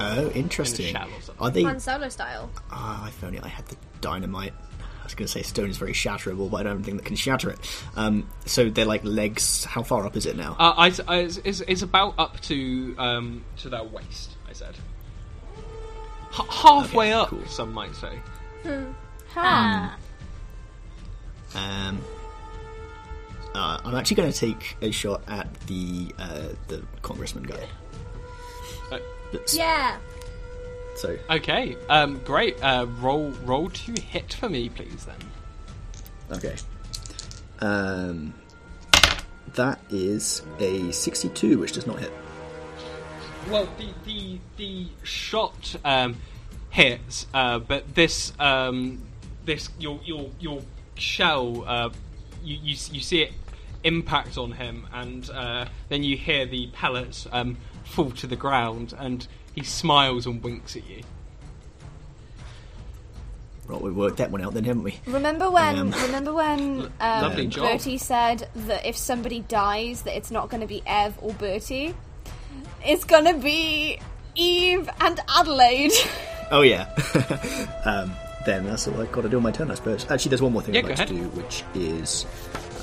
oh, 0.00 0.18
in 0.22 0.26
a 0.26 0.30
interesting. 0.30 0.92
shell 0.92 1.08
or. 1.38 1.46
Are 1.46 1.50
they? 1.50 1.62
Han 1.62 1.78
Solo 1.80 2.08
style. 2.08 2.50
Ah, 2.70 3.06
if 3.08 3.22
only 3.22 3.38
I 3.40 3.48
had 3.48 3.66
the 3.66 3.76
dynamite. 4.00 4.52
I 4.82 5.04
was 5.04 5.14
going 5.14 5.26
to 5.26 5.32
say 5.32 5.42
stone 5.42 5.70
is 5.70 5.76
very 5.76 5.92
shatterable, 5.92 6.50
but 6.50 6.58
I 6.58 6.62
don't 6.64 6.82
think 6.84 6.98
that 6.98 7.04
can 7.06 7.16
shatter 7.16 7.50
it. 7.50 7.58
Um, 7.96 8.28
so 8.46 8.70
they're 8.70 8.84
like 8.84 9.02
legs. 9.04 9.64
How 9.64 9.82
far 9.82 10.04
up 10.06 10.16
is 10.16 10.24
it 10.26 10.36
now? 10.36 10.56
Uh, 10.58 10.74
I, 10.76 10.92
I, 11.08 11.16
it's, 11.20 11.38
it's- 11.38 11.62
it's 11.66 11.82
about 11.82 12.14
up 12.18 12.38
to 12.42 12.94
um, 12.98 13.44
to 13.58 13.68
their 13.68 13.82
waist. 13.84 14.36
I 16.32 16.36
said. 16.36 16.44
H- 16.44 16.50
halfway 16.62 17.06
Okay, 17.08 17.12
up, 17.12 17.28
cool. 17.28 17.46
some 17.46 17.72
might 17.72 17.94
say. 17.94 18.18
Ha. 19.34 19.96
Um, 21.54 22.00
uh, 23.54 23.78
I'm 23.84 23.94
actually 23.96 24.16
going 24.16 24.32
to 24.32 24.38
take 24.38 24.76
a 24.82 24.90
shot 24.90 25.22
at 25.28 25.52
the 25.66 26.14
uh, 26.18 26.48
the 26.68 26.82
congressman 27.02 27.44
guy. 27.44 27.66
Uh, 28.92 28.98
That's- 29.32 29.54
Yeah. 29.56 29.96
So 30.96 31.16
Okay, 31.30 31.76
um, 31.88 32.20
great. 32.24 32.62
Uh, 32.62 32.86
roll 33.00 33.30
roll 33.44 33.70
to 33.70 33.92
hit 34.00 34.34
for 34.34 34.48
me, 34.48 34.68
please. 34.68 35.06
Then. 35.06 36.36
okay. 36.38 36.56
Um, 37.60 38.34
that 39.54 39.80
is 39.90 40.42
a 40.58 40.90
62, 40.92 41.58
which 41.58 41.72
does 41.72 41.86
not 41.86 41.98
hit. 41.98 42.12
Well, 43.48 43.68
the 43.78 43.88
the 44.04 44.38
the 44.56 44.86
shot 45.02 45.76
um, 45.84 46.16
hits, 46.70 47.26
uh, 47.32 47.58
but 47.58 47.94
this 47.94 48.32
um, 48.38 49.02
this 49.44 49.68
your 49.78 50.00
your 50.04 50.30
your 50.38 50.62
shell 50.96 51.64
uh, 51.66 51.90
you, 52.44 52.56
you 52.56 52.76
you 52.92 53.00
see 53.00 53.22
it 53.22 53.32
impact 53.82 54.36
on 54.36 54.52
him, 54.52 54.86
and 54.92 55.28
uh, 55.30 55.66
then 55.88 56.02
you 56.02 56.16
hear 56.16 56.46
the 56.46 56.68
pellets 56.68 57.26
um, 57.32 57.56
fall 57.84 58.10
to 58.12 58.26
the 58.26 58.36
ground, 58.36 58.94
and 58.98 59.26
he 59.54 59.64
smiles 59.64 60.26
and 60.26 60.42
winks 60.42 60.76
at 60.76 60.88
you. 60.88 61.02
Right, 63.66 63.80
we 63.80 63.92
worked 63.92 64.16
that 64.16 64.30
one 64.32 64.42
out 64.42 64.52
then, 64.52 64.64
haven't 64.64 64.82
we? 64.82 64.98
Remember 65.06 65.48
when? 65.50 65.78
Um, 65.78 65.90
remember 65.92 66.32
when 66.32 66.92
um. 67.00 67.50
Bertie 67.50 67.98
said 67.98 68.48
that 68.54 68.84
if 68.84 68.96
somebody 68.96 69.40
dies, 69.40 70.02
that 70.02 70.16
it's 70.16 70.30
not 70.30 70.50
going 70.50 70.60
to 70.60 70.66
be 70.66 70.82
Ev 70.86 71.16
or 71.20 71.32
Bertie. 71.34 71.94
It's 72.84 73.04
going 73.04 73.24
to 73.26 73.34
be 73.34 73.98
Eve 74.34 74.88
and 75.00 75.20
Adelaide. 75.28 75.92
Oh 76.52 76.62
yeah. 76.62 76.88
um, 77.84 78.10
then 78.44 78.64
that's 78.66 78.88
all 78.88 79.00
I've 79.00 79.12
got 79.12 79.20
to 79.20 79.28
do 79.28 79.36
on 79.36 79.42
my 79.44 79.52
turn, 79.52 79.70
I 79.70 79.74
suppose. 79.74 80.04
Actually, 80.10 80.30
there's 80.30 80.42
one 80.42 80.52
more 80.52 80.62
thing 80.62 80.74
Yeah, 80.74 80.80
I'd 80.80 80.86
go 80.86 80.94
like 80.94 81.06
to 81.06 81.14
do, 81.14 81.22
which 81.28 81.62
is 81.74 82.26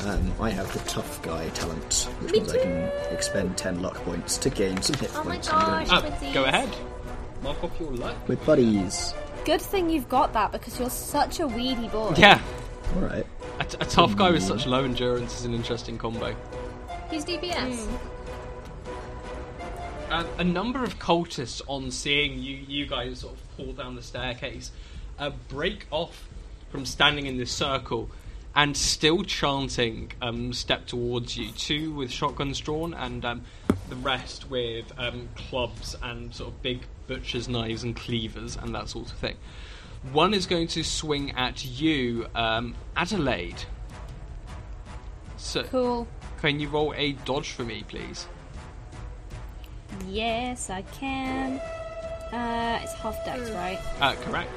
Um, 0.06 0.32
I 0.40 0.52
have 0.52 0.72
the 0.72 0.80
tough 0.90 1.22
guy 1.22 1.50
talent, 1.50 2.08
which 2.22 2.32
Me 2.32 2.40
means 2.40 2.54
I 2.54 2.60
can 2.60 2.90
expend 3.14 3.58
10 3.58 3.82
luck 3.82 3.96
points 4.06 4.38
to 4.38 4.50
gain 4.50 4.82
some 4.82 4.96
hit 4.96 5.12
Oh 5.16 5.24
my 5.26 5.32
points. 5.32 5.50
I'm 5.52 5.86
gosh. 5.86 6.20
be 6.22 6.28
Uh, 6.28 6.34
go 6.34 6.46
ahead. 6.46 6.70
Mark 7.44 7.62
off 7.62 7.78
your 7.78 7.92
luck. 7.92 8.16
With 8.30 8.46
buddies. 8.46 9.14
Good 9.44 9.62
thing 9.62 9.90
you've 9.90 10.08
got 10.08 10.32
that 10.32 10.54
because 10.54 10.80
you're 10.80 10.90
such 10.90 11.42
a 11.42 11.48
weedy 11.48 11.90
boy. 11.90 12.14
Yeah. 12.18 12.40
Alright. 12.96 13.26
A, 13.60 13.66
t- 13.66 13.78
a 13.82 13.86
tough 13.86 14.16
guy 14.16 14.32
with 14.32 14.44
such 14.44 14.66
low 14.66 14.86
endurance 14.86 15.38
is 15.40 15.44
an 15.46 15.54
interesting 15.54 15.98
combo. 15.98 16.34
He's 17.12 17.26
DPS. 17.26 17.86
Uh, 17.86 17.98
a 20.10 20.44
number 20.44 20.84
of 20.84 21.00
cultists, 21.00 21.62
on 21.68 21.92
seeing 21.92 22.40
you, 22.40 22.56
you 22.56 22.86
guys 22.86 23.20
sort 23.20 23.34
of 23.34 23.58
pull 23.58 23.74
down 23.74 23.96
the 23.96 24.02
staircase, 24.02 24.72
uh, 25.20 25.32
break 25.50 25.86
off 25.92 26.28
from 26.70 26.86
standing 26.86 27.26
in 27.26 27.38
this 27.38 27.52
circle 27.52 28.10
and 28.56 28.76
still 28.76 29.24
chanting, 29.24 30.12
um, 30.22 30.54
step 30.54 30.88
towards 30.88 31.38
you. 31.38 31.52
Two 31.52 31.92
with 31.94 32.12
shotguns 32.12 32.60
drawn, 32.60 32.94
and 32.94 33.24
um, 33.24 33.42
the 33.90 33.96
rest 33.98 34.50
with 34.50 34.92
um, 34.98 35.30
clubs 35.36 35.96
and 36.02 36.34
sort 36.34 36.54
of 36.54 36.62
big 36.62 36.82
butcher's 37.08 37.48
knives 37.48 37.84
and 37.84 37.96
cleavers 37.96 38.56
and 38.58 38.74
that 38.74 38.90
sort 38.90 39.12
of 39.12 39.18
thing. 39.18 39.38
One 40.12 40.34
is 40.34 40.46
going 40.46 40.68
to 40.70 40.84
swing 40.84 41.32
at 41.32 41.66
you, 41.66 42.28
um, 42.34 42.76
Adelaide. 42.96 43.64
So, 45.38 45.64
Cool. 45.64 46.08
can 46.40 46.60
you 46.60 46.70
roll 46.70 46.94
a 46.96 47.12
dodge 47.12 47.52
for 47.52 47.64
me, 47.64 47.84
please? 47.88 48.28
Yes, 50.08 50.70
I 50.70 50.82
can. 50.84 51.60
Uh, 52.32 52.80
it's 52.84 52.94
half 52.94 53.24
dex, 53.26 53.50
right? 53.52 53.80
Uh, 54.00 54.14
correct. 54.16 54.52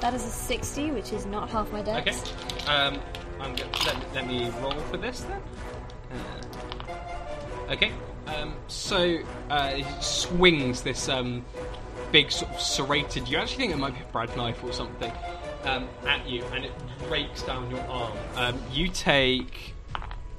That 0.00 0.14
is 0.14 0.24
a 0.24 0.30
60, 0.30 0.90
which 0.92 1.12
is 1.12 1.26
not 1.26 1.48
half 1.50 1.72
my 1.72 1.82
dex. 1.82 2.22
Okay. 2.22 2.66
Um, 2.70 3.00
I'm 3.40 3.54
go- 3.54 3.64
let, 3.84 4.14
let 4.14 4.26
me 4.26 4.50
roll 4.60 4.78
for 4.90 4.96
this 4.96 5.20
then. 5.20 5.42
Uh, 6.12 7.72
okay. 7.72 7.92
Um, 8.26 8.54
so 8.68 9.18
uh, 9.50 9.70
he 9.70 9.84
swings 10.00 10.82
this 10.82 11.08
um, 11.08 11.44
big 12.12 12.30
sort 12.30 12.52
of 12.52 12.60
serrated. 12.60 13.28
You 13.28 13.38
actually 13.38 13.58
think 13.58 13.72
it 13.72 13.78
might 13.78 13.94
be 13.94 14.00
a 14.00 14.12
bread 14.12 14.36
knife 14.36 14.62
or 14.62 14.72
something 14.72 15.12
um, 15.64 15.88
at 16.06 16.28
you, 16.28 16.44
and 16.52 16.64
it 16.64 16.72
breaks 17.08 17.42
down 17.42 17.70
your 17.70 17.80
arm. 17.88 18.16
Um, 18.34 18.60
you 18.72 18.88
take 18.88 19.74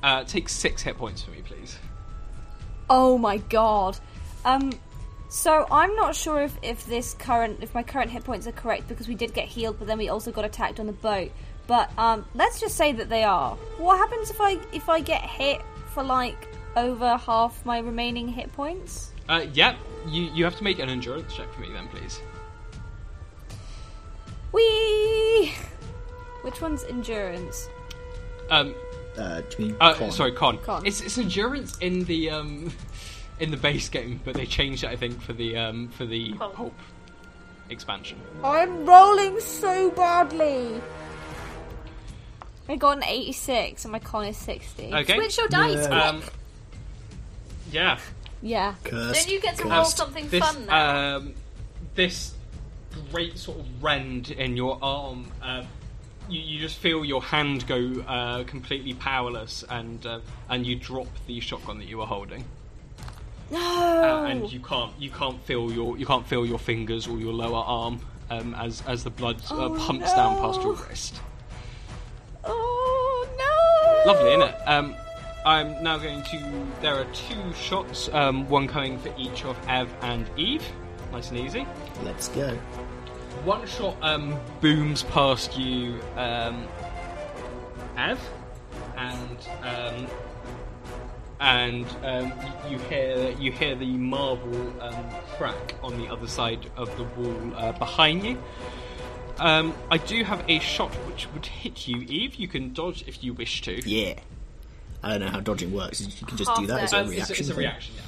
uh, 0.07 0.23
take 0.23 0.47
six 0.47 0.81
hit 0.81 0.97
points 0.97 1.21
for 1.21 1.31
me, 1.31 1.41
please. 1.43 1.77
Oh 2.89 3.17
my 3.17 3.37
god. 3.37 3.99
Um, 4.45 4.71
so 5.27 5.67
I'm 5.69 5.93
not 5.95 6.15
sure 6.15 6.41
if, 6.41 6.57
if 6.61 6.85
this 6.85 7.13
current 7.13 7.59
if 7.61 7.73
my 7.73 7.83
current 7.83 8.09
hit 8.09 8.23
points 8.23 8.47
are 8.47 8.53
correct 8.53 8.87
because 8.87 9.09
we 9.09 9.15
did 9.15 9.33
get 9.33 9.49
healed, 9.49 9.77
but 9.77 9.87
then 9.87 9.97
we 9.97 10.07
also 10.07 10.31
got 10.31 10.45
attacked 10.45 10.79
on 10.79 10.85
the 10.87 10.93
boat. 10.93 11.31
But 11.67 11.91
um, 11.97 12.25
let's 12.33 12.61
just 12.61 12.77
say 12.77 12.93
that 12.93 13.09
they 13.09 13.23
are. 13.23 13.55
What 13.77 13.97
happens 13.97 14.29
if 14.29 14.39
I 14.39 14.57
if 14.71 14.87
I 14.87 15.01
get 15.01 15.21
hit 15.21 15.61
for 15.93 16.03
like 16.03 16.47
over 16.77 17.17
half 17.17 17.65
my 17.65 17.79
remaining 17.79 18.29
hit 18.29 18.53
points? 18.53 19.11
Uh, 19.27 19.45
yep. 19.51 19.75
You 20.07 20.31
you 20.33 20.45
have 20.45 20.55
to 20.55 20.63
make 20.63 20.79
an 20.79 20.87
endurance 20.87 21.35
check 21.35 21.51
for 21.53 21.59
me 21.59 21.67
then, 21.73 21.89
please. 21.89 22.21
Wee. 24.53 25.53
Which 26.43 26.61
one's 26.61 26.85
endurance? 26.85 27.67
Um, 28.49 28.73
Uh, 29.17 29.41
do 29.41 29.45
you 29.57 29.65
mean 29.69 29.77
Uh, 29.81 29.93
con? 29.95 30.11
sorry, 30.11 30.31
con. 30.31 30.57
Con. 30.59 30.85
It's, 30.85 31.01
it's 31.01 31.17
endurance 31.17 31.77
in 31.79 32.03
the 32.05 32.29
um, 32.29 32.71
in 33.39 33.51
the 33.51 33.57
base 33.57 33.89
game, 33.89 34.19
but 34.23 34.35
they 34.35 34.45
changed 34.45 34.83
it, 34.83 34.89
I 34.89 34.95
think, 34.95 35.21
for 35.21 35.33
the 35.33 35.57
um, 35.57 35.87
for 35.89 36.05
the 36.05 36.33
Pulp. 36.33 36.55
Pulp 36.55 36.73
expansion. 37.69 38.19
I'm 38.43 38.85
rolling 38.85 39.39
so 39.39 39.89
badly. 39.91 40.81
I 42.69 42.75
got 42.75 42.97
an 42.97 43.03
86 43.05 43.85
and 43.85 43.91
my 43.93 43.99
con 43.99 44.25
is 44.25 44.37
60. 44.37 44.93
Okay. 44.93 45.15
Switch 45.15 45.37
your 45.37 45.47
dice. 45.47 45.75
Yeah. 45.75 45.87
quick. 45.87 46.03
Um, 46.03 46.23
yeah. 47.71 47.99
Yeah. 48.41 48.75
Cursed, 48.83 49.15
Don't 49.25 49.33
you 49.33 49.39
get 49.41 49.55
to 49.57 49.63
cursed. 49.63 49.73
roll 49.73 49.85
something 49.85 50.27
This 50.29 50.43
fun 50.43 50.65
now? 50.65 51.15
um, 51.17 51.33
this 51.95 52.33
great 53.11 53.37
sort 53.37 53.59
of 53.59 53.65
rend 53.83 54.31
in 54.31 54.57
your 54.57 54.77
arm. 54.81 55.31
Uh, 55.41 55.63
you, 56.29 56.41
you 56.41 56.59
just 56.59 56.77
feel 56.77 57.03
your 57.05 57.21
hand 57.21 57.67
go 57.67 58.03
uh, 58.07 58.43
completely 58.43 58.93
powerless, 58.93 59.63
and 59.69 60.05
uh, 60.05 60.19
and 60.49 60.65
you 60.65 60.75
drop 60.75 61.07
the 61.27 61.39
shotgun 61.39 61.77
that 61.79 61.87
you 61.87 61.97
were 61.97 62.05
holding. 62.05 62.45
No. 63.49 63.59
uh, 63.59 64.25
and 64.25 64.51
you 64.51 64.59
can't 64.59 64.91
you 64.99 65.09
can't 65.09 65.41
feel 65.43 65.71
your 65.71 65.97
you 65.97 66.05
can't 66.05 66.27
feel 66.27 66.45
your 66.45 66.59
fingers 66.59 67.07
or 67.07 67.17
your 67.17 67.31
lower 67.33 67.63
arm 67.65 68.01
um, 68.29 68.53
as 68.55 68.83
as 68.87 69.03
the 69.03 69.09
blood 69.09 69.37
uh, 69.49 69.65
Oh, 69.67 69.75
pumps 69.79 70.13
down 70.13 70.37
past 70.37 70.61
your 70.61 70.73
wrist. 70.73 71.19
Oh 72.43 73.27
no! 74.05 74.13
Lovely, 74.13 74.31
isn't 74.33 74.49
it? 74.49 74.55
Um, 74.67 74.95
I'm 75.45 75.81
now 75.81 75.97
going 75.97 76.23
to. 76.23 76.65
There 76.81 76.95
are 76.95 77.05
two 77.13 77.53
shots, 77.53 78.09
um, 78.13 78.49
one 78.49 78.67
coming 78.67 78.99
for 78.99 79.13
each 79.17 79.45
of 79.45 79.57
Ev 79.69 79.93
and 80.01 80.29
Eve. 80.37 80.63
Nice 81.11 81.29
and 81.29 81.39
easy. 81.39 81.65
Let's 82.03 82.27
go. 82.29 82.57
One 83.47 83.65
shot 83.65 83.95
um, 84.01 84.37
booms 84.59 85.03
past 85.03 85.57
you, 85.57 86.01
um, 86.17 86.67
Ev, 87.95 88.19
and 88.97 89.37
um, 89.63 90.07
and 91.39 91.85
um, 92.03 92.33
you 92.69 92.77
hear 92.77 93.33
you 93.39 93.53
hear 93.53 93.73
the 93.77 93.85
marble 93.85 94.83
um, 94.83 95.05
crack 95.37 95.75
on 95.81 95.97
the 95.97 96.09
other 96.11 96.27
side 96.27 96.69
of 96.75 96.93
the 96.97 97.05
wall 97.05 97.53
uh, 97.55 97.71
behind 97.71 98.25
you. 98.25 98.37
Um, 99.39 99.73
I 99.89 99.95
do 99.95 100.25
have 100.25 100.43
a 100.49 100.59
shot 100.59 100.93
which 101.07 101.31
would 101.31 101.45
hit 101.45 101.87
you, 101.87 102.01
Eve. 102.01 102.35
You 102.35 102.49
can 102.49 102.73
dodge 102.73 103.05
if 103.07 103.23
you 103.23 103.31
wish 103.33 103.61
to. 103.61 103.79
Yeah. 103.89 104.15
I 105.01 105.11
don't 105.11 105.21
know 105.21 105.27
how 105.29 105.39
dodging 105.39 105.71
works. 105.71 106.01
You 106.01 106.25
can 106.25 106.35
just 106.35 106.49
Half 106.49 106.59
do 106.59 106.67
that. 106.67 106.83
as 106.83 106.91
a 106.91 106.97
reaction. 107.05 107.21
it's, 107.21 107.29
it's 107.29 107.39
a 107.39 107.53
thing. 107.53 107.59
reaction, 107.59 107.95
yeah. 107.95 108.01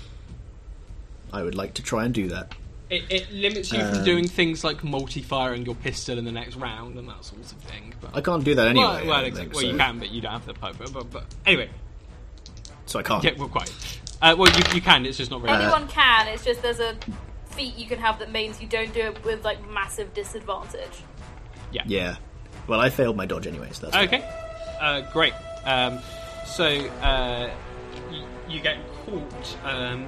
I 1.31 1.43
would 1.43 1.55
like 1.55 1.75
to 1.75 1.81
try 1.81 2.03
and 2.03 2.13
do 2.13 2.27
that. 2.27 2.55
It, 2.89 3.03
it 3.11 3.31
limits 3.31 3.71
you 3.71 3.79
from 3.79 3.99
Um, 3.99 4.03
doing 4.03 4.27
things 4.27 4.63
like 4.63 4.83
multi-firing 4.83 5.65
your 5.65 5.75
pistol 5.75 6.17
in 6.17 6.25
the 6.25 6.31
next 6.31 6.55
round 6.55 6.97
and 6.97 7.07
that 7.07 7.23
sort 7.23 7.41
of 7.41 7.47
thing. 7.47 7.93
But, 8.01 8.15
I 8.17 8.21
can't 8.21 8.43
do 8.43 8.55
that 8.55 8.67
anyway. 8.67 8.85
well, 8.85 9.05
well, 9.05 9.25
exactly. 9.25 9.41
think, 9.43 9.53
well, 9.53 9.63
you 9.63 9.77
can, 9.77 9.99
but 9.99 10.09
you 10.09 10.21
don't 10.21 10.31
have 10.31 10.45
the 10.47 10.53
power. 10.55 10.73
But, 10.77 10.91
but, 10.93 11.11
but 11.11 11.25
anyway, 11.45 11.69
So 12.87 12.97
I 12.99 13.03
can't. 13.03 13.23
yeah, 13.23 13.31
well, 13.37 13.47
quite. 13.49 13.71
Uh, 14.21 14.35
well, 14.37 14.51
you, 14.51 14.63
you 14.73 14.81
can. 14.81 15.05
It's 15.05 15.17
just 15.17 15.29
not 15.29 15.41
very. 15.41 15.53
Anyone 15.53 15.87
can. 15.87 16.27
It's 16.29 16.43
just 16.43 16.61
there's 16.63 16.79
a 16.79 16.95
feat 17.51 17.75
you 17.77 17.85
can 17.87 17.99
have 17.99 18.17
that 18.19 18.31
means 18.31 18.59
you 18.61 18.67
don't 18.67 18.93
do 18.93 19.01
it 19.01 19.23
with 19.23 19.45
like 19.45 19.69
massive 19.69 20.13
disadvantage. 20.13 21.03
yeah. 21.71 21.83
Yeah. 21.85 22.15
Well, 22.67 22.79
I 22.79 22.89
failed 22.89 23.15
my 23.15 23.25
dodge 23.25 23.47
anyway, 23.47 23.69
so 23.71 23.87
that's 23.87 23.95
fine. 23.95 24.07
Okay. 24.07 24.29
Uh, 24.79 25.01
great. 25.11 25.33
Um, 25.65 25.99
so 26.45 26.65
uh, 26.65 27.49
you, 28.11 28.23
you 28.47 28.61
get 28.61 28.77
caught. 29.05 29.57
Um, 29.63 30.05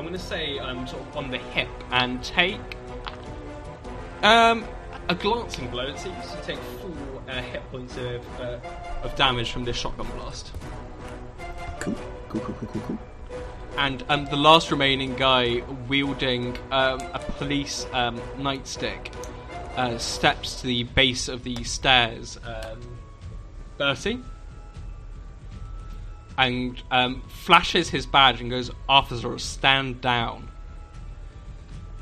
I'm 0.00 0.06
going 0.06 0.18
to 0.18 0.24
say 0.26 0.58
um, 0.58 0.86
sort 0.86 1.02
of 1.02 1.14
on 1.14 1.30
the 1.30 1.36
hip 1.36 1.68
and 1.90 2.24
take 2.24 2.58
um, 4.22 4.64
a 5.10 5.14
glancing 5.14 5.68
blow. 5.68 5.88
It 5.88 5.98
seems 5.98 6.26
to 6.30 6.40
take 6.40 6.58
four 6.80 7.22
uh, 7.28 7.42
hit 7.42 7.70
points 7.70 7.98
of, 7.98 8.40
uh, 8.40 8.58
of 9.02 9.14
damage 9.16 9.50
from 9.52 9.66
this 9.66 9.76
shotgun 9.76 10.06
blast. 10.16 10.52
Cool. 11.80 11.94
Cool, 12.30 12.40
cool, 12.40 12.54
cool, 12.54 12.68
cool, 12.72 12.82
cool. 12.86 12.98
and 13.76 14.02
um, 14.08 14.24
the 14.24 14.36
last 14.36 14.70
remaining 14.70 15.16
guy 15.16 15.62
wielding 15.86 16.56
um, 16.70 17.00
a 17.12 17.18
police 17.18 17.86
um, 17.92 18.18
nightstick 18.38 19.12
uh, 19.76 19.98
steps 19.98 20.62
to 20.62 20.66
the 20.66 20.84
base 20.84 21.28
of 21.28 21.44
the 21.44 21.62
stairs, 21.62 22.38
um, 22.46 22.80
Bertie, 23.76 24.20
and 26.40 26.82
um, 26.90 27.22
flashes 27.28 27.88
his 27.90 28.06
badge 28.06 28.40
and 28.40 28.50
goes, 28.50 28.70
"Officer, 28.88 29.38
stand 29.38 30.00
down." 30.00 30.48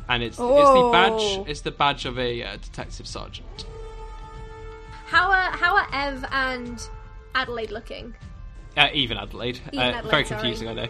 And 0.08 0.22
it's, 0.22 0.36
it's 0.36 0.38
the 0.38 0.44
Oh. 0.46 0.92
badge. 0.92 1.48
It's 1.48 1.60
the 1.60 1.70
badge 1.70 2.06
of 2.06 2.18
a 2.18 2.42
uh, 2.42 2.56
detective 2.56 3.06
sergeant. 3.06 3.66
How 5.06 5.30
are 5.30 5.50
how 5.50 5.76
are 5.76 5.86
Ev 5.92 6.24
and 6.30 6.88
Adelaide 7.34 7.70
looking? 7.70 8.14
Uh, 8.76 8.88
even 8.94 9.16
Adelaide. 9.18 9.60
Even 9.72 9.78
uh, 9.80 9.82
Adelaide, 9.82 10.10
very 10.10 10.24
sorry. 10.24 10.40
confusing, 10.40 10.68
I 10.68 10.72
know. 10.74 10.88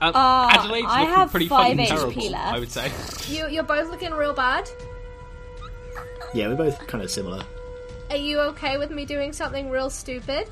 Um, 0.00 0.12
Uh, 0.14 0.48
Adelaide's 0.52 0.86
I 0.88 1.00
looking 1.00 1.14
have 1.16 1.30
pretty 1.30 1.48
five 1.48 1.76
fucking 1.76 1.78
HP 1.78 1.88
terrible, 1.88 2.30
left. 2.30 2.54
I 2.54 2.58
would 2.58 2.70
say. 2.72 2.92
You 3.28 3.48
you're 3.48 3.62
both 3.64 3.90
looking 3.90 4.12
real 4.12 4.32
bad. 4.32 4.68
Yeah, 6.34 6.48
we're 6.48 6.56
both 6.56 6.86
kind 6.86 7.02
of 7.04 7.10
similar. 7.10 7.42
Are 8.10 8.16
you 8.16 8.38
okay 8.40 8.78
with 8.78 8.90
me 8.90 9.04
doing 9.04 9.32
something 9.32 9.70
real 9.70 9.90
stupid? 9.90 10.48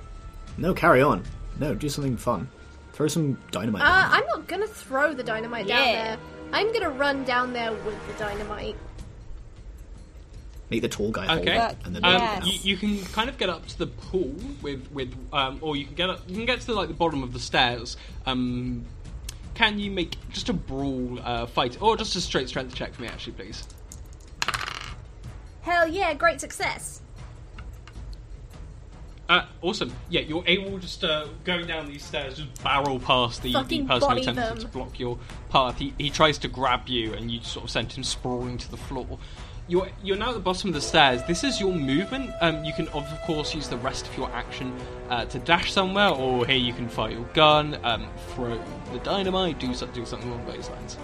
No, 0.58 0.72
carry 0.74 1.02
on. 1.02 1.22
No, 1.58 1.74
do 1.74 1.88
something 1.88 2.16
fun. 2.16 2.48
Throw 2.92 3.08
some 3.08 3.38
dynamite. 3.50 3.82
Uh, 3.82 3.84
down 3.84 4.10
there. 4.10 4.20
I'm 4.20 4.26
not 4.26 4.48
gonna 4.48 4.66
throw 4.66 5.12
the 5.14 5.22
dynamite 5.22 5.66
down 5.66 5.86
Yeah. 5.88 5.92
there. 6.16 6.18
I'm 6.52 6.72
gonna 6.72 6.90
run 6.90 7.24
down 7.24 7.52
there 7.52 7.72
with 7.72 8.06
the 8.08 8.14
dynamite. 8.18 8.76
Make 10.70 10.82
the 10.82 10.88
tall 10.88 11.10
guy 11.12 11.26
hold 11.26 11.40
Okay. 11.40 11.56
it, 11.58 11.76
and 11.84 11.94
then 11.94 12.04
Um, 12.04 12.12
Yes. 12.12 12.46
you, 12.64 12.72
you 12.72 12.76
can 12.76 13.04
kind 13.12 13.28
of 13.28 13.38
get 13.38 13.48
up 13.48 13.66
to 13.68 13.78
the 13.78 13.86
pool 13.86 14.34
with 14.62 14.90
with, 14.92 15.14
um, 15.32 15.58
or 15.60 15.76
you 15.76 15.84
can 15.84 15.94
get 15.94 16.10
up, 16.10 16.20
you 16.26 16.36
can 16.36 16.46
get 16.46 16.60
to 16.62 16.72
like 16.74 16.88
the 16.88 16.94
bottom 16.94 17.22
of 17.22 17.32
the 17.32 17.38
stairs. 17.38 17.96
Um, 18.24 18.84
can 19.54 19.78
you 19.78 19.90
make 19.90 20.16
just 20.30 20.48
a 20.48 20.52
brawl 20.52 21.18
uh, 21.22 21.46
fight, 21.46 21.80
or 21.80 21.96
just 21.96 22.16
a 22.16 22.20
straight 22.20 22.48
strength 22.48 22.74
check 22.74 22.94
for 22.94 23.02
me, 23.02 23.08
actually, 23.08 23.34
please? 23.34 23.64
Hell 25.62 25.86
yeah, 25.88 26.14
great 26.14 26.40
success. 26.40 27.00
Uh, 29.28 29.44
awesome. 29.60 29.92
Yeah, 30.08 30.20
you're 30.20 30.44
able 30.46 30.78
just 30.78 31.02
uh, 31.02 31.26
going 31.44 31.66
down 31.66 31.88
these 31.88 32.04
stairs, 32.04 32.36
just 32.36 32.62
barrel 32.62 33.00
past 33.00 33.42
the, 33.42 33.52
the 33.64 33.82
person 33.84 33.86
who 33.88 34.16
attempted 34.18 34.36
them. 34.36 34.58
to 34.58 34.68
block 34.68 35.00
your 35.00 35.18
path. 35.50 35.78
He, 35.78 35.92
he 35.98 36.10
tries 36.10 36.38
to 36.38 36.48
grab 36.48 36.88
you, 36.88 37.12
and 37.14 37.30
you 37.30 37.40
sort 37.42 37.64
of 37.64 37.70
send 37.70 37.92
him 37.92 38.04
sprawling 38.04 38.56
to 38.58 38.70
the 38.70 38.76
floor. 38.76 39.18
You're 39.68 39.88
you're 40.00 40.16
now 40.16 40.28
at 40.28 40.34
the 40.34 40.40
bottom 40.40 40.68
of 40.70 40.74
the 40.74 40.80
stairs. 40.80 41.24
This 41.24 41.42
is 41.42 41.58
your 41.58 41.72
movement. 41.72 42.30
Um, 42.40 42.64
you 42.64 42.72
can 42.72 42.86
of 42.88 43.04
course 43.22 43.52
use 43.52 43.68
the 43.68 43.78
rest 43.78 44.06
of 44.06 44.16
your 44.16 44.30
action 44.30 44.72
uh, 45.10 45.24
to 45.24 45.40
dash 45.40 45.72
somewhere, 45.72 46.10
or 46.10 46.46
here 46.46 46.54
you 46.56 46.72
can 46.72 46.88
fire 46.88 47.10
your 47.10 47.24
gun, 47.34 47.76
um, 47.82 48.06
throw 48.28 48.56
the 48.92 49.00
dynamite, 49.00 49.58
do 49.58 49.74
so- 49.74 49.88
do 49.88 50.06
something 50.06 50.30
along 50.30 50.46
those 50.46 50.70
lines. 50.70 50.96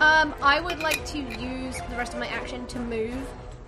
Um, 0.00 0.34
I 0.42 0.60
would 0.60 0.80
like 0.80 1.02
to 1.06 1.18
use 1.18 1.78
the 1.88 1.96
rest 1.96 2.12
of 2.12 2.18
my 2.18 2.26
action 2.26 2.66
to 2.66 2.78
move 2.78 3.16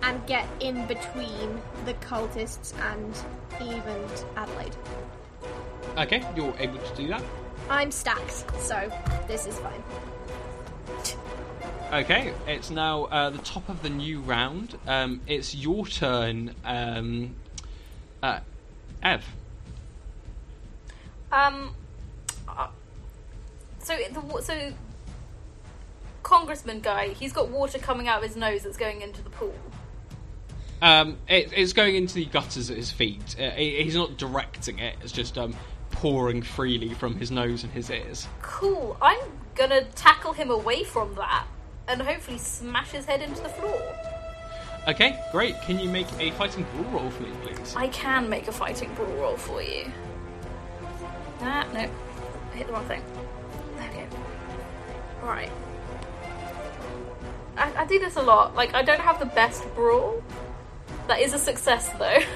and 0.01 0.25
get 0.27 0.47
in 0.59 0.85
between 0.87 1.61
the 1.85 1.93
cultists 1.95 2.73
and 2.93 3.13
Eve 3.61 3.83
and 3.85 4.25
Adelaide. 4.35 4.75
Okay, 5.97 6.23
you're 6.35 6.53
able 6.59 6.77
to 6.79 6.95
do 6.95 7.07
that. 7.07 7.23
I'm 7.69 7.91
stacked, 7.91 8.43
so 8.59 8.91
this 9.27 9.47
is 9.47 9.57
fine. 9.59 9.83
Okay, 11.93 12.33
it's 12.47 12.69
now 12.69 13.05
uh, 13.05 13.29
the 13.29 13.37
top 13.39 13.69
of 13.69 13.81
the 13.81 13.89
new 13.89 14.19
round. 14.19 14.77
Um, 14.87 15.21
it's 15.27 15.55
your 15.55 15.85
turn, 15.85 16.53
um, 16.65 17.35
uh, 18.21 18.39
Ev. 19.03 19.23
Um. 21.31 21.73
uh, 22.47 22.67
So 23.79 23.95
the 24.11 24.41
so 24.41 24.73
congressman 26.23 26.79
guy, 26.81 27.09
he's 27.09 27.31
got 27.31 27.49
water 27.49 27.77
coming 27.77 28.07
out 28.07 28.17
of 28.23 28.27
his 28.27 28.35
nose 28.35 28.63
that's 28.63 28.77
going 28.77 29.01
into 29.01 29.21
the 29.21 29.29
pool. 29.29 29.53
Um, 30.85 31.17
it, 31.27 31.51
it's 31.55 31.73
going 31.73 31.95
into 31.95 32.13
the 32.13 32.25
gutters 32.25 32.69
at 32.69 32.77
his 32.77 32.91
feet. 32.91 33.35
Uh, 33.39 33.49
he- 33.51 33.81
he's 33.81 33.95
not 33.95 34.17
directing 34.17 34.77
it. 34.77 34.95
It's 35.01 35.11
just 35.11 35.35
um, 35.35 35.55
pouring 35.89 36.43
freely 36.43 36.93
from 36.93 37.15
his 37.15 37.31
nose 37.31 37.63
and 37.63 37.73
his 37.73 37.89
ears. 37.89 38.27
Cool. 38.43 38.95
I'm 39.01 39.19
gonna 39.55 39.83
tackle 39.95 40.33
him 40.33 40.51
away 40.51 40.83
from 40.83 41.15
that 41.15 41.47
and 41.87 42.03
hopefully 42.03 42.37
smash 42.37 42.91
his 42.91 43.05
head 43.05 43.23
into 43.23 43.41
the 43.41 43.49
floor. 43.49 43.81
Okay, 44.87 45.19
great. 45.31 45.59
Can 45.63 45.79
you 45.79 45.89
make 45.89 46.05
a 46.19 46.29
fighting 46.31 46.67
brawl 46.75 47.01
roll 47.01 47.09
for 47.09 47.23
me, 47.23 47.29
please? 47.41 47.75
I 47.75 47.87
can 47.87 48.29
make 48.29 48.47
a 48.47 48.51
fighting 48.51 48.93
brawl 48.93 49.11
roll 49.13 49.37
for 49.37 49.63
you. 49.63 49.91
Ah, 51.41 51.67
no. 51.73 51.79
I 51.79 52.55
hit 52.55 52.67
the 52.67 52.73
wrong 52.73 52.85
thing. 52.85 53.01
Okay. 53.89 54.05
Right. 55.23 55.51
I, 57.57 57.73
I 57.81 57.85
do 57.87 57.97
this 57.97 58.17
a 58.17 58.21
lot. 58.21 58.53
Like, 58.53 58.75
I 58.75 58.83
don't 58.83 59.01
have 59.01 59.17
the 59.17 59.25
best 59.25 59.63
brawl. 59.73 60.21
That 61.07 61.19
is 61.19 61.33
a 61.33 61.39
success, 61.39 61.89
though. 61.99 62.19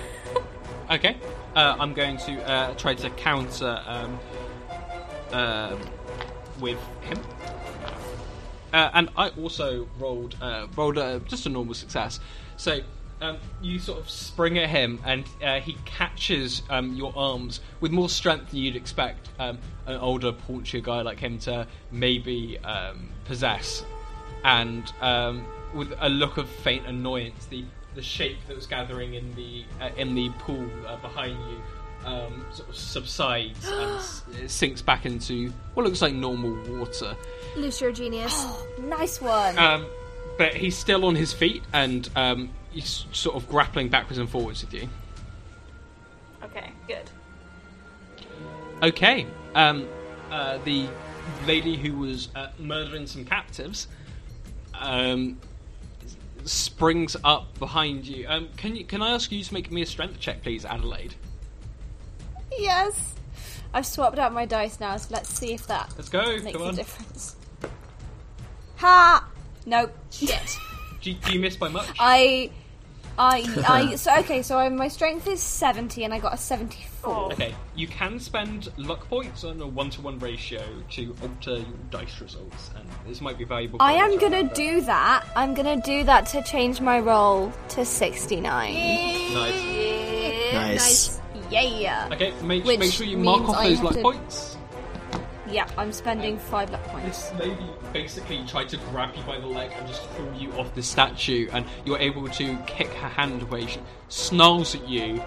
Okay, 0.92 1.18
uh, 1.56 1.76
I'm 1.80 1.94
going 1.94 2.18
to 2.18 2.50
uh, 2.50 2.74
try 2.74 2.96
to 2.96 3.12
counter 3.12 3.80
um, 3.86 4.20
um, 5.32 5.80
with 6.60 6.80
him. 7.02 7.20
Uh, 8.74 8.90
and 8.96 9.10
I 9.16 9.30
also 9.30 9.88
rolled 10.00 10.36
uh, 10.42 10.66
rolled 10.76 10.98
uh, 10.98 11.20
just 11.28 11.46
a 11.46 11.50
normal 11.50 11.76
success. 11.76 12.20
So 12.58 12.80
um, 13.22 13.38
you 13.62 13.78
sort 13.78 14.00
of 14.00 14.10
spring 14.10 14.58
at 14.58 14.68
him, 14.70 15.00
and 15.06 15.26
uh, 15.44 15.60
he 15.60 15.78
catches 15.86 16.64
um, 16.72 16.96
your 16.96 17.14
arms 17.16 17.60
with 17.82 17.92
more 17.92 18.10
strength 18.10 18.50
than 18.50 18.60
you'd 18.62 18.76
expect 18.76 19.30
um, 19.38 19.60
an 19.86 19.98
older, 19.98 20.32
paunchier 20.32 20.82
guy 20.82 21.02
like 21.02 21.20
him 21.20 21.38
to 21.40 21.68
maybe 21.92 22.58
um, 22.60 23.10
possess. 23.26 23.86
And 24.44 24.92
um, 25.02 25.46
with 25.74 25.94
a 26.00 26.10
look 26.10 26.38
of 26.38 26.50
faint 26.50 26.88
annoyance, 26.88 27.46
the 27.46 27.64
the 27.96 28.02
shape 28.02 28.38
that 28.48 28.56
was 28.56 28.68
gathering 28.68 29.14
in 29.16 29.34
the 29.36 29.64
uh, 29.82 29.90
in 29.98 30.16
the 30.16 30.30
pool 30.40 30.70
uh, 30.88 30.96
behind 30.98 31.38
you 31.50 31.62
um, 32.06 32.46
sort 32.52 32.70
of 32.70 32.76
subsides 32.76 33.68
and 33.68 33.92
s- 34.00 34.24
it 34.42 34.50
sinks 34.50 34.82
back 34.82 35.06
into 35.06 35.52
what 35.74 35.86
looks 35.86 36.02
like 36.02 36.14
normal 36.14 36.54
water. 36.78 37.16
Lucio 37.58 37.92
genius. 37.92 38.46
Nice 38.80 39.20
one. 39.22 39.58
Um, 39.58 39.86
but 40.38 40.54
he's 40.56 40.78
still 40.78 41.04
on 41.06 41.16
his 41.16 41.34
feet 41.34 41.62
and 41.74 42.08
um, 42.16 42.50
he's 42.72 43.06
sort 43.12 43.36
of 43.36 43.48
grappling 43.50 43.90
backwards 43.90 44.18
and 44.18 44.30
forwards 44.30 44.62
with 44.64 44.74
you. 44.74 44.88
okay, 46.44 46.72
good. 46.88 47.10
Okay. 48.82 49.26
Um, 49.56 49.88
uh, 50.32 50.60
the 50.64 50.88
lady 51.46 51.76
who 51.76 51.98
was 51.98 52.30
uh, 52.36 52.48
murdering 52.60 53.06
some 53.08 53.26
captives 53.26 53.88
um, 54.74 55.38
springs 56.46 57.16
up 57.24 57.58
behind 57.60 58.06
you. 58.08 58.26
Um, 58.28 58.50
can 58.58 58.76
you? 58.76 58.86
Can 58.86 59.02
I 59.02 59.12
ask 59.14 59.32
you 59.32 59.44
to 59.44 59.54
make 59.54 59.72
me 59.72 59.82
a 59.82 59.86
strength 59.86 60.20
check, 60.20 60.42
please, 60.44 60.66
Adelaide? 60.66 61.16
yes. 62.58 63.16
I've 63.74 63.86
swapped 63.86 64.18
out 64.18 64.34
my 64.34 64.46
dice 64.46 64.80
now, 64.80 64.98
so 64.98 65.10
let's 65.14 65.30
see 65.30 65.54
if 65.54 65.68
that 65.68 65.94
Let's 65.96 66.10
go. 66.10 66.26
makes 66.42 66.54
Come 66.54 66.62
a 66.64 66.70
on. 66.70 66.76
difference. 66.76 67.36
Ha! 68.78 69.28
Nope. 69.68 69.96
Shit. 70.12 70.58
do, 71.02 71.12
you- 71.12 71.18
do 71.18 71.34
you 71.34 71.40
miss 71.40 71.56
by 71.56 71.68
much? 71.68 71.88
I, 72.00 72.50
I, 73.18 73.64
I. 73.68 73.96
So 73.96 74.16
okay, 74.20 74.42
so 74.42 74.58
I, 74.58 74.70
my 74.70 74.88
strength 74.88 75.28
is 75.28 75.42
seventy, 75.42 76.04
and 76.04 76.14
I 76.14 76.20
got 76.20 76.34
a 76.34 76.38
seventy-four. 77.02 77.34
Okay, 77.34 77.56
you 77.76 77.88
can 77.88 78.20
spend 78.20 78.70
luck 78.78 79.08
points 79.10 79.44
on 79.44 79.62
a 79.62 79.68
one-to-one 79.68 80.20
ratio 80.20 80.62
to 80.92 81.16
alter 81.22 81.58
your 81.58 81.66
dice 81.90 82.20
results, 82.22 82.72
and 82.76 82.86
this 83.08 83.22
might 83.22 83.38
be 83.38 83.44
valuable. 83.46 83.78
I 83.82 83.94
am 83.94 84.18
gonna 84.20 84.44
but- 84.44 84.56
do 84.56 84.82
that. 84.82 85.26
I'm 85.36 85.54
gonna 85.54 85.82
do 85.82 86.04
that 86.06 86.26
to 86.28 86.44
change 86.44 86.82
my 86.82 87.00
roll 87.00 87.52
to 87.70 87.86
sixty-nine. 87.86 88.74
Nice. 89.34 90.54
Nice. 90.54 91.22
Yeah. 91.52 92.10
Okay, 92.12 92.32
make, 92.44 92.64
Which 92.64 92.80
make 92.80 92.92
sure 92.92 93.08
you 93.08 93.18
mark 93.18 93.40
means 93.42 93.50
off 93.50 93.58
I 93.58 93.70
those 93.70 93.82
luck 93.82 93.94
to- 93.94 94.02
points. 94.02 94.56
Yeah, 95.50 95.68
I'm 95.80 95.92
spending 95.92 96.38
five 96.38 96.70
luck 96.70 96.84
points. 96.84 97.30
This 97.32 97.40
lady 97.40 97.58
basically 97.92 98.46
tried 98.46 98.70
to 98.70 98.78
grab 98.92 99.16
you 99.16 99.24
by 99.24 99.40
the 99.40 99.48
leg 99.48 99.72
and 99.76 99.88
just 99.88 100.04
haul 100.04 100.32
you 100.38 100.52
off 100.54 100.76
the 100.76 100.84
statue, 100.84 101.50
and 101.52 101.66
you're 101.86 101.98
able 101.98 102.28
to 102.30 102.56
kick 102.68 102.94
her 102.94 103.08
hand 103.10 103.42
away. 103.42 103.66
She 103.66 103.80
snarls 104.10 104.76
at 104.76 104.88
you, 104.88 105.24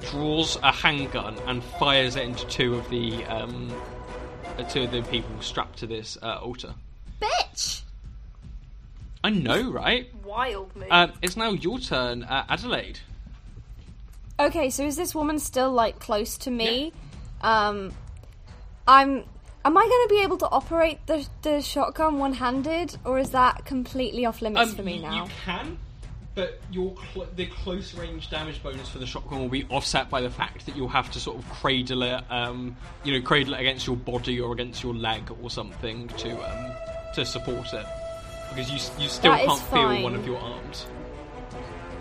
draws 0.00 0.56
a 0.62 0.72
handgun, 0.72 1.36
and 1.46 1.62
fires 1.62 2.16
it 2.16 2.24
into 2.24 2.46
two 2.46 2.74
of 2.74 2.88
the 2.90 3.24
um, 3.26 3.72
uh, 4.58 4.62
two 4.64 4.82
of 4.82 4.90
the 4.90 5.02
people 5.02 5.30
strapped 5.40 5.78
to 5.80 5.86
this 5.86 6.16
uh, 6.22 6.38
altar. 6.42 6.74
Bitch! 7.20 7.82
I 9.24 9.30
know, 9.30 9.70
right? 9.70 10.08
Wild 10.24 10.74
move. 10.76 10.86
Um, 10.90 11.12
it's 11.22 11.36
now 11.36 11.50
your 11.50 11.78
turn, 11.78 12.22
uh, 12.24 12.44
Adelaide. 12.48 13.00
Okay, 14.38 14.70
so 14.70 14.84
is 14.84 14.96
this 14.96 15.14
woman 15.14 15.38
still 15.38 15.72
like 15.72 15.98
close 15.98 16.36
to 16.38 16.50
me? 16.50 16.92
Um, 17.40 17.92
I'm. 18.86 19.24
Am 19.64 19.76
I 19.76 19.80
going 19.80 19.90
to 19.90 20.08
be 20.08 20.22
able 20.22 20.36
to 20.38 20.48
operate 20.48 21.04
the 21.06 21.26
the 21.42 21.60
shotgun 21.60 22.18
one 22.18 22.34
handed, 22.34 22.96
or 23.04 23.18
is 23.18 23.30
that 23.30 23.64
completely 23.64 24.24
off 24.24 24.40
limits 24.40 24.74
for 24.74 24.82
me 24.84 24.96
Um, 24.96 25.02
now? 25.02 25.24
you 25.24 25.30
can, 25.44 25.78
but 26.36 26.60
your 26.70 26.94
cl- 27.12 27.26
the 27.34 27.46
close 27.46 27.94
range 27.94 28.30
damage 28.30 28.62
bonus 28.62 28.88
for 28.88 28.98
the 28.98 29.06
shotgun 29.06 29.40
will 29.40 29.48
be 29.48 29.64
offset 29.70 30.08
by 30.08 30.20
the 30.20 30.30
fact 30.30 30.66
that 30.66 30.76
you'll 30.76 30.86
have 30.86 31.10
to 31.10 31.18
sort 31.18 31.36
of 31.38 31.50
cradle 31.50 32.02
it, 32.04 32.22
um, 32.30 32.76
you 33.02 33.12
know, 33.12 33.20
cradle 33.26 33.54
it 33.54 33.60
against 33.60 33.86
your 33.88 33.96
body 33.96 34.38
or 34.38 34.52
against 34.52 34.84
your 34.84 34.94
leg 34.94 35.28
or 35.42 35.50
something 35.50 36.06
to 36.08 36.30
um, 36.30 36.72
to 37.14 37.24
support 37.24 37.72
it, 37.72 37.86
because 38.50 38.70
you 38.70 39.02
you 39.02 39.08
still 39.08 39.32
That 39.32 39.46
can't 39.46 39.60
feel 39.62 40.02
one 40.02 40.14
of 40.14 40.24
your 40.24 40.38
arms. 40.38 40.86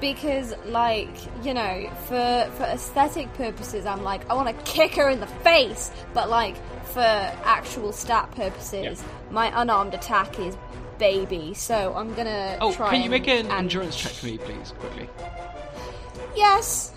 Because, 0.02 0.54
like, 0.66 1.08
you 1.44 1.54
know, 1.54 1.90
for 2.08 2.52
for 2.58 2.64
aesthetic 2.66 3.34
purposes, 3.36 3.86
I'm 3.86 4.04
like, 4.04 4.30
I 4.30 4.34
want 4.34 4.50
to 4.50 4.72
kick 4.72 4.96
her 4.96 5.10
in 5.10 5.22
the 5.22 5.28
face. 5.28 5.90
But 6.14 6.30
like, 6.30 6.56
for 6.88 7.00
actual 7.00 7.94
stat 7.94 8.30
purposes, 8.32 9.02
Yeah. 9.02 9.32
my 9.32 9.62
unarmed 9.62 9.94
attack 9.94 10.38
is 10.38 10.58
baby. 10.98 11.54
So 11.54 11.94
I'm 11.96 12.14
gonna 12.14 12.58
Oh, 12.62 12.74
try. 12.74 12.92
can 12.92 13.02
you 13.04 13.10
make 13.10 13.28
an 13.28 13.46
and- 13.48 13.52
endurance 13.52 13.96
check 13.96 14.12
for 14.12 14.26
me, 14.28 14.38
please, 14.38 14.74
quickly? 14.80 15.10
Yes, 16.36 16.92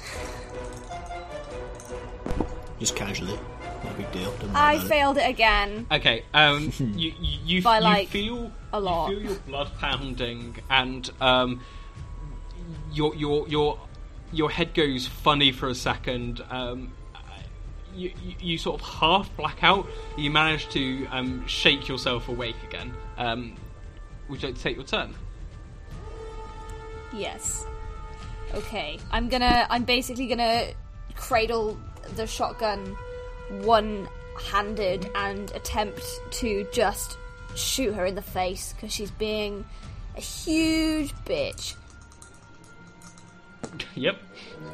Just 2.80 2.94
casually. 2.96 3.38
No 3.84 3.90
big 3.96 4.10
deal. 4.12 4.32
I 4.54 4.74
about 4.74 4.84
it. 4.84 4.88
failed 4.88 5.18
it 5.18 5.28
again. 5.28 5.86
Okay, 5.90 6.24
um, 6.34 6.72
you 6.78 7.12
you, 7.20 7.38
you, 7.44 7.62
By, 7.62 7.78
you 7.78 7.84
like, 7.84 8.08
feel 8.08 8.52
a 8.72 8.80
lot. 8.80 9.10
You 9.10 9.16
feel 9.20 9.26
your 9.30 9.38
blood 9.40 9.70
pounding, 9.78 10.56
and 10.70 11.08
um, 11.20 11.60
your 12.92 13.14
your 13.14 13.48
your 13.48 13.78
your 14.32 14.50
head 14.50 14.74
goes 14.74 15.06
funny 15.06 15.52
for 15.52 15.68
a 15.68 15.74
second. 15.74 16.42
Um, 16.50 16.92
you, 17.94 18.12
you, 18.24 18.34
you 18.40 18.58
sort 18.58 18.80
of 18.80 18.86
half 18.86 19.34
black 19.36 19.64
out. 19.64 19.86
You 20.16 20.30
manage 20.30 20.68
to 20.70 21.06
um, 21.10 21.44
shake 21.48 21.88
yourself 21.88 22.28
awake 22.28 22.56
again. 22.68 22.92
Um, 23.16 23.54
would 24.28 24.42
you 24.42 24.48
like 24.48 24.56
to 24.56 24.62
take 24.62 24.76
your 24.76 24.84
turn? 24.84 25.14
Yes. 27.14 27.66
Okay. 28.55 28.98
I'm 29.10 29.28
gonna. 29.28 29.66
I'm 29.70 29.84
basically 29.84 30.26
gonna 30.26 30.68
cradle 31.14 31.78
the 32.16 32.26
shotgun 32.26 32.96
one-handed 33.62 35.10
and 35.14 35.50
attempt 35.52 36.02
to 36.32 36.66
just 36.72 37.18
shoot 37.55 37.94
her 37.94 38.05
in 38.06 38.14
the 38.14 38.22
face 38.22 38.72
because 38.74 38.92
she's 38.92 39.10
being 39.12 39.64
a 40.16 40.20
huge 40.20 41.12
bitch. 41.24 41.74
Yep. 43.94 44.16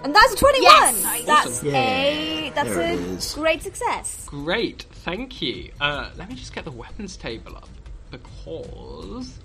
And 0.04 0.14
that's 0.14 0.34
a 0.34 0.36
21! 0.36 0.62
Yes! 0.62 1.24
That's 1.26 1.46
Awesome. 1.58 1.74
a 1.74 2.52
that's 2.54 2.68
There 2.68 3.40
a 3.40 3.42
great 3.42 3.62
success. 3.62 4.24
Great, 4.26 4.82
thank 4.90 5.40
you. 5.40 5.70
Uh, 5.80 6.10
let 6.16 6.28
me 6.28 6.34
just 6.34 6.54
get 6.54 6.64
the 6.64 6.70
weapons 6.70 7.16
table 7.16 7.56
up 7.56 7.68
because 8.10 9.38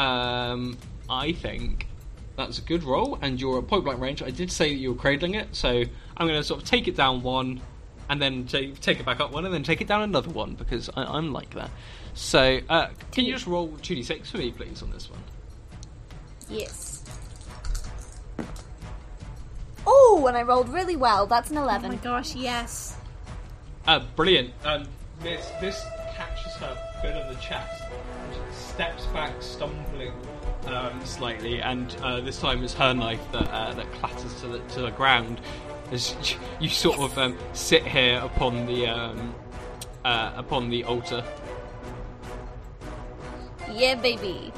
um, 0.00 0.78
I 1.08 1.32
think 1.32 1.86
that's 2.36 2.58
a 2.58 2.62
good 2.62 2.84
roll, 2.84 3.18
and 3.20 3.38
you're 3.38 3.58
at 3.58 3.66
point 3.66 3.84
blank 3.84 4.00
range. 4.00 4.22
I 4.22 4.30
did 4.30 4.50
say 4.50 4.70
that 4.70 4.80
you 4.80 4.92
were 4.94 4.98
cradling 4.98 5.34
it, 5.34 5.54
so 5.54 5.68
I'm 5.68 6.26
going 6.26 6.40
to 6.40 6.44
sort 6.44 6.62
of 6.62 6.68
take 6.68 6.88
it 6.88 6.96
down 6.96 7.22
one, 7.22 7.60
and 8.08 8.20
then 8.20 8.46
take, 8.46 8.80
take 8.80 8.98
it 8.98 9.06
back 9.06 9.20
up 9.20 9.30
one, 9.32 9.44
and 9.44 9.52
then 9.52 9.62
take 9.62 9.82
it 9.82 9.86
down 9.86 10.02
another 10.02 10.30
one 10.30 10.54
because 10.54 10.88
I, 10.96 11.04
I'm 11.04 11.32
like 11.32 11.50
that. 11.54 11.70
So, 12.14 12.60
uh, 12.68 12.88
can 13.12 13.26
you 13.26 13.34
just 13.34 13.46
roll 13.46 13.68
2d6 13.68 14.26
for 14.28 14.38
me, 14.38 14.50
please, 14.52 14.82
on 14.82 14.90
this 14.90 15.10
one? 15.10 15.20
Yes. 16.48 17.04
Oh, 19.86 20.24
and 20.26 20.36
I 20.36 20.42
rolled 20.42 20.70
really 20.70 20.96
well. 20.96 21.26
That's 21.26 21.50
an 21.50 21.58
11. 21.58 21.90
Oh 21.90 21.94
my 21.94 22.00
gosh, 22.02 22.34
yes. 22.34 22.96
Uh, 23.86 24.00
brilliant. 24.16 24.52
Um, 24.64 24.86
this 25.20 25.46
this 25.60 25.84
catches 26.16 26.54
her 26.54 26.76
foot 27.00 27.14
on 27.14 27.32
the 27.32 27.40
chest, 27.40 27.82
and 27.82 27.92
she 27.92 28.09
steps 28.80 29.04
back, 29.08 29.42
stumbling 29.42 30.10
um, 30.64 31.04
slightly, 31.04 31.60
and 31.60 31.94
uh, 32.02 32.18
this 32.18 32.40
time 32.40 32.64
it's 32.64 32.72
her 32.72 32.94
knife 32.94 33.20
that 33.30 33.46
uh, 33.50 33.74
that 33.74 33.92
clatters 33.92 34.40
to 34.40 34.46
the 34.48 34.58
to 34.70 34.80
the 34.80 34.90
ground. 34.92 35.38
As 35.92 36.16
you 36.60 36.70
sort 36.70 36.98
of 36.98 37.18
um, 37.18 37.36
sit 37.52 37.86
here 37.86 38.18
upon 38.24 38.64
the 38.64 38.86
um, 38.86 39.34
uh, 40.02 40.32
upon 40.34 40.70
the 40.70 40.84
altar. 40.84 41.22
yeah, 43.70 43.96
baby. 43.96 44.50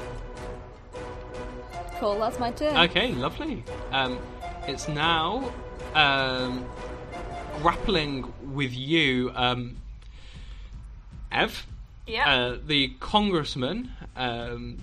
Cool, 1.99 2.17
that's 2.17 2.39
my 2.39 2.51
turn. 2.51 2.77
Okay, 2.77 3.11
lovely. 3.11 3.61
Um, 3.91 4.19
it's 4.67 4.87
now 4.87 5.51
um, 5.95 6.65
grappling 7.61 8.31
with 8.53 8.73
you, 8.73 9.33
um, 9.35 9.75
Ev. 11.29 11.67
Yeah. 12.07 12.29
Uh, 12.29 12.57
the 12.65 12.89
congressman 12.99 13.91
um, 14.15 14.77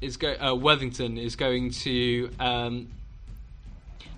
is 0.00 0.16
go- 0.16 0.36
uh, 0.40 0.54
Worthington 0.54 1.18
is 1.18 1.36
going 1.36 1.70
to 1.70 2.30
um, 2.38 2.88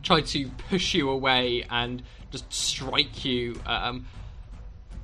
try 0.02 0.20
to 0.20 0.48
push 0.69 0.94
you 0.94 1.10
away 1.10 1.65
and 1.70 2.02
just 2.31 2.52
strike 2.52 3.24
you, 3.24 3.60
um, 3.66 4.06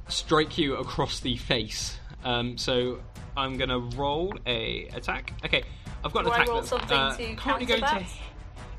strike 0.09 0.59
you 0.59 0.77
across 0.77 1.20
the 1.20 1.36
face. 1.36 1.98
Um, 2.24 2.59
so 2.59 3.01
I'm 3.36 3.56
gonna 3.56 3.78
roll 3.78 4.35
a 4.47 4.86
attack. 4.94 5.32
Okay, 5.44 5.62
I've 6.05 6.12
got 6.12 6.20
an 6.20 6.27
Do 6.27 6.31
I 6.32 6.35
attack 6.36 6.48
roll 6.48 6.56
that's 6.59 6.69
something 6.69 6.97
uh, 6.97 7.16
to 7.16 7.35
currently 7.35 7.66
going 7.66 7.81
that? 7.81 8.01
to. 8.01 8.06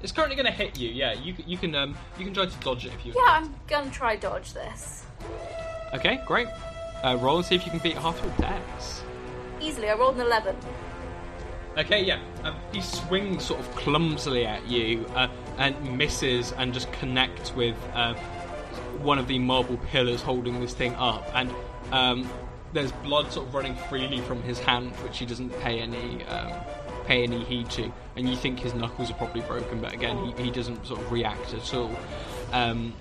It's 0.01 0.11
currently 0.11 0.35
going 0.35 0.45
to 0.45 0.51
hit 0.51 0.77
you. 0.77 0.89
Yeah, 0.89 1.13
you 1.13 1.33
you 1.47 1.57
can 1.57 1.73
um 1.73 1.95
you 2.19 2.25
can 2.25 2.33
try 2.33 2.45
to 2.45 2.57
dodge 2.59 2.85
it 2.85 2.93
if 2.93 3.05
you. 3.05 3.13
Yeah, 3.15 3.23
I'm 3.27 3.55
gonna 3.67 3.89
try 3.89 4.15
dodge 4.15 4.53
this. 4.53 5.03
Okay, 5.93 6.21
great. 6.27 6.47
Uh, 7.03 7.17
roll 7.19 7.37
and 7.37 7.45
see 7.45 7.55
if 7.55 7.65
you 7.65 7.71
can 7.71 7.79
beat 7.79 7.97
half 7.97 8.21
your 8.21 8.31
dex. 8.37 9.01
Easily, 9.65 9.89
I 9.89 9.95
rolled 9.95 10.15
an 10.15 10.21
11. 10.21 10.55
Okay, 11.75 12.03
yeah. 12.03 12.21
Um, 12.43 12.55
he 12.71 12.81
swings 12.81 13.45
sort 13.45 13.59
of 13.59 13.75
clumsily 13.75 14.45
at 14.45 14.67
you 14.67 15.05
uh, 15.15 15.27
and 15.57 15.97
misses 15.97 16.51
and 16.53 16.71
just 16.71 16.91
connects 16.91 17.51
with 17.55 17.75
uh, 17.95 18.13
one 19.01 19.17
of 19.17 19.27
the 19.27 19.39
marble 19.39 19.77
pillars 19.89 20.21
holding 20.21 20.61
this 20.61 20.75
thing 20.75 20.93
up. 20.95 21.27
And 21.33 21.51
um, 21.91 22.29
there's 22.73 22.91
blood 22.91 23.31
sort 23.31 23.47
of 23.47 23.55
running 23.55 23.75
freely 23.75 24.21
from 24.21 24.43
his 24.43 24.59
hand, 24.59 24.91
which 24.97 25.17
he 25.17 25.25
doesn't 25.25 25.49
pay 25.61 25.79
any 25.79 26.23
um, 26.25 26.53
pay 27.05 27.23
any 27.23 27.43
heed 27.43 27.67
to. 27.71 27.91
And 28.15 28.29
you 28.29 28.35
think 28.35 28.59
his 28.59 28.75
knuckles 28.75 29.09
are 29.09 29.15
probably 29.15 29.41
broken, 29.41 29.81
but 29.81 29.93
again, 29.93 30.17
he, 30.37 30.43
he 30.43 30.51
doesn't 30.51 30.85
sort 30.85 31.01
of 31.01 31.11
react 31.11 31.55
at 31.55 31.73
all. 31.73 31.91
Um, 32.51 32.93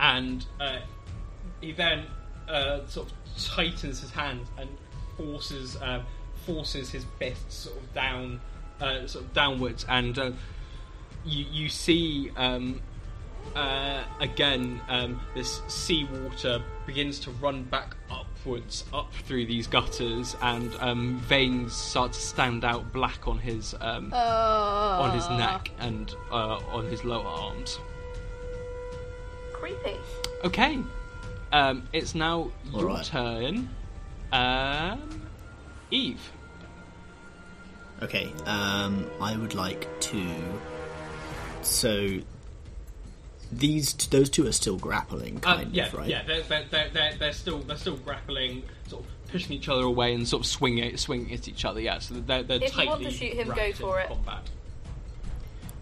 and 0.00 0.44
uh, 0.58 0.78
he 1.60 1.70
then 1.70 2.06
uh, 2.48 2.84
sort 2.86 3.12
of 3.12 3.44
tightens 3.44 4.00
his 4.00 4.10
hand 4.10 4.46
and 4.58 4.68
forces 5.20 5.76
um, 5.82 6.02
forces 6.46 6.90
his 6.90 7.04
fists 7.18 7.54
sort 7.54 7.76
of 7.76 7.94
down, 7.94 8.40
uh, 8.80 9.06
sort 9.06 9.24
of 9.24 9.32
downwards, 9.34 9.84
and 9.88 10.18
uh, 10.18 10.30
you 11.24 11.44
you 11.50 11.68
see 11.68 12.30
um, 12.36 12.80
uh, 13.54 14.02
again 14.20 14.80
um, 14.88 15.20
this 15.34 15.62
seawater 15.68 16.62
begins 16.86 17.18
to 17.20 17.30
run 17.32 17.64
back 17.64 17.96
upwards 18.10 18.84
up 18.92 19.12
through 19.26 19.46
these 19.46 19.66
gutters, 19.66 20.36
and 20.42 20.74
um, 20.80 21.18
veins 21.20 21.74
start 21.74 22.12
to 22.12 22.20
stand 22.20 22.64
out 22.64 22.92
black 22.92 23.28
on 23.28 23.38
his 23.38 23.74
um, 23.80 24.12
on 24.12 25.14
his 25.14 25.28
neck 25.30 25.70
and 25.78 26.14
uh, 26.30 26.58
on 26.72 26.86
his 26.86 27.04
lower 27.04 27.26
arms. 27.26 27.78
Creepy. 29.52 29.96
Okay. 30.44 30.78
Um, 31.52 31.88
it's 31.92 32.14
now 32.14 32.50
your 32.72 32.90
Alright. 32.90 33.04
turn. 33.04 33.68
Um, 34.32 35.22
Eve. 35.90 36.20
Okay, 38.02 38.32
um, 38.46 39.10
I 39.20 39.36
would 39.36 39.54
like 39.54 39.86
to. 40.00 40.26
So, 41.62 42.18
these 43.52 43.92
those 43.92 44.30
two 44.30 44.46
are 44.46 44.52
still 44.52 44.76
grappling, 44.76 45.38
Uh, 45.38 45.56
kind 45.56 45.74
yeah, 45.74 45.86
of, 45.86 45.94
right? 45.94 46.08
yeah. 46.08 46.22
They're, 46.26 46.42
they're, 46.42 46.64
they're, 46.70 46.88
they're, 46.90 47.14
they're 47.18 47.32
still 47.32 47.58
they're 47.58 47.76
still 47.76 47.96
grappling, 47.96 48.62
sort 48.88 49.04
of 49.04 49.10
pushing 49.30 49.52
each 49.52 49.68
other 49.68 49.82
away 49.82 50.14
and 50.14 50.26
sort 50.26 50.42
of 50.42 50.46
swinging 50.46 50.96
swinging 50.96 51.34
at 51.34 51.46
each 51.48 51.64
other. 51.64 51.80
Yeah, 51.80 51.98
so 51.98 52.14
they're 52.14 52.42
they're 52.42 52.56
If 52.56 52.62
you 52.62 52.68
tightly 52.70 52.86
want 52.88 53.02
to 53.02 53.10
shoot 53.10 53.32
him, 53.34 53.48
go 53.48 53.54
wrapped 53.54 53.68
in 53.68 53.74
for 53.74 54.00
it. 54.00 54.08
Combat. 54.08 54.50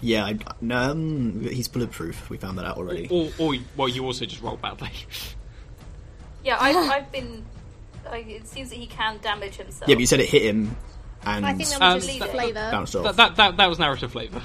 Yeah, 0.00 0.24
I, 0.26 0.38
no, 0.60 0.76
um, 0.78 1.40
he's 1.42 1.66
bulletproof. 1.68 2.30
We 2.30 2.36
found 2.36 2.56
that 2.58 2.64
out 2.64 2.76
already. 2.76 3.08
Or, 3.10 3.30
or 3.38 3.54
well, 3.76 3.88
you 3.88 4.04
also 4.04 4.26
just 4.26 4.42
roll 4.42 4.56
badly. 4.56 4.90
Yeah, 6.44 6.56
I've, 6.60 6.76
I've 6.76 7.12
been. 7.12 7.44
I, 8.10 8.18
it 8.18 8.46
seems 8.48 8.70
that 8.70 8.76
he 8.76 8.86
can 8.86 9.18
damage 9.18 9.56
himself. 9.56 9.88
Yeah, 9.88 9.94
but 9.94 10.00
you 10.00 10.06
said 10.06 10.20
it 10.20 10.28
hit 10.28 10.42
him, 10.42 10.76
and 11.24 11.44
I 11.46 11.54
think 11.54 11.68
that 11.70 11.94
was 11.94 12.06
just 12.06 12.18
that- 12.20 12.30
flavour. 12.30 12.68
bounced 12.70 12.96
off. 12.96 13.04
that, 13.04 13.16
that 13.16 13.36
that 13.36 13.56
that 13.56 13.66
was 13.68 13.78
narrative 13.78 14.12
flavor. 14.12 14.42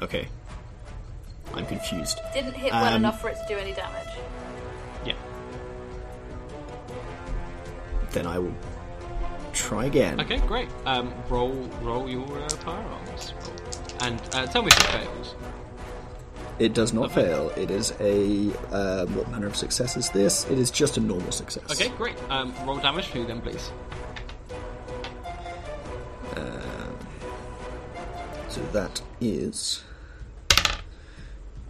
Okay, 0.00 0.28
I'm 1.54 1.66
confused. 1.66 2.18
Didn't 2.34 2.54
hit 2.54 2.72
well 2.72 2.84
Um, 2.86 2.96
enough 2.96 3.20
for 3.20 3.28
it 3.28 3.36
to 3.36 3.44
do 3.48 3.58
any 3.58 3.72
damage. 3.72 4.08
Yeah. 5.06 5.14
Then 8.10 8.26
I 8.26 8.38
will 8.38 8.54
try 9.52 9.84
again. 9.86 10.20
Okay, 10.20 10.38
great. 10.38 10.68
Um, 10.86 11.12
roll 11.28 11.52
roll 11.82 12.08
your 12.08 12.26
uh, 12.42 12.48
firearms, 12.48 13.34
and 14.00 14.20
uh, 14.32 14.46
tell 14.46 14.62
me 14.62 14.68
if 14.68 14.78
it 14.78 14.86
fails. 14.86 15.34
It 16.58 16.72
does 16.72 16.92
not 16.92 17.10
fail. 17.10 17.50
It 17.56 17.70
is 17.70 17.92
a 18.00 18.50
um, 18.72 19.14
what 19.16 19.30
manner 19.30 19.46
of 19.46 19.56
success 19.56 19.96
is 19.96 20.10
this? 20.10 20.48
It 20.48 20.58
is 20.58 20.70
just 20.70 20.96
a 20.96 21.00
normal 21.00 21.32
success. 21.32 21.64
Okay, 21.70 21.88
great. 21.96 22.16
Um, 22.30 22.54
roll 22.64 22.78
damage 22.78 23.06
for 23.06 23.18
you 23.18 23.26
then, 23.26 23.40
please. 23.40 23.70
So 28.54 28.62
that 28.72 29.02
is 29.20 29.82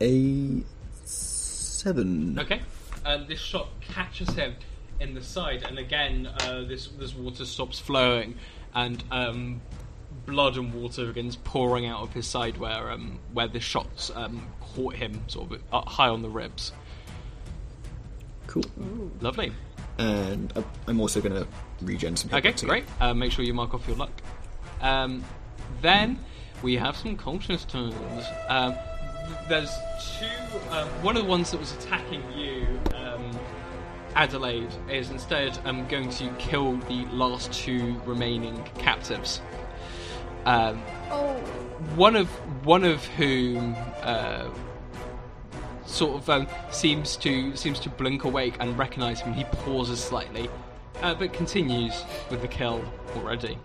a 0.02 0.62
seven. 1.06 2.39
Okay. 2.39 2.61
Um, 3.06 3.24
this 3.27 3.40
shot 3.40 3.70
catches 3.81 4.28
him 4.35 4.55
in 5.01 5.15
the 5.15 5.23
side, 5.23 5.62
and 5.62 5.78
again, 5.78 6.27
uh, 6.27 6.65
this 6.69 6.89
this 6.89 7.15
water 7.15 7.47
stops 7.47 7.78
flowing, 7.78 8.35
and 8.74 9.02
um, 9.11 9.62
blood 10.26 10.56
and 10.56 10.72
water 10.74 11.06
begins 11.06 11.36
pouring 11.36 11.86
out 11.86 12.02
of 12.02 12.12
his 12.12 12.26
side 12.26 12.56
where 12.56 12.90
um, 12.90 13.18
where 13.32 13.48
the 13.48 13.60
shots 13.60 14.10
um, 14.14 14.46
caught 14.60 14.94
him, 14.94 15.20
sort 15.28 15.52
of 15.52 15.62
uh, 15.72 15.80
high 15.82 16.09
on 16.09 16.22
the 16.22 16.28
ribs. 16.28 16.72
Cool. 18.46 18.64
Lovely. 19.20 19.52
And 19.98 20.52
I'm 20.86 21.01
also 21.01 21.20
going 21.20 21.34
to 21.34 21.46
regen 21.80 22.16
some. 22.16 22.34
Okay, 22.34 22.52
great. 22.52 22.84
Uh, 23.01 23.14
make 23.14 23.32
sure 23.32 23.44
you 23.44 23.55
mark 23.55 23.74
off 23.74 23.86
your 23.86 23.96
luck. 23.96 24.10
Um, 24.80 25.24
then 25.80 26.18
we 26.62 26.76
have 26.76 26.96
some 26.96 27.16
conscious 27.16 27.64
turns. 27.64 28.24
Um, 28.48 28.74
there's 29.48 29.72
two. 30.18 30.26
Um, 30.70 30.88
one 31.02 31.16
of 31.16 31.22
the 31.22 31.28
ones 31.28 31.51
that 31.51 31.60
was 31.60 31.72
attacking 31.72 32.22
you, 32.36 32.66
um, 32.94 33.38
Adelaide, 34.14 34.72
is 34.90 35.10
instead 35.10 35.59
um, 35.64 35.86
going 35.88 36.10
to 36.10 36.28
kill 36.38 36.76
the 36.76 37.05
last 37.06 37.52
two 37.52 38.01
remaining 38.05 38.62
captives. 38.78 39.40
Um, 40.47 40.83
Oh, 41.11 41.35
one 41.97 42.16
of 42.16 42.29
one 42.65 42.85
of 42.85 43.05
whom 43.05 43.77
uh, 44.03 44.49
sort 45.87 46.16
of 46.23 46.31
um, 46.31 46.47
seems 46.71 47.16
to 47.19 47.55
seems 47.57 47.79
to 47.81 47.89
blink 47.91 48.25
awake 48.25 48.57
and 48.61 48.77
recognise 48.79 49.21
him. 49.21 49.33
He 49.35 49.45
pauses 49.45 50.01
slightly, 50.03 50.49
uh, 51.03 51.15
but 51.15 51.33
continues 51.33 52.03
with 52.31 52.41
the 52.43 52.49
kill 52.49 52.83
already. 53.16 53.59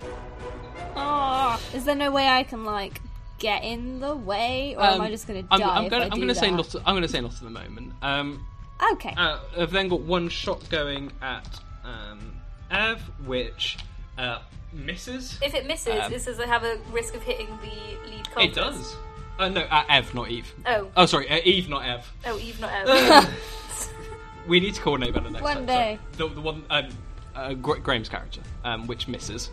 Ah, 0.96 1.60
is 1.74 1.86
there 1.86 1.96
no 1.96 2.12
way 2.12 2.28
I 2.28 2.44
can 2.44 2.66
like 2.66 3.02
get 3.40 3.64
in 3.64 4.00
the 4.00 4.16
way, 4.16 4.76
or 4.78 4.84
am 4.84 5.02
I 5.02 5.10
just 5.10 5.28
going 5.28 5.44
to 5.44 5.50
die 5.50 5.56
Um, 5.56 5.64
I'm, 5.64 5.84
I'm 5.84 5.90
gonna, 5.90 6.10
I'm 6.12 6.20
gonna 6.20 6.36
say 6.36 6.52
not. 6.52 6.76
I'm 6.86 6.96
gonna 6.96 7.08
say 7.08 7.22
not 7.22 7.34
at 7.34 7.42
the 7.42 7.50
moment. 7.50 7.94
Um, 8.02 8.46
Okay. 8.94 9.14
uh, 9.18 9.40
I've 9.58 9.72
then 9.72 9.90
got 9.90 10.02
one 10.02 10.30
shot 10.30 10.70
going 10.70 11.12
at 11.22 11.46
um, 11.84 12.34
Ev, 12.72 13.02
which 13.26 13.78
uh, 14.20 14.40
misses. 14.74 15.40
If 15.42 15.54
it 15.56 15.66
misses, 15.66 16.00
Um, 16.04 16.14
it 16.14 16.22
says 16.22 16.40
I 16.40 16.46
have 16.46 16.64
a 16.64 16.78
risk 16.92 17.16
of 17.16 17.24
hitting 17.24 17.48
the 17.62 18.10
lead 18.12 18.26
cultist. 18.26 18.44
It 18.46 18.54
does. 18.56 18.96
Uh, 19.40 19.50
no, 19.50 19.62
uh, 19.62 19.84
Ev, 19.90 20.14
not 20.14 20.30
Eve. 20.30 20.54
Oh, 20.66 20.90
Oh, 20.98 21.06
sorry, 21.06 21.30
uh, 21.30 21.40
Eve, 21.46 21.70
not 21.70 21.86
Ev. 21.86 22.12
oh, 22.26 22.38
Eve, 22.38 22.60
not 22.60 22.72
Ev. 22.88 23.34
We 24.48 24.60
need 24.60 24.74
to 24.74 24.82
coordinate 24.82 25.14
better 25.14 25.30
next 25.30 25.44
One 25.44 25.58
time. 25.58 25.66
day. 25.68 26.00
Sorry. 26.18 26.30
The, 26.30 26.36
the 26.36 26.42
one, 26.42 26.64
um, 26.72 26.90
uh, 27.36 27.54
Gra- 27.54 27.80
Graham's 27.80 28.10
character, 28.10 28.42
um, 28.64 28.88
which 28.88 29.08
misses. 29.08 29.50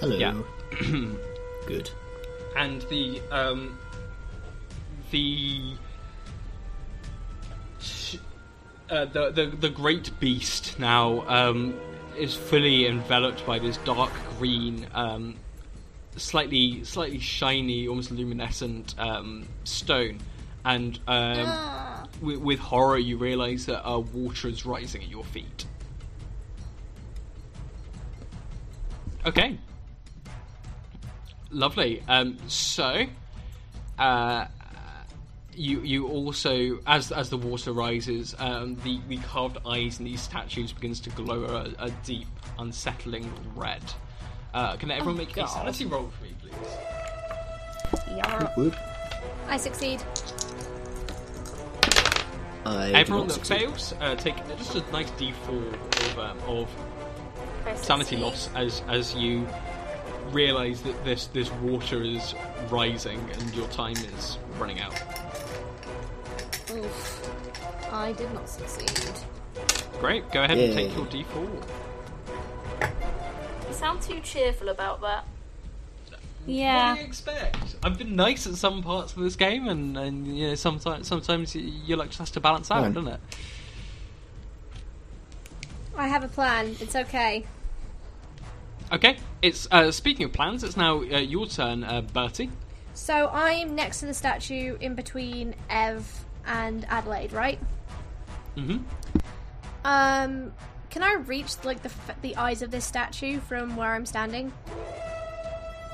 Hello. 0.00 0.16
Yeah. 0.16 0.34
Good. 1.66 1.90
and 2.56 2.82
the 2.90 3.20
um, 3.30 3.78
the 5.12 5.74
uh, 8.90 9.04
the, 9.06 9.30
the 9.30 9.46
the 9.60 9.68
great 9.68 10.18
beast 10.18 10.78
now 10.78 11.24
um, 11.28 11.74
is 12.18 12.34
fully 12.34 12.86
enveloped 12.86 13.44
by 13.46 13.58
this 13.58 13.76
dark 13.78 14.10
green, 14.38 14.86
um, 14.94 15.36
slightly 16.16 16.84
slightly 16.84 17.18
shiny, 17.18 17.88
almost 17.88 18.10
luminescent 18.10 18.94
um, 18.98 19.48
stone, 19.64 20.18
and 20.64 20.98
um, 21.06 22.08
with, 22.20 22.38
with 22.38 22.58
horror 22.58 22.98
you 22.98 23.16
realise 23.16 23.66
that 23.66 23.88
uh, 23.88 23.98
water 23.98 24.48
is 24.48 24.66
rising 24.66 25.02
at 25.02 25.08
your 25.08 25.24
feet. 25.24 25.66
Okay. 29.26 29.58
Lovely. 31.50 32.02
Um, 32.08 32.38
so, 32.46 33.06
uh, 33.98 34.46
you 35.58 35.80
you 35.82 36.06
also 36.08 36.78
as 36.86 37.10
as 37.12 37.30
the 37.30 37.36
water 37.36 37.72
rises, 37.72 38.34
um, 38.38 38.76
the 38.84 39.00
the 39.08 39.16
carved 39.18 39.58
eyes 39.66 39.98
in 39.98 40.04
these 40.04 40.20
statues 40.20 40.72
begins 40.72 41.00
to 41.00 41.10
glow 41.10 41.44
a, 41.44 41.86
a 41.86 41.90
deep, 42.04 42.28
unsettling 42.58 43.30
red. 43.54 43.82
Uh, 44.54 44.76
can 44.76 44.90
everyone 44.90 45.16
make 45.18 45.36
a 45.36 45.46
sanity 45.48 45.84
roll 45.84 46.08
for 46.08 46.24
me, 46.24 46.34
please? 46.40 48.14
yeah. 48.16 48.70
I 49.48 49.56
succeed. 49.56 50.02
I 52.64 52.88
do 52.90 52.94
Everyone 52.94 53.26
that 53.28 53.34
succeed. 53.34 53.58
fails, 53.60 53.94
uh, 54.00 54.14
take 54.16 54.36
just 54.58 54.74
a 54.74 54.80
nice 54.92 55.10
D4 55.12 56.12
of 56.12 56.18
um, 56.18 56.38
of 56.46 57.78
sanity 57.78 58.16
loss 58.16 58.50
as 58.54 58.82
as 58.88 59.14
you 59.14 59.46
realise 60.30 60.80
that 60.82 61.04
this 61.04 61.26
this 61.28 61.50
water 61.52 62.02
is 62.02 62.34
rising 62.70 63.18
and 63.32 63.54
your 63.54 63.68
time 63.68 63.96
is 63.96 64.38
running 64.58 64.80
out. 64.80 64.94
Oof. 66.72 67.30
I 67.92 68.12
did 68.12 68.32
not 68.34 68.48
succeed. 68.48 69.12
Great, 70.00 70.30
go 70.30 70.42
ahead 70.44 70.58
and 70.58 70.72
take 70.74 70.94
your 70.94 71.06
D4. 71.06 71.62
You 73.68 73.74
sound 73.74 74.02
too 74.02 74.20
cheerful 74.20 74.68
about 74.68 75.00
that. 75.00 75.24
What 76.10 76.20
Yeah. 76.46 76.94
do 76.94 77.00
you 77.00 77.06
expect? 77.06 77.76
I've 77.82 77.98
been 77.98 78.16
nice 78.16 78.46
at 78.46 78.54
some 78.54 78.82
parts 78.82 79.14
of 79.14 79.22
this 79.22 79.36
game, 79.36 79.68
and, 79.68 79.96
and 79.96 80.26
you 80.38 80.48
know, 80.48 80.54
sometimes 80.54 81.06
sometimes 81.08 81.54
y- 81.54 81.62
your 81.86 81.98
luck 81.98 82.08
just 82.08 82.18
has 82.20 82.30
to 82.32 82.40
balance 82.40 82.70
out, 82.70 82.82
Fine. 82.82 82.92
doesn't 82.92 83.12
it? 83.14 83.20
I 85.96 86.08
have 86.08 86.22
a 86.24 86.28
plan. 86.28 86.76
It's 86.80 86.94
okay. 86.94 87.44
Okay, 88.92 89.18
it's 89.42 89.68
uh, 89.70 89.90
speaking 89.90 90.24
of 90.26 90.32
plans. 90.32 90.64
It's 90.64 90.76
now 90.76 90.98
uh, 91.00 91.18
your 91.18 91.46
turn, 91.46 91.84
uh, 91.84 92.00
Bertie. 92.02 92.50
So 92.94 93.28
I'm 93.32 93.74
next 93.74 94.00
to 94.00 94.06
the 94.06 94.14
statue 94.14 94.76
in 94.80 94.94
between 94.94 95.54
Ev 95.68 96.24
and 96.48 96.84
Adelaide, 96.88 97.32
right? 97.32 97.60
Mm-hmm. 98.56 98.78
Um, 99.84 100.52
can 100.90 101.02
I 101.02 101.14
reach 101.14 101.52
like 101.64 101.82
the 101.82 101.90
the 102.22 102.34
eyes 102.36 102.62
of 102.62 102.70
this 102.70 102.84
statue 102.84 103.38
from 103.40 103.76
where 103.76 103.92
I'm 103.94 104.06
standing? 104.06 104.52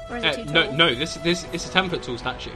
Or 0.09 0.17
is 0.17 0.25
it 0.25 0.27
Uh, 0.27 0.45
too 0.45 0.53
no, 0.53 0.71
no, 0.73 0.95
this 0.95 1.15
this 1.17 1.47
it's 1.53 1.69
a 1.69 1.71
ten 1.71 1.91
foot 1.91 2.03
tall 2.03 2.17
statue. 2.17 2.51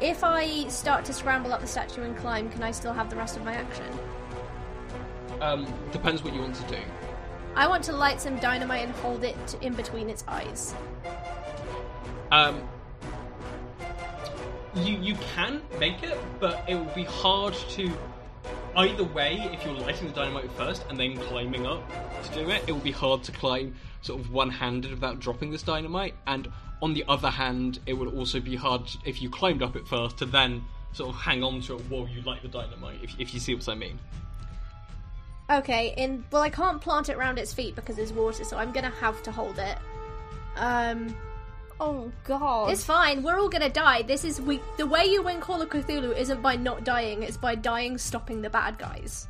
If 0.00 0.24
I 0.24 0.66
start 0.68 1.04
to 1.06 1.12
scramble 1.12 1.52
up 1.52 1.60
the 1.60 1.66
statue 1.66 2.02
and 2.02 2.16
climb, 2.16 2.50
can 2.50 2.62
I 2.62 2.72
still 2.72 2.92
have 2.92 3.08
the 3.08 3.16
rest 3.16 3.36
of 3.36 3.44
my 3.44 3.54
action? 3.54 3.86
Um, 5.40 5.66
depends 5.92 6.22
what 6.22 6.34
you 6.34 6.40
want 6.40 6.56
to 6.56 6.62
do. 6.64 6.78
I 7.54 7.66
want 7.68 7.84
to 7.84 7.92
light 7.92 8.20
some 8.20 8.36
dynamite 8.38 8.84
and 8.84 8.94
hold 8.96 9.24
it 9.24 9.56
in 9.60 9.74
between 9.74 10.08
its 10.10 10.24
eyes. 10.26 10.74
Um, 12.30 12.62
you 14.74 14.98
you 14.98 15.14
can 15.34 15.62
make 15.78 16.02
it, 16.02 16.18
but 16.40 16.64
it 16.68 16.74
will 16.74 16.94
be 16.94 17.04
hard 17.04 17.54
to. 17.70 17.90
Either 18.74 19.04
way, 19.04 19.50
if 19.52 19.64
you're 19.64 19.74
lighting 19.74 20.08
the 20.08 20.14
dynamite 20.14 20.50
first 20.52 20.84
and 20.88 20.98
then 20.98 21.16
climbing 21.16 21.66
up 21.66 21.82
to 22.24 22.32
do 22.32 22.50
it, 22.50 22.64
it 22.66 22.72
will 22.72 22.80
be 22.80 22.90
hard 22.90 23.22
to 23.22 23.30
climb 23.30 23.74
sort 24.00 24.18
of 24.18 24.32
one-handed 24.32 24.90
without 24.90 25.20
dropping 25.20 25.50
this 25.50 25.62
dynamite. 25.62 26.14
And 26.26 26.50
on 26.80 26.94
the 26.94 27.04
other 27.06 27.28
hand, 27.28 27.80
it 27.86 27.92
would 27.92 28.12
also 28.14 28.40
be 28.40 28.56
hard 28.56 28.90
if 29.04 29.20
you 29.20 29.28
climbed 29.28 29.62
up 29.62 29.76
it 29.76 29.86
first 29.86 30.18
to 30.18 30.26
then 30.26 30.64
sort 30.92 31.10
of 31.10 31.20
hang 31.20 31.42
on 31.42 31.60
to 31.62 31.76
it 31.76 31.82
while 31.88 32.08
you 32.08 32.22
light 32.22 32.42
the 32.42 32.48
dynamite. 32.48 32.98
If, 33.02 33.14
if 33.18 33.34
you 33.34 33.40
see 33.40 33.54
what 33.54 33.68
I 33.68 33.74
mean. 33.74 33.98
Okay, 35.50 35.94
in 35.96 36.24
well, 36.30 36.42
I 36.42 36.50
can't 36.50 36.80
plant 36.80 37.08
it 37.10 37.16
around 37.16 37.38
its 37.38 37.52
feet 37.52 37.74
because 37.74 37.96
there's 37.96 38.12
water, 38.12 38.42
so 38.44 38.56
I'm 38.56 38.72
gonna 38.72 38.90
have 38.90 39.22
to 39.24 39.32
hold 39.32 39.58
it. 39.58 39.78
Um, 40.56 41.14
Oh 41.84 42.12
god. 42.22 42.70
it's 42.70 42.84
fine. 42.84 43.24
We're 43.24 43.38
all 43.38 43.48
gonna 43.48 43.68
die. 43.68 44.02
This 44.02 44.24
is 44.24 44.40
we. 44.40 44.60
The 44.76 44.86
way 44.86 45.04
you 45.04 45.20
win 45.20 45.40
Call 45.40 45.60
of 45.60 45.68
Cthulhu 45.68 46.16
isn't 46.16 46.40
by 46.40 46.54
not 46.54 46.84
dying; 46.84 47.24
it's 47.24 47.36
by 47.36 47.56
dying 47.56 47.98
stopping 47.98 48.40
the 48.40 48.50
bad 48.50 48.78
guys. 48.78 49.26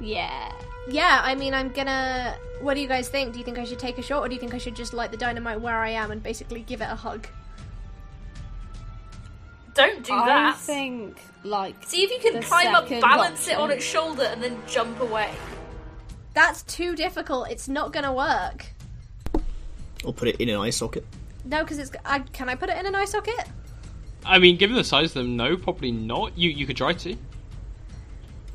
yeah. 0.00 0.52
Yeah, 0.88 1.20
I 1.22 1.34
mean, 1.34 1.52
I'm 1.52 1.68
gonna. 1.68 2.34
What 2.62 2.74
do 2.74 2.80
you 2.80 2.88
guys 2.88 3.10
think? 3.10 3.34
Do 3.34 3.38
you 3.38 3.44
think 3.44 3.58
I 3.58 3.64
should 3.64 3.78
take 3.78 3.98
a 3.98 4.02
shot, 4.02 4.24
or 4.24 4.28
do 4.28 4.34
you 4.34 4.40
think 4.40 4.54
I 4.54 4.58
should 4.58 4.74
just 4.74 4.94
light 4.94 5.10
the 5.10 5.18
dynamite 5.18 5.60
where 5.60 5.76
I 5.76 5.90
am 5.90 6.10
and 6.10 6.22
basically 6.22 6.62
give 6.62 6.80
it 6.80 6.88
a 6.90 6.94
hug? 6.94 7.26
Don't 9.74 10.02
do 10.02 10.14
I 10.14 10.26
that. 10.26 10.54
I 10.54 10.56
think 10.56 11.20
like 11.44 11.76
See 11.86 12.04
if 12.04 12.10
you 12.10 12.18
can 12.18 12.42
climb 12.42 12.74
up, 12.74 12.84
second 12.84 13.02
balance 13.02 13.48
it 13.48 13.58
on 13.58 13.70
its 13.70 13.84
shoulder, 13.84 14.22
and 14.22 14.42
then 14.42 14.56
jump 14.66 14.98
away. 15.00 15.30
That's 16.32 16.62
too 16.62 16.96
difficult. 16.96 17.50
It's 17.50 17.68
not 17.68 17.92
gonna 17.92 18.14
work. 18.14 18.64
Or 20.04 20.14
put 20.14 20.28
it 20.28 20.36
in 20.36 20.48
an 20.48 20.56
eye 20.56 20.70
socket. 20.70 21.04
No, 21.48 21.64
because 21.64 21.78
it's. 21.78 21.90
I, 22.04 22.18
can 22.20 22.48
I 22.48 22.54
put 22.54 22.68
it 22.68 22.76
in 22.76 22.84
an 22.86 22.94
eye 22.94 23.06
socket? 23.06 23.48
I 24.24 24.38
mean, 24.38 24.58
given 24.58 24.76
the 24.76 24.84
size 24.84 25.06
of 25.06 25.14
them, 25.14 25.36
no, 25.36 25.56
probably 25.56 25.90
not. 25.90 26.36
You 26.36 26.50
you 26.50 26.66
could 26.66 26.76
try 26.76 26.92
to. 26.92 27.16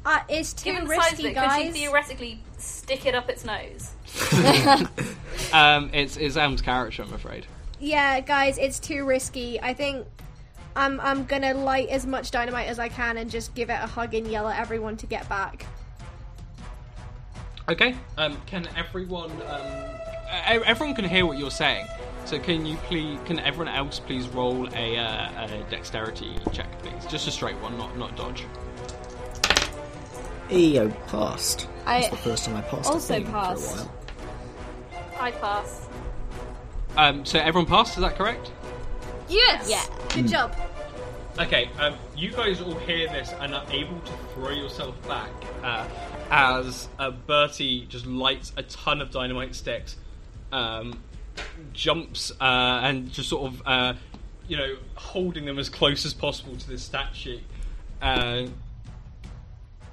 Uh, 0.06 0.20
it's 0.30 0.54
too 0.54 0.66
Given 0.72 0.88
the 0.88 0.96
size 0.96 1.14
of 1.14 1.20
risky, 1.20 1.28
it, 1.28 1.34
could 1.36 1.42
you 1.44 1.64
guys. 1.64 1.74
theoretically 1.74 2.40
stick 2.58 3.06
it 3.06 3.16
up 3.16 3.30
its 3.30 3.46
nose? 3.46 3.92
Um, 5.52 5.90
it's 5.94 6.18
it's 6.18 6.38
Am's 6.38 6.62
character, 6.62 7.04
I'm 7.04 7.14
afraid. 7.14 7.46
Yeah, 7.80 8.20
guys, 8.22 8.58
it's 8.58 8.80
too 8.80 9.06
risky. 9.06 9.60
I 9.62 9.74
think 9.74 10.06
I'm 10.76 11.00
I'm 11.00 11.26
gonna 11.26 11.54
light 11.54 11.90
as 11.90 12.06
much 12.06 12.32
dynamite 12.32 12.68
as 12.68 12.80
I 12.80 12.90
can 12.90 13.18
and 13.18 13.30
just 13.30 13.54
give 13.54 13.70
it 13.70 13.80
a 13.82 13.88
hug 13.88 14.14
and 14.14 14.28
yell 14.28 14.48
at 14.48 14.60
everyone 14.60 14.98
to 14.98 15.06
get 15.06 15.28
back. 15.30 15.66
Okay. 17.70 17.96
Um, 18.18 18.38
can 18.46 18.68
everyone? 18.76 19.32
Um, 19.32 19.62
e- 20.32 20.64
everyone 20.66 20.96
can 20.96 21.06
hear 21.06 21.26
what 21.26 21.38
you're 21.38 21.52
saying. 21.52 21.88
So 22.26 22.40
can 22.40 22.66
you 22.66 22.78
please? 22.78 23.20
Can 23.26 23.40
everyone 23.40 23.74
else 23.74 24.00
please 24.00 24.28
roll 24.30 24.68
a, 24.76 24.98
uh, 24.98 25.46
a 25.46 25.66
dexterity 25.70 26.36
check, 26.52 26.72
please? 26.80 27.06
Just 27.06 27.28
a 27.28 27.32
straight 27.32 27.58
one, 27.58 27.78
not 27.78 27.98
not 27.98 28.16
dodge. 28.16 28.46
Hey, 30.50 30.80
I 30.80 30.88
passed. 31.08 31.68
I 31.86 32.02
That's 32.02 32.10
the 32.12 32.18
first 32.18 32.46
time 32.46 32.56
I 32.56 32.62
passed 32.62 32.92
also 32.92 33.16
a 33.18 33.22
passed. 33.22 33.76
for 33.76 33.82
a 33.82 33.86
while. 33.86 33.92
I 35.20 35.32
pass. 35.32 35.88
Um, 36.98 37.26
so 37.26 37.40
everyone 37.40 37.68
passed. 37.68 37.98
Is 37.98 38.02
that 38.02 38.16
correct? 38.18 38.52
Yes. 39.30 39.70
Yeah. 39.70 39.84
Good 40.14 40.28
job. 40.28 40.56
Okay. 41.40 41.70
Um, 41.80 41.96
you 42.16 42.32
guys 42.32 42.62
all 42.62 42.76
hear 42.80 43.08
this 43.08 43.34
and 43.40 43.54
are 43.56 43.66
able 43.72 44.00
to 44.00 44.12
throw 44.34 44.50
yourself 44.52 44.96
back 45.08 45.30
uh, 45.64 45.88
as 46.30 46.88
uh, 47.00 47.12
Bertie 47.12 47.86
just 47.90 48.06
lights 48.06 48.54
a 48.58 48.64
ton 48.64 49.02
of 49.02 49.12
dynamite 49.12 49.56
sticks, 49.56 49.96
um, 50.52 51.00
jumps 51.74 52.32
uh, 52.40 52.82
and 52.84 53.12
just 53.12 53.30
sort 53.30 53.54
of 53.54 53.62
uh, 53.66 53.94
you 54.48 54.58
know 54.58 54.76
holding 54.96 55.46
them 55.46 55.60
as 55.60 55.70
close 55.70 56.06
as 56.06 56.14
possible 56.14 56.56
to 56.56 56.68
this 56.68 56.84
statue. 56.84 57.40
Uh, 58.02 58.48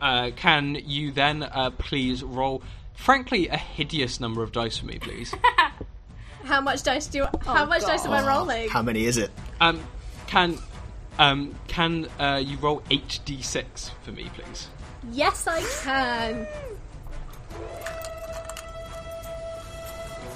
uh, 0.00 0.30
can 0.34 0.76
you 0.86 1.12
then 1.12 1.42
uh, 1.42 1.70
please 1.70 2.22
roll, 2.22 2.62
frankly, 2.94 3.48
a 3.48 3.56
hideous 3.56 4.18
number 4.18 4.42
of 4.42 4.50
dice 4.50 4.78
for 4.78 4.86
me, 4.86 4.98
please? 4.98 5.34
How 6.44 6.60
much 6.60 6.82
dice 6.82 7.06
do? 7.06 7.18
You, 7.18 7.26
how 7.44 7.66
much 7.66 7.82
dice 7.82 8.06
am 8.06 8.12
I 8.12 8.26
rolling? 8.26 8.68
How 8.70 8.82
many 8.82 9.04
is 9.04 9.18
it? 9.18 9.30
um, 9.60 9.80
can 10.26 10.58
um, 11.18 11.54
can 11.68 12.06
uh, 12.18 12.42
you 12.42 12.56
roll 12.56 12.82
eight 12.90 13.20
d 13.26 13.42
six 13.42 13.90
for 14.02 14.12
me, 14.12 14.30
please? 14.34 14.68
Yes, 15.12 15.46
I 15.46 15.60
can. 15.82 16.46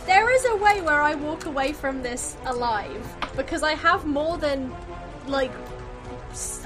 There 0.07 0.31
is 0.35 0.45
a 0.47 0.57
way 0.57 0.81
where 0.83 1.01
I 1.01 1.15
walk 1.15 1.47
away 1.47 1.73
from 1.73 2.03
this 2.03 2.37
alive 2.47 3.07
because 3.37 3.63
I 3.63 3.73
have 3.75 4.05
more 4.05 4.37
than 4.39 4.73
like 5.27 5.51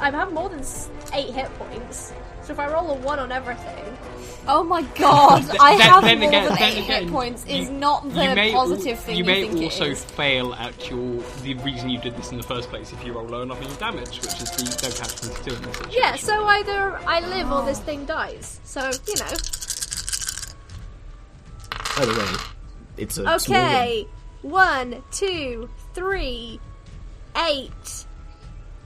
I 0.01 0.11
have 0.11 0.33
more 0.33 0.49
than 0.49 0.65
eight 1.13 1.35
hit 1.35 1.47
points. 1.59 2.13
So 2.43 2.53
if 2.53 2.59
I 2.59 2.67
roll 2.73 2.91
a 2.91 2.95
one 2.95 3.19
on 3.19 3.31
everything, 3.31 3.85
Oh 4.51 4.65
my 4.65 4.81
god, 4.97 5.43
Th- 5.45 5.57
I 5.61 5.77
then- 5.77 5.89
have 5.91 6.03
then 6.03 6.19
more 6.21 6.29
again- 6.31 6.45
than 6.47 6.55
then 6.55 6.73
eight 6.73 6.85
again, 6.85 7.03
hit 7.05 7.13
points 7.13 7.45
is 7.47 7.69
not 7.69 8.03
the 8.09 8.35
may 8.35 8.51
positive 8.53 8.97
al- 8.97 9.03
thing 9.05 9.17
you 9.17 9.23
you, 9.25 9.25
may 9.31 9.47
think 9.49 9.63
also 9.63 9.85
it 9.85 9.91
is. 9.93 10.05
fail 10.05 10.55
at 10.55 10.89
your 10.91 11.23
the 11.43 11.53
reason 11.63 11.91
you 11.91 11.99
did 12.01 12.17
this 12.17 12.31
in 12.33 12.39
the 12.39 12.43
first 12.43 12.71
place 12.71 12.91
if 12.93 13.05
you 13.05 13.13
roll 13.13 13.27
low 13.27 13.43
enough 13.43 13.61
in 13.61 13.69
your 13.69 13.77
damage, 13.77 14.17
which 14.23 14.41
is 14.41 14.51
the 14.51 14.89
no 14.89 14.95
catch 14.95 15.17
22 15.21 15.55
in 15.55 15.63
this 15.63 15.77
situation. 15.77 16.01
yeah. 16.03 16.17
So 16.17 16.45
either 16.47 16.97
I 17.07 17.21
live 17.21 17.53
or 17.53 17.63
this 17.67 17.79
thing 17.81 18.07
dies. 18.07 18.59
So 18.65 18.91
you 19.07 19.15
know. 19.17 19.37
By 21.97 22.07
the 22.07 22.15
way, 22.19 22.58
it's 22.99 23.19
a. 23.19 23.35
Okay. 23.37 24.07
One, 24.43 25.03
two, 25.11 25.69
three, 25.95 26.61
eight, 27.49 28.07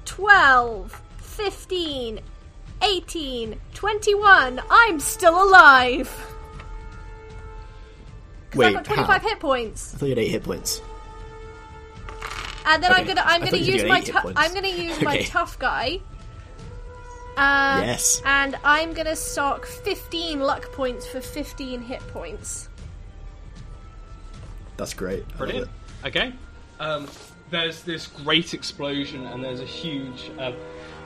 twelve, 0.04 1.00
fifteen, 1.18 2.20
eighteen, 2.82 3.60
twenty-one. 3.74 4.60
I'm 4.70 4.98
still 5.00 5.42
alive. 5.42 6.08
'Cause 8.50 8.58
Wait, 8.58 8.66
I've 8.68 8.74
got 8.74 8.84
twenty-five 8.84 9.22
how? 9.22 9.28
hit 9.28 9.40
points. 9.40 9.94
I 9.94 9.98
thought 9.98 10.06
you 10.06 10.10
had 10.12 10.18
eight 10.18 10.28
hit 10.30 10.44
points. 10.44 10.82
And 12.64 12.82
then 12.82 12.92
I'm 12.92 13.00
Okay, 13.00 13.08
gonna 13.14 13.22
I'm 13.26 13.42
I 13.42 13.44
gonna 13.46 13.56
use 13.56 13.82
my 13.84 13.98
eight 13.98 14.06
hit 14.06 14.14
tu- 14.14 14.20
points. 14.20 14.40
I'm 14.40 14.54
gonna 14.54 14.68
use 14.68 15.00
my 15.02 15.14
Okay. 15.16 15.24
tough 15.24 15.58
guy. 15.58 16.00
Uh, 17.36 17.80
Yes. 17.82 18.20
And 18.26 18.56
I'm 18.62 18.92
gonna 18.92 19.16
stock 19.16 19.64
15 19.66 20.40
luck 20.40 20.70
points 20.72 21.06
for 21.06 21.20
15 21.22 21.80
hit 21.80 22.00
points. 22.08 22.68
That's 24.76 24.94
great. 24.94 25.26
Brilliant. 25.36 25.70
Okay. 26.04 26.32
Um, 26.80 27.06
there's 27.50 27.82
this 27.82 28.06
great 28.06 28.54
explosion, 28.54 29.26
and 29.26 29.44
there's 29.44 29.60
a 29.60 29.66
huge 29.66 30.30
uh, 30.38 30.52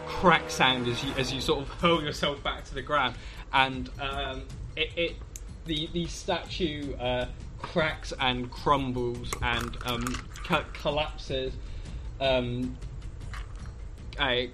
crack 0.06 0.50
sound 0.50 0.86
as 0.86 1.02
you 1.04 1.12
as 1.18 1.32
you 1.32 1.40
sort 1.40 1.60
of 1.60 1.68
hurl 1.80 2.02
yourself 2.02 2.42
back 2.42 2.64
to 2.64 2.74
the 2.74 2.82
ground, 2.82 3.16
and 3.52 3.90
um, 4.00 4.42
it, 4.76 4.90
it 4.96 5.16
the 5.66 5.88
the 5.92 6.06
statue 6.06 6.94
uh, 6.96 7.26
cracks 7.58 8.12
and 8.20 8.50
crumbles 8.50 9.32
and 9.42 9.76
um, 9.84 10.04
co- 10.44 10.64
collapses. 10.72 11.52
Um, 12.20 12.76
uh, 14.18 14.44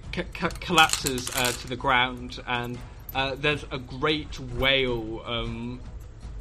collapses 0.59 1.29
uh, 1.35 1.51
to 1.53 1.67
the 1.67 1.75
ground, 1.75 2.41
and 2.47 2.77
uh, 3.15 3.35
there's 3.35 3.65
a 3.71 3.77
great 3.77 4.37
wail 4.39 5.21
um, 5.25 5.79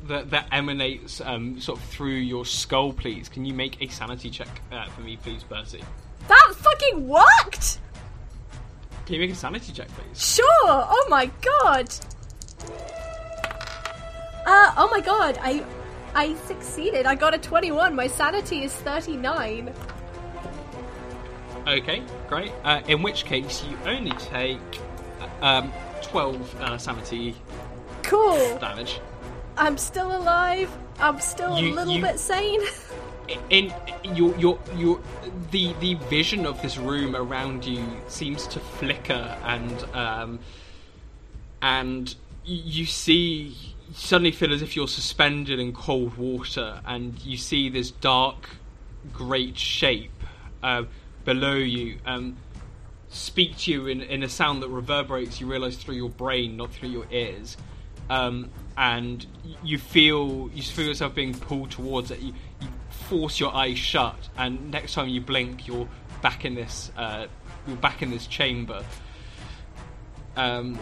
that, 0.08 0.30
that 0.30 0.48
emanates 0.52 1.20
um, 1.20 1.60
sort 1.60 1.78
of 1.78 1.84
through 1.86 2.14
your 2.14 2.44
skull. 2.44 2.92
Please, 2.92 3.28
can 3.28 3.44
you 3.44 3.54
make 3.54 3.80
a 3.82 3.88
sanity 3.88 4.30
check 4.30 4.48
uh, 4.70 4.88
for 4.90 5.00
me, 5.02 5.16
please, 5.16 5.42
Percy? 5.44 5.82
That 6.28 6.52
fucking 6.56 7.06
worked! 7.08 7.78
Can 9.06 9.14
you 9.16 9.20
make 9.20 9.30
a 9.30 9.34
sanity 9.34 9.72
check, 9.72 9.88
please? 9.88 10.34
Sure! 10.34 10.46
Oh 10.64 11.06
my 11.08 11.26
god! 11.40 11.88
Uh, 14.44 14.74
oh 14.76 14.88
my 14.90 15.00
god, 15.00 15.38
I 15.40 15.64
I 16.14 16.34
succeeded. 16.46 17.06
I 17.06 17.14
got 17.14 17.34
a 17.34 17.38
21. 17.38 17.94
My 17.94 18.06
sanity 18.06 18.64
is 18.64 18.72
39. 18.74 19.72
Okay, 21.66 22.02
great. 22.28 22.52
Uh, 22.64 22.82
in 22.88 23.02
which 23.02 23.24
case, 23.24 23.62
you 23.64 23.78
only 23.86 24.10
take 24.12 24.58
um, 25.40 25.72
twelve 26.02 26.60
uh, 26.60 26.76
sanity 26.76 27.36
Cool. 28.02 28.58
damage. 28.58 29.00
I'm 29.56 29.78
still 29.78 30.16
alive. 30.16 30.70
I'm 30.98 31.20
still 31.20 31.58
You- 31.58 31.72
a 31.72 31.74
little 31.74 31.94
you- 31.94 32.02
bit 32.02 32.18
sane. 32.18 32.60
in 33.50 33.72
your 34.02 34.36
your 34.36 34.58
your 34.76 35.00
the 35.52 35.72
the 35.80 35.94
vision 35.94 36.44
of 36.44 36.60
this 36.60 36.76
room 36.76 37.14
around 37.14 37.64
you 37.64 37.84
seems 38.08 38.46
to 38.48 38.58
flicker 38.58 39.36
and 39.44 39.84
um 39.94 40.38
and 41.62 42.14
you 42.44 42.84
see 42.84 43.54
you 43.88 43.94
suddenly 43.94 44.32
feel 44.32 44.52
as 44.52 44.60
if 44.60 44.74
you're 44.74 44.88
suspended 44.88 45.60
in 45.60 45.72
cold 45.72 46.16
water 46.16 46.80
and 46.84 47.24
you 47.24 47.36
see 47.36 47.68
this 47.68 47.90
dark 47.92 48.50
great 49.12 49.56
shape 49.56 50.10
uh, 50.62 50.82
below 51.24 51.54
you 51.54 51.98
um 52.04 52.36
speak 53.08 53.56
to 53.56 53.70
you 53.70 53.86
in, 53.86 54.00
in 54.02 54.22
a 54.24 54.28
sound 54.28 54.62
that 54.62 54.68
reverberates 54.68 55.40
you 55.40 55.46
realize 55.46 55.76
through 55.76 55.94
your 55.94 56.10
brain 56.10 56.56
not 56.56 56.70
through 56.72 56.88
your 56.88 57.06
ears 57.12 57.56
um, 58.10 58.50
and 58.76 59.26
you 59.62 59.78
feel 59.78 60.50
you 60.54 60.62
feel 60.62 60.86
yourself 60.86 61.14
being 61.14 61.34
pulled 61.34 61.70
towards 61.70 62.10
it 62.10 62.20
you, 62.20 62.32
you 62.60 62.68
force 62.90 63.38
your 63.38 63.54
eyes 63.54 63.78
shut 63.78 64.28
and 64.36 64.70
next 64.70 64.94
time 64.94 65.08
you 65.08 65.20
blink 65.20 65.66
you're 65.66 65.88
back 66.22 66.44
in 66.44 66.54
this 66.54 66.90
uh, 66.96 67.26
you're 67.66 67.76
back 67.76 68.02
in 68.02 68.10
this 68.10 68.26
chamber 68.26 68.84
um, 70.36 70.78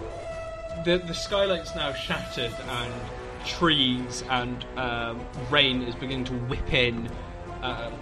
the 0.84 0.98
the 0.98 1.14
skylight's 1.14 1.74
now 1.74 1.92
shattered 1.92 2.54
and 2.68 2.92
trees 3.44 4.22
and 4.30 4.64
um, 4.76 5.20
rain 5.50 5.82
is 5.82 5.94
beginning 5.94 6.24
to 6.24 6.34
whip 6.34 6.72
in 6.72 7.10
um, 7.62 7.92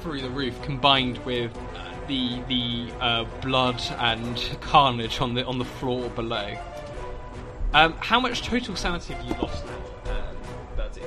through 0.00 0.20
the 0.20 0.30
roof, 0.30 0.60
combined 0.62 1.18
with 1.24 1.56
uh, 1.56 1.92
the 2.06 2.40
the 2.48 2.92
uh, 3.00 3.24
blood 3.42 3.82
and 3.98 4.36
carnage 4.60 5.20
on 5.20 5.34
the 5.34 5.44
on 5.44 5.58
the 5.58 5.64
floor 5.64 6.08
below. 6.10 6.56
Um, 7.74 7.94
how 8.00 8.18
much 8.18 8.42
total 8.42 8.74
sanity 8.76 9.12
have 9.14 9.24
you 9.24 9.34
lost 9.42 9.64
now, 9.66 10.12
um, 10.12 10.36
Bertie? 10.76 11.02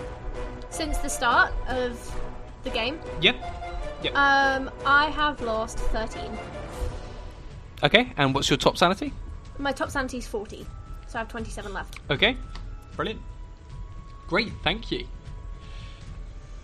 Since 0.70 1.00
the 1.00 1.10
start 1.10 1.52
of 1.68 2.00
the 2.64 2.70
game, 2.70 3.00
Yep. 3.22 3.36
Yep. 4.04 4.16
um, 4.16 4.70
I 4.86 5.10
have 5.10 5.42
lost 5.42 5.80
13. 5.80 6.22
okay. 7.84 8.14
And 8.18 8.34
what's 8.36 8.50
your 8.50 8.58
top 8.58 8.78
sanity? 8.78 9.12
My 9.58 9.72
top 9.72 9.90
sanity 9.90 10.18
is 10.20 10.28
40, 10.28 10.66
so 11.08 11.18
I 11.18 11.22
have 11.22 11.28
27 11.30 11.74
left. 11.74 12.00
Okay, 12.10 12.38
brilliant. 12.96 13.22
Great, 14.28 14.52
thank 14.64 14.92
you. 14.92 15.06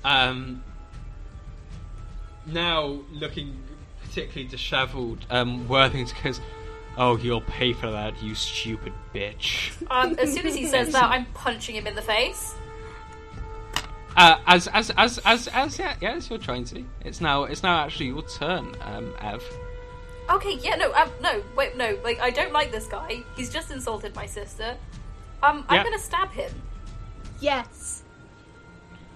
Um, 0.05 0.63
now 2.45 2.99
looking 3.11 3.57
particularly 4.03 4.47
dishevelled, 4.47 5.25
um, 5.29 5.67
Worthington 5.67 6.15
goes, 6.23 6.39
"Oh, 6.97 7.17
you'll 7.17 7.41
pay 7.41 7.73
for 7.73 7.89
that, 7.91 8.21
you 8.21 8.35
stupid 8.35 8.93
bitch." 9.13 9.71
Um, 9.89 10.15
as 10.19 10.33
soon 10.33 10.47
as 10.47 10.55
he 10.55 10.65
says 10.65 10.91
that, 10.91 11.05
I'm 11.05 11.25
punching 11.33 11.75
him 11.75 11.87
in 11.87 11.95
the 11.95 12.01
face. 12.01 12.55
Uh, 14.15 14.39
as 14.47 14.67
as 14.69 14.89
as 14.97 15.19
as 15.25 15.47
as 15.49 15.77
yeah, 15.77 15.95
yeah, 16.01 16.13
as 16.13 16.29
you're 16.29 16.39
trying 16.39 16.63
to. 16.65 16.83
It's 17.05 17.21
now 17.21 17.43
it's 17.43 17.61
now 17.61 17.83
actually 17.83 18.07
your 18.07 18.23
turn, 18.23 18.75
um, 18.81 19.13
Ev. 19.21 19.43
Okay, 20.29 20.55
yeah, 20.55 20.75
no, 20.75 20.91
um, 20.93 21.09
no, 21.21 21.41
wait, 21.55 21.77
no, 21.77 21.97
like, 22.03 22.19
I 22.19 22.31
don't 22.31 22.51
like 22.51 22.71
this 22.71 22.85
guy. 22.87 23.23
He's 23.37 23.49
just 23.49 23.71
insulted 23.71 24.13
my 24.13 24.25
sister. 24.25 24.75
Um, 25.41 25.63
I'm 25.69 25.77
Yeah. 25.77 25.83
gonna 25.83 25.99
stab 25.99 26.31
him. 26.31 26.51
Yes. 27.39 28.03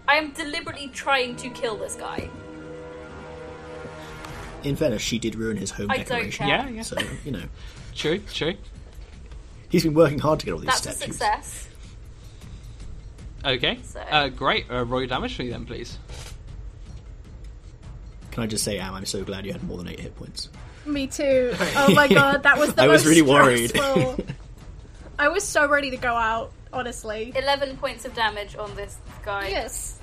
I 0.07 0.15
am 0.15 0.31
deliberately 0.31 0.87
trying 0.89 1.35
to 1.37 1.49
kill 1.49 1.77
this 1.77 1.95
guy. 1.95 2.29
In 4.63 4.75
fairness, 4.75 5.01
she 5.01 5.17
did 5.19 5.35
ruin 5.35 5.57
his 5.57 5.71
home 5.71 5.89
I 5.89 5.97
don't 5.97 6.07
decoration. 6.07 6.47
care. 6.47 6.57
Yeah, 6.59 6.69
yeah. 6.69 6.81
So, 6.83 6.97
you 7.25 7.31
know, 7.31 7.43
True, 7.95 8.19
true. 8.19 8.53
he's 9.69 9.83
been 9.83 9.93
working 9.93 10.19
hard 10.19 10.39
to 10.41 10.45
get 10.45 10.53
all 10.53 10.59
these 10.59 10.73
steps. 10.75 10.99
That's 10.99 11.11
a 11.11 11.13
statues. 11.13 11.45
success. 11.45 11.67
Okay, 13.43 13.79
So- 13.83 13.99
uh, 13.99 14.29
great. 14.29 14.69
Uh, 14.69 14.85
roll 14.85 15.01
your 15.01 15.07
damage 15.07 15.35
for 15.35 15.41
me 15.43 15.49
then, 15.49 15.65
please. 15.65 15.97
Can 18.31 18.43
I 18.43 18.47
just 18.47 18.63
say, 18.63 18.77
Am, 18.79 18.93
I'm 18.93 19.05
so 19.05 19.23
glad 19.23 19.45
you 19.45 19.51
had 19.51 19.63
more 19.63 19.77
than 19.77 19.87
eight 19.87 19.99
hit 19.99 20.15
points. 20.15 20.49
Me 20.85 21.07
too. 21.07 21.53
Oh 21.75 21.93
my 21.93 22.07
god, 22.07 22.43
that 22.43 22.57
was 22.57 22.73
the 22.73 22.83
I 22.83 22.87
was 22.87 23.03
most 23.03 23.09
really 23.09 23.21
worried. 23.21 23.69
stressful. 23.71 24.17
I 25.19 25.27
was 25.27 25.43
so 25.43 25.67
ready 25.67 25.91
to 25.91 25.97
go 25.97 26.13
out, 26.13 26.51
honestly. 26.71 27.31
11 27.35 27.77
points 27.77 28.05
of 28.05 28.13
damage 28.15 28.55
on 28.55 28.73
this 28.75 28.97
guy 29.23 29.49
Yes. 29.49 29.99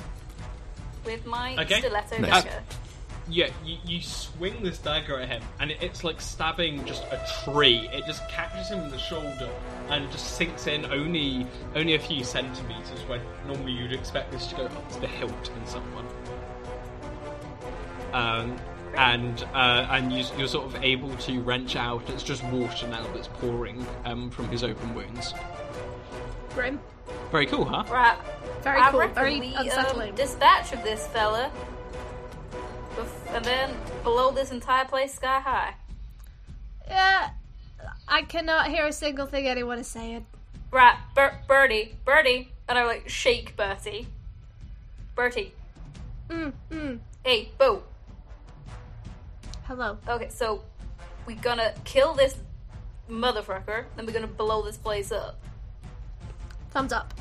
with 1.04 1.24
my 1.26 1.56
Okay. 1.58 1.80
stiletto 1.80 2.18
Nice. 2.18 2.44
dagger. 2.44 2.62
Yeah, 3.30 3.50
you, 3.64 3.76
you 3.84 4.00
swing 4.00 4.62
this 4.62 4.78
dagger 4.78 5.18
at 5.20 5.28
him, 5.28 5.42
and 5.60 5.70
it, 5.70 5.82
it's 5.82 6.02
like 6.02 6.20
stabbing 6.20 6.84
just 6.86 7.02
a 7.04 7.20
tree. 7.44 7.88
It 7.92 8.06
just 8.06 8.26
catches 8.28 8.70
him 8.70 8.80
in 8.80 8.90
the 8.90 8.98
shoulder 8.98 9.50
and 9.90 10.10
just 10.10 10.36
sinks 10.36 10.66
in 10.66 10.86
only 10.86 11.46
only 11.74 11.94
a 11.94 11.98
few 11.98 12.24
centimeters 12.24 13.00
where 13.06 13.20
normally 13.46 13.72
you'd 13.72 13.92
expect 13.92 14.32
this 14.32 14.46
to 14.46 14.54
go 14.56 14.64
up 14.64 14.92
to 14.92 15.00
the 15.00 15.06
hilt 15.06 15.50
in 15.54 15.66
someone. 15.66 16.06
Um, 18.12 18.56
and 18.96 19.44
uh, 19.54 19.86
and 19.90 20.12
you, 20.12 20.24
you're 20.36 20.48
sort 20.48 20.66
of 20.66 20.82
able 20.82 21.14
to 21.16 21.40
wrench 21.42 21.76
out. 21.76 22.08
It's 22.08 22.22
just 22.22 22.42
water 22.44 22.88
now 22.88 23.06
that's 23.14 23.28
pouring 23.28 23.86
um, 24.04 24.30
from 24.30 24.48
his 24.48 24.64
open 24.64 24.94
wounds. 24.94 25.34
Grim. 26.54 26.80
Very 27.30 27.46
cool, 27.46 27.64
huh? 27.64 27.84
Right. 27.90 28.16
Very 28.62 28.80
I 28.80 28.90
cool. 28.90 29.06
Very 29.08 29.40
we 29.40 29.54
unsettling. 29.54 30.10
Um, 30.10 30.16
dispatch 30.16 30.72
of 30.72 30.82
this 30.82 31.06
fella, 31.08 31.50
bef- 31.54 31.77
and 33.30 33.44
then 33.44 33.74
blow 34.02 34.30
this 34.30 34.50
entire 34.50 34.84
place 34.84 35.14
sky 35.14 35.40
high. 35.40 35.74
Yeah. 36.86 37.30
I 38.08 38.22
cannot 38.22 38.68
hear 38.68 38.86
a 38.86 38.92
single 38.92 39.26
thing 39.26 39.46
anyone 39.46 39.78
is 39.78 39.86
saying. 39.86 40.26
Right, 40.70 40.96
Ber- 41.14 41.38
Bertie, 41.46 41.94
Birdie, 42.04 42.52
and 42.68 42.78
I 42.78 42.84
like 42.84 43.08
shake 43.08 43.56
Bertie. 43.56 44.08
Bertie, 45.14 45.52
Mm, 46.28 46.52
mm. 46.70 46.98
hey, 47.24 47.50
boo. 47.58 47.82
Hello. 49.64 49.98
Okay, 50.08 50.28
so 50.28 50.62
we're 51.26 51.36
gonna 51.40 51.72
kill 51.84 52.14
this 52.14 52.36
motherfucker, 53.10 53.84
then 53.96 54.06
we're 54.06 54.12
gonna 54.12 54.26
blow 54.26 54.62
this 54.62 54.76
place 54.76 55.10
up. 55.12 55.36
Thumbs 56.70 56.92
up. 56.92 57.14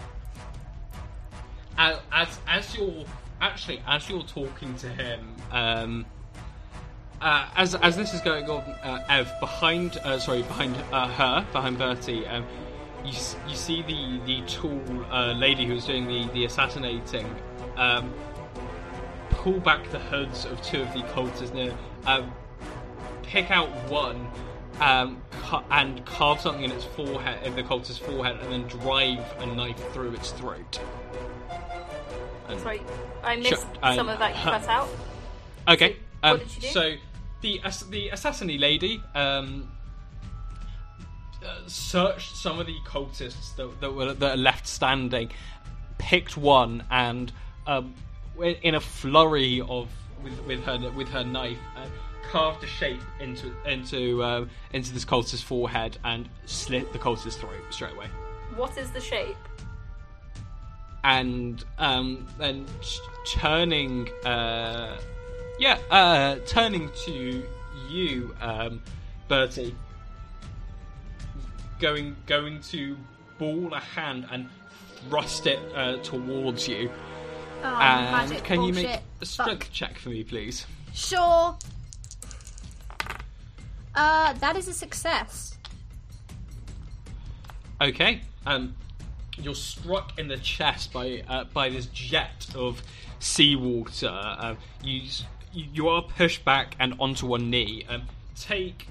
as, 1.77 1.97
as 2.11 2.39
as 2.47 2.75
you're 2.77 3.05
actually 3.41 3.81
as 3.87 4.09
you're 4.09 4.23
talking 4.23 4.75
to 4.75 4.89
him, 4.89 5.35
um, 5.51 6.05
uh, 7.21 7.47
as 7.55 7.75
as 7.75 7.95
this 7.95 8.13
is 8.13 8.21
going 8.21 8.49
on, 8.49 8.61
uh, 8.83 9.03
Ev 9.09 9.31
behind, 9.39 9.97
uh, 9.97 10.19
sorry, 10.19 10.43
behind 10.43 10.75
uh, 10.91 11.07
her, 11.07 11.45
behind 11.51 11.77
Bertie, 11.77 12.27
um, 12.27 12.45
you 13.03 13.13
you 13.47 13.55
see 13.55 13.81
the 13.81 14.19
the 14.25 14.41
tall 14.47 14.81
uh, 15.11 15.33
lady 15.33 15.65
who's 15.65 15.85
doing 15.85 16.07
the 16.07 16.27
the 16.33 16.45
assassinating. 16.45 17.27
Um, 17.75 18.13
pull 19.29 19.59
back 19.59 19.89
the 19.91 19.99
hoods 19.99 20.45
of 20.45 20.61
two 20.61 20.81
of 20.81 20.91
the 20.93 20.99
cultists 21.13 21.53
near, 21.53 21.73
um, 22.05 22.31
pick 23.23 23.51
out 23.51 23.69
one, 23.89 24.27
um, 24.79 25.21
cu- 25.43 25.63
and 25.71 26.03
carve 26.05 26.41
something 26.41 26.63
in 26.63 26.71
its 26.71 26.83
forehead, 26.83 27.45
in 27.45 27.55
the 27.55 27.63
cultist's 27.63 27.99
forehead, 27.99 28.37
and 28.41 28.51
then 28.51 28.63
drive 28.67 29.23
a 29.39 29.45
knife 29.45 29.81
through 29.93 30.13
its 30.13 30.31
throat. 30.31 30.79
Sorry, 32.59 32.81
I 33.23 33.35
missed 33.35 33.49
Sure, 33.49 33.65
um, 33.83 33.95
some 33.95 34.09
of 34.09 34.19
that 34.19 34.35
you 34.35 34.41
cut 34.43 34.67
out. 34.67 34.89
Okay. 35.69 35.97
What 36.21 36.31
Um, 36.31 36.37
did 36.39 36.49
she 36.49 36.59
do? 36.61 36.67
So 36.67 36.95
the 37.41 37.61
the 37.89 38.09
assassin 38.09 38.47
lady 38.57 39.01
um, 39.15 39.69
uh, 41.45 41.67
searched 41.67 42.35
some 42.37 42.57
of 42.59 42.67
the 42.67 42.75
cultists 42.85 43.55
that, 43.57 43.81
that 43.81 43.91
were 43.93 44.13
that 44.13 44.33
are 44.33 44.37
left 44.37 44.65
standing, 44.65 45.29
picked 45.97 46.37
one, 46.37 46.83
and 46.89 47.31
um, 47.67 47.93
in 48.39 48.75
a 48.75 48.79
flurry 48.79 49.59
of 49.61 49.89
with, 50.23 50.39
with 50.45 50.63
her 50.63 50.79
with 50.95 51.09
her 51.09 51.23
knife. 51.23 51.57
Uh, 51.75 51.85
Carved 52.31 52.61
a 52.61 52.67
shape 52.67 52.99
into 53.21 53.53
into 53.65 54.21
um, 54.21 54.49
into 54.73 54.93
this 54.93 55.05
cultist's 55.05 55.41
forehead 55.41 55.97
and 56.03 56.27
slit 56.45 56.91
the 56.91 56.99
cultist's 56.99 57.39
throat 57.39 57.53
straight 57.69 57.93
away. 57.93 58.07
What 58.57 58.77
is 58.77 58.91
the 58.91 58.99
shape? 58.99 59.37
And 61.07 61.63
um, 61.77 62.27
then 62.37 62.65
ch- 62.81 62.99
turning, 63.25 64.09
uh, 64.25 64.99
yeah, 65.57 65.79
uh, 65.89 66.35
turning 66.45 66.89
to 67.05 67.47
you, 67.89 68.35
um, 68.41 68.81
Bertie, 69.29 69.73
going 71.79 72.13
going 72.25 72.59
to 72.61 72.97
ball 73.37 73.73
a 73.73 73.79
hand 73.79 74.27
and 74.31 74.49
thrust 75.07 75.47
it 75.47 75.59
uh, 75.73 75.95
towards 75.97 76.67
you. 76.67 76.91
Oh, 77.63 77.67
and 77.67 78.43
can 78.43 78.63
you 78.63 78.73
make 78.73 78.99
a 79.21 79.25
strength 79.25 79.63
Fuck. 79.63 79.71
check 79.71 79.97
for 79.97 80.09
me, 80.09 80.25
please? 80.25 80.65
Sure. 80.93 81.57
Uh, 83.95 84.33
that 84.33 84.57
is 84.57 84.67
a 84.67 84.73
success. 84.73 85.57
Okay. 87.81 88.21
Um, 88.45 88.75
you're 89.37 89.55
struck 89.55 90.17
in 90.19 90.27
the 90.27 90.37
chest 90.37 90.91
by 90.93 91.23
uh, 91.27 91.45
by 91.45 91.69
this 91.69 91.87
jet 91.87 92.47
of 92.55 92.81
seawater. 93.19 94.09
Uh, 94.09 94.55
you 94.83 95.01
you 95.53 95.89
are 95.89 96.01
pushed 96.01 96.43
back 96.45 96.75
and 96.79 96.95
onto 96.99 97.25
one 97.25 97.49
knee. 97.49 97.85
Um, 97.89 98.03
take 98.35 98.87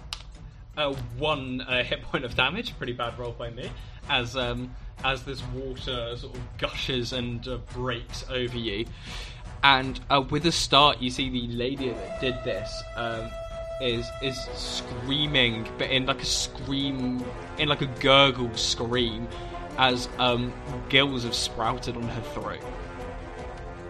uh, 0.77 0.93
one 1.19 1.61
uh, 1.63 1.83
hit 1.85 2.03
point 2.03 2.25
of 2.25 2.35
damage. 2.35 2.77
Pretty 2.79 2.93
bad 2.93 3.19
roll 3.19 3.33
by 3.33 3.51
me. 3.51 3.71
As 4.09 4.37
um, 4.37 4.75
as 5.05 5.25
this 5.25 5.43
water 5.55 6.17
sort 6.17 6.35
of 6.35 6.41
gushes 6.59 7.13
and 7.13 7.47
uh, 7.49 7.59
breaks 7.73 8.25
over 8.31 8.57
you. 8.57 8.87
And 9.63 9.99
uh, 10.11 10.23
with 10.31 10.47
a 10.47 10.53
start, 10.53 11.01
you 11.01 11.11
see 11.11 11.29
the 11.29 11.49
lady 11.49 11.89
that 11.89 12.21
did 12.21 12.35
this 12.45 12.83
um, 12.95 13.29
is 13.81 14.07
is 14.23 14.39
screaming, 14.55 15.67
but 15.79 15.91
in 15.91 16.07
like 16.07 16.23
a 16.23 16.27
scream, 16.27 17.25
in 17.59 17.69
like 17.69 17.83
a 17.83 17.87
gurgled 18.01 18.59
scream, 18.59 19.27
as 19.79 20.09
um, 20.19 20.53
gills 20.89 21.25
have 21.25 21.35
sprouted 21.35 21.97
on 21.97 22.03
her 22.03 22.21
throat. 22.33 22.61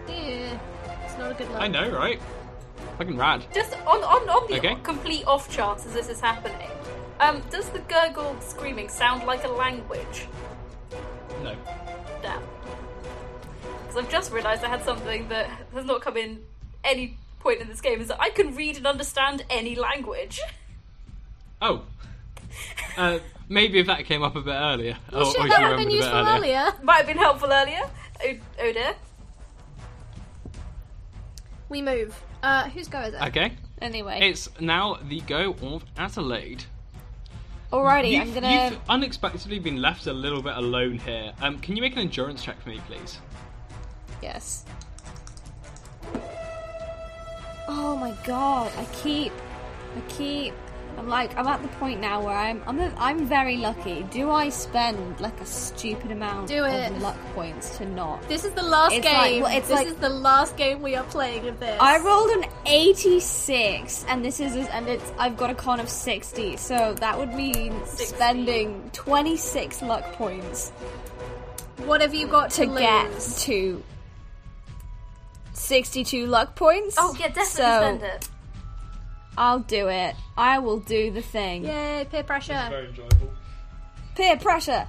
Yeah, 0.07 0.59
it's 1.05 1.17
not 1.17 1.31
a 1.31 1.33
good 1.33 1.49
look. 1.51 1.61
I 1.61 1.67
know, 1.67 1.89
right? 1.89 2.19
Fucking 2.97 3.17
rad. 3.17 3.45
Just 3.53 3.73
on 3.85 4.03
on, 4.03 4.29
on 4.29 4.47
the 4.49 4.57
Okay. 4.57 4.75
complete 4.83 5.25
off 5.25 5.49
chance 5.49 5.85
as 5.85 5.93
this 5.93 6.09
is 6.09 6.19
happening, 6.19 6.69
um, 7.19 7.41
does 7.49 7.69
the 7.69 7.79
gurgled 7.79 8.41
screaming 8.43 8.89
sound 8.89 9.25
like 9.25 9.43
a 9.43 9.49
language? 9.49 10.27
No. 11.43 11.55
Damn. 12.21 12.41
Because 13.81 13.97
I've 13.97 14.09
just 14.09 14.31
realised 14.31 14.63
I 14.63 14.69
had 14.69 14.83
something 14.83 15.29
that 15.29 15.49
has 15.73 15.85
not 15.85 16.01
come 16.01 16.17
in 16.17 16.39
any 16.83 17.17
point 17.39 17.61
in 17.61 17.67
this 17.67 17.81
game 17.81 18.01
is 18.01 18.07
that 18.07 18.19
I 18.19 18.29
can 18.29 18.55
read 18.55 18.77
and 18.77 18.87
understand 18.87 19.45
any 19.49 19.75
language. 19.75 20.39
Oh. 21.61 21.83
Uh, 22.97 23.19
maybe 23.49 23.79
if 23.79 23.87
that 23.87 24.05
came 24.05 24.23
up 24.23 24.35
a 24.35 24.41
bit 24.41 24.51
earlier. 24.53 24.97
Well, 25.11 25.23
or- 25.27 25.31
shit, 25.31 25.39
or 25.41 25.47
that 25.49 25.61
would 25.61 25.69
have 25.69 25.77
been 25.77 25.87
remembered 25.87 25.87
a 25.87 25.87
bit 25.87 25.93
useful 25.93 26.27
earlier. 26.27 26.73
Might 26.83 26.95
have 26.97 27.07
been 27.07 27.17
helpful 27.17 27.51
earlier. 27.51 27.81
Oh, 28.23 28.33
oh 28.61 28.73
dear. 28.73 28.95
We 31.69 31.81
move. 31.81 32.19
Uh, 32.41 32.69
whose 32.69 32.87
go 32.87 33.01
is 33.01 33.13
it? 33.13 33.21
Okay. 33.21 33.51
Anyway, 33.81 34.19
It's 34.21 34.49
now 34.59 34.97
the 35.07 35.19
go 35.21 35.55
of 35.61 35.83
Adelaide. 35.97 36.63
alrighty, 37.71 38.11
You've, 38.11 38.21
I'm 38.29 38.33
gonna. 38.33 38.69
you've 38.71 38.79
unexpectedly 38.89 39.59
been 39.59 39.81
left 39.81 40.07
a 40.07 40.13
little 40.13 40.41
bit 40.41 40.55
alone 40.57 40.97
here. 40.97 41.33
Um, 41.41 41.59
can 41.59 41.75
you 41.75 41.81
make 41.81 41.93
an 41.93 41.99
endurance 41.99 42.41
check 42.43 42.59
for 42.61 42.69
me, 42.69 42.79
please? 42.87 43.19
Yes. 44.21 44.65
Oh 47.67 47.95
my 47.97 48.15
god! 48.23 48.71
I 48.77 48.85
keep, 48.93 49.31
I 49.95 50.01
keep. 50.09 50.53
I'm 50.97 51.07
like, 51.07 51.37
I'm 51.37 51.45
at 51.45 51.61
the 51.61 51.67
point 51.79 52.01
now 52.01 52.23
where 52.25 52.35
I'm, 52.35 52.63
I'm, 52.65 52.79
a, 52.79 52.91
I'm 52.97 53.27
very 53.27 53.57
lucky. 53.57 54.01
Do 54.09 54.31
I 54.31 54.49
spend 54.49 55.19
like 55.19 55.39
a 55.39 55.45
stupid 55.45 56.09
amount 56.11 56.47
Do 56.47 56.65
of 56.65 57.01
luck 57.01 57.15
points 57.35 57.77
to 57.77 57.85
not? 57.85 58.27
This 58.27 58.43
is 58.43 58.51
the 58.53 58.63
last 58.63 58.95
It's 58.95 59.05
like- 59.05 59.29
game. 59.31 59.43
well, 59.43 59.55
it's 59.55 59.67
this 59.67 59.75
like- 59.75 59.87
is 59.87 59.95
the 59.95 60.09
last 60.09 60.57
game 60.57 60.81
we 60.81 60.95
are 60.95 61.03
playing 61.03 61.47
of 61.47 61.59
this. 61.59 61.77
I 61.79 61.99
rolled 61.99 62.31
an 62.31 62.45
86, 62.65 64.05
and 64.07 64.25
this 64.25 64.39
is, 64.39 64.55
and 64.55 64.87
it's, 64.87 65.11
I've 65.19 65.37
got 65.37 65.51
a 65.51 65.55
con 65.55 65.79
of 65.79 65.87
60, 65.87 66.57
so 66.57 66.95
that 66.99 67.17
would 67.17 67.31
mean 67.33 67.79
60. 67.85 68.05
spending 68.15 68.89
26 68.93 69.83
luck 69.83 70.03
points 70.13 70.71
What 71.85 72.01
have 72.01 72.15
you 72.15 72.27
got 72.27 72.49
to, 72.51 72.65
to 72.65 72.75
get 72.79 73.19
to 73.41 73.83
62 75.53 76.25
luck 76.25 76.55
points. 76.55 76.95
Oh 76.99 77.15
yeah, 77.19 77.27
definitely 77.27 77.45
so 77.51 77.61
spend 77.61 78.03
it. 78.03 78.29
I'll 79.37 79.59
do 79.59 79.87
it. 79.87 80.15
I 80.35 80.59
will 80.59 80.79
do 80.79 81.11
the 81.11 81.21
thing. 81.21 81.65
Yay, 81.65 82.07
peer 82.09 82.23
pressure. 82.23 82.53
enjoyable. 82.53 83.31
Peer 84.15 84.37
pressure. 84.37 84.87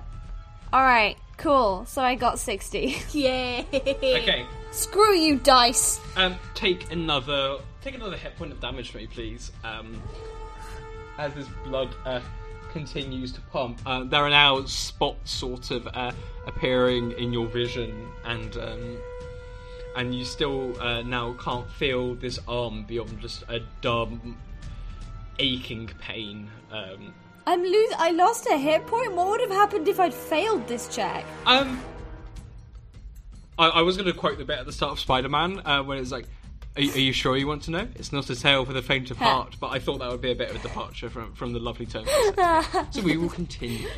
All 0.72 0.82
right, 0.82 1.16
cool. 1.36 1.84
So 1.86 2.02
I 2.02 2.14
got 2.14 2.38
60. 2.38 2.96
Yay. 3.12 3.66
Okay. 3.72 4.46
Screw 4.70 5.14
you, 5.14 5.36
dice. 5.38 6.00
Um, 6.16 6.36
take 6.54 6.90
another 6.92 7.58
take 7.82 7.94
another 7.94 8.16
hit 8.16 8.36
point 8.36 8.52
of 8.52 8.60
damage 8.60 8.90
for 8.90 8.98
me, 8.98 9.06
please. 9.06 9.52
Um, 9.64 10.00
as 11.18 11.32
this 11.34 11.48
blood 11.64 11.94
uh, 12.04 12.20
continues 12.72 13.32
to 13.32 13.40
pump, 13.42 13.80
uh, 13.86 14.04
there 14.04 14.22
are 14.24 14.30
now 14.30 14.64
spots 14.66 15.30
sort 15.32 15.70
of 15.70 15.88
uh, 15.94 16.12
appearing 16.46 17.12
in 17.12 17.32
your 17.32 17.46
vision, 17.46 18.08
and 18.24 18.56
um, 18.58 18.98
and 19.96 20.14
you 20.14 20.24
still 20.24 20.80
uh, 20.80 21.02
now 21.02 21.34
can't 21.34 21.68
feel 21.70 22.14
this 22.14 22.38
arm 22.48 22.84
beyond 22.84 23.20
just 23.20 23.44
a 23.48 23.60
dumb 23.80 24.36
aching 25.38 25.88
pain. 26.00 26.50
Um, 26.70 27.14
I'm 27.46 27.62
lose. 27.62 27.92
I 27.98 28.10
lost 28.10 28.46
a 28.46 28.56
hit 28.58 28.86
point. 28.86 29.12
What 29.14 29.28
would 29.28 29.40
have 29.40 29.50
happened 29.50 29.88
if 29.88 29.98
I'd 29.98 30.12
failed 30.14 30.66
this 30.68 30.94
check? 30.94 31.24
Um, 31.46 31.80
I, 33.58 33.68
I 33.68 33.82
was 33.82 33.96
going 33.96 34.06
to 34.12 34.16
quote 34.18 34.38
the 34.38 34.44
bit 34.44 34.58
at 34.58 34.66
the 34.66 34.72
start 34.72 34.92
of 34.92 35.00
Spider-Man 35.00 35.60
uh, 35.64 35.82
when 35.82 35.98
it's 35.98 36.12
like, 36.12 36.26
are, 36.76 36.82
you- 36.82 36.92
"Are 36.92 36.98
you 36.98 37.12
sure 37.12 37.36
you 37.36 37.46
want 37.46 37.62
to 37.64 37.70
know? 37.70 37.88
It's 37.96 38.12
not 38.12 38.28
a 38.30 38.36
tale 38.36 38.64
for 38.64 38.72
the 38.72 38.82
faint 38.82 39.10
of 39.10 39.16
heart." 39.28 39.56
But 39.58 39.68
I 39.68 39.78
thought 39.78 39.98
that 40.00 40.10
would 40.10 40.20
be 40.20 40.30
a 40.30 40.34
bit 40.34 40.50
of 40.50 40.56
a 40.56 40.60
departure 40.60 41.08
from 41.10 41.32
from 41.34 41.52
the 41.52 41.58
lovely 41.58 41.86
tone. 41.86 42.02
of 42.02 42.36
the 42.36 42.62
set. 42.62 42.94
so 42.94 43.02
we 43.02 43.16
will 43.16 43.30
continue. 43.30 43.88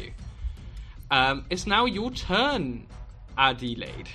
Um, 1.11 1.45
it's 1.51 1.67
now 1.67 1.87
your 1.87 2.11
turn, 2.13 2.87
Adelaide. 3.37 4.09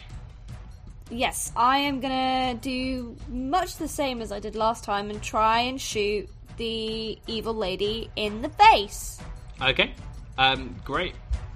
Yes, 1.09 1.51
I 1.55 1.77
am 1.79 1.99
gonna 1.99 2.55
do 2.55 3.15
much 3.29 3.75
the 3.77 3.87
same 3.87 4.21
as 4.21 4.31
I 4.31 4.39
did 4.39 4.55
last 4.55 4.83
time 4.83 5.09
and 5.09 5.21
try 5.21 5.61
and 5.61 5.79
shoot 5.79 6.27
the 6.57 7.17
evil 7.27 7.53
lady 7.53 8.09
in 8.15 8.41
the 8.41 8.49
face. 8.49 9.19
Okay. 9.61 9.93
Um, 10.37 10.75
great. 10.83 11.13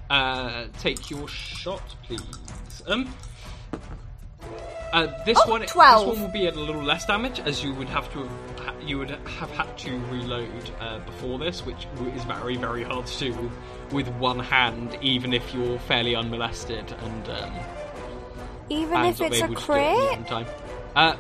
Uh, 0.10 0.66
take 0.80 1.10
your 1.10 1.28
shot, 1.28 1.82
please. 2.04 2.22
Um. 2.88 3.12
Uh, 4.92 5.06
this 5.24 5.38
Oh, 5.46 5.50
one, 5.52 5.62
12. 5.68 6.06
this 6.08 6.16
one 6.16 6.24
will 6.26 6.34
be 6.34 6.48
at 6.48 6.56
a 6.56 6.60
little 6.60 6.82
less 6.82 7.06
damage, 7.06 7.40
as 7.42 7.64
you 7.64 7.76
would 7.76 7.90
have 7.90 8.12
to 8.12 8.28
have, 8.66 8.82
you 8.84 8.98
would 8.98 9.12
have 9.12 9.52
had 9.52 9.78
to 9.78 10.00
reload 10.12 10.50
uh, 10.80 10.98
before 11.00 11.38
this, 11.38 11.64
which 11.64 11.86
is 12.16 12.24
very, 12.24 12.56
very 12.58 12.84
hard 12.84 13.06
to 13.06 13.20
do 13.32 13.34
with, 13.40 13.52
with 13.92 14.08
one 14.16 14.40
hand, 14.40 14.98
even 15.02 15.32
if 15.32 15.54
you're 15.54 15.78
fairly 15.80 16.16
unmolested 16.16 16.92
and 17.04 17.30
um, 17.30 17.54
Even 18.70 19.06
if 19.06 19.20
it's 19.22 19.40
a 19.40 19.44
able 19.46 19.54
it 19.54 19.58
crit? 19.58 20.28
time. 20.28 20.46
Uh, 20.96 21.16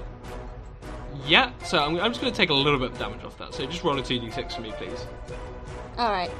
yeah, 1.25 1.51
so 1.63 1.77
I'm, 1.79 1.97
I'm 1.99 2.11
just 2.11 2.21
going 2.21 2.31
to 2.33 2.37
take 2.37 2.49
a 2.49 2.53
little 2.53 2.79
bit 2.79 2.91
of 2.91 2.99
damage 2.99 3.23
off 3.23 3.37
that. 3.37 3.53
So 3.53 3.65
just 3.65 3.83
roll 3.83 3.97
a 3.97 4.01
2d6 4.01 4.53
for 4.55 4.61
me, 4.61 4.71
please. 4.77 5.05
All 5.97 6.11
right. 6.11 6.31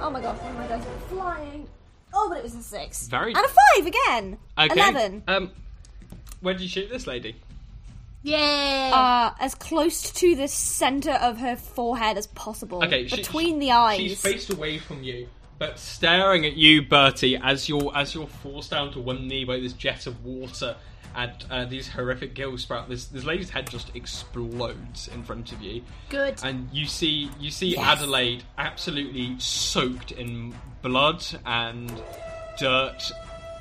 Oh 0.00 0.10
my 0.10 0.20
god, 0.20 0.40
one 0.42 0.50
of 0.52 0.56
my 0.58 0.66
dice 0.66 0.84
are 0.84 1.08
flying. 1.08 1.68
Oh, 2.12 2.28
but 2.28 2.38
it 2.38 2.42
was 2.42 2.54
a 2.54 2.62
six. 2.62 3.06
Very- 3.08 3.34
And 3.34 3.44
a 3.44 3.48
five 3.48 3.86
again. 3.86 4.38
Okay. 4.58 4.72
Eleven. 4.74 5.22
Um, 5.28 5.50
where 6.40 6.54
did 6.54 6.62
you 6.62 6.68
shoot 6.68 6.88
this 6.90 7.06
lady? 7.06 7.36
Yeah. 8.22 9.30
Uh, 9.32 9.34
as 9.42 9.54
close 9.54 10.10
to 10.12 10.34
the 10.34 10.48
center 10.48 11.12
of 11.12 11.38
her 11.38 11.56
forehead 11.56 12.16
as 12.18 12.26
possible. 12.28 12.82
Okay, 12.84 13.06
she- 13.06 13.16
between 13.16 13.56
she- 13.60 13.66
the 13.66 13.72
eyes. 13.72 13.98
She's 13.98 14.20
faced 14.20 14.50
away 14.50 14.78
from 14.78 15.02
you, 15.02 15.28
but 15.60 15.78
staring 15.78 16.46
at 16.46 16.56
you, 16.56 16.80
Bertie, 16.82 17.36
as 17.36 17.68
you're 17.68 17.92
as 17.94 18.14
you're 18.14 18.26
forced 18.26 18.70
down 18.70 18.90
to 18.94 18.98
one 18.98 19.28
knee 19.28 19.44
by 19.44 19.60
this 19.60 19.74
jet 19.74 20.06
of 20.06 20.24
water 20.24 20.74
and 21.14 21.32
uh, 21.50 21.64
these 21.66 21.86
horrific 21.86 22.34
gill 22.34 22.56
sprout. 22.56 22.88
This 22.88 23.04
this 23.06 23.24
lady's 23.24 23.50
head 23.50 23.68
just 23.68 23.94
explodes 23.94 25.08
in 25.08 25.22
front 25.22 25.52
of 25.52 25.60
you, 25.60 25.82
Good. 26.08 26.40
and 26.42 26.68
you 26.72 26.86
see 26.86 27.30
you 27.38 27.50
see 27.50 27.72
Yes. 27.76 27.98
Adelaide 27.98 28.42
absolutely 28.56 29.38
soaked 29.38 30.12
in 30.12 30.54
blood 30.82 31.24
and 31.46 31.92
dirt. 32.58 33.12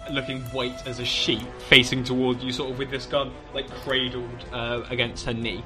Looking 0.09 0.39
white 0.53 0.87
as 0.87 0.99
a 0.99 1.05
sheet, 1.05 1.45
facing 1.67 2.03
toward 2.03 2.41
you, 2.41 2.51
sort 2.51 2.71
of 2.71 2.79
with 2.79 2.89
this 2.89 3.05
gun 3.05 3.31
like 3.53 3.69
cradled 3.83 4.45
uh, 4.51 4.81
against 4.89 5.25
her 5.25 5.33
knee. 5.33 5.63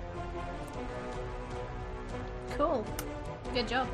Cool. 2.58 2.86
Good 3.54 3.68
job. 3.70 3.88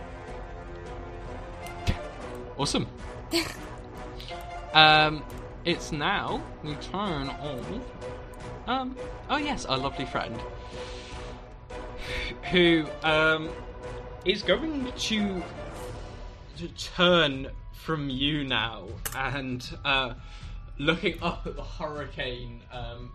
Awesome. 2.60 2.88
um, 4.74 5.24
it's 5.64 5.94
now 5.94 6.42
the 6.62 6.76
turn 6.76 7.30
of 7.30 7.66
um. 8.68 8.98
Oh 9.30 9.38
yes, 9.38 9.66
our 9.66 9.78
lovely 9.78 10.06
friend, 10.06 10.38
who 12.52 12.86
um 13.02 13.48
is 14.26 14.42
going 14.42 14.92
to 14.92 15.42
to 16.58 16.68
turn 16.68 17.50
from 17.72 18.10
you 18.10 18.44
now 18.44 18.88
and 19.16 19.78
uh, 19.86 20.16
looking 20.78 21.18
up 21.24 21.48
at 21.48 21.56
the 21.56 21.64
hurricane 21.64 22.62
um, 22.74 23.10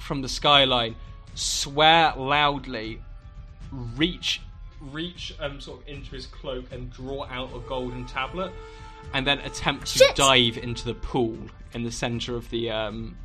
from 0.00 0.22
the 0.22 0.28
skyline, 0.28 0.96
swear 1.36 2.14
loudly, 2.16 3.00
reach 3.96 4.40
reach 4.90 5.34
um, 5.40 5.60
sort 5.60 5.80
of 5.80 5.88
into 5.88 6.10
his 6.10 6.26
cloak 6.26 6.64
and 6.72 6.90
draw 6.90 7.26
out 7.26 7.54
a 7.54 7.60
golden 7.60 8.04
tablet, 8.06 8.52
and 9.14 9.26
then 9.26 9.38
attempt 9.40 9.86
to 9.86 9.98
Shit! 9.98 10.16
dive 10.16 10.58
into 10.58 10.84
the 10.84 10.94
pool 10.94 11.36
in 11.72 11.84
the 11.84 11.92
center 11.92 12.36
of 12.36 12.48
the. 12.50 12.70
Um, 12.70 13.16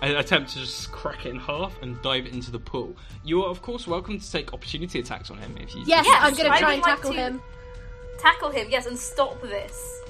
attempt 0.00 0.50
to 0.52 0.60
just 0.60 0.92
crack 0.92 1.26
it 1.26 1.30
in 1.30 1.38
half 1.40 1.82
and 1.82 2.00
dive 2.02 2.26
into 2.26 2.50
the 2.52 2.58
pool. 2.58 2.94
You 3.24 3.42
are, 3.42 3.50
of 3.50 3.62
course, 3.62 3.86
welcome 3.86 4.20
to 4.20 4.32
take 4.32 4.54
opportunity 4.54 5.00
attacks 5.00 5.30
on 5.30 5.38
him 5.38 5.56
if 5.58 5.74
you. 5.74 5.82
Yes, 5.86 6.06
if 6.06 6.12
you 6.12 6.18
I'm 6.18 6.34
gonna 6.34 6.58
try 6.60 6.72
and 6.74 6.82
like 6.82 6.96
tackle 6.96 7.12
him. 7.12 7.42
Tackle 8.18 8.50
him, 8.50 8.66
yes, 8.70 8.86
and 8.86 8.98
stop 8.98 9.40
this. 9.42 10.00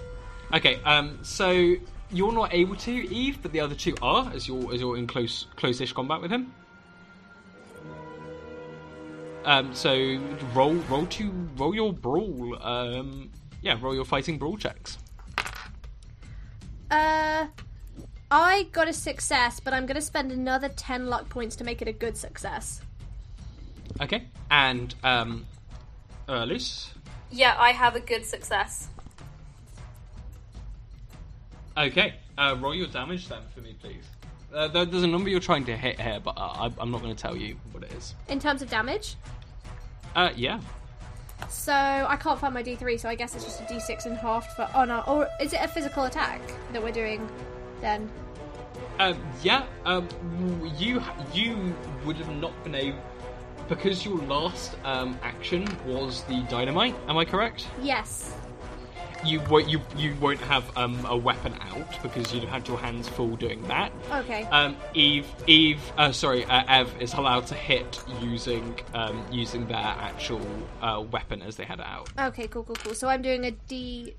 Okay, 0.53 0.81
um, 0.85 1.19
so 1.23 1.75
you're 2.11 2.33
not 2.33 2.55
able 2.55 2.77
to, 2.77 2.93
Eve, 2.93 3.39
but 3.43 3.53
the 3.53 3.61
other 3.61 3.75
two 3.75 3.95
are, 4.01 4.31
as 4.35 4.49
you're 4.49 4.73
as 4.75 4.81
you're 4.81 4.97
in 4.97 5.07
close 5.07 5.47
close-ish 5.57 5.93
combat 5.93 6.21
with 6.21 6.31
him. 6.31 6.53
Um, 9.45 9.75
so 9.75 10.19
roll 10.55 10.75
roll 10.75 11.07
to 11.07 11.31
roll 11.57 11.75
your 11.75 11.93
brawl. 11.93 12.57
Um, 12.63 13.31
yeah, 13.63 13.77
roll 13.81 13.95
your 13.95 14.05
fighting 14.05 14.39
brawl 14.39 14.57
checks. 14.57 14.99
Uh, 16.91 17.47
I 18.31 18.67
got 18.73 18.89
a 18.89 18.93
success, 18.93 19.61
but 19.61 19.73
I'm 19.73 19.87
gonna 19.87 20.01
spend 20.01 20.33
another 20.33 20.69
ten 20.71 21.07
luck 21.07 21.29
points 21.29 21.57
to 21.57 21.65
make 21.65 21.81
it 21.83 21.89
a 21.89 21.93
good 21.93 22.17
success. 22.17 22.83
Okay, 24.01 24.25
and 24.51 24.95
um, 25.03 25.47
uh, 26.29 26.45
Luce. 26.45 26.93
Yeah, 27.31 27.57
I 27.59 27.73
have 27.73 27.97
a 27.97 28.01
good 28.01 28.25
success. 28.25 28.89
Okay, 31.77 32.15
uh, 32.37 32.57
roll 32.61 32.75
your 32.75 32.89
damage 32.89 33.29
then 33.29 33.43
for 33.55 33.61
me, 33.61 33.77
please. 33.81 34.05
Uh, 34.53 34.69
there- 34.69 34.85
there's 34.87 35.03
a 35.03 35.07
number 35.07 35.29
you're 35.29 35.41
trying 35.41 35.65
to 35.67 35.77
hit 35.77 36.01
here, 36.01 36.21
but 36.23 36.37
uh, 36.39 36.41
I, 36.69 36.73
I'm 36.79 36.91
not 36.91 37.03
going 37.03 37.15
to 37.15 37.21
tell 37.21 37.37
you 37.37 37.57
what 37.73 37.83
it 37.85 37.93
is. 37.93 38.15
In 38.29 38.39
terms 38.41 38.63
of 38.63 38.71
damage, 38.71 39.17
Uh, 40.17 40.31
yeah. 40.37 40.61
so 41.49 41.73
I 41.73 42.17
can't 42.17 42.39
find 42.41 42.55
my 42.55 42.63
D3, 42.63 42.99
so 42.99 43.09
I 43.09 43.15
guess 43.15 43.35
it's 43.35 43.45
just 43.45 43.61
a 43.61 43.65
D6 43.65 44.07
and 44.07 44.17
half 44.17 44.57
for. 44.57 44.69
honor. 44.75 45.03
or 45.07 45.29
is 45.41 45.53
it 45.53 45.61
a 45.63 45.69
physical 45.69 46.05
attack 46.05 46.41
that 46.73 46.83
we're 46.83 46.93
doing? 46.93 47.29
Then 47.81 48.11
Um, 48.99 49.17
yeah, 49.43 49.65
um, 49.85 50.09
you 50.79 51.03
you 51.33 51.75
would 52.05 52.17
have 52.17 52.31
not 52.37 52.53
been 52.65 52.75
able 52.75 52.99
because 53.69 54.05
your 54.05 54.17
last 54.23 54.77
um, 54.85 55.19
action 55.23 55.69
was 55.87 56.23
the 56.25 56.41
dynamite. 56.49 56.95
Am 57.07 57.19
I 57.19 57.25
correct? 57.25 57.67
yes. 57.83 58.35
You 59.25 59.41
won't 59.51 59.69
you 59.69 59.81
you 59.97 60.15
won't 60.21 60.41
have 60.41 60.77
um, 60.77 61.05
a 61.07 61.17
weapon 61.17 61.55
out 61.61 62.03
because 62.03 62.33
you'd 62.33 62.45
have 62.45 62.53
had 62.53 62.69
your 62.69 62.79
hands 62.79 63.09
full 63.09 63.37
doing 63.37 63.63
that. 63.69 63.93
Okay. 64.13 64.45
Um, 64.45 64.77
Eve 64.95 65.27
Eve 65.47 65.81
uh, 65.97 66.13
sorry 66.13 66.45
uh, 66.45 66.65
Ev 66.69 66.91
is 67.01 67.15
allowed 67.15 67.47
to 67.49 67.55
hit 67.55 68.01
using 68.21 68.79
um, 68.95 69.25
using 69.31 69.67
their 69.67 69.77
actual 69.77 70.47
uh, 70.81 71.05
weapon 71.11 71.43
as 71.43 71.57
they 71.57 71.65
had 71.65 71.81
it 71.81 71.87
out. 71.87 72.11
Okay, 72.19 72.47
cool, 72.49 72.65
cool, 72.65 72.77
cool. 72.77 72.95
So 72.95 73.09
I'm 73.09 73.23
doing 73.23 73.45
a 73.45 73.51
D, 73.51 74.15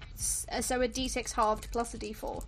uh, 0.52 0.62
so 0.62 0.82
a 0.82 0.88
D6 0.88 1.32
halved 1.34 1.72
plus 1.72 1.94
a 1.94 1.98
D4. 1.98 2.44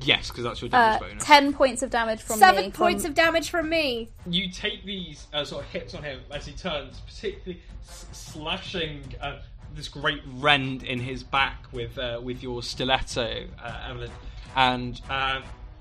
Yes, 0.00 0.28
because 0.30 0.44
that's 0.44 0.60
your 0.62 0.68
damage 0.70 1.02
Uh, 1.02 1.06
bonus. 1.08 1.24
ten 1.24 1.52
points 1.52 1.82
of 1.82 1.90
damage 1.90 2.20
from 2.22 2.38
Seven 2.38 2.66
me. 2.66 2.70
points 2.70 3.02
from... 3.02 3.10
of 3.10 3.14
damage 3.16 3.50
from 3.50 3.68
me. 3.68 4.08
you 4.26 4.48
take 4.50 4.84
these 4.84 5.26
uh, 5.34 5.44
sort 5.44 5.64
of 5.64 5.70
hits 5.70 5.94
on 5.94 6.02
him 6.04 6.20
as 6.30 6.46
he 6.46 6.52
turns, 6.52 7.00
particularly 7.00 7.60
s- 7.88 8.06
slashing 8.12 9.02
uh, 9.20 9.38
this 9.74 9.88
great 9.88 10.22
rend 10.34 10.82
in 10.84 11.00
his 11.00 11.22
back 11.24 11.64
with 11.72 11.98
uh, 11.98 12.20
with 12.22 12.42
your 12.42 12.62
stiletto, 12.62 13.46
uh, 13.62 13.88
Evelyn, 13.90 14.10
and 14.54 15.00
uh, 15.10 15.40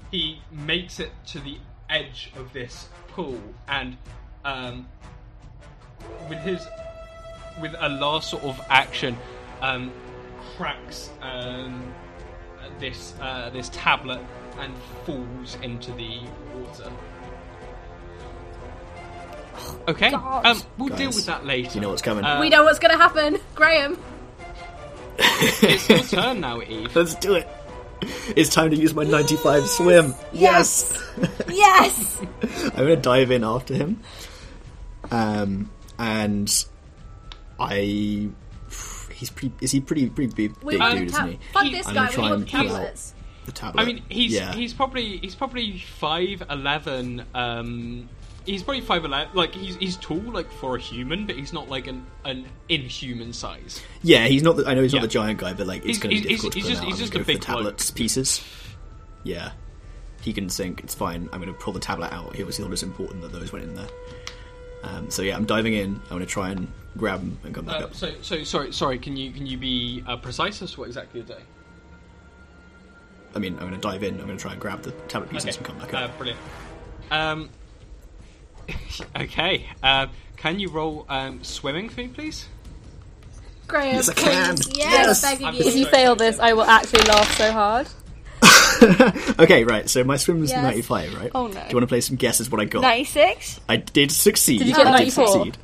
he 0.09 0.39
makes 0.51 0.99
it 0.99 1.11
to 1.27 1.39
the 1.39 1.57
edge 1.89 2.31
of 2.37 2.51
this 2.53 2.87
pool, 3.09 3.39
and 3.67 3.97
um, 4.45 4.87
with 6.27 6.39
his 6.39 6.65
with 7.61 7.75
a 7.77 7.89
last 7.89 8.31
sort 8.31 8.43
of 8.43 8.59
action, 8.69 9.15
um, 9.61 9.91
cracks 10.57 11.09
um, 11.21 11.93
this 12.81 13.13
uh, 13.21 13.49
this 13.51 13.69
tablet 13.69 14.19
and 14.59 14.73
falls 15.05 15.55
into 15.61 15.93
the 15.93 16.19
water. 16.53 16.91
Okay, 19.87 20.11
God. 20.11 20.45
um, 20.45 20.61
we'll 20.77 20.95
deal 20.95 21.09
with 21.09 21.25
that 21.27 21.45
later. 21.45 21.71
You 21.75 21.81
know 21.81 21.89
what's 21.89 22.01
coming. 22.01 22.25
Uh, 22.25 22.41
we 22.41 22.49
know 22.49 22.63
what's 22.63 22.79
gonna 22.79 22.97
happen, 22.97 23.37
Graham. 23.55 23.97
it's 25.17 25.87
your 25.87 25.99
turn 25.99 26.41
now, 26.41 26.61
Eve. 26.61 26.93
Let's 26.95 27.15
do 27.15 27.35
it. 27.35 27.47
It's 28.35 28.49
time 28.49 28.71
to 28.71 28.75
use 28.75 28.95
my 28.95 29.03
95 29.03 29.67
swim. 29.67 30.15
Yes. 30.33 30.99
Yes. 31.47 32.19
I'm 32.63 32.71
gonna 32.71 32.95
dive 32.95 33.29
in 33.29 33.43
after 33.43 33.75
him. 33.75 34.01
Um, 35.11 35.69
and 35.99 36.65
I. 37.59 38.29
He's 39.21 39.29
pretty. 39.29 39.53
Is 39.61 39.69
he 39.71 39.79
pretty 39.79 40.09
pretty 40.09 40.33
big, 40.33 40.55
We 40.63 40.73
big 40.73 40.79
want 40.81 40.97
dude, 40.97 41.09
ta- 41.09 41.17
isn't 41.27 41.31
he? 41.33 41.39
fuck 41.53 41.63
He- 41.63 41.71
this 41.71 41.87
I'm 41.87 41.93
guy. 41.93 41.99
gonna 41.99 42.09
We 42.09 42.13
try 42.15 42.23
want 42.23 42.33
and 42.41 42.51
pull 42.51 42.63
tablets. 42.63 43.13
the 43.45 43.51
tablet. 43.51 43.81
I 43.81 43.85
mean, 43.85 44.01
he's 44.09 44.33
yeah. 44.33 44.51
he's 44.53 44.73
probably 44.73 45.17
he's 45.19 45.35
probably 45.35 45.77
five 45.77 46.43
eleven. 46.49 47.23
Um, 47.35 48.09
he's 48.47 48.63
probably 48.63 48.81
five 48.81 49.05
eleven. 49.05 49.29
Like 49.35 49.53
he's 49.53 49.75
he's 49.75 49.95
tall, 49.97 50.17
like 50.17 50.51
for 50.51 50.75
a 50.75 50.79
human, 50.79 51.27
but 51.27 51.35
he's 51.35 51.53
not 51.53 51.69
like 51.69 51.85
an 51.85 52.03
an 52.25 52.45
inhuman 52.67 53.31
size. 53.31 53.79
Yeah, 54.01 54.25
he's 54.27 54.41
not. 54.41 54.57
The, 54.57 54.65
I 54.67 54.73
know 54.73 54.81
he's 54.81 54.91
Yeah. 54.93 55.01
not 55.01 55.03
the 55.03 55.13
giant 55.13 55.39
guy, 55.39 55.53
but 55.53 55.67
like 55.67 55.83
He's- 55.83 55.97
it's 55.97 56.03
going 56.03 56.15
to 56.15 56.21
be 56.23 56.27
he's- 56.27 56.41
difficult 56.41 56.53
he's 56.55 56.63
to 56.63 56.67
pull 56.67 56.69
just- 56.71 56.81
out. 56.81 56.85
he's 56.87 56.93
I'm 56.95 56.99
just 56.99 57.13
gonna 57.13 57.21
a 57.21 57.25
for 57.25 57.31
big 57.31 57.41
the 57.41 57.61
bloke. 57.77 57.95
pieces. 57.95 58.41
Yeah, 59.23 59.51
he 60.21 60.33
can 60.33 60.49
think. 60.49 60.79
It's 60.83 60.95
fine. 60.95 61.29
I'm 61.31 61.39
going 61.39 61.53
to 61.53 61.59
pull 61.59 61.73
the 61.73 61.79
tablet 61.79 62.11
out. 62.11 62.35
He 62.35 62.41
obviously 62.41 62.63
thought 62.65 62.71
it's 62.73 62.81
important 62.81 63.21
that 63.21 63.31
those 63.31 63.53
went 63.53 63.65
in 63.65 63.75
there. 63.75 63.87
Um, 64.83 65.11
so 65.11 65.21
yeah, 65.21 65.35
I'm 65.35 65.45
diving 65.45 65.73
in. 65.75 65.95
I'm 66.05 66.09
going 66.09 66.21
to 66.21 66.25
try 66.25 66.49
and 66.49 66.67
grab 66.97 67.19
them 67.21 67.37
and 67.43 67.55
come 67.55 67.65
back 67.65 67.81
Uh, 67.81 67.85
up. 67.85 67.95
so 67.95 68.11
so 68.21 68.43
sorry 68.43 68.71
sorry. 68.73 68.99
Can 68.99 69.15
you 69.17 69.31
can 69.31 69.45
you 69.45 69.57
be 69.57 70.03
uh, 70.07 70.17
precise 70.17 70.61
as 70.61 70.71
to 70.73 70.79
what 70.81 70.87
exactly 70.87 71.19
you're 71.19 71.27
doing? 71.27 71.45
I 73.33 73.39
mean, 73.39 73.53
I'm 73.53 73.59
going 73.69 73.71
to 73.73 73.77
dive 73.79 74.03
in. 74.03 74.19
I'm 74.19 74.25
going 74.25 74.37
to 74.37 74.41
try 74.41 74.51
and 74.51 74.59
grab 74.61 74.81
the 74.81 74.91
tablet 75.07 75.29
pieces 75.29 75.55
and 75.55 75.65
come 75.65 75.77
back 75.77 75.93
Uh, 75.93 75.97
up. 75.99 76.17
brilliant. 76.17 76.39
Um, 77.11 77.49
okay. 79.17 79.65
Um, 79.81 80.09
can 80.35 80.59
you 80.59 80.69
roll 80.69 81.05
um, 81.07 81.41
swimming 81.43 81.87
for 81.89 82.01
me, 82.01 82.07
please? 82.09 82.47
Graham, 83.67 83.95
Yes, 83.95 84.09
I 84.09 84.13
can. 84.13 84.55
please. 84.57 84.77
Yes. 84.77 85.23
Yes, 85.23 85.39
you. 85.39 85.47
If 85.65 85.75
you 85.77 85.85
fail 85.85 86.15
this, 86.17 86.39
I 86.39 86.51
will 86.53 86.63
actually 86.65 87.03
laugh 87.03 87.37
so 87.37 87.51
hard. 87.53 87.87
okay, 89.39 89.63
right. 89.63 89.89
So 89.89 90.03
my 90.03 90.17
swim 90.17 90.41
was 90.41 90.49
Yes. 90.49 90.61
95, 90.61 91.13
right? 91.15 91.31
Oh, 91.33 91.47
no. 91.47 91.53
Do 91.53 91.59
you 91.59 91.75
want 91.75 91.83
to 91.83 91.87
play 91.87 92.01
some 92.01 92.17
guesses 92.17 92.49
what 92.49 92.59
I 92.59 92.65
got? 92.65 92.81
Ninety-six. 92.81 93.61
I 93.69 93.77
did 93.77 94.11
succeed. 94.11 94.57
Did 94.59 94.67
you 94.67 94.75
get 94.75 94.87
I 94.87 94.91
94? 94.91 95.27
succeed. 95.27 95.57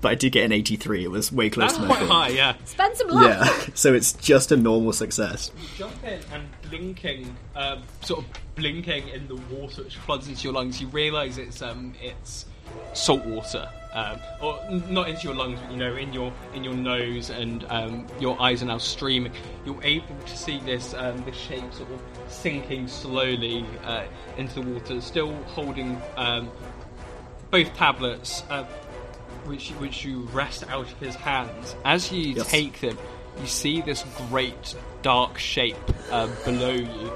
But 0.00 0.12
I 0.12 0.14
did 0.14 0.32
get 0.32 0.44
an 0.44 0.52
83. 0.52 1.04
It 1.04 1.10
was 1.10 1.30
way 1.30 1.50
closer 1.50 1.76
That's 1.76 1.78
than 1.78 1.90
I 1.90 1.96
quite 1.96 2.08
high, 2.08 2.28
yeah. 2.28 2.56
Spend 2.64 2.96
some 2.96 3.08
luck. 3.08 3.24
Yeah, 3.24 3.66
so 3.74 3.92
it's 3.92 4.12
just 4.14 4.50
a 4.50 4.56
normal 4.56 4.92
success. 4.92 5.50
Jump 5.76 5.92
in, 6.04 6.20
and 6.32 6.48
blinking, 6.70 7.36
um, 7.54 7.82
sort 8.02 8.24
of 8.24 8.30
blinking 8.54 9.08
in 9.08 9.28
the 9.28 9.36
water 9.36 9.82
which 9.82 9.96
floods 9.96 10.28
into 10.28 10.44
your 10.44 10.54
lungs. 10.54 10.80
You 10.80 10.88
realise 10.88 11.36
it's 11.36 11.60
um, 11.60 11.92
it's 12.00 12.46
salt 12.94 13.24
water, 13.26 13.68
um, 13.92 14.18
or 14.40 14.58
n- 14.68 14.82
not 14.88 15.08
into 15.08 15.24
your 15.24 15.34
lungs, 15.34 15.58
but 15.60 15.70
you 15.70 15.76
know, 15.76 15.94
in 15.96 16.12
your 16.12 16.32
in 16.54 16.64
your 16.64 16.74
nose, 16.74 17.28
and 17.28 17.64
um, 17.68 18.06
your 18.18 18.40
eyes 18.40 18.62
are 18.62 18.66
now 18.66 18.78
streaming. 18.78 19.32
You're 19.66 19.82
able 19.82 20.16
to 20.24 20.36
see 20.36 20.60
this 20.60 20.94
um, 20.94 21.22
this 21.24 21.36
shape 21.36 21.72
sort 21.74 21.90
of 21.90 22.00
sinking 22.28 22.88
slowly 22.88 23.66
uh, 23.84 24.04
into 24.38 24.62
the 24.62 24.70
water, 24.70 25.00
still 25.00 25.34
holding 25.44 26.00
um, 26.16 26.50
both 27.50 27.74
tablets. 27.74 28.44
Uh, 28.48 28.64
which 29.46 29.70
which 29.72 30.04
you 30.04 30.20
wrest 30.32 30.64
out 30.68 30.90
of 30.90 30.98
his 31.00 31.14
hands. 31.14 31.74
As 31.84 32.10
you 32.12 32.34
Yes. 32.34 32.50
take 32.50 32.80
them, 32.80 32.98
you 33.40 33.46
see 33.46 33.80
this 33.80 34.04
great 34.28 34.74
dark 35.02 35.38
shape 35.38 35.76
uh, 36.10 36.28
below 36.44 36.70
you, 36.72 37.12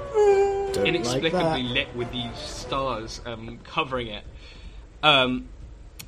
Don't 0.73 0.87
inexplicably 0.87 1.63
that. 1.63 1.71
lit 1.71 1.95
with 1.95 2.11
these 2.11 2.35
stars 2.37 3.21
um, 3.25 3.59
covering 3.63 4.07
it. 4.07 4.23
Um, 5.03 5.47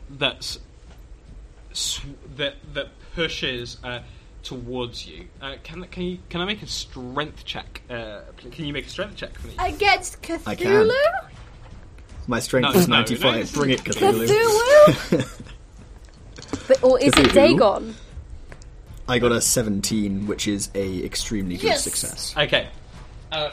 that's 0.09 0.59
sw- 1.73 2.01
that 2.37 2.55
that 2.73 2.87
pushes 3.15 3.77
uh, 3.83 3.99
towards 4.43 5.05
you. 5.07 5.25
Uh, 5.41 5.55
can 5.63 5.83
can 5.85 6.03
you 6.03 6.17
can 6.29 6.41
I 6.41 6.45
make 6.45 6.61
a 6.63 6.67
strength 6.67 7.45
check? 7.45 7.81
Uh, 7.89 8.21
can 8.51 8.65
you 8.65 8.73
make 8.73 8.87
a 8.87 8.89
strength 8.89 9.15
check 9.17 9.37
for 9.37 9.47
me? 9.47 9.53
Against 9.59 10.17
I 10.45 10.55
Cthulhu? 10.55 10.57
can. 10.57 10.91
My 12.29 12.39
strength 12.39 12.73
No, 12.73 12.79
is 12.79 12.87
no, 12.89 12.95
no, 12.95 12.99
95. 13.01 13.33
this 13.39 13.51
Bring 13.53 13.69
it, 13.71 13.87
is- 13.87 13.95
Cthulhu. 13.95 15.33
But, 16.67 16.83
or 16.83 16.99
is 16.99 17.13
it 17.17 17.33
Dagon? 17.33 17.95
I 19.07 19.19
got 19.19 19.31
a 19.31 19.39
17, 19.41 20.27
which 20.27 20.47
is 20.47 20.69
a 20.75 21.03
extremely 21.05 21.55
good 21.55 21.67
Yes. 21.67 21.83
success. 21.83 22.33
Okay. 22.37 22.67
Uh, 23.31 23.51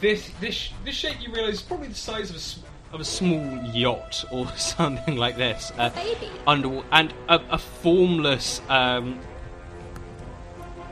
this 0.00 0.30
this 0.40 0.70
this 0.84 0.94
shape 0.94 1.16
you 1.20 1.32
realise 1.32 1.54
is 1.56 1.62
probably 1.62 1.88
the 1.88 1.94
size 1.94 2.28
of 2.30 2.36
a 2.36 2.38
s- 2.38 2.58
of 2.92 3.00
a 3.00 3.04
small 3.04 3.62
yacht 3.72 4.24
or 4.30 4.46
something 4.56 5.16
like 5.16 5.36
this. 5.36 5.72
Uh, 5.78 5.88
Baby. 5.90 6.28
Underwater 6.46 6.86
and 6.92 7.14
a, 7.28 7.40
a 7.52 7.58
formless 7.58 8.60
um, 8.68 9.18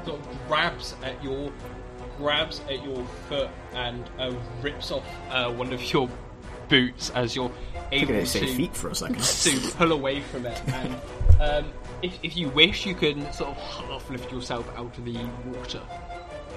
sort 0.07 0.21
of 0.21 0.27
grabs 0.49 0.95
at 1.03 1.23
your 1.23 1.53
grabs 2.17 2.61
at 2.71 2.83
your 2.85 3.05
foot 3.29 3.49
and 3.75 4.09
uh, 4.19 4.33
rips 4.63 4.91
off 4.91 5.05
uh, 5.31 5.51
one 5.51 5.73
of 5.73 5.83
your 5.93 6.09
boots 6.71 7.11
as 7.11 7.37
you're 7.37 7.53
able 7.93 8.07
think 8.07 8.23
I 8.23 8.25
say 8.25 8.41
to 8.41 8.55
feet 8.55 8.75
for 8.75 8.89
a 8.89 8.95
second. 8.95 9.23
to 9.23 9.77
pull 9.77 9.93
away 9.93 10.21
from 10.21 10.47
it. 10.47 10.63
And 10.69 10.95
um, 11.41 11.73
if, 12.03 12.19
if 12.23 12.37
you 12.37 12.49
wish, 12.49 12.87
you 12.87 12.95
can 12.95 13.31
sort 13.33 13.51
of 13.51 13.57
half 13.89 14.09
lift 14.09 14.33
yourself 14.33 14.67
out 14.77 14.97
of 14.97 15.05
the 15.05 15.19
water. 15.47 15.83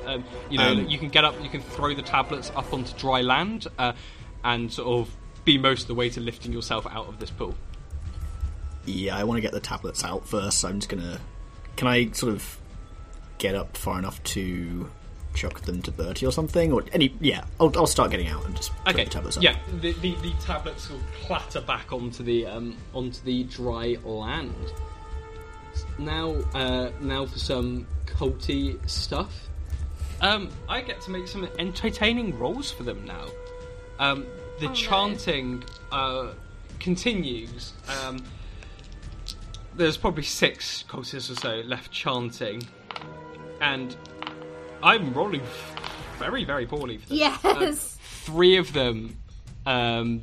Um, 0.06 0.24
you 0.50 0.58
know, 0.58 0.72
Um, 0.72 0.88
you 0.88 0.98
can 0.98 1.10
get 1.10 1.26
up, 1.26 1.36
you 1.42 1.50
can 1.50 1.62
throw 1.62 1.94
the 1.94 2.02
tablets 2.02 2.52
up 2.56 2.74
onto 2.74 2.96
dry 2.98 3.22
land, 3.22 3.68
uh, 3.80 3.94
and 4.44 4.72
sort 4.72 4.88
of 4.88 5.16
be 5.46 5.58
most 5.58 5.84
of 5.84 5.88
the 5.88 5.96
way 5.96 6.10
to 6.10 6.22
lifting 6.22 6.54
yourself 6.54 6.86
out 6.88 7.08
of 7.08 7.20
this 7.20 7.30
pool. 7.30 7.56
Yeah, 8.86 9.18
I 9.18 9.24
want 9.24 9.38
to 9.38 9.42
get 9.42 9.54
the 9.54 9.62
tablets 9.62 10.04
out 10.04 10.28
first. 10.28 10.60
So 10.60 10.70
I'm 10.70 10.80
just 10.80 10.90
gonna. 10.90 11.20
Can 11.78 11.88
I 11.88 12.12
sort 12.12 12.34
of 12.34 12.58
get 13.38 13.56
up 13.56 13.78
far 13.78 13.98
enough 13.98 14.22
to 14.24 14.90
chuck 15.34 15.62
them 15.62 15.82
to 15.84 15.92
Bertie 15.92 16.26
or 16.26 16.32
something? 16.32 16.72
Or 16.72 16.84
any? 16.94 17.14
Yeah, 17.20 17.46
I'll, 17.60 17.72
I'll 17.78 17.88
start 17.88 18.12
getting 18.12 18.28
out 18.28 18.46
and 18.46 18.56
just 18.56 18.76
put 18.86 18.96
Okay. 18.96 19.04
the 19.06 19.10
tablets 19.10 19.38
up. 19.38 19.44
Yeah, 19.44 19.58
the, 19.82 19.94
the, 19.94 20.16
the 20.16 20.34
tablets 20.42 20.90
will 20.90 21.00
clatter 21.26 21.62
back 21.62 21.92
onto 21.92 22.24
the 22.24 22.46
um, 22.46 22.76
onto 22.94 23.24
the 23.24 23.44
dry 23.46 23.98
land. 24.04 24.54
Now, 25.98 26.36
uh, 26.54 26.92
now 27.02 27.26
for 27.26 27.40
some 27.40 27.88
culty 28.06 28.78
stuff. 28.90 29.50
Um, 30.22 30.50
I 30.70 30.82
get 30.82 31.02
to 31.02 31.12
make 31.12 31.28
some 31.28 31.48
entertaining 31.60 32.38
rolls 32.40 32.72
for 32.72 32.84
them 32.84 33.04
now. 33.06 33.26
Um, 34.00 34.26
the 34.60 34.70
chanting 34.70 35.64
uh, 35.92 36.30
continues. 36.80 37.74
Um, 38.06 38.24
there's 39.76 39.98
probably 39.98 40.24
six 40.24 40.84
cultists 40.88 41.32
or 41.32 41.36
so 41.36 41.56
left 41.68 41.92
chanting, 41.92 42.62
and 43.60 43.96
I'm 44.84 45.14
rolling 45.14 45.42
very, 46.20 46.44
very 46.44 46.66
poorly 46.66 46.98
for 46.98 47.10
this. 47.10 47.18
Yes. 47.18 47.98
three 48.26 48.58
of 48.58 48.74
them 48.74 49.18
um 49.66 50.22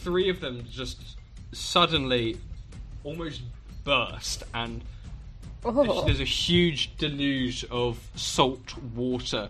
three 0.00 0.28
of 0.28 0.40
them 0.40 0.64
just 0.70 1.16
suddenly 1.52 2.36
almost 3.04 3.42
burst 3.84 4.42
and 4.54 4.82
Oh. 5.64 6.04
there's 6.04 6.20
a 6.20 6.24
huge 6.24 6.96
deluge 6.96 7.64
of 7.72 7.98
salt 8.14 8.76
water 8.94 9.48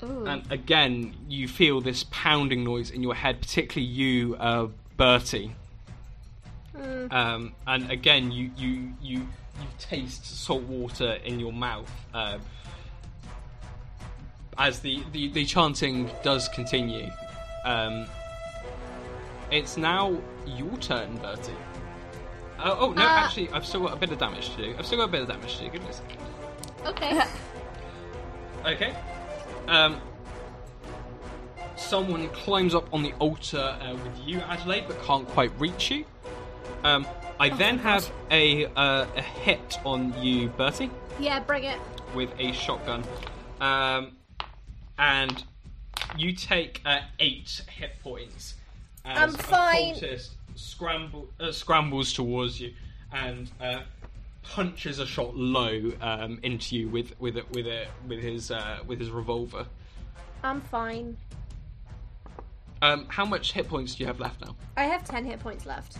and 0.00 0.42
again 0.52 1.14
you 1.28 1.48
feel 1.48 1.80
this 1.80 2.04
pounding 2.10 2.62
noise 2.62 2.90
in 2.90 3.02
your 3.02 3.14
head 3.14 3.40
particularly 3.40 3.86
you 3.90 4.36
uh, 4.36 4.68
bertie 4.96 5.52
um, 7.10 7.52
and 7.66 7.90
again 7.90 8.30
you, 8.30 8.50
you 8.56 8.92
you 9.02 9.26
you 9.60 9.66
taste 9.78 10.24
salt 10.44 10.62
water 10.64 11.18
in 11.24 11.38
your 11.40 11.52
mouth 11.52 11.90
um, 12.14 12.40
as 14.58 14.80
the, 14.80 15.02
the, 15.12 15.28
the 15.28 15.44
chanting 15.44 16.10
does 16.22 16.48
continue. 16.48 17.10
Um, 17.64 18.06
it's 19.50 19.76
now 19.76 20.16
your 20.46 20.76
turn, 20.78 21.16
Bertie. 21.18 21.52
Oh, 22.58 22.76
oh 22.80 22.92
no, 22.92 23.02
Uh, 23.02 23.06
actually, 23.06 23.50
I've 23.50 23.66
still 23.66 23.82
got 23.82 23.92
a 23.92 23.96
bit 23.96 24.10
of 24.10 24.18
damage 24.18 24.50
to 24.50 24.56
do. 24.62 24.74
I've 24.78 24.86
still 24.86 24.98
got 24.98 25.08
a 25.08 25.12
bit 25.12 25.22
of 25.22 25.28
damage 25.28 25.58
to 25.58 25.64
do. 25.64 25.70
Give 25.70 25.82
me 25.82 25.88
a 25.88 25.92
second. 25.92 26.18
Okay. 26.86 27.20
Okay. 28.64 28.96
Um, 29.68 30.00
someone 31.76 32.28
climbs 32.30 32.74
up 32.74 32.92
on 32.92 33.04
the 33.04 33.12
altar 33.20 33.78
uh, 33.80 33.94
with 33.94 34.18
you, 34.26 34.40
Adelaide, 34.40 34.86
but 34.88 35.00
can't 35.04 35.28
quite 35.28 35.52
reach 35.60 35.92
you. 35.92 36.04
Um, 36.82 37.06
I 37.38 37.50
then 37.50 37.78
have 37.78 38.10
a 38.30 38.66
uh, 38.66 39.06
a 39.14 39.22
hit 39.22 39.78
on 39.84 40.14
you, 40.22 40.48
Bertie. 40.48 40.90
yeah, 41.20 41.40
bring 41.40 41.64
it. 41.64 41.78
with 42.14 42.30
a 42.38 42.52
shotgun. 42.52 43.04
Um, 43.60 44.16
and 44.98 45.44
you 46.16 46.32
take 46.32 46.80
uh, 46.86 47.00
eight 47.20 47.62
hit 47.68 48.00
points. 48.02 48.54
As 49.04 49.34
I'm 49.34 49.38
fine. 49.38 49.90
A 49.90 49.94
cultist 49.94 50.30
scramble, 50.54 51.28
uh, 51.38 51.52
scrambles 51.52 52.12
towards 52.14 52.58
you 52.58 52.72
and 53.12 53.50
uh, 53.60 53.80
punches 54.42 54.98
a 54.98 55.06
shot 55.06 55.36
low 55.36 55.92
um, 56.00 56.38
into 56.42 56.76
you 56.76 56.88
with 56.88 57.18
with 57.20 57.36
a, 57.36 57.44
with 57.52 57.66
a, 57.66 57.86
with 58.08 58.20
his 58.20 58.50
uh, 58.50 58.78
with 58.86 58.98
his 58.98 59.10
revolver. 59.10 59.66
I'm 60.42 60.62
fine. 60.62 61.16
Um, 62.82 63.06
how 63.08 63.24
much 63.24 63.52
hit 63.52 63.68
points 63.68 63.94
do 63.94 64.04
you 64.04 64.06
have 64.06 64.20
left 64.20 64.40
now? 64.42 64.54
I 64.76 64.84
have 64.84 65.02
10 65.04 65.24
hit 65.24 65.40
points 65.40 65.64
left. 65.64 65.96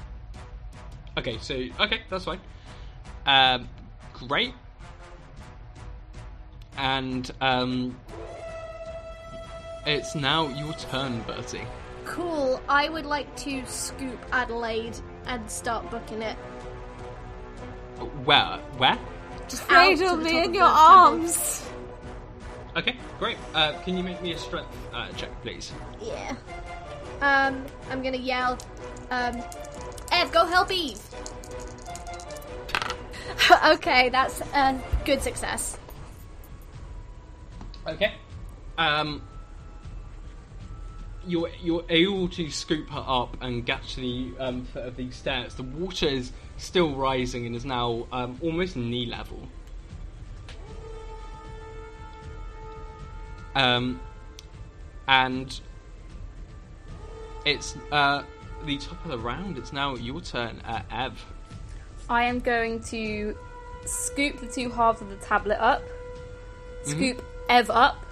Okay, 1.19 1.39
so 1.41 1.55
okay, 1.81 2.03
that's 2.11 2.25
fine. 2.25 2.41
Um, 3.25 3.69
great. 4.13 4.53
And 6.77 7.31
um, 7.41 7.97
it's 9.87 10.15
now 10.15 10.49
your 10.49 10.75
turn, 10.75 11.23
Bertie. 11.23 11.63
Cool. 12.05 12.61
I 12.69 12.89
would 12.89 13.07
like 13.07 13.35
to 13.39 13.65
scoop 13.67 14.19
Adelaide 14.31 14.97
and 15.27 15.51
start 15.51 15.91
booking 15.91 16.23
it. 16.23 16.37
Where? 18.25 18.59
Where? 18.77 18.99
Just 19.49 19.63
out 19.71 19.97
Cradle 19.97 20.17
me 20.19 20.45
in 20.45 20.55
your 20.55 20.65
the 20.69 20.69
temple. 20.69 20.69
arms. 20.69 21.67
Okay, 22.77 22.97
great. 23.19 23.39
Uh, 23.55 23.73
can 23.85 23.97
you 23.97 24.03
make 24.03 24.21
me 24.23 24.33
a 24.33 24.39
strength 24.39 24.69
uh, 24.93 25.09
check, 25.13 25.31
please? 25.43 25.73
Yeah. 26.03 26.37
Um, 27.23 27.65
I'm 27.91 28.03
gonna 28.03 28.19
yell, 28.19 28.59
um, 29.11 29.43
Ev, 30.13 30.33
go 30.33 30.47
help 30.47 30.71
Eve! 30.71 31.01
okay, 33.67 34.09
that's 34.09 34.41
a 34.41 34.81
good 35.05 35.23
success. 35.23 35.79
Okay. 37.87 38.15
Um, 38.79 39.23
you're 41.27 41.51
you're 41.63 41.85
able 41.89 42.29
to 42.29 42.51
scoop 42.51 42.89
her 42.91 43.05
up 43.07 43.37
and 43.41 43.65
get 43.65 43.83
to 43.83 44.01
the 44.01 44.33
um, 44.39 44.65
foot 44.65 44.85
of 44.85 44.97
these 44.97 45.17
stairs. 45.17 45.55
The 45.55 45.63
water 45.63 46.07
is 46.07 46.33
still 46.57 46.95
rising 46.95 47.47
and 47.47 47.55
is 47.55 47.65
now 47.65 48.07
um, 48.13 48.39
almost 48.43 48.77
knee 48.77 49.07
level. 49.07 49.49
Um, 53.55 54.01
and 55.09 55.59
it's 57.45 57.77
uh, 57.91 58.23
the 58.65 58.79
top 58.79 59.03
of 59.05 59.11
the 59.11 59.19
round. 59.19 59.59
It's 59.59 59.73
now 59.73 59.95
your 59.97 60.21
turn, 60.21 60.61
uh, 60.65 60.83
Ev. 60.91 61.25
I 62.09 62.25
am 62.25 62.41
going 62.41 62.83
to 62.85 63.37
scoop 63.85 64.41
the 64.41 64.47
two 64.47 64.71
halves 64.71 65.01
of 65.01 65.09
the 65.11 65.17
tablet 65.17 65.61
up, 65.63 65.83
scoop 66.85 67.23
Ev 67.49 67.71
up, 67.71 68.05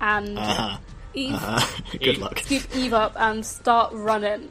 and 0.00 0.38
Uh-huh. 0.38 0.78
Eve. 1.14 1.34
Uh, 1.38 1.60
good 1.92 2.02
Eve. 2.02 2.18
luck. 2.18 2.38
Scoop 2.38 2.76
Eve 2.76 2.92
up 2.94 3.12
and 3.16 3.44
start 3.44 3.92
running. 3.94 4.50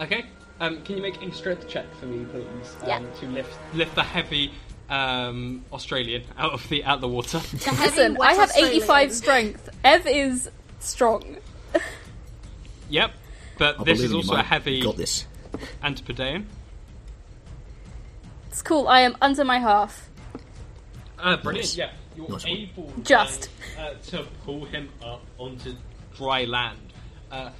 Okay. 0.00 0.24
Um, 0.60 0.82
can 0.82 0.96
you 0.96 1.02
make 1.02 1.20
a 1.22 1.32
strength 1.32 1.68
check 1.68 1.86
for 1.98 2.06
me, 2.06 2.24
please? 2.26 2.76
Um, 2.82 2.88
Yeah. 2.88 3.00
To 3.20 3.26
lift 3.28 3.58
lift 3.74 3.94
the 3.94 4.02
heavy 4.02 4.52
um, 4.88 5.64
Australian 5.72 6.22
out 6.38 6.52
of 6.52 6.68
the 6.68 6.84
out 6.84 6.96
of 6.96 7.00
the 7.00 7.08
water. 7.08 7.38
The 7.50 7.70
Listen, 7.80 8.18
I 8.20 8.34
have 8.34 8.52
85 8.56 9.12
strength. 9.12 9.68
Ev 9.84 10.06
is 10.06 10.50
strong. 10.80 11.36
yep, 12.90 13.12
but 13.58 13.80
I 13.80 13.84
this 13.84 14.00
is 14.00 14.06
in 14.06 14.10
you, 14.12 14.16
also 14.18 14.34
a 14.36 14.42
heavy 14.42 14.80
Got 14.82 14.96
this. 14.96 15.26
Antipodean. 15.82 16.46
It's 18.48 18.62
cool. 18.62 18.88
I 18.88 19.00
am 19.00 19.16
under 19.20 19.44
my 19.44 19.58
half. 19.58 20.08
Uh, 21.18 21.36
brilliant. 21.38 21.66
Nice. 21.66 21.76
Yeah, 21.76 21.90
you're 22.16 22.28
Nice 22.28 22.44
one. 22.44 22.52
able 22.52 22.92
Just. 23.02 23.50
uh, 23.78 23.82
uh, 23.82 23.94
to 24.08 24.24
pull 24.44 24.64
him 24.66 24.88
up 25.04 25.22
onto 25.38 25.74
dry 26.16 26.44
land. 26.44 26.78
Uh, 27.30 27.50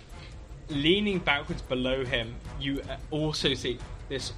leaning 0.69 1.19
backwards 1.19 1.63
below 1.63 2.05
him, 2.05 2.35
you 2.61 2.81
uh, 2.89 2.97
also 3.11 3.55
see 3.55 3.79
this 4.09 4.33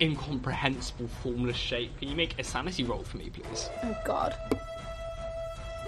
incomprehensible 0.00 1.08
formless 1.22 1.56
shape. 1.56 1.96
Can 2.00 2.08
you 2.08 2.16
make 2.16 2.38
a 2.38 2.44
sanity 2.44 2.82
roll 2.84 3.02
for 3.04 3.16
me, 3.18 3.30
please? 3.30 3.68
Oh 3.84 3.96
god. 4.04 4.34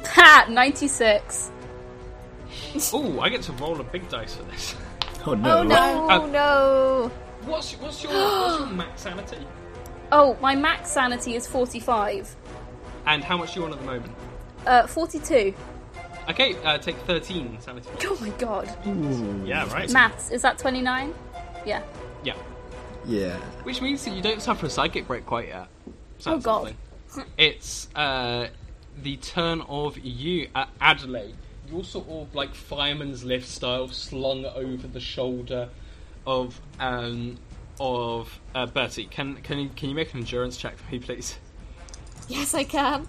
Ha! 0.04 0.46
96. 0.48 1.50
Oh, 2.92 3.20
I 3.20 3.28
get 3.28 3.42
to 3.42 3.52
roll 3.52 3.80
a 3.80 3.84
big 3.84 4.08
dice 4.08 4.36
for 4.36 4.42
this. 4.44 4.74
Oh 5.26 5.34
no. 5.34 5.58
Oh 5.58 5.62
no, 5.62 6.08
Uh, 6.10 6.26
no. 6.26 7.10
What's 7.44 7.72
what's 7.74 8.02
your 8.02 8.12
what's 8.12 8.58
your 8.60 8.68
max 8.68 9.02
sanity? 9.02 9.38
Oh, 10.12 10.36
my 10.40 10.54
max 10.54 10.90
sanity 10.92 11.34
is 11.34 11.46
45. 11.48 12.34
And 13.06 13.24
how 13.24 13.36
much 13.36 13.56
are 13.56 13.60
you 13.60 13.66
on 13.66 13.72
at 13.72 13.78
the 13.80 13.84
moment? 13.86 14.12
Uh, 14.66 14.86
42. 14.86 15.52
Okay, 16.30 16.56
uh, 16.64 16.78
take 16.78 16.96
thirteen 16.98 17.56
sanity. 17.60 17.88
Oh 18.04 18.16
my 18.20 18.30
god. 18.30 18.68
Yeah, 19.46 19.68
right. 19.72 19.90
Maths, 19.90 20.30
is 20.30 20.42
that 20.42 20.58
29? 20.58 21.12
Yeah. 21.64 21.82
Yeah, 22.24 22.34
Yeah. 23.04 23.36
which 23.64 23.80
means 23.80 24.04
that 24.04 24.14
you 24.14 24.22
don't 24.22 24.42
suffer 24.42 24.66
a 24.66 24.70
psychic 24.70 25.06
break 25.06 25.24
quite 25.26 25.48
yet. 25.48 25.68
So 26.18 26.32
Oh, 26.34 26.38
God. 26.38 26.74
something. 27.08 27.32
It's 27.38 27.88
uh, 27.94 28.48
the 29.02 29.16
turn 29.18 29.60
of 29.68 29.98
you, 29.98 30.48
uh, 30.54 30.66
Adelaide. 30.80 31.34
You're 31.70 31.84
sort 31.84 32.08
of 32.08 32.34
like 32.34 32.54
fireman's 32.54 33.24
lift 33.24 33.48
style, 33.48 33.88
slung 33.88 34.44
over 34.44 34.86
the 34.86 35.00
shoulder 35.00 35.68
of 36.26 36.60
um, 36.80 37.38
of 37.80 38.38
uh, 38.54 38.66
Bertie. 38.66 39.06
Can 39.06 39.36
can 39.42 39.58
you, 39.58 39.70
can 39.76 39.88
you 39.88 39.94
make 39.94 40.12
an 40.14 40.20
endurance 40.20 40.56
check 40.56 40.76
for 40.76 40.90
me, 40.92 40.98
please? 41.00 41.38
Yes, 42.28 42.54
I 42.54 42.64
can. 42.64 43.06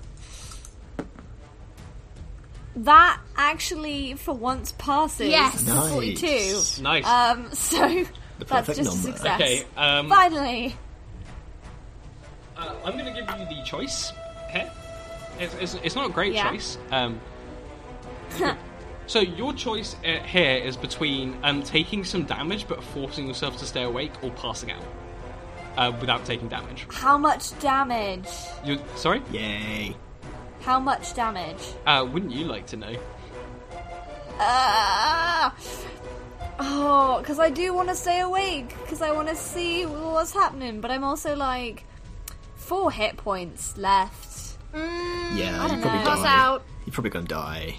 That 2.76 3.20
actually, 3.36 4.14
for 4.14 4.36
once, 4.36 4.72
passes. 4.74 5.30
Yes. 5.30 5.66
Nice. 5.66 5.92
42. 5.92 6.84
Nice. 6.84 7.06
Um, 7.08 7.52
so 7.54 7.88
The 7.88 8.06
that's 8.46 8.52
perfect 8.52 8.78
just 8.78 8.80
a 8.80 8.84
number. 9.08 9.18
success. 9.18 9.42
okay. 9.42 9.64
Um, 9.76 10.10
Finally. 10.10 10.76
Uh, 12.56 12.74
I'm 12.86 12.94
going 12.98 13.06
to 13.06 13.20
give 13.20 13.40
you 13.40 13.46
the 13.58 13.64
choice 13.64 14.12
here. 14.52 14.72
It's, 15.40 15.56
it's, 15.56 15.74
it's 15.84 15.96
not 15.96 16.10
a 16.10 16.14
great 16.14 16.34
Yeah. 16.34 16.52
choice. 16.52 16.78
Um, 16.92 17.20
so 19.08 19.20
your 19.20 19.54
choice 19.54 19.96
uh, 20.06 20.20
here 20.24 20.58
is 20.58 20.76
between 20.78 21.38
um, 21.44 21.64
taking 21.64 22.04
some 22.04 22.24
damage 22.24 22.68
but 22.68 22.84
forcing 22.84 23.28
yourself 23.28 23.58
to 23.58 23.66
stay 23.66 23.84
awake, 23.84 24.12
or 24.24 24.32
passing 24.32 24.72
out 24.72 24.84
uh, 25.78 25.92
without 26.00 26.26
taking 26.26 26.48
damage. 26.48 26.86
How 26.92 27.18
much 27.18 27.58
damage? 27.60 28.28
You 28.66 28.80
sorry? 28.96 29.22
Yay. 29.32 29.96
How 30.62 30.80
much 30.80 31.14
damage? 31.14 31.62
Uh, 31.86 32.06
wouldn't 32.12 32.32
you 32.32 32.46
like 32.46 32.68
to 32.68 32.78
know? 32.78 32.96
Ah! 34.40 35.56
Oh, 36.60 37.20
because 37.20 37.40
I 37.40 37.50
do 37.50 37.74
want 37.74 37.90
to 37.90 37.96
stay 37.96 38.20
awake 38.20 38.70
because 38.82 39.02
I 39.02 39.12
want 39.12 39.28
to 39.30 39.36
see 39.36 39.86
what's 39.86 40.32
happening, 40.34 40.82
but 40.82 40.90
I'm 40.92 41.04
also 41.04 41.36
like 41.36 41.84
four 42.56 42.92
hit 42.92 43.16
points 43.18 43.78
left. 43.78 44.58
Mm, 44.74 45.38
Yeah, 45.38 45.64
I 45.64 45.68
don't 45.68 45.78
you 45.78 45.82
probably 45.84 46.00
know. 46.00 46.06
pass 46.06 46.24
die. 46.24 46.36
out. 46.38 46.64
You're 46.86 46.94
probably 46.94 47.12
gonna 47.12 47.28
die. 47.28 47.78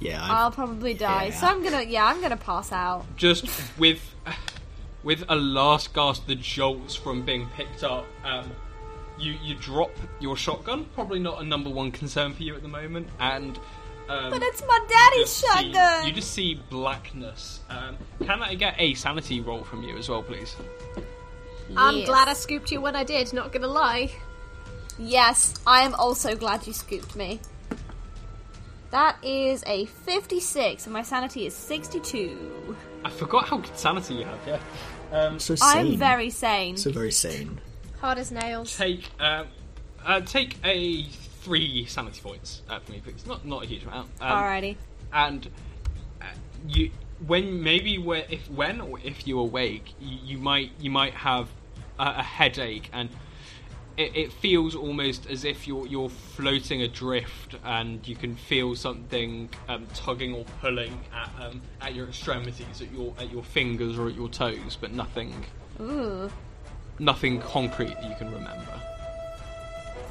Yeah. 0.00 0.22
I've- 0.22 0.32
I'll 0.32 0.50
probably 0.50 0.94
die, 0.94 1.30
so 1.30 1.46
I'm 1.46 1.62
gonna 1.62 1.82
yeah, 1.82 2.04
I'm 2.06 2.20
gonna 2.20 2.36
pass 2.36 2.72
out. 2.72 3.04
Just 3.16 3.46
with 3.78 4.00
with 5.02 5.24
a 5.28 5.34
last 5.36 5.92
gasp, 5.94 6.26
the 6.26 6.34
jolts 6.34 6.94
from 6.94 7.22
being 7.22 7.46
picked 7.56 7.84
up. 7.84 8.06
Um, 8.24 8.50
you 9.18 9.36
you 9.42 9.54
drop 9.54 9.92
your 10.20 10.36
shotgun. 10.36 10.86
Probably 10.94 11.18
not 11.18 11.40
a 11.40 11.44
number 11.44 11.70
one 11.70 11.90
concern 11.92 12.34
for 12.34 12.42
you 12.42 12.54
at 12.54 12.62
the 12.62 12.68
moment, 12.68 13.08
and. 13.20 13.58
Um, 14.06 14.28
But 14.30 14.42
it's 14.42 14.62
my 14.66 14.80
daddy's 14.86 15.22
just 15.30 15.40
see- 15.40 15.72
shotgun. 15.72 16.06
you 16.06 16.12
just 16.12 16.32
see 16.32 16.60
blackness. 16.68 17.60
Um, 17.70 17.96
can 18.26 18.42
I 18.42 18.54
get 18.54 18.74
a 18.78 18.92
sanity 18.92 19.40
roll 19.40 19.64
from 19.64 19.82
you 19.82 19.96
as 19.96 20.10
well, 20.10 20.22
please? 20.22 20.54
I'm 21.74 21.96
Yes. 21.98 22.06
glad 22.08 22.28
I 22.28 22.34
scooped 22.34 22.70
you 22.70 22.82
when 22.82 22.94
I 22.96 23.02
did, 23.04 23.32
not 23.32 23.50
gonna 23.50 23.66
lie. 23.66 24.10
Yes, 24.98 25.54
I 25.66 25.80
am 25.82 25.94
also 25.94 26.36
glad 26.36 26.66
you 26.66 26.74
scooped 26.74 27.16
me. 27.16 27.40
That 28.94 29.16
is 29.24 29.64
a 29.66 29.86
56, 29.86 30.86
and 30.86 30.92
my 30.92 31.02
sanity 31.02 31.46
is 31.46 31.54
62. 31.54 32.76
I 33.04 33.10
forgot 33.10 33.48
how 33.48 33.56
good 33.56 33.76
sanity 33.76 34.14
you 34.14 34.24
have. 34.24 34.38
Yeah. 34.46 34.60
Um, 35.10 35.40
so 35.40 35.56
sane. 35.56 35.94
I'm 35.94 35.96
very 35.96 36.30
sane. 36.30 36.76
So 36.76 36.92
very 36.92 37.10
sane. 37.10 37.60
Hard 38.00 38.18
as 38.18 38.30
nails. 38.30 38.76
take 38.76 39.10
um, 39.18 39.48
uh, 40.06 40.20
take 40.20 40.58
a 40.62 41.02
three 41.42 41.86
sanity 41.86 42.20
points 42.20 42.62
uh, 42.68 42.78
for 42.78 42.92
me, 42.92 43.00
please. 43.04 43.26
Not 43.26 43.44
not 43.44 43.64
a 43.64 43.66
huge 43.66 43.82
amount. 43.82 44.10
Um, 44.20 44.30
Alrighty. 44.30 44.76
and 45.12 45.48
uh, 46.22 46.26
you 46.68 46.92
when 47.26 47.64
maybe 47.64 47.98
where 47.98 48.24
if 48.30 48.48
when 48.48 48.80
or 48.80 49.00
if 49.02 49.26
you 49.26 49.40
awake 49.40 49.92
you, 49.98 50.18
you 50.22 50.38
might 50.38 50.70
you 50.78 50.92
might 50.92 51.14
have 51.14 51.48
a, 51.98 52.14
a 52.18 52.22
headache 52.22 52.90
and 52.92 53.10
it, 53.96 54.16
it 54.16 54.32
feels 54.32 54.74
almost 54.74 55.26
as 55.26 55.44
if 55.44 55.66
you're 55.66 55.86
you're 55.86 56.08
floating 56.08 56.82
adrift 56.82 57.54
and 57.64 58.06
you 58.06 58.16
can 58.16 58.34
feel 58.34 58.74
something 58.74 59.48
um, 59.68 59.86
tugging 59.94 60.34
or 60.34 60.44
pulling 60.60 60.98
at 61.12 61.30
um, 61.40 61.62
at 61.80 61.94
your 61.94 62.08
extremities 62.08 62.80
at 62.80 62.92
your 62.92 63.14
at 63.18 63.30
your 63.30 63.42
fingers 63.42 63.98
or 63.98 64.08
at 64.08 64.14
your 64.14 64.28
toes 64.28 64.76
but 64.80 64.92
nothing 64.92 65.32
Ooh, 65.80 66.30
nothing 66.98 67.40
concrete 67.40 67.94
that 67.94 68.08
you 68.08 68.14
can 68.16 68.30
remember 68.32 68.80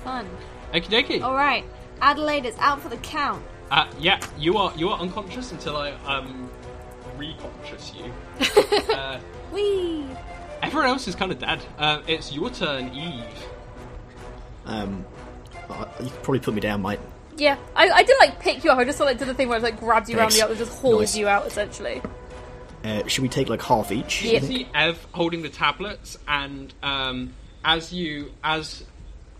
fun. 0.03 0.27
Okie 0.73 0.89
dokie. 0.89 1.21
Alright, 1.21 1.65
Adelaide 2.01 2.45
is 2.45 2.55
out 2.57 2.81
for 2.81 2.89
the 2.89 2.97
count. 2.97 3.43
Uh, 3.71 3.89
yeah, 3.99 4.19
you 4.37 4.57
are 4.57 4.73
you 4.75 4.89
are 4.89 4.99
unconscious 4.99 5.51
until 5.51 5.77
I 5.77 5.91
um 6.05 6.49
reconscious 7.17 7.93
you. 7.95 8.93
uh, 8.93 9.19
Whee! 9.51 10.05
everyone 10.61 10.87
else 10.87 11.07
is 11.07 11.15
kind 11.15 11.31
of 11.31 11.39
dead. 11.39 11.61
Uh, 11.77 12.01
it's 12.07 12.33
your 12.33 12.49
turn, 12.49 12.93
Eve. 12.93 13.47
Um, 14.65 15.05
I- 15.69 15.87
you 16.01 16.09
could 16.09 16.23
probably 16.23 16.39
put 16.39 16.53
me 16.53 16.61
down, 16.61 16.81
mate. 16.81 16.99
Yeah, 17.37 17.57
I, 17.75 17.89
I 17.89 18.03
didn't 18.03 18.19
like 18.19 18.39
pick 18.39 18.63
you 18.63 18.69
up. 18.71 18.77
I 18.77 18.83
just 18.85 18.97
sort 18.97 19.09
of 19.09 19.13
like, 19.15 19.19
did 19.19 19.27
the 19.27 19.33
thing 19.33 19.49
where 19.49 19.57
I 19.57 19.61
like 19.61 19.79
grabbed 19.79 20.07
you 20.09 20.17
around 20.17 20.27
Nice. 20.27 20.35
the 20.37 20.45
other, 20.45 20.55
just 20.55 20.79
hauled 20.79 20.99
Nice. 21.01 21.15
you 21.17 21.27
out 21.27 21.47
essentially. 21.47 22.01
Uh, 22.83 23.07
should 23.07 23.21
we 23.23 23.29
take 23.29 23.49
like 23.49 23.61
half 23.61 23.91
each? 23.91 24.23
Yeah. 24.23 24.33
You 24.33 24.47
see 24.47 24.67
Ev 24.75 25.07
holding 25.13 25.41
the 25.41 25.49
tablets, 25.49 26.17
and 26.27 26.71
um, 26.83 27.33
as 27.65 27.91
you 27.93 28.31
as 28.43 28.83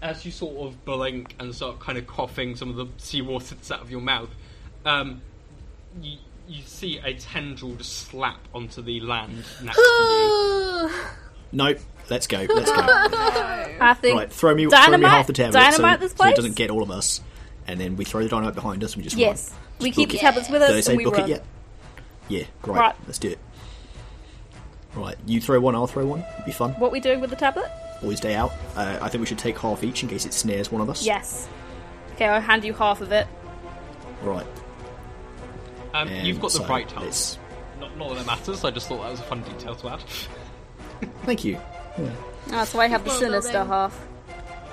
as 0.01 0.25
you 0.25 0.31
sort 0.31 0.57
of 0.67 0.83
blink 0.85 1.35
and 1.39 1.53
start 1.53 1.79
kind 1.79 1.97
of 1.97 2.07
coughing 2.07 2.55
some 2.55 2.69
of 2.69 2.75
the 2.77 2.87
seawater 2.97 3.55
that's 3.55 3.69
out 3.71 3.81
of 3.81 3.91
your 3.91 4.01
mouth, 4.01 4.29
um, 4.85 5.21
you 6.01 6.17
you 6.47 6.61
see 6.63 6.97
a 6.97 7.13
tendril 7.13 7.75
just 7.75 8.07
slap 8.07 8.39
onto 8.55 8.81
the 8.81 8.99
land 9.01 9.43
next 9.61 9.75
to 9.77 9.81
you. 9.81 10.89
Nope. 11.55 11.77
Let's 12.09 12.27
go. 12.27 12.45
Let's 12.49 12.71
go. 12.71 12.77
I 13.79 13.93
think 13.99 14.17
right, 14.17 14.31
throw 14.31 14.53
me, 14.53 14.65
throw 14.65 14.69
me 14.71 14.85
dynamite, 14.85 15.09
half 15.11 15.27
the 15.27 15.33
tablet 15.33 15.53
dynamite 15.59 15.99
so, 15.99 16.03
this 16.05 16.11
so 16.11 16.17
place. 16.17 16.33
it 16.33 16.35
doesn't 16.35 16.55
get 16.55 16.69
all 16.69 16.83
of 16.83 16.91
us, 16.91 17.21
and 17.67 17.79
then 17.79 17.95
we 17.95 18.05
throw 18.05 18.21
the 18.21 18.29
dynamite 18.29 18.55
behind 18.55 18.83
us 18.83 18.93
and 18.93 19.01
we 19.01 19.03
just 19.03 19.15
Yes, 19.17 19.49
run. 19.51 19.59
we 19.79 19.89
Just 19.89 19.95
keep 19.97 20.09
the 20.09 20.15
it. 20.17 20.21
tablets 20.21 20.49
with 20.49 20.61
Did 20.61 20.71
I 20.71 20.79
us 20.79 20.85
say 20.85 20.91
and 20.93 20.97
we 20.97 21.03
book 21.05 21.15
run. 21.15 21.23
it 21.23 21.29
yet? 21.29 21.43
Yeah, 22.29 22.43
great. 22.61 22.77
Right. 22.77 22.95
Let's 23.05 23.19
do 23.19 23.29
it. 23.29 23.39
Right, 24.95 25.15
you 25.25 25.41
throw 25.41 25.59
one, 25.59 25.75
I'll 25.75 25.87
throw 25.87 26.05
one. 26.05 26.23
It'd 26.33 26.45
be 26.45 26.51
fun. 26.51 26.71
What 26.73 26.91
we 26.91 26.99
doing 26.99 27.19
with 27.19 27.29
the 27.31 27.35
tablet? 27.35 27.69
Always 28.03 28.19
day 28.19 28.35
out. 28.35 28.51
Uh, 28.75 28.99
I 29.01 29.09
think 29.09 29.21
we 29.21 29.25
should 29.25 29.39
take 29.39 29.57
half 29.57 29.83
each 29.83 30.03
in 30.03 30.09
case 30.09 30.25
it 30.25 30.33
snares 30.33 30.71
one 30.71 30.81
of 30.81 30.89
us. 30.89 31.05
Yes. 31.05 31.47
Okay, 32.13 32.27
I'll 32.27 32.41
hand 32.41 32.63
you 32.63 32.73
half 32.73 33.01
of 33.01 33.11
it. 33.11 33.27
Right. 34.21 34.45
Um, 35.93 36.07
and 36.09 36.27
you've 36.27 36.39
got 36.39 36.51
the 36.51 36.59
so 36.59 36.65
bright 36.67 36.89
tusk. 36.89 37.39
Not, 37.79 37.97
not 37.97 38.09
that 38.09 38.21
it 38.21 38.25
matters. 38.27 38.63
I 38.63 38.71
just 38.71 38.87
thought 38.87 39.01
that 39.01 39.11
was 39.11 39.19
a 39.19 39.23
fun 39.23 39.41
detail 39.41 39.75
to 39.75 39.89
add. 39.89 40.03
Thank 41.23 41.43
you. 41.43 41.59
Ah, 42.51 42.63
so 42.65 42.79
I 42.79 42.87
have 42.87 43.03
the 43.03 43.11
sinister 43.11 43.51
building. 43.53 43.67
half. 43.69 44.07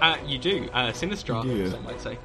Uh, 0.01 0.17
you 0.27 0.39
do. 0.39 0.69
Uh, 0.73 0.91
Sinistra, 0.93 1.45
You 1.45 1.65
do. 1.65 1.71
some 1.71 1.85
might 1.85 2.01
say. 2.01 2.17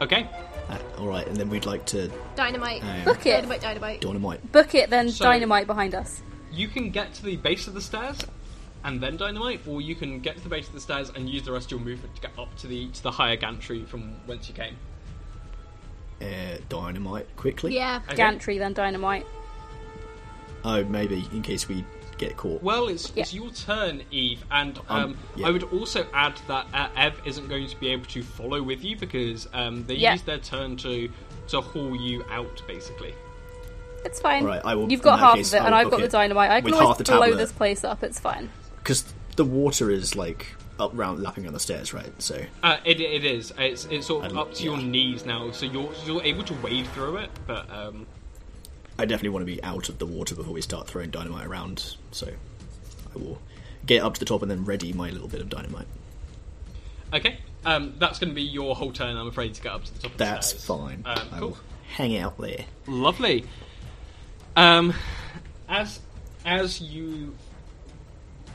Okay. 0.00 0.28
Uh, 0.68 0.78
all 0.98 1.08
right, 1.08 1.26
and 1.26 1.36
then 1.36 1.48
we'd 1.48 1.66
like 1.66 1.84
to 1.86 2.08
Dynamite. 2.36 2.82
um, 2.84 3.04
Book 3.04 3.26
it. 3.26 3.32
Dynamite, 3.40 3.60
dynamite. 3.60 4.00
dynamite. 4.00 4.52
Book 4.52 4.74
it, 4.74 4.90
then 4.90 5.10
So- 5.10 5.24
dynamite 5.24 5.66
behind 5.66 5.94
us. 5.94 6.22
You 6.52 6.68
can 6.68 6.90
get 6.90 7.14
to 7.14 7.22
the 7.24 7.36
base 7.36 7.66
of 7.66 7.74
the 7.74 7.80
stairs 7.80 8.18
and 8.84 9.00
then 9.00 9.16
dynamite, 9.16 9.60
or 9.66 9.80
you 9.80 9.94
can 9.94 10.20
get 10.20 10.36
to 10.36 10.42
the 10.42 10.48
base 10.48 10.68
of 10.68 10.74
the 10.74 10.80
stairs 10.80 11.10
and 11.14 11.28
use 11.28 11.42
the 11.44 11.52
rest 11.52 11.66
of 11.72 11.78
your 11.78 11.80
movement 11.80 12.14
to 12.16 12.20
get 12.20 12.30
up 12.38 12.54
to 12.58 12.66
the 12.66 12.88
to 12.90 13.02
the 13.02 13.10
higher 13.10 13.36
gantry 13.36 13.84
from 13.84 14.14
whence 14.26 14.48
you 14.48 14.54
came. 14.54 14.76
Uh, 16.20 16.58
dynamite 16.68 17.26
quickly. 17.36 17.74
Yeah. 17.74 18.00
Okay. 18.06 18.16
Gantry, 18.16 18.58
then 18.58 18.72
dynamite. 18.72 19.26
Oh, 20.64 20.84
maybe 20.84 21.26
in 21.32 21.42
case 21.42 21.66
we 21.68 21.84
get 22.18 22.36
caught. 22.36 22.62
Well, 22.62 22.88
it's, 22.88 23.10
Yeah. 23.14 23.22
it's 23.22 23.32
your 23.32 23.50
turn, 23.50 24.02
Eve, 24.10 24.44
and 24.50 24.78
um, 24.88 25.02
Um, 25.04 25.16
yeah. 25.36 25.46
I 25.48 25.50
would 25.50 25.62
also 25.64 26.06
add 26.12 26.34
that 26.48 26.66
uh, 26.74 26.88
Ev 26.96 27.14
isn't 27.24 27.48
going 27.48 27.66
to 27.68 27.76
be 27.80 27.88
able 27.88 28.04
to 28.06 28.22
follow 28.22 28.62
with 28.62 28.84
you 28.84 28.96
because 28.96 29.48
um, 29.54 29.84
they 29.86 29.94
Yeah. 29.94 30.12
use 30.12 30.22
their 30.22 30.38
turn 30.38 30.76
to 30.78 31.08
to 31.48 31.60
haul 31.62 31.96
you 31.96 32.22
out, 32.30 32.62
basically. 32.66 33.14
It's 34.04 34.20
fine. 34.20 34.44
Right, 34.44 34.60
I 34.64 34.74
will- 34.74 34.90
You've 34.90 35.00
got 35.02 35.18
half 35.18 35.36
case, 35.36 35.52
of 35.54 35.62
it, 35.62 35.66
and 35.66 35.74
I've 35.74 35.90
got 35.90 36.00
the 36.00 36.08
dynamite. 36.08 36.50
I 36.50 36.60
can 36.60 36.74
always 36.74 36.98
the 36.98 37.04
blow 37.04 37.34
this 37.34 37.52
place 37.52 37.84
up. 37.84 38.02
It's 38.04 38.20
fine. 38.20 38.50
because 38.78 39.04
the 39.36 39.44
water 39.44 39.90
is 39.90 40.14
like 40.14 40.46
up 40.78 40.90
round 40.94 41.20
lapping 41.22 41.46
on 41.46 41.52
the 41.52 41.58
stairs, 41.60 41.92
right? 41.94 42.12
So 42.22 42.40
Uh, 42.62 42.76
it, 42.84 43.00
it 43.00 43.24
is. 43.24 43.52
It's, 43.58 43.86
it's 43.86 44.06
sort 44.06 44.26
of 44.26 44.36
I- 44.36 44.40
up 44.42 44.54
to 44.54 44.62
your 44.62 44.76
knees 44.78 45.24
now, 45.26 45.50
so 45.52 45.64
you're 45.66 45.90
you're 46.06 46.22
able 46.22 46.44
to 46.44 46.54
wade 46.62 46.86
through 46.88 47.16
it. 47.18 47.30
But 47.46 47.68
um, 47.70 48.06
I 48.98 49.04
definitely 49.04 49.30
want 49.30 49.42
to 49.46 49.52
be 49.52 49.62
out 49.62 49.88
of 49.88 49.98
the 49.98 50.06
water 50.06 50.34
before 50.34 50.52
we 50.52 50.60
start 50.62 50.88
throwing 50.88 51.10
dynamite 51.10 51.46
around. 51.46 51.94
So 52.10 52.26
I 52.28 53.18
will 53.18 53.40
get 53.86 54.02
up 54.02 54.14
to 54.14 54.20
the 54.20 54.26
top 54.26 54.42
and 54.42 54.50
then 54.50 54.64
ready 54.64 54.92
my 54.92 55.10
little 55.10 55.28
bit 55.28 55.40
of 55.40 55.48
dynamite. 55.48 55.86
okay, 57.14 57.38
um, 57.64 57.94
that's 57.98 58.18
going 58.18 58.28
to 58.30 58.34
be 58.34 58.42
your 58.42 58.74
whole 58.74 58.92
turn. 58.92 59.16
I'm 59.16 59.28
afraid 59.28 59.54
to 59.54 59.62
get 59.62 59.72
up 59.72 59.84
to 59.84 59.94
the 59.94 60.00
top. 60.00 60.12
of 60.12 60.18
That's 60.18 60.48
stairs. 60.48 60.64
fine. 60.64 61.02
Um, 61.06 61.28
I 61.32 61.38
cool. 61.38 61.48
will 61.50 61.58
hang 61.94 62.16
out 62.16 62.38
there. 62.38 62.64
Lovely. 62.86 63.44
Um, 64.56 64.92
as 65.68 66.00
as 66.44 66.80
you 66.80 67.34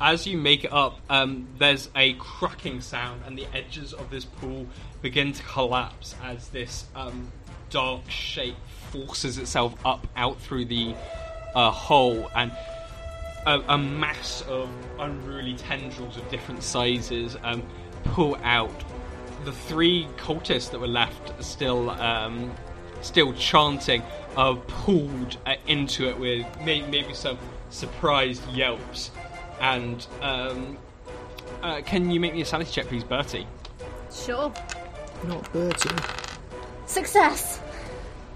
as 0.02 0.28
you 0.28 0.38
make 0.38 0.66
it 0.66 0.74
up, 0.74 1.00
um, 1.10 1.48
there's 1.60 1.90
a 1.96 2.14
cracking 2.14 2.82
sound, 2.82 3.22
and 3.26 3.38
the 3.38 3.46
edges 3.54 3.94
of 3.94 4.10
this 4.10 4.26
pool 4.26 4.68
begin 5.02 5.32
to 5.32 5.44
collapse 5.44 6.16
as 6.24 6.50
this 6.50 6.86
um, 6.96 7.32
dark 7.70 8.10
shape 8.10 8.56
forces 8.94 9.38
itself 9.40 9.74
up 9.86 10.06
out 10.16 10.40
through 10.40 10.66
the 10.66 10.94
uh, 11.56 11.72
hole, 11.72 12.30
and 12.36 12.52
a, 13.46 13.60
a 13.70 13.78
mass 13.78 14.42
of 14.48 14.70
unruly 15.00 15.56
tendrils 15.56 16.16
of 16.18 16.30
different 16.30 16.64
sizes 16.64 17.36
um, 17.44 17.64
pull 18.04 18.38
out. 18.44 18.84
The 19.46 19.52
three 19.52 20.08
cultists 20.18 20.72
that 20.72 20.80
were 20.80 20.88
left 20.88 21.44
still 21.44 21.90
um, 21.90 22.54
still 23.02 23.34
chanting 23.34 24.02
are 24.38 24.56
pulled 24.56 25.38
uh, 25.46 25.56
into 25.68 26.08
it 26.08 26.18
with 26.18 26.46
may- 26.64 26.88
maybe 26.88 27.14
some 27.14 27.38
surprised 27.70 28.48
yelps. 28.52 29.12
And 29.60 30.06
um, 30.22 30.78
uh, 31.62 31.82
can 31.82 32.12
you 32.12 32.20
make 32.20 32.34
me 32.34 32.42
a 32.42 32.46
sanity 32.46 32.72
check, 32.72 32.88
please, 32.88 33.04
Bertie? 33.04 33.48
Sure. 34.12 34.54
Not 35.26 35.52
Bertie. 35.54 35.90
Success. 36.86 37.60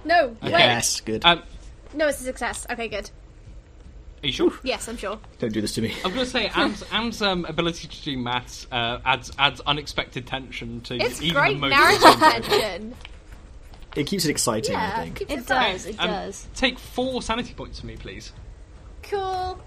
No, 0.06 0.36
wait. 0.42 0.52
Yes, 0.52 1.02
good. 1.02 1.24
Um, 1.26 1.44
No, 1.94 2.08
it's 2.08 2.22
a 2.22 2.24
success. 2.24 2.66
Okay, 2.70 2.88
good. 2.88 3.10
are 4.24 4.28
you 4.28 4.32
sure? 4.34 4.52
Yes, 4.64 4.88
I'm 4.88 4.98
sure. 4.98 5.20
Don't 5.40 5.54
do 5.54 5.62
this 5.62 5.74
to 5.76 5.82
me. 5.82 5.94
I'm 6.04 6.14
going 6.14 6.26
to 6.26 6.32
say 6.32 6.48
Am's, 6.56 6.84
Am's 6.92 7.22
um, 7.22 7.46
ability 7.46 7.88
to 7.88 8.04
do 8.04 8.18
maths 8.18 8.68
uh, 8.72 9.00
adds 9.06 9.32
adds 9.38 9.62
unexpected 9.62 10.26
tension 10.28 10.82
to 10.82 10.96
It's 10.98 11.22
even 11.22 11.42
great 11.42 11.54
the 11.54 11.60
most 11.60 11.70
narrative 11.72 12.20
tension. 12.20 12.96
It 13.96 14.06
keeps 14.08 14.26
it 14.26 14.30
exciting, 14.32 14.76
I 14.76 14.80
Yeah, 14.80 15.02
think. 15.04 15.16
keeps 15.20 15.32
It 15.32 15.40
it 15.40 15.46
fun. 15.46 15.72
does. 15.72 15.86
It 15.88 15.96
Um, 16.00 16.08
does. 16.08 16.48
Take 16.56 16.78
four 16.80 17.22
sanity 17.22 17.54
points 17.54 17.80
for 17.80 17.88
me, 17.88 17.96
please. 17.98 18.32
Cool. 19.04 19.60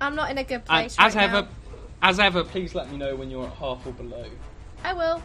I'm 0.00 0.16
not 0.16 0.30
in 0.30 0.38
a 0.38 0.44
good 0.44 0.56
And 0.56 0.64
place 0.66 0.96
as 0.98 1.14
right 1.14 1.24
ever, 1.28 1.42
now. 1.42 1.48
as 2.02 2.18
ever, 2.18 2.42
please 2.42 2.74
let 2.74 2.90
me 2.90 2.96
know 2.96 3.14
when 3.14 3.30
you're 3.30 3.46
at 3.46 3.52
half 3.54 3.86
or 3.86 3.92
below. 3.92 4.24
I 4.82 4.92
will. 4.94 5.22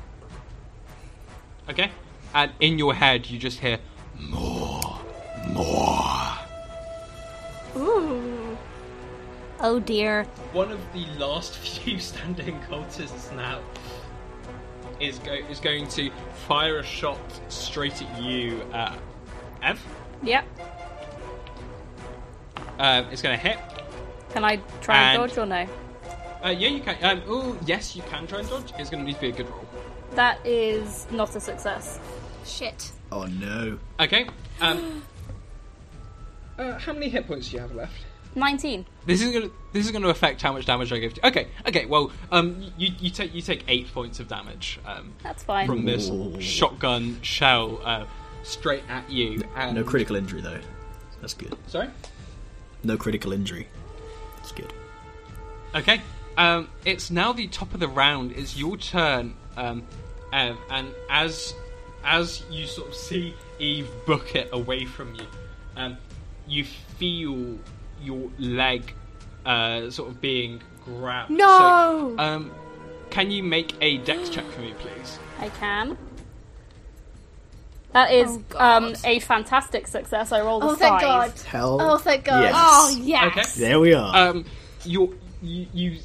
Okay? 1.70 1.90
And 2.36 2.52
in 2.60 2.78
your 2.78 2.94
head, 2.94 3.28
you 3.30 3.40
just 3.40 3.60
hear 3.60 3.80
more, 4.20 5.00
more. 5.50 6.38
Ooh. 7.76 8.58
Oh 9.60 9.80
dear. 9.80 10.24
One 10.54 10.72
of 10.72 10.80
the 10.94 11.06
last 11.20 11.56
few 11.58 12.00
standing 12.00 12.60
cultists 12.70 13.36
now 13.36 13.60
is 15.00 15.20
go- 15.20 15.34
is 15.34 15.60
going 15.60 15.88
to 15.90 16.10
fire 16.48 16.80
a 16.80 16.84
shot 16.84 17.20
straight 17.50 18.02
at 18.02 18.22
you, 18.22 18.62
uh, 18.74 18.96
Ev. 19.62 19.80
Yep. 20.24 20.46
Uh, 22.80 23.04
it's 23.12 23.22
going 23.22 23.38
to 23.38 23.44
hit. 23.48 23.58
Can 24.32 24.44
I 24.44 24.58
try 24.82 24.98
and, 25.14 25.22
And- 25.22 25.30
dodge 25.32 25.38
or 25.38 25.46
no? 25.46 25.68
Uh, 26.44 26.50
yeah, 26.50 26.70
you 26.70 26.80
can. 26.80 26.96
Um, 27.04 27.22
oh, 27.28 27.58
yes, 27.66 27.96
you 27.96 28.04
can 28.04 28.28
try 28.28 28.40
and 28.40 28.50
dodge. 28.50 28.72
It's 28.78 28.90
going 28.92 29.04
to 29.04 29.08
need 29.08 29.16
to 29.16 29.22
be 29.22 29.30
a 29.30 29.32
good 29.32 29.50
roll. 29.50 29.66
That 30.14 30.40
is 30.46 31.08
not 31.12 31.36
a 31.36 31.40
success. 31.40 32.00
Shit. 32.46 32.92
Oh 33.12 33.26
no. 33.26 33.80
Okay. 34.00 34.28
Um, 34.62 35.04
uh, 36.58 36.78
how 36.80 36.94
many 36.94 37.10
hit 37.10 37.28
points 37.28 37.50
do 37.50 37.56
you 37.56 37.62
have 37.62 37.76
left? 37.76 38.06
19. 38.36 38.86
This 39.06 39.22
is 39.22 39.32
gonna 39.34 39.50
this 39.74 39.86
is 39.86 39.92
gonna 39.92 40.10
affect 40.10 40.42
how 40.42 40.54
much 40.54 40.66
damage 40.66 40.92
I 40.92 41.00
give 41.00 41.14
to. 41.16 41.28
Okay, 41.28 41.48
okay. 41.68 41.86
Well, 41.86 42.12
um, 42.32 42.72
you, 42.78 42.92
you 43.00 43.10
take 43.10 43.34
you 43.34 43.42
take 43.42 43.64
eight 43.68 43.92
points 43.94 44.20
of 44.20 44.28
damage 44.28 44.80
um, 44.86 45.14
That's 45.24 45.44
fine. 45.44 45.66
from 45.66 45.86
this 45.86 46.10
Ooh. 46.10 46.40
shotgun 46.40 47.20
shell 47.22 47.82
uh, 47.84 48.06
straight 48.44 48.84
at 48.90 49.10
you. 49.10 49.44
And, 49.56 49.76
No 49.76 49.84
critical 49.84 50.16
injury 50.16 50.42
though. 50.42 50.60
That's 51.20 51.34
good. 51.34 51.58
Sorry. 51.68 51.90
No 52.84 52.96
critical 52.96 53.34
injury. 53.34 53.68
That's 54.38 54.52
good. 54.52 54.72
Okay. 55.76 56.02
Um, 56.38 56.70
it's 56.86 57.10
now 57.10 57.34
the 57.34 57.48
top 57.48 57.74
of 57.74 57.80
the 57.80 57.88
round. 57.88 58.32
It's 58.34 58.56
your 58.56 58.78
turn, 58.78 59.34
um, 59.58 59.84
Ev, 60.32 60.56
and 60.70 60.90
as 61.10 61.56
as 62.08 62.42
you 62.50 62.66
sort 62.66 62.88
of 62.88 62.96
see 62.96 63.36
Eve 63.60 63.90
book 64.06 64.34
it 64.36 64.50
away 64.54 64.86
from 64.86 65.14
you, 65.16 65.26
um, 65.76 65.98
you 66.48 66.64
feel 66.64 67.58
your 68.02 68.30
leg 68.40 68.94
uh, 69.46 69.90
sort 69.92 70.10
of 70.10 70.22
being 70.22 70.62
grabbed. 70.86 71.30
No! 71.30 72.16
So, 72.18 72.24
um, 72.24 72.52
can 73.10 73.30
you 73.30 73.44
make 73.44 73.74
a 73.82 73.98
dex 74.00 74.30
check 74.30 74.46
for 74.46 74.62
me, 74.62 74.74
please? 74.80 75.20
I 75.40 75.50
can. 75.50 75.98
That 77.94 78.12
is 78.12 78.38
Oh, 78.54 78.58
um, 78.60 78.96
a 79.04 79.20
fantastic 79.20 79.88
success. 79.88 80.32
I 80.32 80.42
rolled 80.42 80.64
a 80.64 80.68
Oh, 80.68 80.76
thank 80.76 81.02
five. 81.02 81.02
God. 81.36 81.40
Hell. 81.46 81.78
Oh, 81.82 81.98
thank 81.98 82.26
God. 82.26 82.44
Yes. 82.44 82.54
Oh 82.56 82.98
yes. 83.02 83.26
Okay. 83.38 83.68
There 83.68 83.80
we 83.80 83.94
are. 83.94 84.16
um, 84.30 84.46
you, 84.84 85.18
you, 85.42 85.98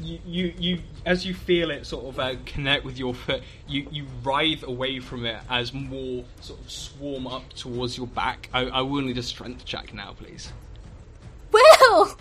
you, 0.00 0.18
you, 0.26 0.54
you, 0.58 0.78
as 1.06 1.24
you 1.24 1.34
feel 1.34 1.70
it 1.70 1.86
sort 1.86 2.06
of 2.06 2.18
uh, 2.18 2.34
connect 2.46 2.84
with 2.84 2.98
your 2.98 3.14
foot, 3.14 3.42
you, 3.68 3.86
you 3.90 4.06
writhe 4.22 4.64
away 4.64 5.00
from 5.00 5.24
it 5.26 5.40
as 5.48 5.72
more 5.72 6.24
sort 6.40 6.60
of 6.60 6.70
swarm 6.70 7.26
up 7.26 7.52
towards 7.52 7.96
your 7.96 8.06
back. 8.06 8.48
I, 8.52 8.62
I 8.66 8.80
will 8.82 9.02
need 9.02 9.18
a 9.18 9.22
strength 9.22 9.64
check 9.64 9.94
now, 9.94 10.12
please. 10.12 10.52
Will! 11.52 12.16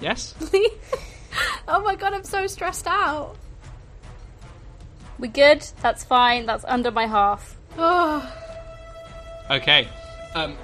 Yes. 0.00 0.34
oh 1.68 1.82
my 1.82 1.94
god, 1.94 2.12
I'm 2.12 2.24
so 2.24 2.46
stressed 2.46 2.86
out. 2.86 3.36
We're 5.18 5.30
good? 5.30 5.66
That's 5.80 6.04
fine. 6.04 6.44
That's 6.44 6.64
under 6.66 6.90
my 6.90 7.06
half. 7.06 7.56
Oh, 7.78 8.32
Okay. 9.50 9.88
Um, 10.34 10.56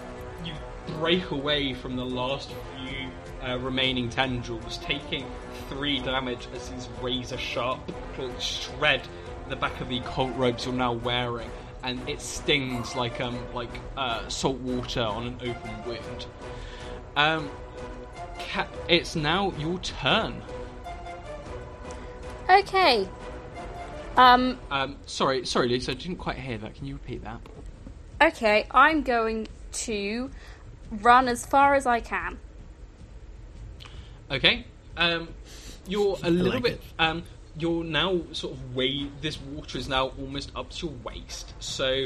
you 0.44 0.52
break 0.98 1.30
away 1.30 1.72
from 1.72 1.96
the 1.96 2.04
last 2.04 2.50
few 2.76 3.08
uh, 3.48 3.56
remaining 3.58 4.08
tendrils, 4.08 4.78
taking 4.78 5.24
three 5.72 6.00
damage 6.00 6.48
as 6.54 6.68
these 6.70 6.88
razor 7.00 7.38
sharp 7.38 7.80
claws 8.14 8.42
shred 8.42 9.02
the 9.48 9.56
back 9.56 9.80
of 9.80 9.88
the 9.88 10.00
cult 10.00 10.34
robes 10.36 10.64
you're 10.66 10.74
now 10.74 10.92
wearing, 10.92 11.50
and 11.82 12.08
it 12.08 12.20
stings 12.20 12.94
like 12.94 13.20
um 13.20 13.38
like 13.54 13.70
uh, 13.96 14.26
salt 14.28 14.58
water 14.58 15.02
on 15.02 15.26
an 15.26 15.36
open 15.42 15.70
wound. 15.86 16.26
Um, 17.16 17.50
it's 18.88 19.16
now 19.16 19.52
your 19.58 19.78
turn. 19.80 20.42
Okay. 22.48 23.08
Um, 24.16 24.58
Um, 24.70 24.96
sorry, 25.06 25.46
sorry, 25.46 25.68
Lisa, 25.68 25.92
I 25.92 25.94
didn't 25.94 26.16
quite 26.16 26.36
hear 26.36 26.58
that. 26.58 26.74
Can 26.74 26.86
you 26.86 26.94
repeat 26.94 27.24
that? 27.24 27.40
okay, 28.20 28.66
I'm 28.70 29.02
going 29.02 29.48
to 29.72 30.30
run 30.90 31.28
as 31.28 31.44
far 31.46 31.74
as 31.74 31.86
I 31.86 32.00
can. 32.00 32.38
Okay. 34.30 34.64
Um, 34.96 35.28
you're 35.86 36.16
a 36.22 36.30
little 36.30 36.54
like 36.54 36.62
bit. 36.62 36.82
Um, 36.98 37.22
you're 37.58 37.84
now 37.84 38.20
sort 38.32 38.54
of 38.54 38.74
way. 38.74 39.08
This 39.20 39.38
water 39.40 39.78
is 39.78 39.88
now 39.88 40.12
almost 40.18 40.52
up 40.56 40.70
to 40.70 40.86
your 40.86 40.94
waist. 41.04 41.52
So 41.60 42.04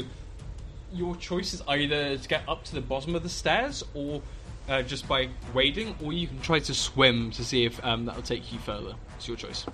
your 0.93 1.15
choice 1.15 1.53
is 1.53 1.61
either 1.67 2.17
to 2.17 2.27
get 2.27 2.43
up 2.47 2.63
to 2.65 2.75
the 2.75 2.81
bottom 2.81 3.15
of 3.15 3.23
the 3.23 3.29
stairs, 3.29 3.83
or 3.93 4.21
uh, 4.69 4.81
just 4.81 5.07
by 5.07 5.29
wading, 5.53 5.95
or 6.03 6.13
you 6.13 6.27
can 6.27 6.39
try 6.41 6.59
to 6.59 6.73
swim 6.73 7.31
to 7.31 7.43
see 7.43 7.65
if 7.65 7.83
um, 7.83 8.05
that'll 8.05 8.21
take 8.21 8.51
you 8.51 8.59
further. 8.59 8.95
It's 9.15 9.27
your 9.27 9.37
choice. 9.37 9.65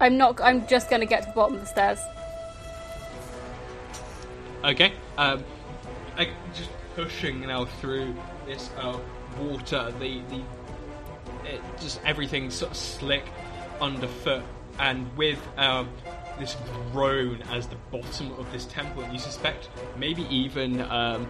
I'm 0.00 0.16
not. 0.16 0.40
I'm 0.40 0.66
just 0.66 0.90
going 0.90 1.00
to 1.00 1.06
get 1.06 1.22
to 1.22 1.28
the 1.28 1.34
bottom 1.34 1.54
of 1.56 1.60
the 1.60 1.66
stairs. 1.66 1.98
Okay. 4.64 4.92
Um, 5.18 5.44
I, 6.16 6.28
just 6.54 6.70
pushing 6.94 7.40
now 7.42 7.64
through 7.64 8.14
this 8.46 8.70
uh, 8.78 8.98
water, 9.38 9.92
the 9.98 10.20
the 10.28 10.42
it, 11.46 11.60
just 11.80 12.00
everything 12.04 12.50
sort 12.50 12.70
of 12.72 12.76
slick 12.76 13.24
underfoot, 13.80 14.42
and 14.78 15.14
with 15.16 15.40
um, 15.56 15.88
this 16.38 16.56
groan 16.92 17.42
as 17.50 17.66
the 17.66 17.76
bottom 17.90 18.32
of 18.32 18.50
this 18.52 18.66
temple, 18.66 19.04
you 19.12 19.18
suspect 19.18 19.68
maybe 19.96 20.22
even 20.22 20.80
um, 20.82 21.28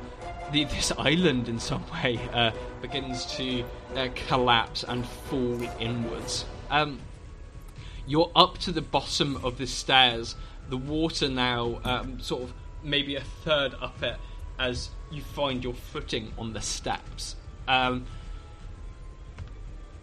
the, 0.52 0.64
this 0.64 0.92
island 0.98 1.48
in 1.48 1.58
some 1.58 1.84
way 1.90 2.18
uh, 2.32 2.50
begins 2.80 3.26
to 3.36 3.64
uh, 3.96 4.08
collapse 4.28 4.84
and 4.84 5.06
fall 5.06 5.60
inwards. 5.80 6.44
Um, 6.70 7.00
you're 8.06 8.30
up 8.34 8.58
to 8.58 8.72
the 8.72 8.82
bottom 8.82 9.38
of 9.44 9.58
the 9.58 9.66
stairs. 9.66 10.34
The 10.68 10.76
water 10.76 11.28
now, 11.28 11.80
um, 11.84 12.20
sort 12.20 12.42
of 12.42 12.52
maybe 12.82 13.16
a 13.16 13.20
third 13.44 13.74
up 13.80 14.02
it, 14.02 14.16
as 14.58 14.90
you 15.10 15.22
find 15.22 15.62
your 15.62 15.74
footing 15.74 16.32
on 16.38 16.52
the 16.52 16.60
steps. 16.60 17.36
Um, 17.68 18.06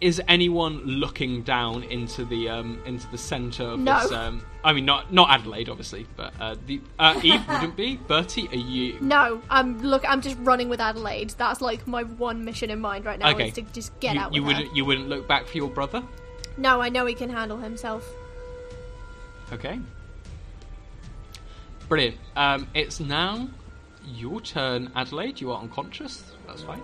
is 0.00 0.20
anyone 0.28 0.82
looking 0.86 1.42
down 1.42 1.82
into 1.84 2.24
the 2.24 2.48
um, 2.48 2.80
into 2.86 3.06
the 3.10 3.18
centre 3.18 3.64
of 3.64 3.80
No. 3.80 4.00
this? 4.00 4.12
Um, 4.12 4.42
I 4.64 4.72
mean, 4.72 4.84
not 4.84 5.12
not 5.12 5.30
Adelaide, 5.30 5.68
obviously, 5.68 6.06
but 6.16 6.32
uh, 6.40 6.56
the 6.66 6.80
uh, 6.98 7.20
Eve 7.22 7.46
wouldn't 7.48 7.76
be. 7.76 7.96
Bertie, 7.96 8.48
are 8.48 8.54
you? 8.56 8.98
No, 9.00 9.42
I'm 9.50 9.80
look. 9.82 10.02
I'm 10.08 10.20
just 10.22 10.36
running 10.40 10.68
with 10.68 10.80
Adelaide. 10.80 11.30
That's 11.36 11.60
like 11.60 11.86
my 11.86 12.02
one 12.04 12.44
mission 12.44 12.70
in 12.70 12.80
mind 12.80 13.04
right 13.04 13.18
now 13.18 13.30
Okay. 13.30 13.48
is 13.48 13.54
to 13.54 13.62
just 13.62 13.98
get 14.00 14.14
you, 14.14 14.20
out 14.20 14.34
you 14.34 14.42
her. 14.42 14.46
wouldn't 14.48 14.74
you 14.76 14.84
wouldn't 14.84 15.08
look 15.08 15.28
back 15.28 15.46
for 15.46 15.56
your 15.56 15.68
brother? 15.68 16.02
No, 16.56 16.80
I 16.80 16.88
know 16.88 17.06
he 17.06 17.14
can 17.14 17.30
handle 17.30 17.58
himself. 17.58 18.06
Okay. 19.52 19.78
Brilliant. 21.88 22.16
Um, 22.36 22.68
it's 22.74 23.00
now 23.00 23.48
your 24.06 24.40
turn, 24.40 24.90
Adelaide. 24.94 25.40
You 25.40 25.52
are 25.52 25.60
unconscious. 25.60 26.22
That's 26.46 26.62
fine. 26.62 26.80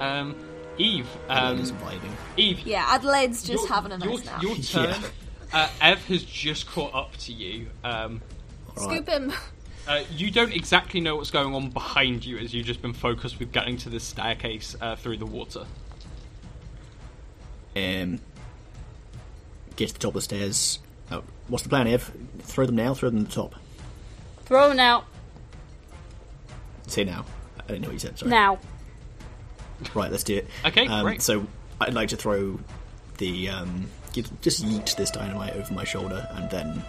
Um, 0.00 0.36
Eve. 0.78 1.08
Um, 1.28 1.58
He's 1.58 1.72
vibing. 1.72 2.12
Eve. 2.36 2.60
Yeah, 2.60 2.84
Adelaide's 2.88 3.42
just 3.42 3.64
your- 3.64 3.68
having 3.74 3.92
a 3.92 3.98
nice 3.98 4.08
your, 4.08 4.24
nap. 4.24 4.42
Your 4.42 4.56
turn. 4.56 4.90
Yeah. 4.90 5.08
Uh, 5.52 5.68
Ev 5.80 6.04
has 6.06 6.22
just 6.24 6.66
caught 6.66 6.94
up 6.94 7.16
to 7.18 7.32
you. 7.32 7.68
Um, 7.84 8.20
Scoop 8.76 9.08
him. 9.08 9.32
uh, 9.88 10.02
you 10.10 10.30
don't 10.30 10.52
exactly 10.52 11.00
know 11.00 11.16
what's 11.16 11.30
going 11.30 11.54
on 11.54 11.70
behind 11.70 12.26
you 12.26 12.36
as 12.38 12.52
you've 12.52 12.66
just 12.66 12.82
been 12.82 12.92
focused 12.92 13.38
with 13.38 13.52
getting 13.52 13.76
to 13.78 13.88
the 13.88 14.00
staircase 14.00 14.74
uh, 14.80 14.96
through 14.96 15.16
the 15.18 15.24
water. 15.26 15.64
Um, 17.76 18.20
get 19.76 19.88
to 19.88 19.94
the 19.94 20.00
top 20.00 20.10
of 20.10 20.14
the 20.14 20.20
stairs. 20.22 20.78
Oh, 21.10 21.22
what's 21.48 21.62
the 21.62 21.68
plan, 21.68 21.86
Ev? 21.86 22.10
Throw 22.40 22.66
them 22.66 22.76
now. 22.76 22.92
Throw 22.94 23.10
them 23.10 23.20
to 23.24 23.28
the 23.28 23.32
top. 23.34 23.54
Throw 24.44 24.68
them 24.68 24.76
now. 24.76 25.04
Say 26.86 27.04
now. 27.04 27.24
I 27.60 27.66
didn't 27.68 27.82
know 27.82 27.88
what 27.88 27.94
you 27.94 27.98
said. 27.98 28.18
Sorry. 28.18 28.30
now. 28.30 28.58
Right, 29.94 30.10
let's 30.10 30.24
do 30.24 30.36
it. 30.36 30.46
Okay, 30.64 30.86
um, 30.86 31.02
great. 31.04 31.22
So 31.22 31.46
I'd 31.80 31.94
like 31.94 32.08
to 32.10 32.16
throw 32.16 32.58
the 33.18 33.48
um, 33.50 33.88
just 34.40 34.64
yeet 34.64 34.94
this 34.96 35.10
dynamite 35.10 35.54
over 35.56 35.72
my 35.74 35.84
shoulder 35.84 36.26
and 36.32 36.50
then 36.50 36.82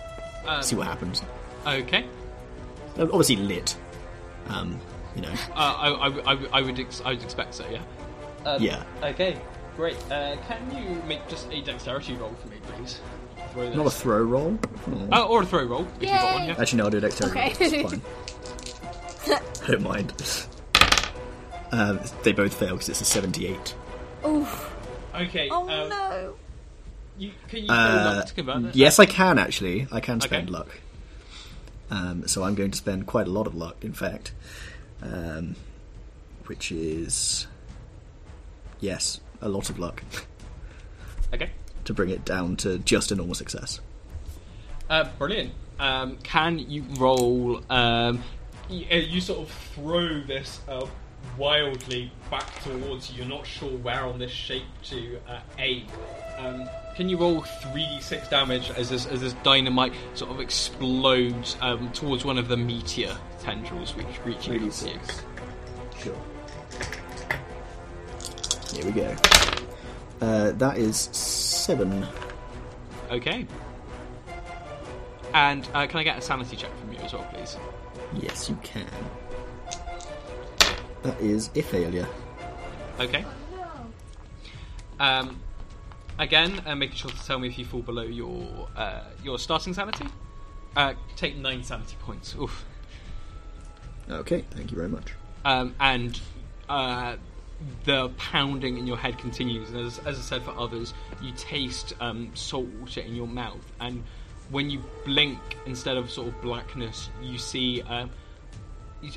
Um, 0.46 0.62
see 0.64 0.76
what 0.76 0.88
happens. 0.88 1.22
Okay. 1.66 2.06
Uh, 2.98 3.04
Obviously 3.04 3.36
lit. 3.38 3.76
Um, 4.48 4.80
you 5.16 5.22
know, 5.22 5.32
Uh, 5.54 5.54
I, 5.56 5.90
I, 5.90 6.34
I, 6.34 6.38
I 6.54 6.62
would 6.62 6.80
ex- 6.80 7.02
I 7.04 7.10
would 7.10 7.24
expect 7.24 7.54
so. 7.56 7.66
Yeah. 7.70 7.82
Um, 8.46 8.62
yeah. 8.62 8.84
Okay, 9.04 9.38
great. 9.76 9.98
Uh, 10.10 10.38
can 10.48 10.74
you 10.76 11.02
make 11.08 11.28
just 11.28 11.52
a 11.52 11.62
dexterity 11.62 12.16
roll 12.16 12.34
for 12.42 12.48
me, 12.48 12.58
please? 12.64 13.02
Not 13.76 13.88
a 13.88 13.90
throw 13.90 14.22
roll. 14.22 14.58
Oh. 14.88 15.08
Oh, 15.12 15.28
or 15.30 15.42
a 15.42 15.46
throw 15.46 15.64
roll 15.66 15.88
if 16.00 16.04
you've 16.04 16.12
got 16.12 16.34
one. 16.36 16.48
Yeah. 16.48 16.56
Actually, 16.60 16.78
no, 16.78 16.84
I'll 16.86 16.90
do 16.92 16.98
a 16.98 17.02
dexterity 17.02 17.40
Okay. 17.40 17.82
roll. 17.82 17.92
It's 17.94 19.28
fine. 19.28 19.40
I 19.64 19.72
don't 19.72 19.82
mind. 19.82 20.14
Um, 21.72 22.00
they 22.24 22.32
both 22.32 22.54
fail 22.54 22.72
because 22.74 22.90
it's 22.90 23.02
a 23.02 23.06
78. 23.06 23.76
Oh. 24.24 24.72
Okay. 25.16 25.50
oh 25.52 25.62
um, 25.70 25.90
no. 25.90 26.36
You, 27.18 27.32
can 27.48 27.64
you 27.64 27.70
Uh, 27.70 28.14
luck 28.16 28.26
to 28.28 28.34
convert 28.34 28.64
that? 28.64 28.76
Yes, 28.76 29.00
I 29.00 29.06
can 29.06 29.40
actually. 29.40 29.88
I 29.92 30.00
can 30.00 30.22
spend 30.22 30.50
Okay. 30.50 30.58
luck. 30.58 30.80
Um, 31.90 32.28
so 32.28 32.44
I'm 32.44 32.54
going 32.56 32.72
to 32.72 32.78
spend 32.78 33.08
quite 33.08 33.28
a 33.28 33.32
lot 33.32 33.48
of 33.48 33.56
luck, 33.56 33.78
in 33.84 33.94
fact. 33.94 34.34
Um, 35.02 35.56
which 36.46 36.72
is. 36.72 37.48
Yes, 38.80 39.20
a 39.42 39.50
lot 39.50 39.70
of 39.70 39.80
luck 39.80 40.04
Okay. 41.34 41.50
to 41.86 41.94
bring 41.94 42.10
it 42.10 42.24
down 42.24 42.56
to 42.58 42.78
just 42.80 43.12
a 43.12 43.16
normal 43.16 43.36
success. 43.36 43.80
Uh, 44.90 45.10
brilliant. 45.18 45.52
Um, 45.80 46.18
can 46.24 46.60
you 46.60 46.84
roll? 47.00 47.62
Um, 47.70 48.24
you, 48.70 48.86
you 48.86 49.22
sort 49.22 49.40
of 49.40 49.52
throw 49.74 50.22
this 50.22 50.60
uh, 50.68 50.86
wildly 51.38 52.12
back 52.30 52.62
towards 52.64 53.12
you. 53.12 53.18
You're 53.18 53.28
not 53.28 53.46
sure 53.46 53.70
where 53.70 54.04
on 54.04 54.20
this 54.20 54.32
shape 54.32 54.64
to 54.86 55.20
uh, 55.28 55.40
aim. 55.58 55.88
Um, 56.38 56.70
can 56.96 57.10
you 57.10 57.18
roll 57.18 57.42
3d6 57.42 58.30
damage 58.30 58.70
as 58.72 58.90
this, 58.90 59.06
as 59.06 59.22
this 59.22 59.34
dynamite 59.44 59.94
sort 60.14 60.32
of 60.32 60.40
explodes 60.40 61.58
um, 61.62 61.92
towards 61.92 62.26
one 62.26 62.38
of 62.38 62.48
the 62.48 62.58
meteor 62.58 63.18
tendrils 63.40 63.96
which 63.96 64.06
reaching 64.26 64.64
out 64.64 64.72
to 64.72 64.90
you? 64.90 65.00
Sure. 66.00 66.16
Here 68.74 68.86
we 68.86 68.92
go. 68.92 69.16
Uh, 70.22 70.52
that 70.52 70.78
is 70.78 70.98
seven. 70.98 72.06
Okay. 73.12 73.48
And 75.34 75.68
uh, 75.74 75.88
can 75.88 76.00
I 76.00 76.04
get 76.04 76.18
a 76.18 76.22
sanity 76.22 76.56
check 76.56 76.76
from 76.80 76.94
you 76.94 77.00
as 77.00 77.14
well, 77.14 77.28
please? 77.34 77.58
Yes, 78.16 78.50
you 78.50 78.58
can. 78.64 78.88
That 81.04 81.20
is 81.22 81.50
a 81.56 81.62
failure. 81.62 82.08
Okay. 83.00 83.26
Um, 85.00 85.40
again, 86.18 86.62
uh, 86.66 86.76
making 86.76 86.98
sure 86.98 87.12
to 87.12 87.26
tell 87.26 87.40
me 87.40 87.48
if 87.48 87.58
you 87.60 87.66
fall 87.66 87.82
below 87.82 88.04
your 88.04 88.68
uh, 88.76 89.02
your 89.24 89.38
starting 89.40 89.74
sanity. 89.74 90.08
Uh, 90.76 90.94
take 91.16 91.36
nine 91.38 91.64
sanity 91.64 91.96
points. 92.02 92.36
Oof. 92.40 92.66
Okay, 94.10 94.46
thank 94.52 94.72
you 94.72 94.78
very 94.78 94.90
much. 94.90 95.14
Um, 95.44 95.76
and 95.80 96.20
uh, 96.70 97.18
the 97.86 98.10
pounding 98.18 98.78
in 98.78 98.88
your 98.88 98.98
head 98.98 99.18
continues. 99.18 99.70
And 99.70 99.80
as, 99.80 100.00
as 100.00 100.18
I 100.18 100.22
said 100.22 100.44
for 100.44 100.58
others, 100.58 100.94
you 101.22 101.32
taste 101.36 101.94
um, 102.00 102.32
salt 102.34 102.68
water 102.80 103.02
in 103.02 103.16
your 103.16 103.28
mouth, 103.28 103.72
and 103.80 104.04
when 104.50 104.70
you 104.70 104.82
blink, 105.04 105.40
instead 105.66 105.98
of 105.98 106.10
sort 106.10 106.30
of 106.30 106.42
blackness, 106.42 107.10
you 107.22 107.38
see 107.38 107.82
uh, 107.82 108.08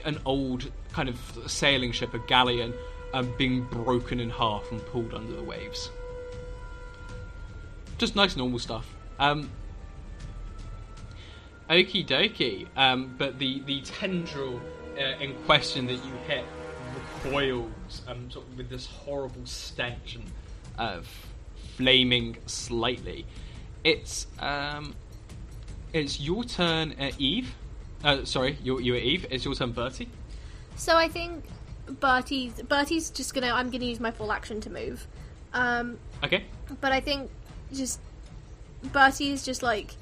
an 0.04 0.18
old 0.24 0.70
kind 0.92 1.08
of 1.08 1.18
sailing 1.46 1.92
ship, 1.92 2.14
a 2.14 2.18
galleon, 2.18 2.74
um, 3.14 3.32
being 3.36 3.64
broken 3.64 4.20
in 4.20 4.30
half 4.30 4.70
and 4.70 4.84
pulled 4.86 5.14
under 5.14 5.32
the 5.32 5.42
waves. 5.42 5.90
Just 7.98 8.16
nice, 8.16 8.36
normal 8.36 8.58
stuff. 8.58 8.94
Um, 9.18 9.50
Okie 11.70 12.04
dokie. 12.04 12.66
Um, 12.76 13.14
but 13.16 13.38
the, 13.38 13.60
the 13.60 13.80
tendril 13.82 14.60
uh, 14.98 15.22
in 15.22 15.34
question 15.46 15.86
that 15.86 15.94
you 15.94 16.12
hit 16.26 16.44
recoils 17.24 18.02
um, 18.08 18.30
sort 18.30 18.46
of 18.46 18.56
with 18.56 18.68
this 18.68 18.86
horrible 18.86 19.46
stench 19.46 20.16
and 20.16 20.24
uh, 20.78 21.00
flaming 21.76 22.36
slightly. 22.46 23.24
It's 23.84 24.26
um, 24.40 24.94
it's 25.92 26.20
your 26.20 26.44
turn, 26.44 26.94
uh, 27.00 27.12
Eve. 27.18 27.54
Uh, 28.02 28.24
sorry, 28.24 28.56
you're, 28.62 28.80
you're 28.80 28.96
Eve. 28.96 29.26
It's 29.30 29.44
your 29.44 29.54
turn, 29.54 29.72
Bertie. 29.72 30.08
So 30.76 30.96
I 30.96 31.08
think 31.08 31.44
Bertie's 31.86 32.54
Bertie's 32.62 33.10
just 33.10 33.34
gonna. 33.34 33.48
I'm 33.52 33.70
gonna 33.70 33.84
use 33.84 34.00
my 34.00 34.10
full 34.10 34.32
action 34.32 34.60
to 34.62 34.70
move. 34.70 35.06
Um, 35.52 35.98
Okay. 36.24 36.44
but 36.80 36.92
I 36.92 37.00
think 37.00 37.30
just 37.72 38.00
Bertie 38.92 39.30
is 39.32 39.44
just 39.44 39.62
like 39.62 39.94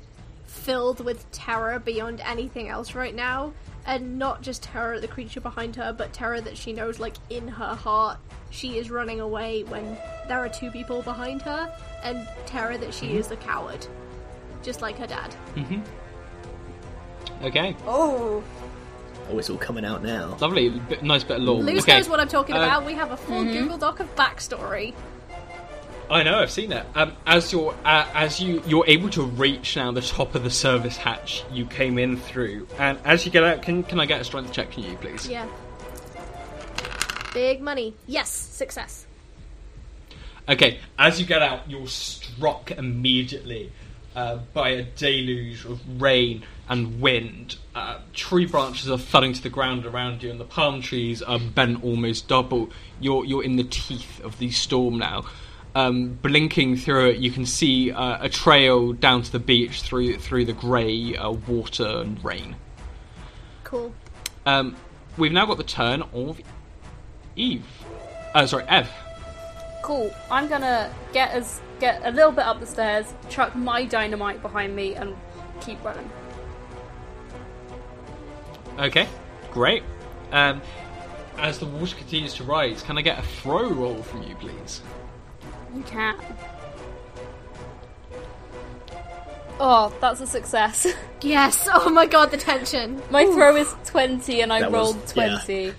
filled 0.47 1.05
with 1.05 1.31
terror 1.33 1.79
beyond 1.79 2.21
anything 2.21 2.69
else 2.69 2.95
right 2.95 3.15
now, 3.15 3.53
and 3.87 4.19
not 4.19 4.43
just 4.43 4.63
terror 4.63 4.95
at 4.95 5.01
the 5.01 5.09
creature 5.09 5.41
behind 5.41 5.75
her, 5.77 5.93
but 5.93 6.13
terror 6.13 6.41
that 6.41 6.57
she 6.57 6.73
knows, 6.73 7.01
like 7.01 7.15
in 7.31 7.49
her 7.49 7.75
heart, 7.75 8.19
she 8.51 8.79
is 8.79 8.91
running 8.91 9.21
away 9.21 9.65
when 9.65 9.97
there 10.29 10.39
are 10.39 10.49
two 10.49 10.71
people 10.71 11.03
behind 11.03 11.43
her, 11.43 11.75
and 12.05 12.29
terror 12.47 12.79
that 12.79 12.95
she 12.95 13.17
is 13.17 13.27
the 13.29 13.37
coward, 13.37 13.87
just 14.63 14.83
like 14.83 14.97
her 14.99 15.07
dad. 15.07 15.35
Okay. 17.43 17.77
Oh. 17.87 18.43
Oh, 19.31 19.39
it's 19.39 19.51
all 19.51 19.59
coming 19.59 19.85
out 19.85 20.03
now. 20.03 20.37
Lovely. 20.41 20.71
Bit, 20.71 21.03
nice 21.03 21.23
bit 21.23 21.37
of 21.37 21.43
lore. 21.43 21.63
Luce 21.63 21.83
okay. 21.83 21.99
knows 21.99 22.09
what 22.09 22.21
I'm 22.21 22.29
talking 22.29 22.57
Uh, 22.57 22.65
about. 22.65 22.85
We 22.87 22.95
have 22.95 23.11
a 23.13 23.17
full 23.17 23.45
Google 23.45 23.79
Doc 23.79 24.01
of 24.01 24.15
backstory. 24.17 24.95
I 26.11 26.23
know, 26.23 26.39
I've 26.39 26.51
seen 26.51 26.73
it. 26.73 26.87
Um, 26.95 27.13
as 27.27 27.53
you're 27.53 27.75
uh, 27.85 28.07
as 28.15 28.41
you 28.41 28.63
you're 28.67 28.87
able 28.87 29.11
to 29.11 29.25
reach 29.25 29.77
now 29.77 29.93
the 29.93 30.01
top 30.01 30.35
of 30.35 30.43
the 30.43 30.51
service 30.51 30.97
hatch 30.97 31.45
you 31.53 31.67
came 31.67 31.99
in 31.99 32.17
through, 32.17 32.67
and 32.79 32.99
as 33.05 33.27
you 33.27 33.31
get 33.31 33.45
out, 33.45 33.61
can 33.61 33.83
can 33.83 34.01
I 34.01 34.07
get 34.07 34.19
a 34.21 34.25
strength 34.25 34.51
check 34.53 34.73
from 34.73 34.85
you, 34.85 34.97
please? 34.97 35.29
Yeah. 35.29 35.47
Big 37.35 37.61
money. 37.61 37.95
Yes, 38.07 38.31
success. 38.31 39.07
Okay, 40.49 40.79
as 40.99 41.21
you 41.21 41.27
get 41.27 41.43
out, 41.43 41.69
you're 41.69 41.87
struck 41.87 42.71
immediately 42.71 43.71
uh, 44.19 44.37
by 44.53 44.71
a 44.71 44.83
deluge 44.83 45.65
of 45.65 45.81
rain 46.03 46.43
and 46.69 47.01
wind. 47.01 47.55
Uh, 47.73 47.99
tree 48.13 48.47
branches 48.47 48.91
are 48.91 48.99
thudding 48.99 49.33
to 49.33 49.41
the 49.41 49.49
ground 49.49 49.87
around 49.87 50.25
you, 50.25 50.31
and 50.31 50.41
the 50.41 50.45
palm 50.45 50.83
trees 50.83 51.23
are 51.23 51.39
bent 51.39 51.85
almost 51.85 52.27
double. 52.27 52.69
You're 52.99 53.25
you're 53.25 53.45
in 53.45 53.55
the 53.55 53.63
teeth 53.63 54.21
of 54.25 54.37
the 54.41 54.51
storm 54.51 54.99
now. 54.99 55.25
Um, 55.77 56.19
blinking 56.21 56.79
through 56.79 57.11
it, 57.11 57.19
you 57.19 57.31
can 57.31 57.47
see 57.47 57.93
uh, 57.93 58.19
a 58.21 58.29
trail 58.29 58.93
down 58.93 59.23
to 59.23 59.31
the 59.31 59.39
beach 59.39 59.83
through 59.83 60.19
through 60.19 60.47
the 60.47 60.53
grey 60.53 61.15
uh, 61.15 61.31
water 61.31 61.87
and 61.87 62.23
rain. 62.25 62.57
Cool. 63.63 63.95
Um, 64.45 64.75
we've 65.17 65.31
now 65.31 65.47
got 65.47 65.59
the 65.59 65.63
turn 65.63 66.03
of 66.13 66.41
Eve. 67.37 67.65
Uh, 68.35 68.47
sorry, 68.47 68.65
Ev. 68.67 68.91
Cool. 69.85 70.13
I'm 70.29 70.49
gonna 70.49 70.93
get 71.13 71.31
as 71.31 71.61
get 71.81 72.01
a 72.05 72.11
little 72.11 72.33
bit 72.33 72.45
up 72.45 72.61
the 72.61 72.67
stairs, 72.67 73.13
chuck 73.29 73.55
my 73.57 73.85
dynamite 73.85 74.43
behind 74.43 74.75
me, 74.75 74.95
and 74.95 75.17
keep 75.61 75.83
running. 75.85 76.11
Okay, 78.79 79.09
great. 79.53 79.83
Um, 80.33 80.61
as 81.39 81.59
the 81.59 81.67
water 81.67 81.97
continues 81.97 82.35
to 82.35 82.45
rise, 82.45 82.83
can 82.83 82.99
I 82.99 83.03
get 83.03 83.19
a 83.19 83.23
throw 83.23 83.69
roll 83.71 84.03
from 84.03 84.23
you, 84.23 84.35
please? 84.37 84.81
You 85.75 85.83
can. 85.83 86.17
Oh, 89.61 89.93
that's 90.01 90.21
a 90.21 90.27
success. 90.27 90.87
Yes. 91.21 91.69
Oh 91.73 91.91
my 91.91 92.07
god, 92.07 92.31
the 92.31 92.37
tension. 92.37 93.03
my 93.11 93.25
throw 93.27 93.57
is 93.57 93.75
twenty, 93.85 94.41
and 94.41 94.53
I 94.53 94.61
That 94.61 94.71
was- 94.71 94.95
rolled 94.95 95.13
yeah. 95.17 95.37
twenty. 95.41 95.75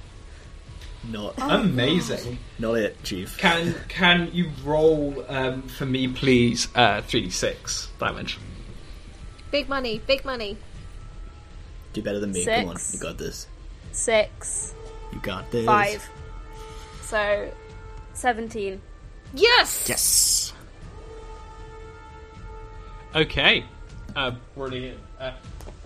Not, 1.09 1.33
Amazing. 1.37 2.37
Not 2.59 2.73
it, 2.73 3.01
Chief. 3.03 3.37
Can 3.37 3.73
can 3.87 4.29
you 4.33 4.51
roll 4.63 5.25
um, 5.27 5.63
for 5.63 5.85
me, 5.85 6.07
please? 6.07 6.67
Uh, 6.75 7.01
three 7.01 7.21
d 7.21 7.29
six 7.29 7.89
damage. 7.99 8.37
Big 9.51 9.67
money. 9.67 10.01
Big 10.05 10.23
money. 10.25 10.57
Do 11.93 12.01
better 12.03 12.19
than 12.19 12.31
me. 12.31 12.45
Come 12.45 12.69
on, 12.69 12.77
you 12.93 12.99
got 12.99 13.17
this. 13.17 13.47
Six, 13.91 14.73
You 15.11 15.19
got 15.21 15.49
this. 15.49 15.65
five. 15.65 16.07
So, 17.01 17.51
seventeen. 18.13 18.81
Yes. 19.33 19.85
Yes. 19.89 20.53
Okay, 23.15 23.65
uh, 24.15 24.31
brilliant. 24.55 24.99
Uh, 25.19 25.31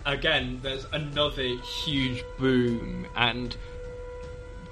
again, 0.05 0.59
there's 0.61 0.85
another 0.91 1.55
huge 1.83 2.21
boom, 2.37 3.07
and 3.15 3.55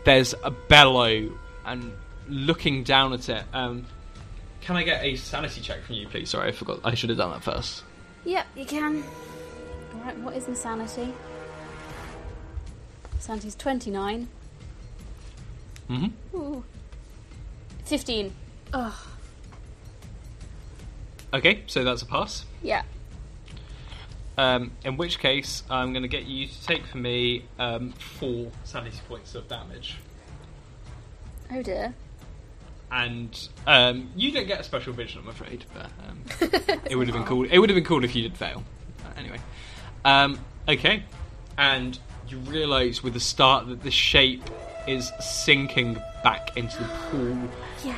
there's 0.04 0.36
a 0.44 0.52
bellow, 0.52 1.30
and 1.66 1.92
looking 2.28 2.84
down 2.84 3.14
at 3.14 3.30
it. 3.30 3.44
Um, 3.54 3.86
can 4.62 4.76
I 4.76 4.84
get 4.84 5.04
a 5.04 5.16
sanity 5.16 5.62
check 5.62 5.84
from 5.84 5.96
you, 5.96 6.08
please? 6.08 6.30
Sorry, 6.30 6.50
I 6.50 6.52
forgot. 6.52 6.80
I 6.84 6.94
should 6.94 7.10
have 7.10 7.18
done 7.18 7.32
that 7.32 7.44
first. 7.44 7.84
Yep, 8.26 8.46
you 8.56 8.66
can. 8.66 9.04
Alright, 9.96 10.18
what 10.20 10.36
is 10.36 10.48
insanity? 10.48 11.14
Sanity's 13.20 13.56
29. 13.56 14.28
Mm-hmm. 15.90 16.38
Ooh. 16.38 16.64
15. 17.86 18.34
Okay, 21.34 21.64
so 21.68 21.84
that's 21.84 22.02
a 22.02 22.06
pass. 22.06 22.46
Yeah. 22.62 22.84
Um, 24.38 24.72
in 24.84 24.98
which 24.98 25.20
case, 25.20 25.64
I'm 25.70 25.94
going 25.94 26.04
to 26.04 26.10
get 26.10 26.26
you 26.26 26.48
to 26.48 26.64
take 26.66 26.86
for 26.86 26.98
me 26.98 27.46
um, 27.60 27.92
four 27.92 28.52
sanity 28.64 29.00
points 29.08 29.36
of 29.36 29.48
damage. 29.48 29.98
Oh 31.52 31.62
dear. 31.62 31.94
and 32.92 33.48
um, 33.68 34.10
you 34.16 34.32
don't 34.32 34.48
get 34.48 34.60
a 34.60 34.64
special 34.64 34.94
vision, 34.94 35.22
I'm 35.24 35.30
afraid. 35.30 35.66
But 35.74 35.88
um, 36.08 36.80
it 36.90 36.96
would 36.96 37.08
have 37.08 37.16
been 37.16 37.26
cool. 37.26 37.46
It 37.50 37.58
would 37.60 37.70
have 37.70 37.76
been 37.76 37.86
cool 37.86 38.04
if 38.04 38.16
you 38.16 38.24
did 38.24 38.38
fail. 38.38 38.64
Uh, 39.04 39.20
anyway, 39.20 39.40
um, 40.06 40.40
okay, 40.68 41.04
and 41.58 41.98
you 42.28 42.38
realise 42.40 43.04
with 43.04 43.14
the 43.14 43.20
start 43.20 43.68
that 43.68 43.84
the 43.84 43.92
shape 43.92 44.44
is 44.88 45.12
sinking 45.20 45.96
back 46.24 46.56
into 46.58 46.78
the 46.80 46.90
pool 47.10 47.36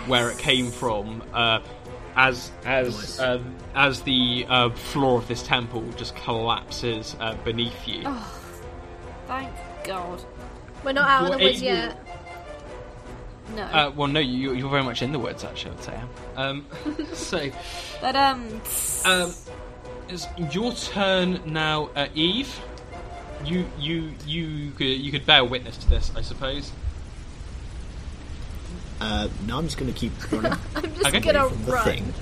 where 0.07 0.29
it 0.29 0.37
came 0.37 0.69
from. 0.71 1.21
Uh, 1.33 1.59
as 2.15 2.51
as 2.63 3.19
uh, 3.19 3.41
as 3.73 4.01
the 4.01 4.45
uh, 4.47 4.69
floor 4.69 5.17
of 5.19 5.27
this 5.27 5.41
temple 5.41 5.83
just 5.97 6.15
collapses 6.15 7.15
uh, 7.19 7.35
beneath 7.43 7.87
you. 7.87 8.03
Thank 9.27 9.49
God. 9.83 10.23
We're 10.83 10.91
not 10.91 11.09
out 11.09 11.23
of 11.23 11.29
You're 11.29 11.37
the 11.39 11.43
woods 11.45 11.63
able- 11.63 11.75
yet. 11.75 12.12
No. 13.55 13.63
Uh, 13.63 13.91
well, 13.95 14.07
no, 14.07 14.19
you, 14.19 14.53
you're 14.53 14.69
very 14.69 14.83
much 14.83 15.01
in 15.01 15.11
the 15.11 15.19
woods, 15.19 15.43
actually. 15.43 15.71
I 15.71 15.75
would 15.75 15.83
say. 15.83 16.01
Um, 16.37 16.65
so, 17.13 17.49
but, 18.01 18.15
um. 18.15 18.61
Um, 19.05 19.33
it's 20.09 20.27
your 20.51 20.73
turn 20.73 21.41
now, 21.45 21.89
uh, 21.95 22.07
Eve. 22.15 22.59
You 23.45 23.65
you 23.77 24.13
you 24.25 24.71
could 24.71 24.85
you 24.85 25.11
could 25.11 25.25
bear 25.25 25.43
witness 25.43 25.75
to 25.77 25.89
this, 25.89 26.11
I 26.15 26.21
suppose. 26.21 26.71
Uh, 29.01 29.27
no, 29.45 29.57
I'm 29.57 29.65
just 29.65 29.77
going 29.77 29.91
to 29.93 29.99
keep 29.99 30.13
running 30.31 30.53
I'm 30.75 30.93
just 30.95 31.05
Okay. 31.07 31.19
gonna 31.19 31.49
from 31.49 31.65
the 31.65 31.71
run. 31.73 31.83
thing. 31.83 32.13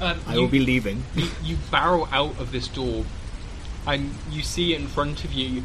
Um, 0.00 0.18
I 0.26 0.34
you, 0.34 0.40
will 0.42 0.48
be 0.48 0.60
leaving. 0.60 1.02
you, 1.14 1.28
you 1.42 1.56
barrel 1.70 2.08
out 2.12 2.38
of 2.38 2.52
this 2.52 2.68
door, 2.68 3.04
and 3.86 4.14
you 4.30 4.42
see 4.42 4.74
in 4.74 4.86
front 4.86 5.24
of 5.24 5.32
you 5.32 5.62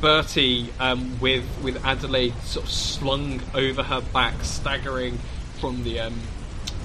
Bertie 0.00 0.70
um, 0.78 1.18
with 1.20 1.44
with 1.62 1.84
Adelaide 1.84 2.34
sort 2.42 2.66
of 2.66 2.70
slung 2.72 3.40
over 3.54 3.82
her 3.82 4.00
back, 4.00 4.42
staggering 4.42 5.18
from 5.60 5.82
the 5.84 6.00
um, 6.00 6.20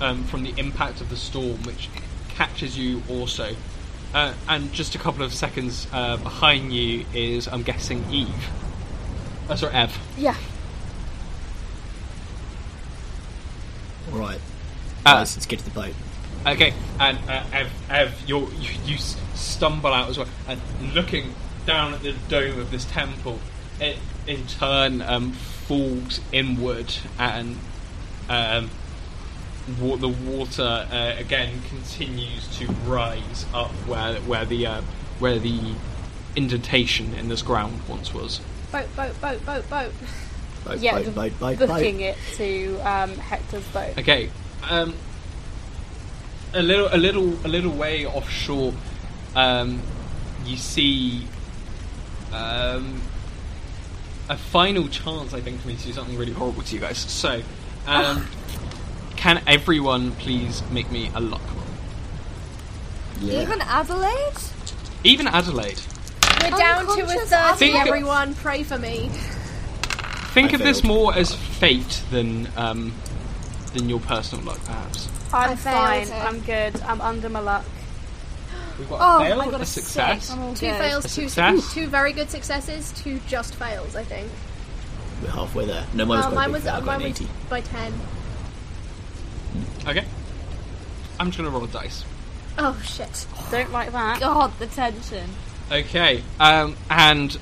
um, 0.02 0.24
from 0.26 0.44
the 0.44 0.54
impact 0.58 1.02
of 1.02 1.10
the 1.10 1.16
storm, 1.16 1.62
which 1.64 1.90
catches 2.30 2.78
you 2.78 3.02
also. 3.10 3.56
Uh, 4.14 4.34
and 4.48 4.72
just 4.74 4.94
a 4.94 5.00
couple 5.00 5.24
of 5.24 5.34
seconds 5.34 5.88
uh, 5.92 6.18
behind 6.18 6.72
you 6.72 7.04
is, 7.16 7.48
I'm 7.48 7.64
guessing, 7.64 8.04
Eve. 8.12 8.50
Uh, 9.50 9.56
sorry, 9.56 9.74
Ev. 9.74 9.98
Yeah. 10.18 10.36
All 14.12 14.20
right. 14.20 14.40
Uh, 15.04 15.16
Guys, 15.16 15.36
let's 15.36 15.48
get 15.48 15.60
to 15.60 15.66
the 15.66 15.72
boat. 15.72 15.94
Okay, 16.46 16.74
and 17.00 17.18
uh, 17.28 17.44
Ev, 17.54 17.72
Ev 17.90 18.24
you're, 18.28 18.48
you 18.54 18.70
you 18.86 18.98
stumble 19.34 19.94
out 19.94 20.10
as 20.10 20.18
well, 20.18 20.28
and 20.48 20.62
looking 20.94 21.34
down 21.66 21.94
at 21.94 22.02
the 22.02 22.14
dome 22.30 22.60
of 22.60 22.72
this 22.72 22.86
temple, 22.86 23.40
it 23.80 23.98
in 24.28 24.46
turn 24.48 25.02
um, 25.02 25.32
falls 25.34 26.20
inward, 26.32 26.94
and 27.20 27.58
um, 28.30 28.70
wa- 29.82 29.96
the 29.96 30.08
water 30.10 30.88
uh, 30.92 31.16
again 31.18 31.62
continues 31.70 32.48
to 32.58 32.68
rise 32.86 33.46
up 33.54 33.72
where 33.88 34.16
where 34.22 34.46
the 34.46 34.66
uh, 34.66 34.82
where 35.20 35.40
the 35.40 35.60
indentation 36.36 37.14
in 37.16 37.28
this 37.30 37.42
ground 37.42 37.80
once 37.88 38.14
was. 38.14 38.40
Boat, 38.72 38.88
boat, 38.96 39.22
boat, 39.22 39.46
boat, 39.46 39.70
boat. 39.70 39.92
Boat, 40.66 40.80
Yeah, 40.80 40.94
boat, 41.02 41.14
boat, 41.16 41.40
boat, 41.40 41.60
booking 41.60 41.98
boat. 41.98 42.04
it 42.04 42.18
to 42.38 42.80
um, 42.80 43.12
Hector's 43.18 43.68
boat. 43.68 43.98
Okay, 44.00 44.30
um, 44.70 44.96
a 46.54 46.62
little, 46.62 46.88
a 46.92 46.98
little, 46.98 47.34
a 47.46 47.50
little 47.50 47.72
way 47.72 48.06
offshore, 48.08 48.74
um, 49.36 49.82
you 50.46 50.58
see 50.58 51.28
um, 52.34 53.02
a 54.30 54.38
final 54.38 54.88
chance, 54.88 55.34
I 55.34 55.42
think, 55.42 55.62
for 55.62 55.68
me 55.68 55.76
to 55.76 55.84
do 55.86 55.94
something 55.94 56.18
really 56.18 56.34
horrible 56.34 56.64
to 56.64 56.76
you 56.76 56.82
guys. 56.82 56.98
So, 56.98 57.42
um, 57.88 58.28
can 59.16 59.42
everyone 59.48 60.12
please 60.14 60.62
make 60.72 60.92
me 60.92 61.12
a 61.14 61.20
luck 61.20 61.42
roll? 61.56 61.64
Yeah. 63.22 63.42
Even 63.42 63.62
Adelaide? 63.62 64.34
Even 65.04 65.28
Adelaide. 65.28 65.80
We're 66.42 66.50
down 66.50 66.86
to 66.86 66.92
a 66.92 67.04
Unconscious 67.04 67.30
30, 67.30 67.58
Think- 67.58 67.76
everyone. 67.78 68.34
Pray 68.36 68.64
for 68.64 68.78
me. 68.78 69.10
Think 70.34 70.52
I 70.52 70.56
of 70.56 70.60
this 70.62 70.82
failed. 70.82 70.94
more 70.94 71.14
as 71.16 71.36
fate 71.36 72.02
than 72.10 72.48
um, 72.58 72.92
than 73.74 73.88
your 73.88 74.00
personal 74.00 74.44
luck, 74.46 74.60
perhaps. 74.66 75.08
I'm 75.32 75.52
I 75.52 75.56
failed 75.56 75.76
fine. 75.78 76.08
it. 76.08 76.26
I'm 76.26 76.40
good. 76.42 76.82
I'm 76.82 77.02
under 77.02 77.30
my 77.30 77.40
luck. 77.40 77.66
We've 78.80 78.90
got 78.90 79.00
Oh, 79.02 79.24
a 79.24 79.26
fail, 79.28 79.42
I 79.42 79.46
got 79.46 79.60
a 79.60 79.64
a 79.64 79.66
success. 79.66 80.26
six. 80.26 80.32
I'm 80.32 80.42
all 80.44 80.54
Two 80.54 80.66
good. 80.68 80.78
fails, 80.78 81.06
A 81.06 81.08
two, 81.10 81.30
success? 81.30 81.74
two 81.74 81.88
very 81.88 82.14
good 82.14 82.30
successes, 82.30 82.92
two 82.96 83.20
just 83.28 83.56
fails, 83.56 83.96
I 83.96 84.04
think. 84.04 84.32
We're 85.22 85.30
halfway 85.30 85.66
there. 85.66 85.86
No, 85.94 86.06
mine 86.06 86.18
was 86.18 86.26
Uh, 86.26 86.32
mine 86.32 86.52
was, 86.52 86.66
uh, 86.68 86.72
got 86.80 86.86
mine 86.86 87.02
an 87.02 87.10
was 87.12 87.22
80. 87.22 87.30
by 87.50 87.62
10. 87.62 87.94
Okay. 89.88 90.06
I'm 91.20 91.28
just 91.28 91.38
gonna 91.38 91.50
roll 91.50 91.64
a 91.64 91.68
dice. 91.68 92.04
Oh, 92.58 92.80
shit. 92.84 93.26
Don't 93.52 93.72
like 93.72 93.92
that. 93.92 94.20
God, 94.20 94.52
the 94.60 94.68
tension. 94.68 95.30
Okay, 95.72 96.24
um, 96.40 96.76
and 96.90 97.38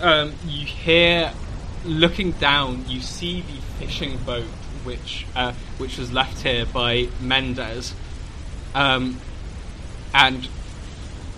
um, 0.00 0.32
you 0.46 0.66
hear, 0.66 1.32
looking 1.84 2.32
down, 2.32 2.84
you 2.88 3.00
see 3.00 3.42
the 3.42 3.60
fishing 3.84 4.16
boat 4.18 4.44
which 4.84 5.24
uh, 5.36 5.52
which 5.78 5.96
was 5.98 6.12
left 6.12 6.40
here 6.42 6.66
by 6.66 7.08
Mendez, 7.20 7.94
um, 8.74 9.20
and 10.14 10.46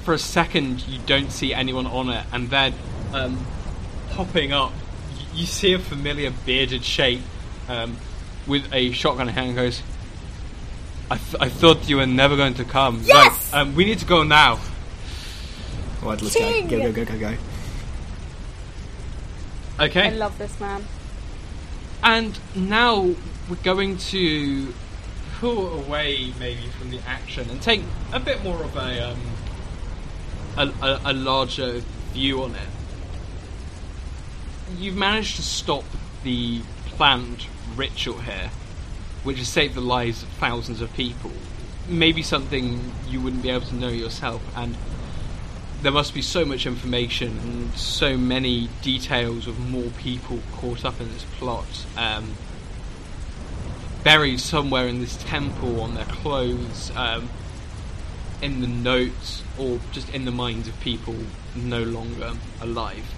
for 0.04 0.14
a 0.14 0.18
second 0.18 0.86
you 0.86 0.98
don't 1.06 1.30
see 1.30 1.54
anyone 1.54 1.86
on 1.86 2.08
it, 2.10 2.24
and 2.32 2.50
then 2.50 2.74
um, 3.12 3.44
popping 4.10 4.52
up, 4.52 4.72
you 5.34 5.46
see 5.46 5.72
a 5.72 5.78
familiar 5.78 6.32
bearded 6.44 6.84
shape 6.84 7.20
um, 7.68 7.96
with 8.46 8.72
a 8.72 8.92
shotgun 8.92 9.28
in 9.28 9.34
hand 9.34 9.46
and 9.48 9.56
goes. 9.56 9.82
I, 11.10 11.16
th- 11.18 11.36
I 11.38 11.48
thought 11.48 11.88
you 11.88 11.98
were 11.98 12.06
never 12.06 12.36
going 12.36 12.54
to 12.54 12.64
come. 12.64 13.02
Yes! 13.04 13.52
Right, 13.52 13.60
um, 13.60 13.74
we 13.74 13.84
need 13.84 13.98
to 13.98 14.06
go 14.06 14.22
now. 14.22 14.58
All 16.02 16.10
right, 16.10 16.20
let's 16.22 16.34
King! 16.34 16.66
go. 16.66 16.78
Go, 16.78 16.92
go, 16.92 17.04
go, 17.04 17.12
go, 17.12 17.18
go. 17.18 17.36
Okay. 19.80 20.06
I 20.08 20.10
love 20.10 20.38
this 20.38 20.58
man. 20.60 20.84
And 22.02 22.38
now 22.54 23.14
we're 23.48 23.56
going 23.62 23.98
to 23.98 24.72
pull 25.40 25.80
away 25.80 26.32
maybe 26.38 26.66
from 26.78 26.90
the 26.90 27.00
action 27.06 27.48
and 27.50 27.60
take 27.60 27.82
a 28.12 28.20
bit 28.20 28.42
more 28.42 28.62
of 28.62 28.76
a 28.76 29.10
um, 29.10 29.18
a, 30.56 30.68
a, 30.84 31.00
a 31.06 31.12
larger 31.12 31.82
view 32.12 32.42
on 32.42 32.54
it. 32.54 32.68
You've 34.78 34.96
managed 34.96 35.36
to 35.36 35.42
stop 35.42 35.84
the 36.22 36.62
planned 36.86 37.46
ritual 37.76 38.18
here, 38.18 38.50
which 39.24 39.38
has 39.38 39.48
saved 39.48 39.74
the 39.74 39.80
lives 39.80 40.22
of 40.22 40.28
thousands 40.30 40.80
of 40.80 40.92
people, 40.94 41.32
Maybe 41.86 42.22
something 42.22 42.80
you 43.08 43.20
wouldn't 43.20 43.42
be 43.42 43.50
able 43.50 43.66
to 43.66 43.74
know 43.74 43.88
yourself, 43.88 44.42
and 44.56 44.74
there 45.82 45.92
must 45.92 46.14
be 46.14 46.22
so 46.22 46.46
much 46.46 46.64
information 46.64 47.38
and 47.40 47.74
so 47.74 48.16
many 48.16 48.70
details 48.80 49.46
of 49.46 49.58
more 49.68 49.90
people 49.98 50.38
caught 50.52 50.86
up 50.86 50.98
in 50.98 51.12
this 51.12 51.26
plot. 51.38 51.66
Um, 51.98 52.36
buried 54.04 54.38
somewhere 54.38 54.86
in 54.86 55.00
this 55.00 55.16
temple 55.16 55.80
on 55.80 55.94
their 55.94 56.04
clothes, 56.04 56.92
um, 56.94 57.30
in 58.42 58.60
the 58.60 58.66
notes, 58.66 59.42
or 59.58 59.80
just 59.92 60.10
in 60.10 60.26
the 60.26 60.30
minds 60.30 60.68
of 60.68 60.78
people 60.80 61.16
no 61.56 61.82
longer 61.82 62.32
alive. 62.60 63.14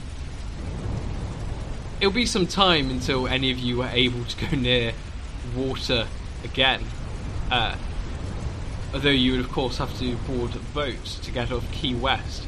It'll 2.00 2.12
be 2.12 2.26
some 2.26 2.46
time 2.46 2.88
until 2.90 3.26
any 3.26 3.50
of 3.50 3.58
you 3.58 3.82
are 3.82 3.90
able 3.90 4.24
to 4.24 4.46
go 4.46 4.56
near 4.56 4.92
water 5.56 6.06
again. 6.44 6.84
Uh, 7.50 7.76
although 8.94 9.10
you 9.10 9.32
would, 9.32 9.40
of 9.40 9.50
course, 9.50 9.78
have 9.78 9.98
to 9.98 10.14
board 10.16 10.54
a 10.54 10.58
boat 10.74 11.04
to 11.22 11.30
get 11.30 11.50
off 11.50 11.70
Key 11.72 11.94
West. 11.94 12.46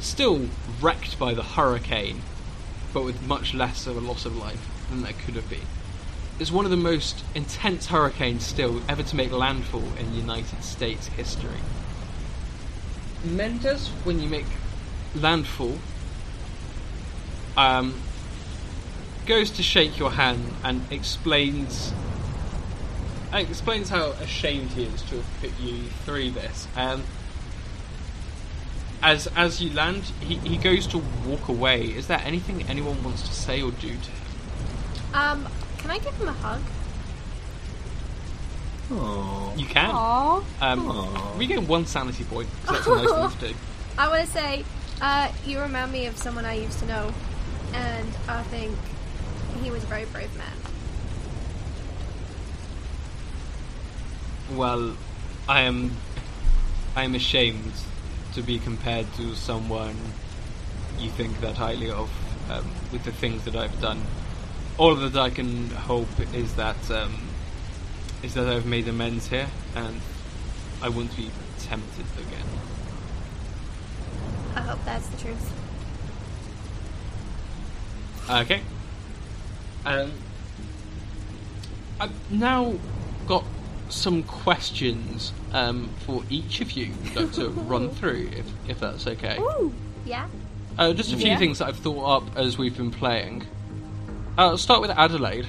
Still 0.00 0.48
wrecked 0.80 1.18
by 1.18 1.34
the 1.34 1.42
hurricane, 1.42 2.22
but 2.92 3.04
with 3.04 3.26
much 3.26 3.54
less 3.54 3.86
of 3.86 3.96
a 3.96 4.00
loss 4.00 4.24
of 4.24 4.36
life 4.36 4.66
than 4.90 5.02
there 5.02 5.12
could 5.12 5.36
have 5.36 5.48
been. 5.48 5.60
It's 6.38 6.50
one 6.50 6.66
of 6.66 6.70
the 6.70 6.76
most 6.76 7.24
intense 7.34 7.86
hurricanes 7.86 8.44
still 8.44 8.82
ever 8.88 9.02
to 9.02 9.16
make 9.16 9.32
landfall 9.32 9.84
in 9.98 10.14
United 10.14 10.62
States 10.62 11.06
history. 11.06 11.60
Mendes, 13.24 13.88
when 14.04 14.20
you 14.20 14.28
make 14.28 14.44
landfall, 15.14 15.78
um, 17.56 17.94
goes 19.24 19.50
to 19.52 19.62
shake 19.62 19.98
your 19.98 20.12
hand 20.12 20.52
and 20.62 20.82
explains 20.92 21.92
explains 23.32 23.88
how 23.88 24.10
ashamed 24.12 24.70
he 24.70 24.84
is 24.84 25.02
to 25.02 25.16
have 25.16 25.40
put 25.40 25.60
you 25.60 25.84
through 26.04 26.30
this. 26.30 26.68
Um, 26.76 27.02
as 29.02 29.26
as 29.28 29.62
you 29.62 29.72
land, 29.72 30.04
he, 30.20 30.36
he 30.36 30.56
goes 30.56 30.86
to 30.88 31.02
walk 31.26 31.48
away. 31.48 31.84
Is 31.84 32.06
there 32.06 32.20
anything 32.24 32.62
anyone 32.68 33.02
wants 33.02 33.22
to 33.22 33.34
say 33.34 33.62
or 33.62 33.70
do 33.72 33.88
to 33.88 34.10
him? 34.10 34.26
Um, 35.14 35.48
can 35.86 35.94
I 35.94 35.98
give 35.98 36.14
him 36.14 36.28
a 36.28 36.32
hug? 36.32 36.60
Aww. 38.90 39.56
You 39.58 39.66
can. 39.66 39.94
Aww. 39.94 40.42
Um, 40.60 41.38
we 41.38 41.46
get 41.46 41.62
one 41.62 41.86
sanity 41.86 42.24
point. 42.24 42.48
'cause 42.64 42.84
that's 42.84 42.86
a 42.88 42.96
nice 42.96 43.30
thing 43.38 43.48
to 43.48 43.54
do. 43.54 43.60
I 43.98 44.08
want 44.08 44.24
to 44.26 44.30
say, 44.32 44.64
uh, 45.00 45.28
you 45.46 45.60
remind 45.60 45.92
me 45.92 46.06
of 46.06 46.16
someone 46.16 46.44
I 46.44 46.54
used 46.54 46.80
to 46.80 46.86
know, 46.86 47.14
and 47.72 48.08
I 48.26 48.42
think 48.44 48.76
he 49.62 49.70
was 49.70 49.84
a 49.84 49.86
very 49.86 50.06
brave 50.06 50.34
man. 50.36 50.56
Well, 54.56 54.96
I 55.48 55.60
am 55.62 55.96
I 56.96 57.04
am 57.04 57.14
ashamed 57.14 57.72
to 58.34 58.42
be 58.42 58.58
compared 58.58 59.06
to 59.14 59.36
someone 59.36 59.96
you 60.98 61.10
think 61.10 61.40
that 61.42 61.56
highly 61.56 61.90
of 61.90 62.10
um, 62.50 62.64
with 62.90 63.04
the 63.04 63.12
things 63.12 63.44
that 63.44 63.54
I've 63.54 63.80
done. 63.80 64.00
All 64.78 64.94
that 64.94 65.16
I 65.16 65.30
can 65.30 65.70
hope 65.70 66.08
is 66.34 66.54
that 66.56 66.90
um, 66.90 67.16
is 68.22 68.34
that 68.34 68.46
I've 68.46 68.66
made 68.66 68.88
amends 68.88 69.28
here, 69.28 69.48
and 69.74 70.00
I 70.82 70.88
won't 70.90 71.16
be 71.16 71.30
tempted 71.60 72.04
again. 72.18 72.46
I 74.54 74.60
hope 74.60 74.84
that's 74.84 75.06
the 75.08 75.16
truth. 75.18 75.52
Okay. 78.28 78.60
Um, 79.84 80.12
I've 82.00 82.32
now 82.32 82.74
got 83.26 83.44
some 83.88 84.24
questions 84.24 85.32
um, 85.52 85.88
for 86.04 86.22
each 86.28 86.60
of 86.60 86.72
you 86.72 86.92
like 87.14 87.32
to 87.32 87.48
run 87.50 87.90
through, 87.90 88.30
if, 88.34 88.46
if 88.68 88.80
that's 88.80 89.06
okay. 89.06 89.38
Ooh, 89.38 89.72
yeah. 90.04 90.26
Uh, 90.76 90.92
just 90.92 91.12
a 91.12 91.16
few 91.16 91.28
Yeah. 91.28 91.38
things 91.38 91.60
that 91.60 91.68
I've 91.68 91.78
thought 91.78 92.04
up 92.04 92.36
as 92.36 92.58
we've 92.58 92.76
been 92.76 92.90
playing. 92.90 93.46
Uh, 94.38 94.48
I'll 94.48 94.58
start 94.58 94.80
with 94.82 94.90
Adelaide. 94.90 95.46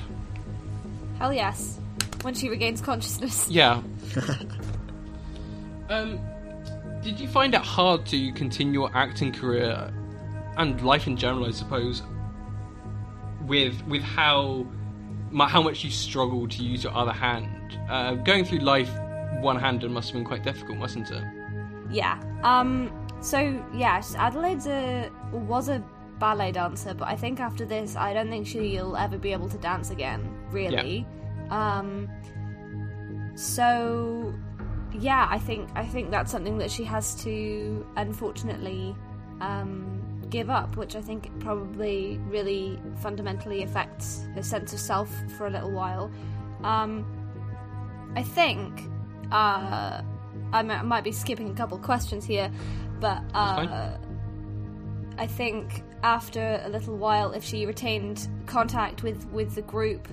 Hell 1.20 1.34
yes. 1.34 1.80
When 2.22 2.34
she 2.34 2.50
regains 2.50 2.80
consciousness. 2.80 3.50
Yeah. 3.50 3.82
um, 5.90 6.20
did 7.02 7.20
you 7.20 7.28
find 7.28 7.54
it 7.54 7.62
hard 7.62 8.06
to 8.08 8.32
continue 8.34 8.74
your 8.74 8.92
acting 8.94 9.32
career 9.32 9.94
and 10.58 10.82
life 10.82 11.08
in 11.08 11.18
general, 11.18 11.46
I 11.46 11.52
suppose, 11.52 12.02
with 13.42 13.82
with 13.88 14.02
how 14.02 14.66
mu- 15.32 15.46
how 15.46 15.62
much 15.62 15.84
you 15.84 15.92
struggle 15.92 16.48
to 16.48 16.64
use 16.64 16.84
your 16.84 16.96
other 16.96 17.12
hand? 17.12 17.78
Uh, 17.90 18.16
going 18.16 18.46
through 18.46 18.60
life 18.60 18.92
one-handed 19.40 19.92
must 19.92 20.10
have 20.10 20.16
been 20.16 20.26
quite 20.26 20.44
difficult, 20.44 20.80
mustn't 20.80 21.12
it? 21.12 21.24
Yeah. 21.92 22.20
Um. 22.44 22.92
So 23.22 23.64
yes, 23.74 24.16
Adelaide's 24.16 24.68
a 24.68 25.10
was 25.32 25.70
a 25.70 25.84
ballet 26.20 26.52
dancer, 26.52 26.94
but 26.94 27.08
I 27.08 27.16
think 27.16 27.40
after 27.40 27.66
this, 27.66 27.96
I 27.96 28.14
don't 28.14 28.30
think 28.30 28.48
she'll 28.48 28.96
ever 28.96 29.18
be 29.18 29.32
able 29.32 29.50
to 29.50 29.58
dance 29.58 29.90
again. 29.90 30.30
Really. 30.52 31.06
Um. 31.50 32.10
So 33.36 34.34
yeah, 34.94 35.28
I 35.30 35.38
think 35.38 35.70
I 35.76 35.86
think 35.86 36.12
that's 36.12 36.32
something 36.32 36.58
that 36.58 36.72
she 36.72 36.84
has 36.84 37.16
to 37.24 37.86
unfortunately 37.96 38.96
um, 39.42 40.02
give 40.30 40.50
up, 40.50 40.76
which 40.76 40.96
I 40.96 41.02
think 41.02 41.30
probably 41.40 42.20
really 42.30 42.80
fundamentally 43.02 43.64
affects 43.64 44.26
her 44.36 44.44
sense 44.44 44.74
of 44.74 44.80
self 44.80 45.10
for 45.38 45.48
a 45.48 45.50
little 45.50 45.72
while. 45.72 46.12
Um, 46.64 47.06
I 48.16 48.24
think 48.24 48.84
uh, 49.32 50.02
I 50.52 50.64
might 50.64 51.04
be 51.04 51.12
skipping 51.12 51.50
a 51.52 51.54
couple 51.54 51.78
questions 51.78 52.26
here, 52.26 52.52
but 53.00 53.22
uh, 53.34 53.98
I 55.18 55.28
think 55.28 55.84
after 56.04 56.62
a 56.64 56.70
little 56.70 56.98
while, 56.98 57.32
if 57.32 57.44
she 57.44 57.66
retained 57.66 58.28
contact 58.46 59.04
with 59.04 59.26
with 59.32 59.56
the 59.56 59.62
group, 59.62 60.08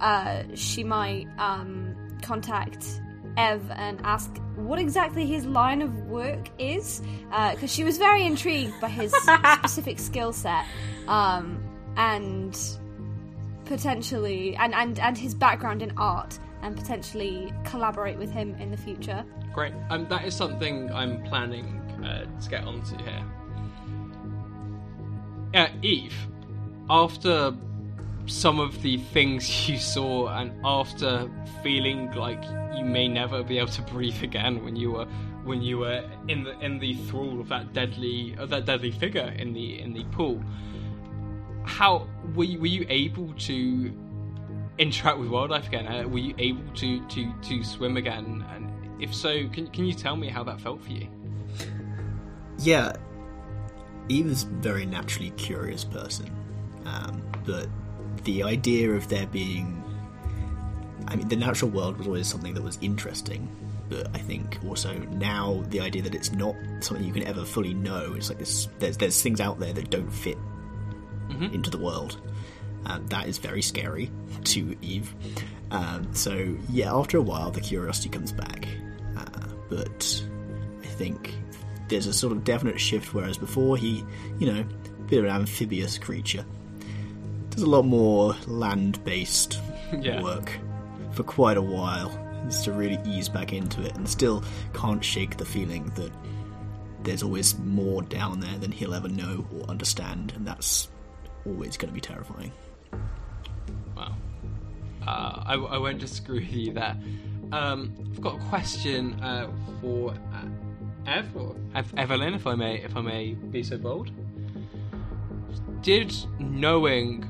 uh, 0.00 0.42
she 0.54 0.84
might 0.84 1.26
um, 1.38 1.94
contact 2.22 3.00
Ev 3.36 3.70
and 3.70 4.00
ask 4.02 4.34
what 4.56 4.78
exactly 4.78 5.26
his 5.26 5.44
line 5.44 5.82
of 5.82 6.06
work 6.06 6.48
is, 6.58 7.02
because 7.52 7.72
she 7.72 7.84
was 7.84 7.98
very 7.98 8.24
intrigued 8.24 8.80
by 8.80 8.88
his 8.88 9.12
specific 9.58 9.98
skill 9.98 10.32
set, 10.32 10.64
um, 11.06 11.62
and 11.96 12.58
potentially 13.66 14.56
and, 14.56 14.74
and 14.74 14.98
and 14.98 15.18
his 15.18 15.34
background 15.34 15.82
in 15.82 15.92
art, 15.98 16.38
and 16.62 16.76
potentially 16.76 17.52
collaborate 17.64 18.18
with 18.18 18.30
him 18.30 18.54
in 18.56 18.70
the 18.70 18.76
future. 18.76 19.24
Great. 19.52 19.74
Um, 19.90 20.06
that 20.08 20.24
is 20.24 20.34
something 20.34 20.90
I'm 20.92 21.22
planning 21.24 21.66
uh, 22.04 22.24
to 22.40 22.50
get 22.50 22.64
onto 22.64 22.96
here. 23.02 23.24
Yeah, 25.56 25.70
Eve. 25.80 26.14
After 26.90 27.56
some 28.26 28.60
of 28.60 28.82
the 28.82 28.98
things 28.98 29.66
you 29.70 29.78
saw, 29.78 30.28
and 30.28 30.52
after 30.62 31.30
feeling 31.62 32.12
like 32.12 32.44
you 32.76 32.84
may 32.84 33.08
never 33.08 33.42
be 33.42 33.56
able 33.58 33.72
to 33.72 33.80
breathe 33.80 34.22
again 34.22 34.62
when 34.62 34.76
you 34.76 34.92
were 34.92 35.06
when 35.44 35.62
you 35.62 35.78
were 35.78 36.04
in 36.28 36.44
the 36.44 36.58
in 36.60 36.78
the 36.78 36.92
thrall 37.08 37.40
of 37.40 37.48
that 37.48 37.72
deadly 37.72 38.34
of 38.36 38.50
that 38.50 38.66
deadly 38.66 38.90
figure 38.90 39.34
in 39.38 39.54
the 39.54 39.80
in 39.80 39.94
the 39.94 40.04
pool, 40.12 40.44
how 41.64 42.06
were 42.34 42.44
you, 42.44 42.60
were 42.60 42.66
you 42.66 42.84
able 42.90 43.32
to 43.38 43.90
interact 44.76 45.18
with 45.18 45.30
wildlife 45.30 45.68
again? 45.68 45.86
Uh, 45.86 46.06
were 46.06 46.18
you 46.18 46.34
able 46.36 46.70
to, 46.74 47.00
to, 47.08 47.32
to 47.40 47.64
swim 47.64 47.96
again? 47.96 48.44
And 48.54 49.02
if 49.02 49.14
so, 49.14 49.48
can, 49.48 49.68
can 49.68 49.86
you 49.86 49.94
tell 49.94 50.16
me 50.16 50.28
how 50.28 50.44
that 50.44 50.60
felt 50.60 50.84
for 50.84 50.92
you? 50.92 51.08
Yeah, 52.58 52.92
Eve 54.08 54.26
is 54.26 54.44
a 54.44 54.46
very 54.46 54.86
naturally 54.86 55.30
curious 55.30 55.84
person, 55.84 56.30
um, 56.84 57.22
but 57.44 57.68
the 58.24 58.42
idea 58.42 58.90
of 58.90 59.08
there 59.08 59.26
being. 59.26 59.82
I 61.08 61.14
mean, 61.14 61.28
the 61.28 61.36
natural 61.36 61.70
world 61.70 61.98
was 61.98 62.06
always 62.06 62.26
something 62.26 62.54
that 62.54 62.62
was 62.62 62.78
interesting, 62.80 63.48
but 63.88 64.08
I 64.14 64.18
think 64.18 64.58
also 64.66 64.92
now 65.12 65.62
the 65.68 65.80
idea 65.80 66.02
that 66.02 66.14
it's 66.14 66.32
not 66.32 66.56
something 66.80 67.06
you 67.06 67.12
can 67.12 67.26
ever 67.26 67.44
fully 67.44 67.74
know. 67.74 68.14
It's 68.16 68.28
like 68.28 68.38
this. 68.38 68.68
There's 68.78 68.96
there's 68.96 69.22
things 69.22 69.40
out 69.40 69.60
there 69.60 69.72
that 69.72 69.90
don't 69.90 70.10
fit 70.10 70.38
into 71.52 71.70
the 71.70 71.78
world. 71.78 72.20
Um, 72.86 73.06
that 73.08 73.26
is 73.26 73.38
very 73.38 73.62
scary 73.62 74.10
to 74.44 74.76
Eve. 74.80 75.14
Um, 75.70 76.12
so 76.14 76.56
yeah, 76.70 76.94
after 76.94 77.18
a 77.18 77.22
while, 77.22 77.50
the 77.50 77.60
curiosity 77.60 78.08
comes 78.08 78.32
back, 78.32 78.66
uh, 79.16 79.48
but 79.68 80.24
I 80.82 80.86
think 80.86 81.34
there's 81.88 82.06
a 82.06 82.12
sort 82.14 82.32
of 82.32 82.44
definite 82.44 82.80
shift. 82.80 83.14
Whereas 83.14 83.36
before, 83.38 83.76
he, 83.76 84.04
you 84.38 84.52
know, 84.52 84.60
a 84.60 85.02
bit 85.08 85.18
of 85.20 85.24
an 85.26 85.30
amphibious 85.30 85.98
creature, 85.98 86.44
does 87.50 87.62
a 87.62 87.66
lot 87.70 87.82
more 87.84 88.34
land-based 88.46 89.60
Yeah. 90.00 90.22
work 90.22 90.52
for 91.12 91.22
quite 91.22 91.56
a 91.56 91.62
while. 91.62 92.22
Just 92.48 92.64
to 92.64 92.72
really 92.72 92.98
ease 93.04 93.28
back 93.28 93.52
into 93.52 93.82
it, 93.84 93.96
and 93.96 94.08
still 94.08 94.44
can't 94.72 95.04
shake 95.04 95.36
the 95.36 95.44
feeling 95.44 95.90
that 95.96 96.12
there's 97.02 97.22
always 97.24 97.58
more 97.58 98.02
down 98.02 98.38
there 98.40 98.56
than 98.58 98.70
he'll 98.70 98.94
ever 98.94 99.08
know 99.08 99.44
or 99.52 99.64
understand, 99.68 100.32
and 100.36 100.46
that's 100.46 100.88
always 101.44 101.76
going 101.76 101.88
to 101.88 101.94
be 101.94 102.00
terrifying. 102.00 102.52
Uh, 103.96 104.10
I, 105.06 105.54
I 105.54 105.78
won't 105.78 105.98
disagree 105.98 106.40
with 106.40 106.52
you 106.52 106.72
there. 106.72 106.96
Um, 107.52 107.94
I've 108.12 108.20
got 108.20 108.40
a 108.40 108.44
question 108.44 109.14
uh, 109.22 109.48
for 109.80 110.14
Ev 111.06 111.36
or 111.36 111.56
Ev- 111.74 111.94
Evelyn, 111.96 112.34
if 112.34 112.46
I 112.46 112.54
may, 112.54 112.82
if 112.82 112.96
I 112.96 113.00
may 113.00 113.34
be 113.34 113.62
so 113.62 113.78
bold. 113.78 114.10
Did 115.82 116.14
knowing 116.38 117.22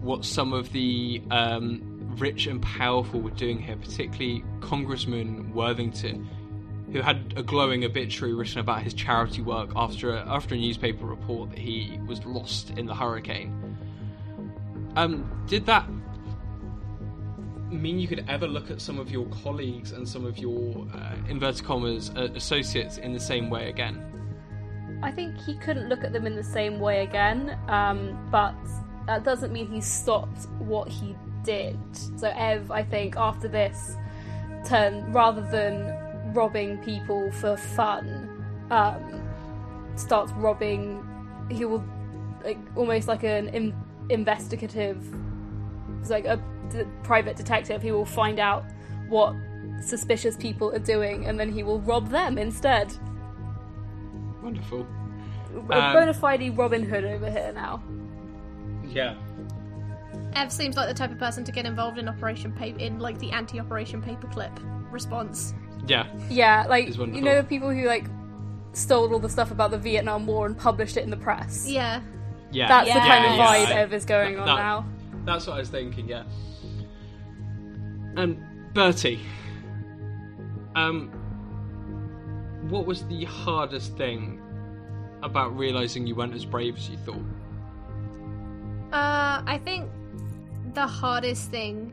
what 0.00 0.24
some 0.24 0.52
of 0.52 0.72
the 0.72 1.20
um, 1.30 1.82
rich 2.18 2.46
and 2.46 2.62
powerful 2.62 3.20
were 3.20 3.30
doing 3.30 3.60
here, 3.60 3.76
particularly 3.76 4.44
Congressman 4.60 5.52
Worthington, 5.52 6.28
who 6.92 7.00
had 7.02 7.34
a 7.36 7.42
glowing 7.42 7.84
obituary 7.84 8.34
written 8.34 8.60
about 8.60 8.82
his 8.82 8.94
charity 8.94 9.42
work 9.42 9.70
after 9.74 10.14
a, 10.14 10.20
after 10.28 10.54
a 10.54 10.58
newspaper 10.58 11.04
report 11.04 11.50
that 11.50 11.58
he 11.58 11.98
was 12.06 12.24
lost 12.24 12.70
in 12.78 12.86
the 12.86 12.94
hurricane. 12.94 13.76
Um, 14.94 15.44
did 15.46 15.66
that 15.66 15.86
mean 17.70 17.98
you 17.98 18.08
could 18.08 18.24
ever 18.28 18.46
look 18.46 18.70
at 18.70 18.80
some 18.80 18.98
of 18.98 19.10
your 19.10 19.26
colleagues 19.26 19.92
and 19.92 20.08
some 20.08 20.24
of 20.24 20.38
your 20.38 20.86
uh, 20.94 21.14
inverted 21.28 21.64
commas 21.64 22.10
uh, 22.16 22.28
associates 22.34 22.98
in 22.98 23.12
the 23.12 23.20
same 23.20 23.50
way 23.50 23.68
again? 23.68 24.02
I 25.02 25.10
think 25.10 25.36
he 25.38 25.56
couldn't 25.58 25.88
look 25.88 26.04
at 26.04 26.12
them 26.12 26.26
in 26.26 26.36
the 26.36 26.44
same 26.44 26.80
way 26.80 27.02
again, 27.02 27.58
um, 27.68 28.28
but 28.30 28.56
that 29.06 29.24
doesn't 29.24 29.52
mean 29.52 29.70
he 29.70 29.80
stopped 29.80 30.48
what 30.58 30.88
he 30.88 31.14
did. 31.44 31.78
So 32.16 32.28
Ev, 32.34 32.70
I 32.70 32.82
think, 32.82 33.16
after 33.16 33.48
this, 33.48 33.96
turn 34.64 35.12
rather 35.12 35.42
than 35.42 36.32
robbing 36.32 36.78
people 36.78 37.30
for 37.32 37.56
fun, 37.56 38.28
um, 38.70 39.22
starts 39.96 40.32
robbing. 40.32 41.06
He 41.50 41.64
will 41.64 41.84
like 42.44 42.58
almost 42.74 43.06
like 43.08 43.22
an 43.22 43.48
in- 43.48 43.74
investigative, 44.08 45.04
like 46.08 46.24
a 46.24 46.42
d- 46.70 46.84
private 47.02 47.36
detective. 47.36 47.82
He 47.82 47.92
will 47.92 48.04
find 48.06 48.38
out 48.38 48.64
what 49.08 49.34
suspicious 49.80 50.36
people 50.36 50.72
are 50.74 50.78
doing, 50.78 51.26
and 51.26 51.38
then 51.38 51.52
he 51.52 51.62
will 51.62 51.80
rob 51.80 52.08
them 52.10 52.38
instead. 52.38 52.92
Wonderful. 54.42 54.86
A 55.54 55.58
Um, 55.58 55.92
bona 55.94 56.14
fide 56.14 56.56
Robin 56.56 56.82
Hood 56.82 57.04
over 57.04 57.30
here 57.30 57.52
now. 57.54 57.82
Yeah. 58.84 59.14
Ev 60.34 60.52
seems 60.52 60.76
like 60.76 60.88
the 60.88 60.94
type 60.94 61.10
of 61.10 61.18
person 61.18 61.44
to 61.44 61.52
get 61.52 61.64
involved 61.66 61.98
in 61.98 62.08
Operation 62.08 62.52
Paper 62.52 62.78
in 62.78 62.98
like 62.98 63.18
the 63.18 63.30
anti-Operation 63.32 64.02
Paperclip 64.02 64.50
response. 64.92 65.54
Yeah. 65.86 66.06
Yeah, 66.28 66.66
like 66.68 66.96
you 66.96 67.20
know 67.22 67.36
the 67.36 67.44
people 67.46 67.70
who 67.70 67.86
like 67.86 68.06
stole 68.72 69.12
all 69.12 69.18
the 69.18 69.28
stuff 69.30 69.50
about 69.50 69.70
the 69.70 69.78
Vietnam 69.78 70.26
War 70.26 70.46
and 70.46 70.56
published 70.56 70.96
it 70.96 71.04
in 71.04 71.10
the 71.10 71.16
press. 71.16 71.66
Yeah. 71.68 72.00
Yeah. 72.52 72.68
That's 72.68 72.88
the 72.88 72.98
Yeah. 72.98 73.06
kind 73.06 73.24
of 73.26 73.32
vibe 73.46 73.68
yeah. 73.70 73.76
Ev 73.76 73.92
is 73.94 74.04
going 74.04 74.38
on 74.38 74.46
That- 74.46 74.56
now. 74.56 74.84
That's 75.24 75.46
what 75.46 75.56
I 75.56 75.58
was 75.60 75.70
thinking, 75.70 76.06
yeah. 76.08 76.22
And 78.16 78.42
Bertie, 78.72 79.20
um, 80.74 81.08
what 82.68 82.86
was 82.86 83.06
the 83.06 83.24
hardest 83.24 83.96
thing 83.96 84.40
about 85.22 85.56
realizing 85.56 86.06
you 86.06 86.14
weren't 86.14 86.34
as 86.34 86.44
brave 86.44 86.76
as 86.76 86.88
you 86.88 86.96
thought? 86.98 87.22
Uh, 88.92 89.42
I 89.46 89.60
think 89.62 89.90
the 90.74 90.86
hardest 90.86 91.50
thing 91.50 91.92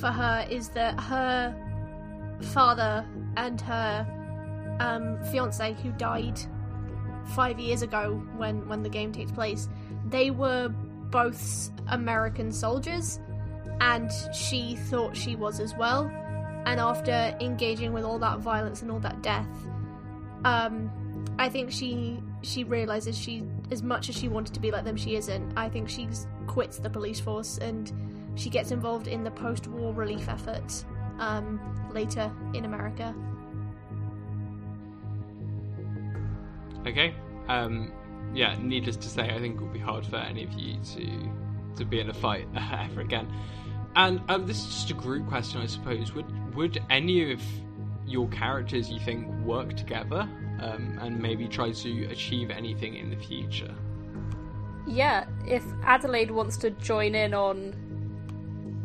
for 0.00 0.08
her 0.08 0.46
is 0.50 0.68
that 0.70 1.00
her 1.00 1.54
father 2.52 3.06
and 3.36 3.60
her 3.60 4.06
um, 4.80 5.22
fiance, 5.30 5.74
who 5.82 5.90
died 5.92 6.38
five 7.34 7.58
years 7.58 7.82
ago 7.82 8.22
when 8.36 8.66
when 8.68 8.82
the 8.82 8.88
game 8.88 9.12
takes 9.12 9.32
place, 9.32 9.68
they 10.08 10.30
were 10.30 10.68
both 11.10 11.70
American 11.88 12.52
soldiers, 12.52 13.20
and 13.80 14.10
she 14.34 14.76
thought 14.76 15.16
she 15.16 15.36
was 15.36 15.60
as 15.60 15.74
well. 15.76 16.10
And 16.66 16.80
after 16.80 17.36
engaging 17.40 17.92
with 17.92 18.04
all 18.04 18.18
that 18.18 18.40
violence 18.40 18.82
and 18.82 18.90
all 18.90 19.00
that 19.00 19.22
death, 19.22 19.48
um, 20.44 20.90
I 21.38 21.48
think 21.48 21.70
she 21.70 22.22
she 22.42 22.64
realizes 22.64 23.16
she 23.16 23.44
as 23.70 23.82
much 23.82 24.08
as 24.08 24.16
she 24.16 24.28
wanted 24.28 24.54
to 24.54 24.60
be 24.60 24.70
like 24.70 24.84
them, 24.84 24.96
she 24.96 25.16
isn't. 25.16 25.56
I 25.56 25.68
think 25.68 25.88
she 25.88 26.08
quits 26.46 26.78
the 26.78 26.90
police 26.90 27.20
force 27.20 27.58
and 27.58 27.92
she 28.34 28.50
gets 28.50 28.70
involved 28.70 29.08
in 29.08 29.24
the 29.24 29.30
post-war 29.30 29.92
relief 29.92 30.28
effort 30.28 30.84
um, 31.18 31.60
later 31.92 32.30
in 32.54 32.64
America. 32.64 33.14
Okay. 36.86 37.14
Um, 37.48 37.92
yeah. 38.34 38.56
Needless 38.60 38.96
to 38.96 39.08
say, 39.08 39.30
I 39.30 39.38
think 39.38 39.56
it 39.56 39.60
will 39.60 39.72
be 39.72 39.78
hard 39.78 40.06
for 40.06 40.16
any 40.16 40.44
of 40.44 40.52
you 40.52 40.78
to 40.94 41.30
to 41.76 41.84
be 41.84 42.00
in 42.00 42.10
a 42.10 42.14
fight 42.14 42.46
ever 42.72 43.00
again. 43.00 43.28
And 43.98 44.20
um, 44.28 44.46
this 44.46 44.60
is 44.60 44.66
just 44.66 44.90
a 44.90 44.94
group 44.94 45.26
question, 45.26 45.60
I 45.60 45.66
suppose. 45.66 46.14
Would 46.14 46.54
would 46.54 46.80
any 46.88 47.32
of 47.32 47.42
your 48.06 48.28
characters 48.28 48.88
you 48.88 49.00
think 49.00 49.26
work 49.44 49.76
together 49.76 50.20
um, 50.60 50.98
and 51.00 51.20
maybe 51.20 51.48
try 51.48 51.72
to 51.72 52.04
achieve 52.04 52.50
anything 52.50 52.94
in 52.94 53.10
the 53.10 53.16
future? 53.16 53.74
Yeah, 54.86 55.26
if 55.48 55.64
Adelaide 55.82 56.30
wants 56.30 56.56
to 56.58 56.70
join 56.70 57.16
in 57.16 57.34
on 57.34 57.72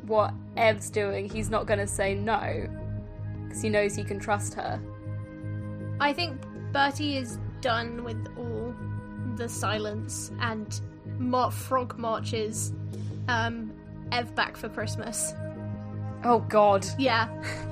what 0.07 0.33
Ev's 0.57 0.89
doing, 0.89 1.29
he's 1.29 1.51
not 1.51 1.67
going 1.67 1.79
to 1.79 1.87
say 1.87 2.15
no 2.15 2.67
because 3.43 3.61
he 3.61 3.69
knows 3.69 3.95
he 3.95 4.03
can 4.03 4.19
trust 4.19 4.55
her. 4.55 4.81
I 5.99 6.11
think 6.11 6.41
Bertie 6.71 7.17
is 7.17 7.37
done 7.61 8.03
with 8.03 8.27
all 8.35 8.73
the 9.35 9.47
silence 9.47 10.31
and 10.39 10.81
mar- 11.19 11.51
frog 11.51 11.99
marches. 11.99 12.73
Um, 13.27 13.71
Ev 14.11 14.33
back 14.35 14.57
for 14.57 14.69
Christmas. 14.69 15.33
Oh 16.23 16.39
God. 16.39 16.85
Yeah. 16.97 17.27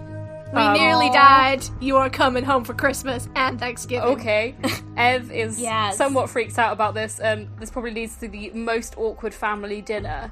We 0.53 0.67
nearly 0.73 1.09
died. 1.11 1.63
You 1.79 1.95
are 1.95 2.09
coming 2.09 2.43
home 2.43 2.65
for 2.65 2.73
Christmas 2.73 3.29
and 3.37 3.57
Thanksgiving. 3.57 4.09
Okay. 4.19 4.53
Ev 4.97 5.31
is 5.31 5.57
Yes. 5.57 5.95
somewhat 5.95 6.29
freaked 6.29 6.59
out 6.59 6.73
about 6.73 6.93
this, 6.93 7.19
and 7.21 7.47
this 7.57 7.71
probably 7.71 7.91
leads 7.91 8.17
to 8.17 8.27
the 8.27 8.49
most 8.49 8.97
awkward 8.97 9.33
family 9.33 9.81
dinner. 9.81 10.29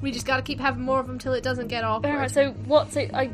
We 0.00 0.10
just 0.10 0.24
gotta 0.24 0.40
keep 0.40 0.58
having 0.58 0.80
more 0.84 1.00
of 1.00 1.06
them 1.06 1.18
till 1.18 1.34
it 1.34 1.42
doesn't 1.44 1.68
get 1.68 1.84
awkward. 1.84 2.12
Alright, 2.12 2.30
so 2.30 2.52
what? 2.64 2.90
So 2.94 3.02
I. 3.12 3.30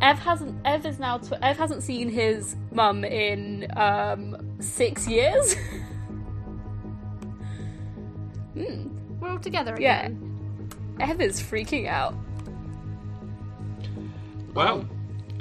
Ev 0.00 0.20
hasn't. 0.20 0.56
Ev 0.64 0.86
is 0.86 1.00
now. 1.00 1.18
Tw- 1.18 1.32
Ev 1.42 1.56
hasn't 1.56 1.82
seen 1.82 2.08
his 2.08 2.54
mum 2.70 3.04
in 3.04 3.66
um 3.76 4.36
six 4.60 5.08
years. 5.08 5.56
We're 8.54 8.76
all 9.30 9.38
together 9.38 9.76
yeah. 9.80 10.06
again. 10.06 10.26
Ev 11.00 11.20
is 11.20 11.40
freaking 11.40 11.88
out. 11.88 12.14
Well, 14.54 14.86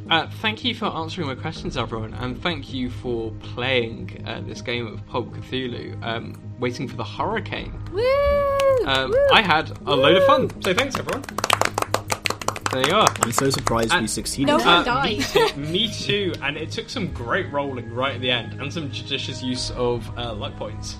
uh, 0.09 0.27
thank 0.41 0.63
you 0.63 0.73
for 0.73 0.85
answering 0.85 1.27
my 1.27 1.35
questions, 1.35 1.75
everyone, 1.75 2.13
and 2.13 2.41
thank 2.41 2.73
you 2.73 2.89
for 2.89 3.31
playing 3.41 4.23
uh, 4.25 4.41
this 4.41 4.61
game 4.61 4.87
of 4.87 5.05
Pulp 5.07 5.33
Cthulhu, 5.35 6.01
um, 6.03 6.39
waiting 6.59 6.87
for 6.87 6.95
the 6.95 7.03
hurricane. 7.03 7.73
Woo! 7.91 8.01
Um, 8.85 9.13
I 9.33 9.41
had 9.41 9.71
a 9.85 9.95
load 9.95 10.15
of 10.17 10.25
fun, 10.25 10.49
so 10.61 10.73
thanks, 10.73 10.97
everyone. 10.97 11.23
There 12.71 12.87
you 12.87 12.93
are. 12.95 13.07
I'm 13.21 13.31
so 13.31 13.49
surprised 13.49 13.91
we 13.93 13.99
Uh, 13.99 14.07
succeeded. 14.07 14.47
no 14.47 14.57
there. 14.59 14.67
one 14.67 14.85
died. 14.85 15.17
me, 15.17 15.23
too, 15.23 15.55
me 15.57 15.91
too, 15.91 16.33
and 16.43 16.55
it 16.55 16.71
took 16.71 16.87
some 16.87 17.11
great 17.13 17.51
rolling 17.51 17.91
right 17.93 18.13
at 18.15 18.21
the 18.21 18.29
end, 18.31 18.61
and 18.61 18.71
some 18.71 18.91
judicious 18.91 19.43
use 19.43 19.71
of 19.71 20.09
uh, 20.17 20.33
luck 20.33 20.55
points 20.55 20.97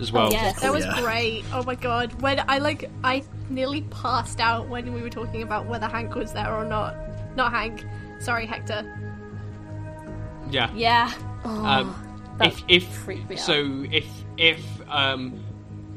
as 0.00 0.12
well. 0.12 0.30
yes. 0.32 0.60
That 0.60 0.72
was 0.72 0.84
yeah. 0.84 1.00
great. 1.00 1.44
Oh 1.52 1.62
my 1.62 1.74
god. 1.74 2.20
When 2.20 2.42
I 2.48 2.58
like 2.58 2.90
I 3.04 3.22
nearly 3.48 3.82
passed 3.82 4.40
out 4.40 4.68
when 4.68 4.92
we 4.92 5.02
were 5.02 5.10
talking 5.10 5.42
about 5.42 5.66
whether 5.66 5.86
Hank 5.86 6.14
was 6.14 6.32
there 6.32 6.54
or 6.54 6.64
not. 6.64 6.96
Not 7.36 7.52
Hank. 7.52 7.84
Sorry, 8.20 8.46
Hector. 8.46 8.84
Yeah. 10.50 10.70
Yeah. 10.74 11.12
Um, 11.44 11.94
that 12.38 12.48
if 12.48 12.64
if 12.68 12.88
freaked 12.88 13.28
me 13.28 13.36
out. 13.36 13.40
so, 13.40 13.86
if 13.90 14.06
if 14.36 14.64
um, 14.88 15.42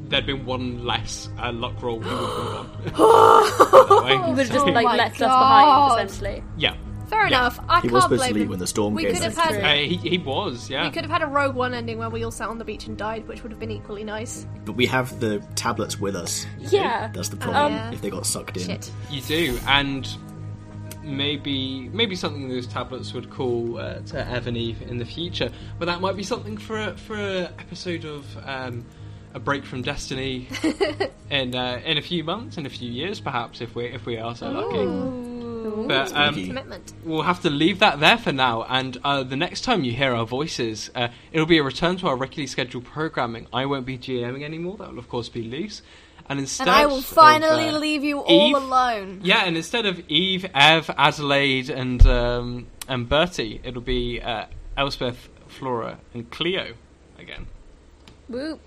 there'd 0.08 0.26
been 0.26 0.46
one 0.46 0.84
less 0.84 1.28
uh, 1.38 1.52
luck 1.52 1.82
roll, 1.82 1.98
we 1.98 2.06
would 2.06 2.14
have 2.14 2.66
moved 2.84 3.00
on. 3.00 4.08
He 4.08 4.16
would 4.32 4.38
have 4.38 4.52
just 4.52 4.52
Oh 4.66 4.70
like 4.70 4.84
my 4.84 4.96
left 4.96 5.18
God. 5.18 5.30
us 5.30 5.96
behind, 5.98 6.08
essentially. 6.10 6.44
yeah, 6.56 6.76
Fair 7.06 7.22
Yeah. 7.22 7.26
enough. 7.26 7.60
I 7.68 7.76
he 7.76 7.80
can't 7.82 7.92
was 7.92 8.02
supposed 8.04 8.18
blame 8.20 8.28
to 8.28 8.34
leave 8.34 8.42
him. 8.44 8.50
when 8.50 8.58
the 8.58 8.66
storm 8.66 8.94
We 8.94 9.02
came. 9.04 9.12
could 9.14 9.22
have 9.22 9.36
had 9.36 9.62
uh, 9.64 9.74
he 9.86 9.96
he 9.96 10.18
was. 10.18 10.68
Yeah. 10.70 10.84
we 10.84 10.90
could 10.90 11.02
have 11.04 11.10
had 11.10 11.22
a 11.22 11.26
Rogue 11.26 11.54
One 11.54 11.74
ending 11.74 11.98
where 11.98 12.10
we 12.10 12.24
all 12.24 12.30
sat 12.30 12.48
on 12.48 12.58
the 12.58 12.64
beach 12.64 12.86
and 12.86 12.96
died, 12.96 13.26
which 13.28 13.42
would 13.42 13.52
have 13.52 13.60
been 13.60 13.70
equally 13.70 14.04
nice. 14.04 14.46
But 14.64 14.72
we 14.72 14.86
have 14.86 15.20
the 15.20 15.40
tablets 15.54 15.98
with 16.00 16.16
us. 16.16 16.46
Yeah. 16.58 17.10
That's 17.12 17.28
the 17.28 17.36
problem. 17.36 17.72
yeah. 17.74 17.92
If 17.92 18.00
they 18.00 18.10
got 18.10 18.26
sucked 18.26 18.56
in. 18.56 18.64
Shit. 18.64 18.90
You 19.10 19.20
do, 19.22 19.58
and 19.66 20.08
maybe 21.02 21.88
maybe 21.92 22.16
something 22.16 22.48
those 22.48 22.66
tablets 22.66 23.12
would 23.12 23.30
call 23.30 23.78
uh, 23.78 23.98
to 24.00 24.26
Evan 24.26 24.56
Eve 24.56 24.82
in 24.82 24.98
the 24.98 25.04
future. 25.04 25.50
But 25.78 25.86
that 25.86 26.00
might 26.00 26.16
be 26.16 26.22
something 26.22 26.56
for 26.56 26.78
a, 26.80 26.96
for 26.96 27.16
a 27.16 27.42
episode 27.58 28.04
of 28.04 28.24
um, 28.44 28.84
a 29.34 29.40
break 29.40 29.64
from 29.64 29.82
Destiny 29.82 30.48
in 31.30 31.54
uh, 31.54 31.80
in 31.84 31.98
a 31.98 32.02
few 32.02 32.24
months, 32.24 32.56
in 32.56 32.66
a 32.66 32.70
few 32.70 32.90
years, 32.90 33.20
perhaps 33.20 33.60
if 33.60 33.74
we 33.74 33.84
if 33.86 34.06
we 34.06 34.16
are 34.16 34.34
so 34.34 34.50
lucky. 34.50 35.30
But 35.88 36.12
um, 36.14 36.72
we'll 37.04 37.22
have 37.22 37.40
to 37.42 37.50
leave 37.50 37.80
that 37.80 37.98
there 38.00 38.16
for 38.16 38.32
now. 38.32 38.62
And 38.64 38.96
uh, 39.04 39.22
the 39.22 39.36
next 39.36 39.62
time 39.62 39.82
you 39.84 39.92
hear 39.92 40.14
our 40.14 40.24
voices, 40.26 40.90
uh, 40.94 41.08
it'll 41.32 41.46
be 41.46 41.58
a 41.58 41.62
return 41.62 41.96
to 41.98 42.08
our 42.08 42.16
regularly 42.16 42.46
scheduled 42.46 42.84
programming. 42.84 43.46
I 43.52 43.66
won't 43.66 43.84
be 43.84 43.98
GMing 43.98 44.42
anymore. 44.44 44.76
That 44.78 44.90
will, 44.92 44.98
of 44.98 45.08
course, 45.08 45.28
be 45.28 45.42
loose. 45.42 45.82
and 46.28 46.38
instead 46.38 46.68
And 46.68 46.76
I 46.76 46.86
will 46.86 46.98
of, 46.98 47.04
finally 47.04 47.68
uh, 47.68 47.78
leave 47.78 48.04
you 48.04 48.20
all 48.20 48.48
Eve- 48.50 48.56
alone. 48.56 49.20
Yeah, 49.24 49.44
and 49.44 49.56
instead 49.56 49.84
of 49.84 50.00
Eve, 50.08 50.46
Ev, 50.54 50.90
Adelaide, 50.96 51.70
and 51.70 52.06
um, 52.06 52.66
and 52.88 53.08
Bertie, 53.08 53.60
it'll 53.64 53.82
be 53.82 54.20
uh, 54.20 54.46
Elspeth, 54.76 55.28
Flora, 55.48 55.98
and 56.12 56.30
Cleo 56.30 56.74
again. 57.18 57.46
Whoop. 58.28 58.60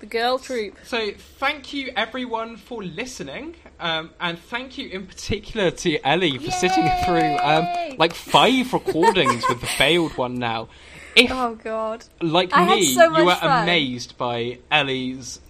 The 0.00 0.06
girl 0.06 0.38
troop. 0.38 0.76
So 0.84 1.10
thank 1.38 1.72
you 1.72 1.92
everyone 1.96 2.56
for 2.56 2.84
listening, 2.84 3.56
um, 3.80 4.10
and 4.20 4.38
thank 4.38 4.78
you 4.78 4.88
in 4.90 5.06
particular 5.08 5.72
to 5.72 5.98
Ellie 6.06 6.38
for 6.38 6.52
sitting 6.52 6.88
through 7.04 7.36
um, 7.38 7.96
like 7.98 8.14
five 8.14 8.72
recordings 8.72 9.42
with 9.48 9.60
the 9.60 9.66
failed 9.66 10.16
one 10.16 10.36
now. 10.36 10.68
If 11.16 11.32
Oh 11.32 11.56
god. 11.56 12.04
like 12.20 12.50
I 12.52 12.66
me, 12.76 12.94
so 12.94 13.16
you 13.16 13.24
were 13.24 13.34
fun. 13.34 13.64
amazed 13.64 14.16
by 14.16 14.58
Ellie's 14.70 15.40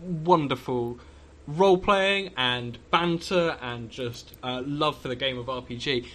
wonderful 0.00 1.00
role 1.48 1.78
playing 1.78 2.30
and 2.36 2.78
banter 2.92 3.56
and 3.60 3.90
just 3.90 4.34
uh, 4.44 4.62
love 4.64 5.00
for 5.00 5.08
the 5.08 5.16
game 5.16 5.36
of 5.36 5.46
RPG. 5.46 6.06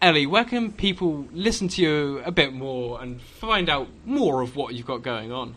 Ellie, 0.00 0.26
where 0.26 0.44
can 0.44 0.72
people 0.72 1.28
listen 1.32 1.68
to 1.68 1.82
you 1.82 2.20
a 2.24 2.32
bit 2.32 2.52
more 2.52 3.00
and 3.00 3.20
find 3.22 3.68
out 3.70 3.86
more 4.04 4.40
of 4.42 4.56
what 4.56 4.74
you've 4.74 4.86
got 4.86 5.02
going 5.02 5.30
on? 5.30 5.54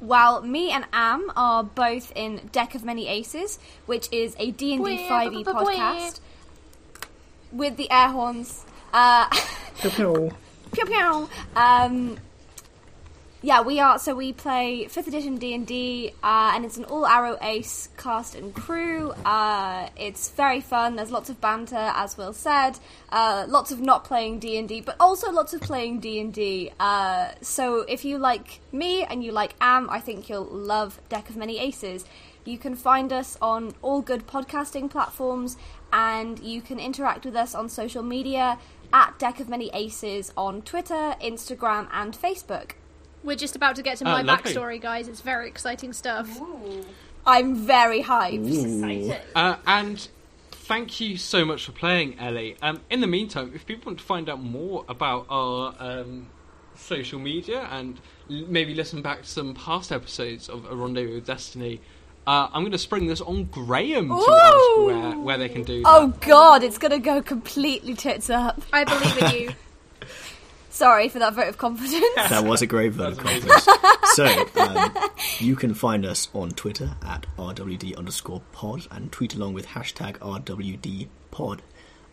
Well, 0.00 0.42
me 0.42 0.70
and 0.70 0.84
Am 0.92 1.32
are 1.36 1.64
both 1.64 2.12
in 2.14 2.48
Deck 2.52 2.74
of 2.74 2.84
Many 2.84 3.08
Aces, 3.08 3.58
which 3.86 4.08
is 4.12 4.36
a 4.38 4.52
D&D 4.52 4.78
5e 5.08 5.44
podcast 5.44 6.20
with 7.50 7.76
the 7.76 7.90
air 7.90 8.08
horns. 8.08 8.64
Uh, 8.92 9.28
pew 10.72 10.84
pew. 10.84 11.28
Um, 11.56 12.16
yeah, 13.40 13.60
we 13.62 13.78
are. 13.78 13.98
So 13.98 14.14
we 14.14 14.32
play 14.32 14.86
fifth 14.88 15.06
edition 15.06 15.36
D 15.36 15.54
and 15.54 15.66
D, 15.66 16.12
uh, 16.22 16.52
and 16.54 16.64
it's 16.64 16.76
an 16.76 16.84
all 16.84 17.04
aro 17.04 17.38
ace 17.42 17.88
cast 17.96 18.34
and 18.34 18.52
crew. 18.52 19.12
Uh, 19.24 19.88
it's 19.96 20.30
very 20.30 20.60
fun. 20.60 20.96
There's 20.96 21.12
lots 21.12 21.30
of 21.30 21.40
banter, 21.40 21.92
as 21.94 22.16
Will 22.16 22.32
said. 22.32 22.78
Uh, 23.10 23.44
lots 23.48 23.70
of 23.70 23.80
not 23.80 24.04
playing 24.04 24.40
D 24.40 24.58
and 24.58 24.68
D, 24.68 24.80
but 24.80 24.96
also 24.98 25.30
lots 25.30 25.54
of 25.54 25.60
playing 25.60 26.00
D 26.00 26.20
and 26.20 26.32
D. 26.32 26.72
Uh, 26.80 27.30
So 27.40 27.80
if 27.82 28.04
you 28.04 28.18
like 28.18 28.60
me 28.72 29.04
and 29.04 29.22
you 29.22 29.30
like 29.32 29.54
Am, 29.60 29.88
I 29.88 30.00
think 30.00 30.28
you'll 30.28 30.44
love 30.44 31.00
Deck 31.08 31.30
of 31.30 31.36
Many 31.36 31.58
Aces. 31.60 32.04
You 32.44 32.58
can 32.58 32.74
find 32.74 33.12
us 33.12 33.36
on 33.40 33.74
all 33.82 34.00
good 34.00 34.26
podcasting 34.26 34.90
platforms, 34.90 35.56
and 35.92 36.40
you 36.40 36.60
can 36.60 36.80
interact 36.80 37.24
with 37.24 37.36
us 37.36 37.54
on 37.54 37.68
social 37.68 38.02
media 38.02 38.58
at 38.92 39.18
Deck 39.18 39.38
of 39.38 39.48
Many 39.48 39.70
Aces 39.72 40.32
on 40.36 40.62
Twitter, 40.62 41.14
Instagram, 41.22 41.88
and 41.92 42.16
Facebook. 42.16 42.72
We're 43.24 43.36
just 43.36 43.56
about 43.56 43.76
to 43.76 43.82
get 43.82 43.98
to 43.98 44.04
Oh, 44.04 44.12
my 44.12 44.22
lovely. 44.22 44.52
backstory, 44.54 44.80
guys. 44.80 45.08
It's 45.08 45.20
very 45.20 45.48
exciting 45.48 45.92
stuff. 45.92 46.28
I'm 47.26 47.54
very 47.56 48.02
hyped. 48.02 49.18
Uh, 49.34 49.56
and 49.66 50.08
thank 50.52 51.00
you 51.00 51.16
so 51.16 51.44
much 51.44 51.64
for 51.66 51.72
playing, 51.72 52.18
Ellie. 52.18 52.56
Um, 52.62 52.80
in 52.90 53.00
the 53.00 53.06
meantime, 53.06 53.52
if 53.54 53.66
people 53.66 53.90
want 53.90 53.98
to 53.98 54.04
find 54.04 54.28
out 54.28 54.42
more 54.42 54.84
about 54.88 55.26
our 55.28 55.74
um, 55.78 56.28
social 56.76 57.18
media 57.18 57.68
and 57.70 58.00
l- 58.30 58.44
maybe 58.48 58.74
listen 58.74 59.02
back 59.02 59.22
to 59.22 59.28
some 59.28 59.54
past 59.54 59.92
episodes 59.92 60.48
of 60.48 60.64
A 60.70 60.74
Rendezvous 60.74 61.16
with 61.16 61.26
Destiny, 61.26 61.80
uh, 62.26 62.48
I'm 62.52 62.62
going 62.62 62.72
to 62.72 62.78
spring 62.78 63.06
this 63.06 63.20
on 63.20 63.44
Graham 63.44 64.08
to 64.08 64.14
ask 64.14 64.76
where, 64.86 65.18
where 65.18 65.38
they 65.38 65.48
can 65.48 65.64
do 65.64 65.82
that. 65.82 65.88
Oh 65.88 66.08
god, 66.20 66.62
it's 66.62 66.76
gonna 66.78 66.98
go 66.98 67.22
completely 67.22 67.94
tits 67.94 68.28
up. 68.28 68.60
I 68.72 68.84
believe 68.84 69.18
in 69.18 69.40
you. 69.40 69.50
Sorry 70.78 71.08
for 71.08 71.18
that 71.18 71.34
vote 71.34 71.48
of 71.48 71.58
confidence. 71.58 72.04
That 72.14 72.44
was 72.44 72.62
a 72.62 72.66
great 72.68 72.92
vote 72.92 73.14
of 73.14 73.18
confidence. 73.18 73.66
so, 74.14 74.26
um, 74.60 74.94
you 75.40 75.56
can 75.56 75.74
find 75.74 76.06
us 76.06 76.28
on 76.32 76.50
Twitter 76.52 76.92
at 77.04 77.26
RWD 77.36 77.96
underscore 77.98 78.42
pod 78.52 78.86
and 78.92 79.10
tweet 79.10 79.34
along 79.34 79.54
with 79.54 79.66
hashtag 79.66 80.18
RWD 80.18 81.08
pod. 81.32 81.62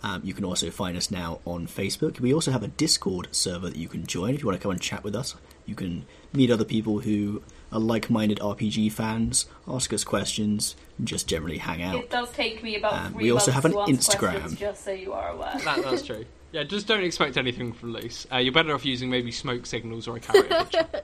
Um, 0.02 0.22
you 0.24 0.34
can 0.34 0.44
also 0.46 0.72
find 0.72 0.98
us 0.98 1.12
now 1.12 1.42
on 1.46 1.68
Facebook. 1.68 2.20
We 2.20 2.34
also 2.34 2.50
have 2.52 2.64
a 2.64 2.68
Discord 2.68 3.28
server 3.32 3.70
that 3.70 3.78
you 3.78 3.88
can 3.88 4.08
join 4.08 4.34
if 4.34 4.42
you 4.42 4.48
want 4.48 4.60
to 4.60 4.64
come 4.64 4.72
and 4.72 4.82
chat 4.82 5.04
with 5.04 5.16
us. 5.16 5.36
You 5.68 5.76
can 5.76 6.08
meet 6.34 6.50
other 6.50 6.66
people 6.66 7.02
who 7.02 7.44
are 7.72 7.80
like 7.80 8.10
minded 8.10 8.40
RPG 8.40 8.92
fans, 8.94 9.46
ask 9.68 9.94
us 9.94 10.04
questions, 10.04 10.76
and 10.98 11.08
just 11.08 11.28
generally 11.28 11.60
hang 11.60 11.84
out. 11.84 11.96
It 11.98 12.10
does 12.10 12.32
take 12.32 12.64
me 12.64 12.78
about 12.78 12.94
Um, 12.94 13.14
three 13.14 13.26
we 13.26 13.32
also 13.32 13.52
have 13.52 13.66
an 13.66 13.74
Instagram. 13.74 14.58
just 14.58 14.84
so 14.84 14.92
you 14.92 15.14
are 15.14 15.30
aware. 15.30 15.54
That, 15.64 15.84
that's 15.84 16.02
true. 16.04 16.26
Yeah, 16.56 16.64
just 16.64 16.88
don't 16.88 17.04
expect 17.04 17.36
anything 17.36 17.74
from 17.74 17.92
Loose. 17.92 18.26
Uh, 18.32 18.38
you're 18.38 18.54
better 18.54 18.74
off 18.74 18.86
using 18.86 19.10
maybe 19.10 19.30
smoke 19.30 19.66
signals 19.66 20.08
or 20.08 20.16
a 20.16 20.20
carrier 20.22 20.64
pigeon. 20.64 20.88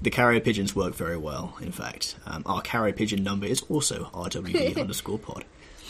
The 0.00 0.10
carrier 0.10 0.40
pigeons 0.40 0.74
work 0.74 0.94
very 0.94 1.16
well, 1.18 1.56
in 1.60 1.72
fact. 1.72 2.14
Um, 2.24 2.44
our 2.46 2.62
carrier 2.62 2.94
pigeon 2.94 3.24
number 3.24 3.46
is 3.46 3.60
also 3.62 4.04
RWD 4.14 4.78
underscore 4.80 5.18
pod. 5.18 5.44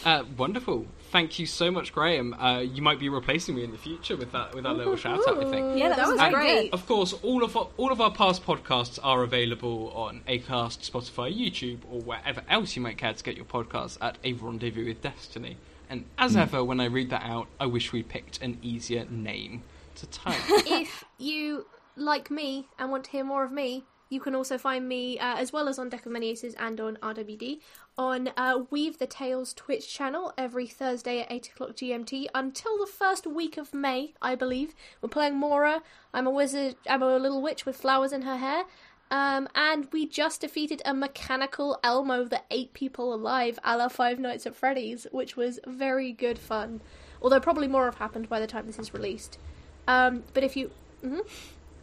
Uh, 0.06 0.24
wonderful. 0.38 0.86
Thank 1.10 1.38
you 1.38 1.44
so 1.44 1.70
much, 1.70 1.92
Graham. 1.92 2.32
Uh, 2.34 2.60
you 2.60 2.80
might 2.80 2.98
be 2.98 3.10
replacing 3.10 3.54
me 3.54 3.62
in 3.62 3.72
the 3.72 3.78
future 3.78 4.16
with 4.16 4.32
that 4.32 4.54
with 4.54 4.64
that 4.64 4.74
little 4.74 4.96
shout 4.96 5.20
out. 5.28 5.44
I 5.44 5.50
think. 5.50 5.78
Yeah, 5.78 5.90
that, 5.90 5.98
That 5.98 6.08
was, 6.08 6.12
was 6.12 6.20
very 6.20 6.32
great. 6.32 6.72
Of 6.72 6.86
course, 6.86 7.12
all 7.22 7.44
of 7.44 7.56
our, 7.56 7.68
all 7.76 7.92
of 7.92 8.00
our 8.00 8.10
past 8.10 8.44
podcasts 8.44 8.98
are 9.02 9.22
available 9.22 9.92
on 9.94 10.22
Acast, 10.26 10.90
Spotify, 10.90 11.30
YouTube, 11.30 11.80
or 11.90 12.00
wherever 12.00 12.42
else 12.48 12.74
you 12.74 12.82
might 12.82 12.96
care 12.96 13.12
to 13.12 13.22
get 13.22 13.36
your 13.36 13.44
podcasts 13.44 13.98
at 14.00 14.16
A 14.24 14.32
Rendezvous 14.32 14.86
with 14.86 15.02
Destiny. 15.02 15.58
And 15.88 16.04
as 16.18 16.36
ever, 16.36 16.64
when 16.64 16.80
I 16.80 16.86
read 16.86 17.10
that 17.10 17.22
out, 17.24 17.48
I 17.60 17.66
wish 17.66 17.92
we 17.92 18.02
picked 18.02 18.42
an 18.42 18.58
easier 18.62 19.04
name 19.08 19.62
to 19.96 20.06
type. 20.06 20.40
if 20.48 21.04
you 21.18 21.66
like 21.96 22.30
me 22.30 22.68
and 22.78 22.90
want 22.90 23.04
to 23.04 23.10
hear 23.10 23.24
more 23.24 23.44
of 23.44 23.52
me, 23.52 23.84
you 24.08 24.20
can 24.20 24.34
also 24.34 24.56
find 24.56 24.88
me 24.88 25.18
uh, 25.18 25.36
as 25.36 25.52
well 25.52 25.68
as 25.68 25.78
on 25.78 25.88
Deck 25.88 26.06
of 26.06 26.12
Many 26.12 26.30
Aces 26.30 26.54
and 26.54 26.80
on 26.80 26.96
RWD 27.02 27.58
on 27.98 28.30
uh, 28.36 28.60
Weave 28.70 28.98
the 28.98 29.06
Tales 29.06 29.52
Twitch 29.54 29.92
channel 29.92 30.32
every 30.38 30.66
Thursday 30.66 31.22
at 31.22 31.32
8 31.32 31.48
o'clock 31.48 31.70
GMT 31.70 32.26
until 32.34 32.78
the 32.78 32.86
first 32.86 33.26
week 33.26 33.56
of 33.56 33.74
May, 33.74 34.14
I 34.22 34.34
believe. 34.34 34.74
We're 35.00 35.08
playing 35.08 35.36
Mora. 35.36 35.82
I'm 36.14 36.26
a 36.26 36.30
wizard. 36.30 36.76
I'm 36.88 37.02
a 37.02 37.16
little 37.16 37.42
witch 37.42 37.66
with 37.66 37.76
flowers 37.76 38.12
in 38.12 38.22
her 38.22 38.36
hair. 38.36 38.64
Um, 39.10 39.48
and 39.54 39.86
we 39.92 40.06
just 40.06 40.40
defeated 40.40 40.82
a 40.84 40.92
mechanical 40.92 41.78
Elmo 41.84 42.24
that 42.24 42.44
ate 42.50 42.72
people 42.74 43.14
alive, 43.14 43.58
a 43.64 43.76
la 43.76 43.88
Five 43.88 44.18
Nights 44.18 44.46
at 44.46 44.56
Freddy's, 44.56 45.06
which 45.12 45.36
was 45.36 45.60
very 45.66 46.12
good 46.12 46.38
fun. 46.38 46.80
Although 47.22 47.40
probably 47.40 47.68
more 47.68 47.84
have 47.84 47.96
happened 47.96 48.28
by 48.28 48.40
the 48.40 48.46
time 48.46 48.66
this 48.66 48.78
is 48.78 48.92
released. 48.92 49.38
Um, 49.86 50.24
but 50.34 50.42
if 50.42 50.56
you, 50.56 50.70
mhm. 51.04 51.20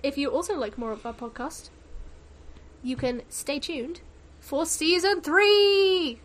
if 0.04 0.18
you 0.18 0.30
also 0.30 0.56
like 0.58 0.78
more 0.78 0.92
of 0.92 1.06
our 1.06 1.14
podcast, 1.14 1.70
you 2.84 2.98
can 2.98 3.22
stay 3.30 3.60
tuned 3.60 4.02
for 4.42 4.66
season 4.66 5.22
three. 5.22 6.20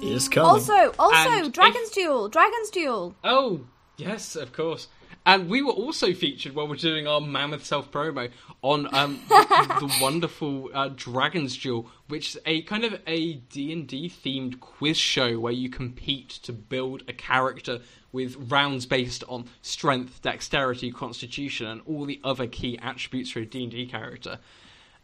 It's 0.00 0.28
coming. 0.28 0.48
Also, 0.48 0.92
also, 0.98 1.30
And 1.30 1.52
Dragon's 1.52 1.88
if- 1.88 1.94
Duel, 1.94 2.28
Dragon's 2.28 2.70
Duel. 2.70 3.14
Oh, 3.24 3.66
yes, 3.96 4.36
of 4.36 4.52
course. 4.52 4.88
And 5.24 5.48
we 5.48 5.62
were 5.62 5.72
also 5.72 6.12
featured 6.12 6.54
while 6.54 6.66
we're 6.66 6.74
doing 6.74 7.06
our 7.06 7.20
mammoth 7.20 7.64
self 7.64 7.92
promo 7.92 8.30
on 8.60 8.92
um, 8.92 9.20
the, 9.28 9.76
the 9.80 9.98
wonderful 10.02 10.68
uh, 10.74 10.90
Dragon's 10.94 11.56
Duel, 11.56 11.88
which 12.08 12.30
is 12.30 12.40
a 12.44 12.62
kind 12.62 12.84
of 12.84 13.00
a 13.06 13.34
D&D 13.34 14.08
themed 14.10 14.58
quiz 14.58 14.96
show 14.96 15.38
where 15.38 15.52
you 15.52 15.68
compete 15.68 16.28
to 16.42 16.52
build 16.52 17.04
a 17.06 17.12
character 17.12 17.80
with 18.10 18.50
rounds 18.50 18.84
based 18.84 19.22
on 19.28 19.46
strength, 19.62 20.20
dexterity, 20.22 20.90
constitution, 20.90 21.66
and 21.66 21.80
all 21.86 22.04
the 22.04 22.20
other 22.24 22.46
key 22.46 22.78
attributes 22.82 23.30
for 23.30 23.38
a 23.38 23.46
D&D 23.46 23.86
character. 23.86 24.38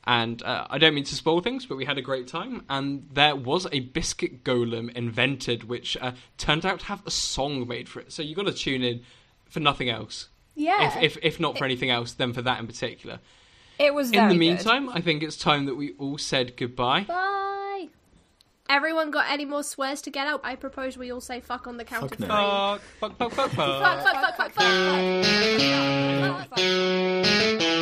And 0.05 0.43
uh, 0.43 0.67
I 0.71 0.79
don't 0.79 0.95
mean 0.95 1.05
to 1.05 1.15
spoil 1.15 1.41
things, 1.41 1.67
but 1.67 1.77
we 1.77 1.85
had 1.85 1.99
a 1.99 2.03
great 2.03 2.27
time. 2.27 2.65
And 2.69 3.09
there 3.13 3.37
was 3.37 3.67
a 3.71 3.81
biscuit 3.81 4.43
golem 4.43 4.91
invented, 4.97 5.65
which 5.65 5.97
uh, 6.01 6.13
turned 6.39 6.65
out 6.65 6.81
to 6.81 6.87
have 6.87 7.07
a 7.07 7.11
song 7.11 7.69
made 7.69 7.89
for 7.89 8.01
it. 8.01 8.13
So 8.13 8.23
you've 8.23 8.37
got 8.37 8.47
to 8.47 8.53
tune 8.53 8.83
in 8.83 9.03
for 9.49 9.61
nothing 9.61 9.89
else. 9.91 10.29
Yeah. 10.55 10.89
If, 10.99 11.17
if 11.17 11.19
if 11.23 11.41
not 11.41 11.57
for 11.59 11.65
anything 11.65 11.91
else, 11.91 12.13
then 12.13 12.33
for 12.33 12.43
that 12.43 12.59
in 12.61 12.67
particular. 12.67 13.21
it 13.79 13.95
was 13.95 14.09
In 14.09 14.15
very 14.15 14.29
the 14.29 14.35
good. 14.35 14.39
meantime, 14.41 14.89
I 14.89 15.01
think 15.01 15.23
it's 15.23 15.37
time 15.37 15.67
that 15.67 15.77
we 15.77 15.93
all 15.99 16.19
said 16.19 16.57
goodbye. 16.57 17.03
Bye. 17.05 17.89
Everyone 18.71 19.11
got 19.11 19.31
any 19.31 19.47
more 19.47 19.63
swears 19.63 20.03
to 20.03 20.11
get 20.11 20.27
out? 20.27 20.41
I 20.45 20.55
propose 20.55 20.99
we 20.99 21.11
all 21.11 21.23
say 21.23 21.41
fuck 21.41 21.67
on 21.67 21.79
the 21.79 21.85
count 21.85 22.11
Fuck 22.11 22.21
of 22.21 22.21
no. 22.21 22.27
three. 22.27 22.85
Fuck, 23.01 23.17
fuck, 23.17 23.33
fuck, 23.33 23.51
fuck, 23.51 23.51
fuck. 23.53 23.83
Fuck, 23.83 24.03
fuck, 24.03 24.37
fuck, 24.37 24.53
fuck, 24.53 24.53
fuck. 24.53 24.69
This 26.55 27.78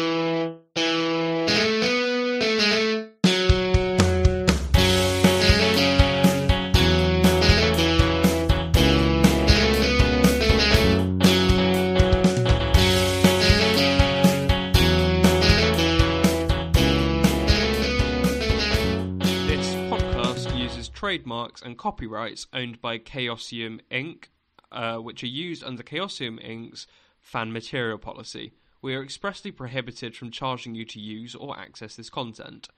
trademarks 21.07 21.63
and 21.63 21.79
copyrights 21.79 22.49
owned 22.53 22.81
by 22.81 22.99
Chaosium 22.99 23.79
Inc., 23.93 24.25
uh, 24.73 24.97
which 24.97 25.23
are 25.23 25.29
used 25.29 25.63
under 25.63 25.85
Chaosium 25.85 26.45
Inc.'s 26.45 26.89
fan 27.21 27.53
material 27.53 27.97
policy. 27.97 28.55
We 28.83 28.93
are 28.97 29.05
expressly 29.05 29.53
prohibited 29.53 30.17
from 30.17 30.33
charging 30.33 30.75
you 30.75 30.85
to 30.87 30.99
use 30.99 31.37
or 31.37 31.57
access 31.57 31.95
this 31.95 32.11
content. 32.11 32.69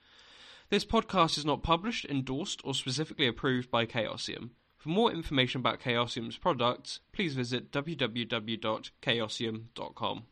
This 0.69 0.85
podcast 0.85 1.39
is 1.39 1.45
not 1.45 1.63
published, 1.63 2.05
endorsed, 2.05 2.61
or 2.63 2.75
specifically 2.75 3.25
approved 3.25 3.71
by 3.71 3.87
Chaosium. 3.87 4.51
For 4.77 4.89
more 4.89 5.11
information 5.11 5.61
about 5.61 5.79
Chaosium's 5.79 6.37
products, 6.37 6.99
please 7.11 7.33
visit 7.33 7.71
www.chaosium.com. 7.71 10.23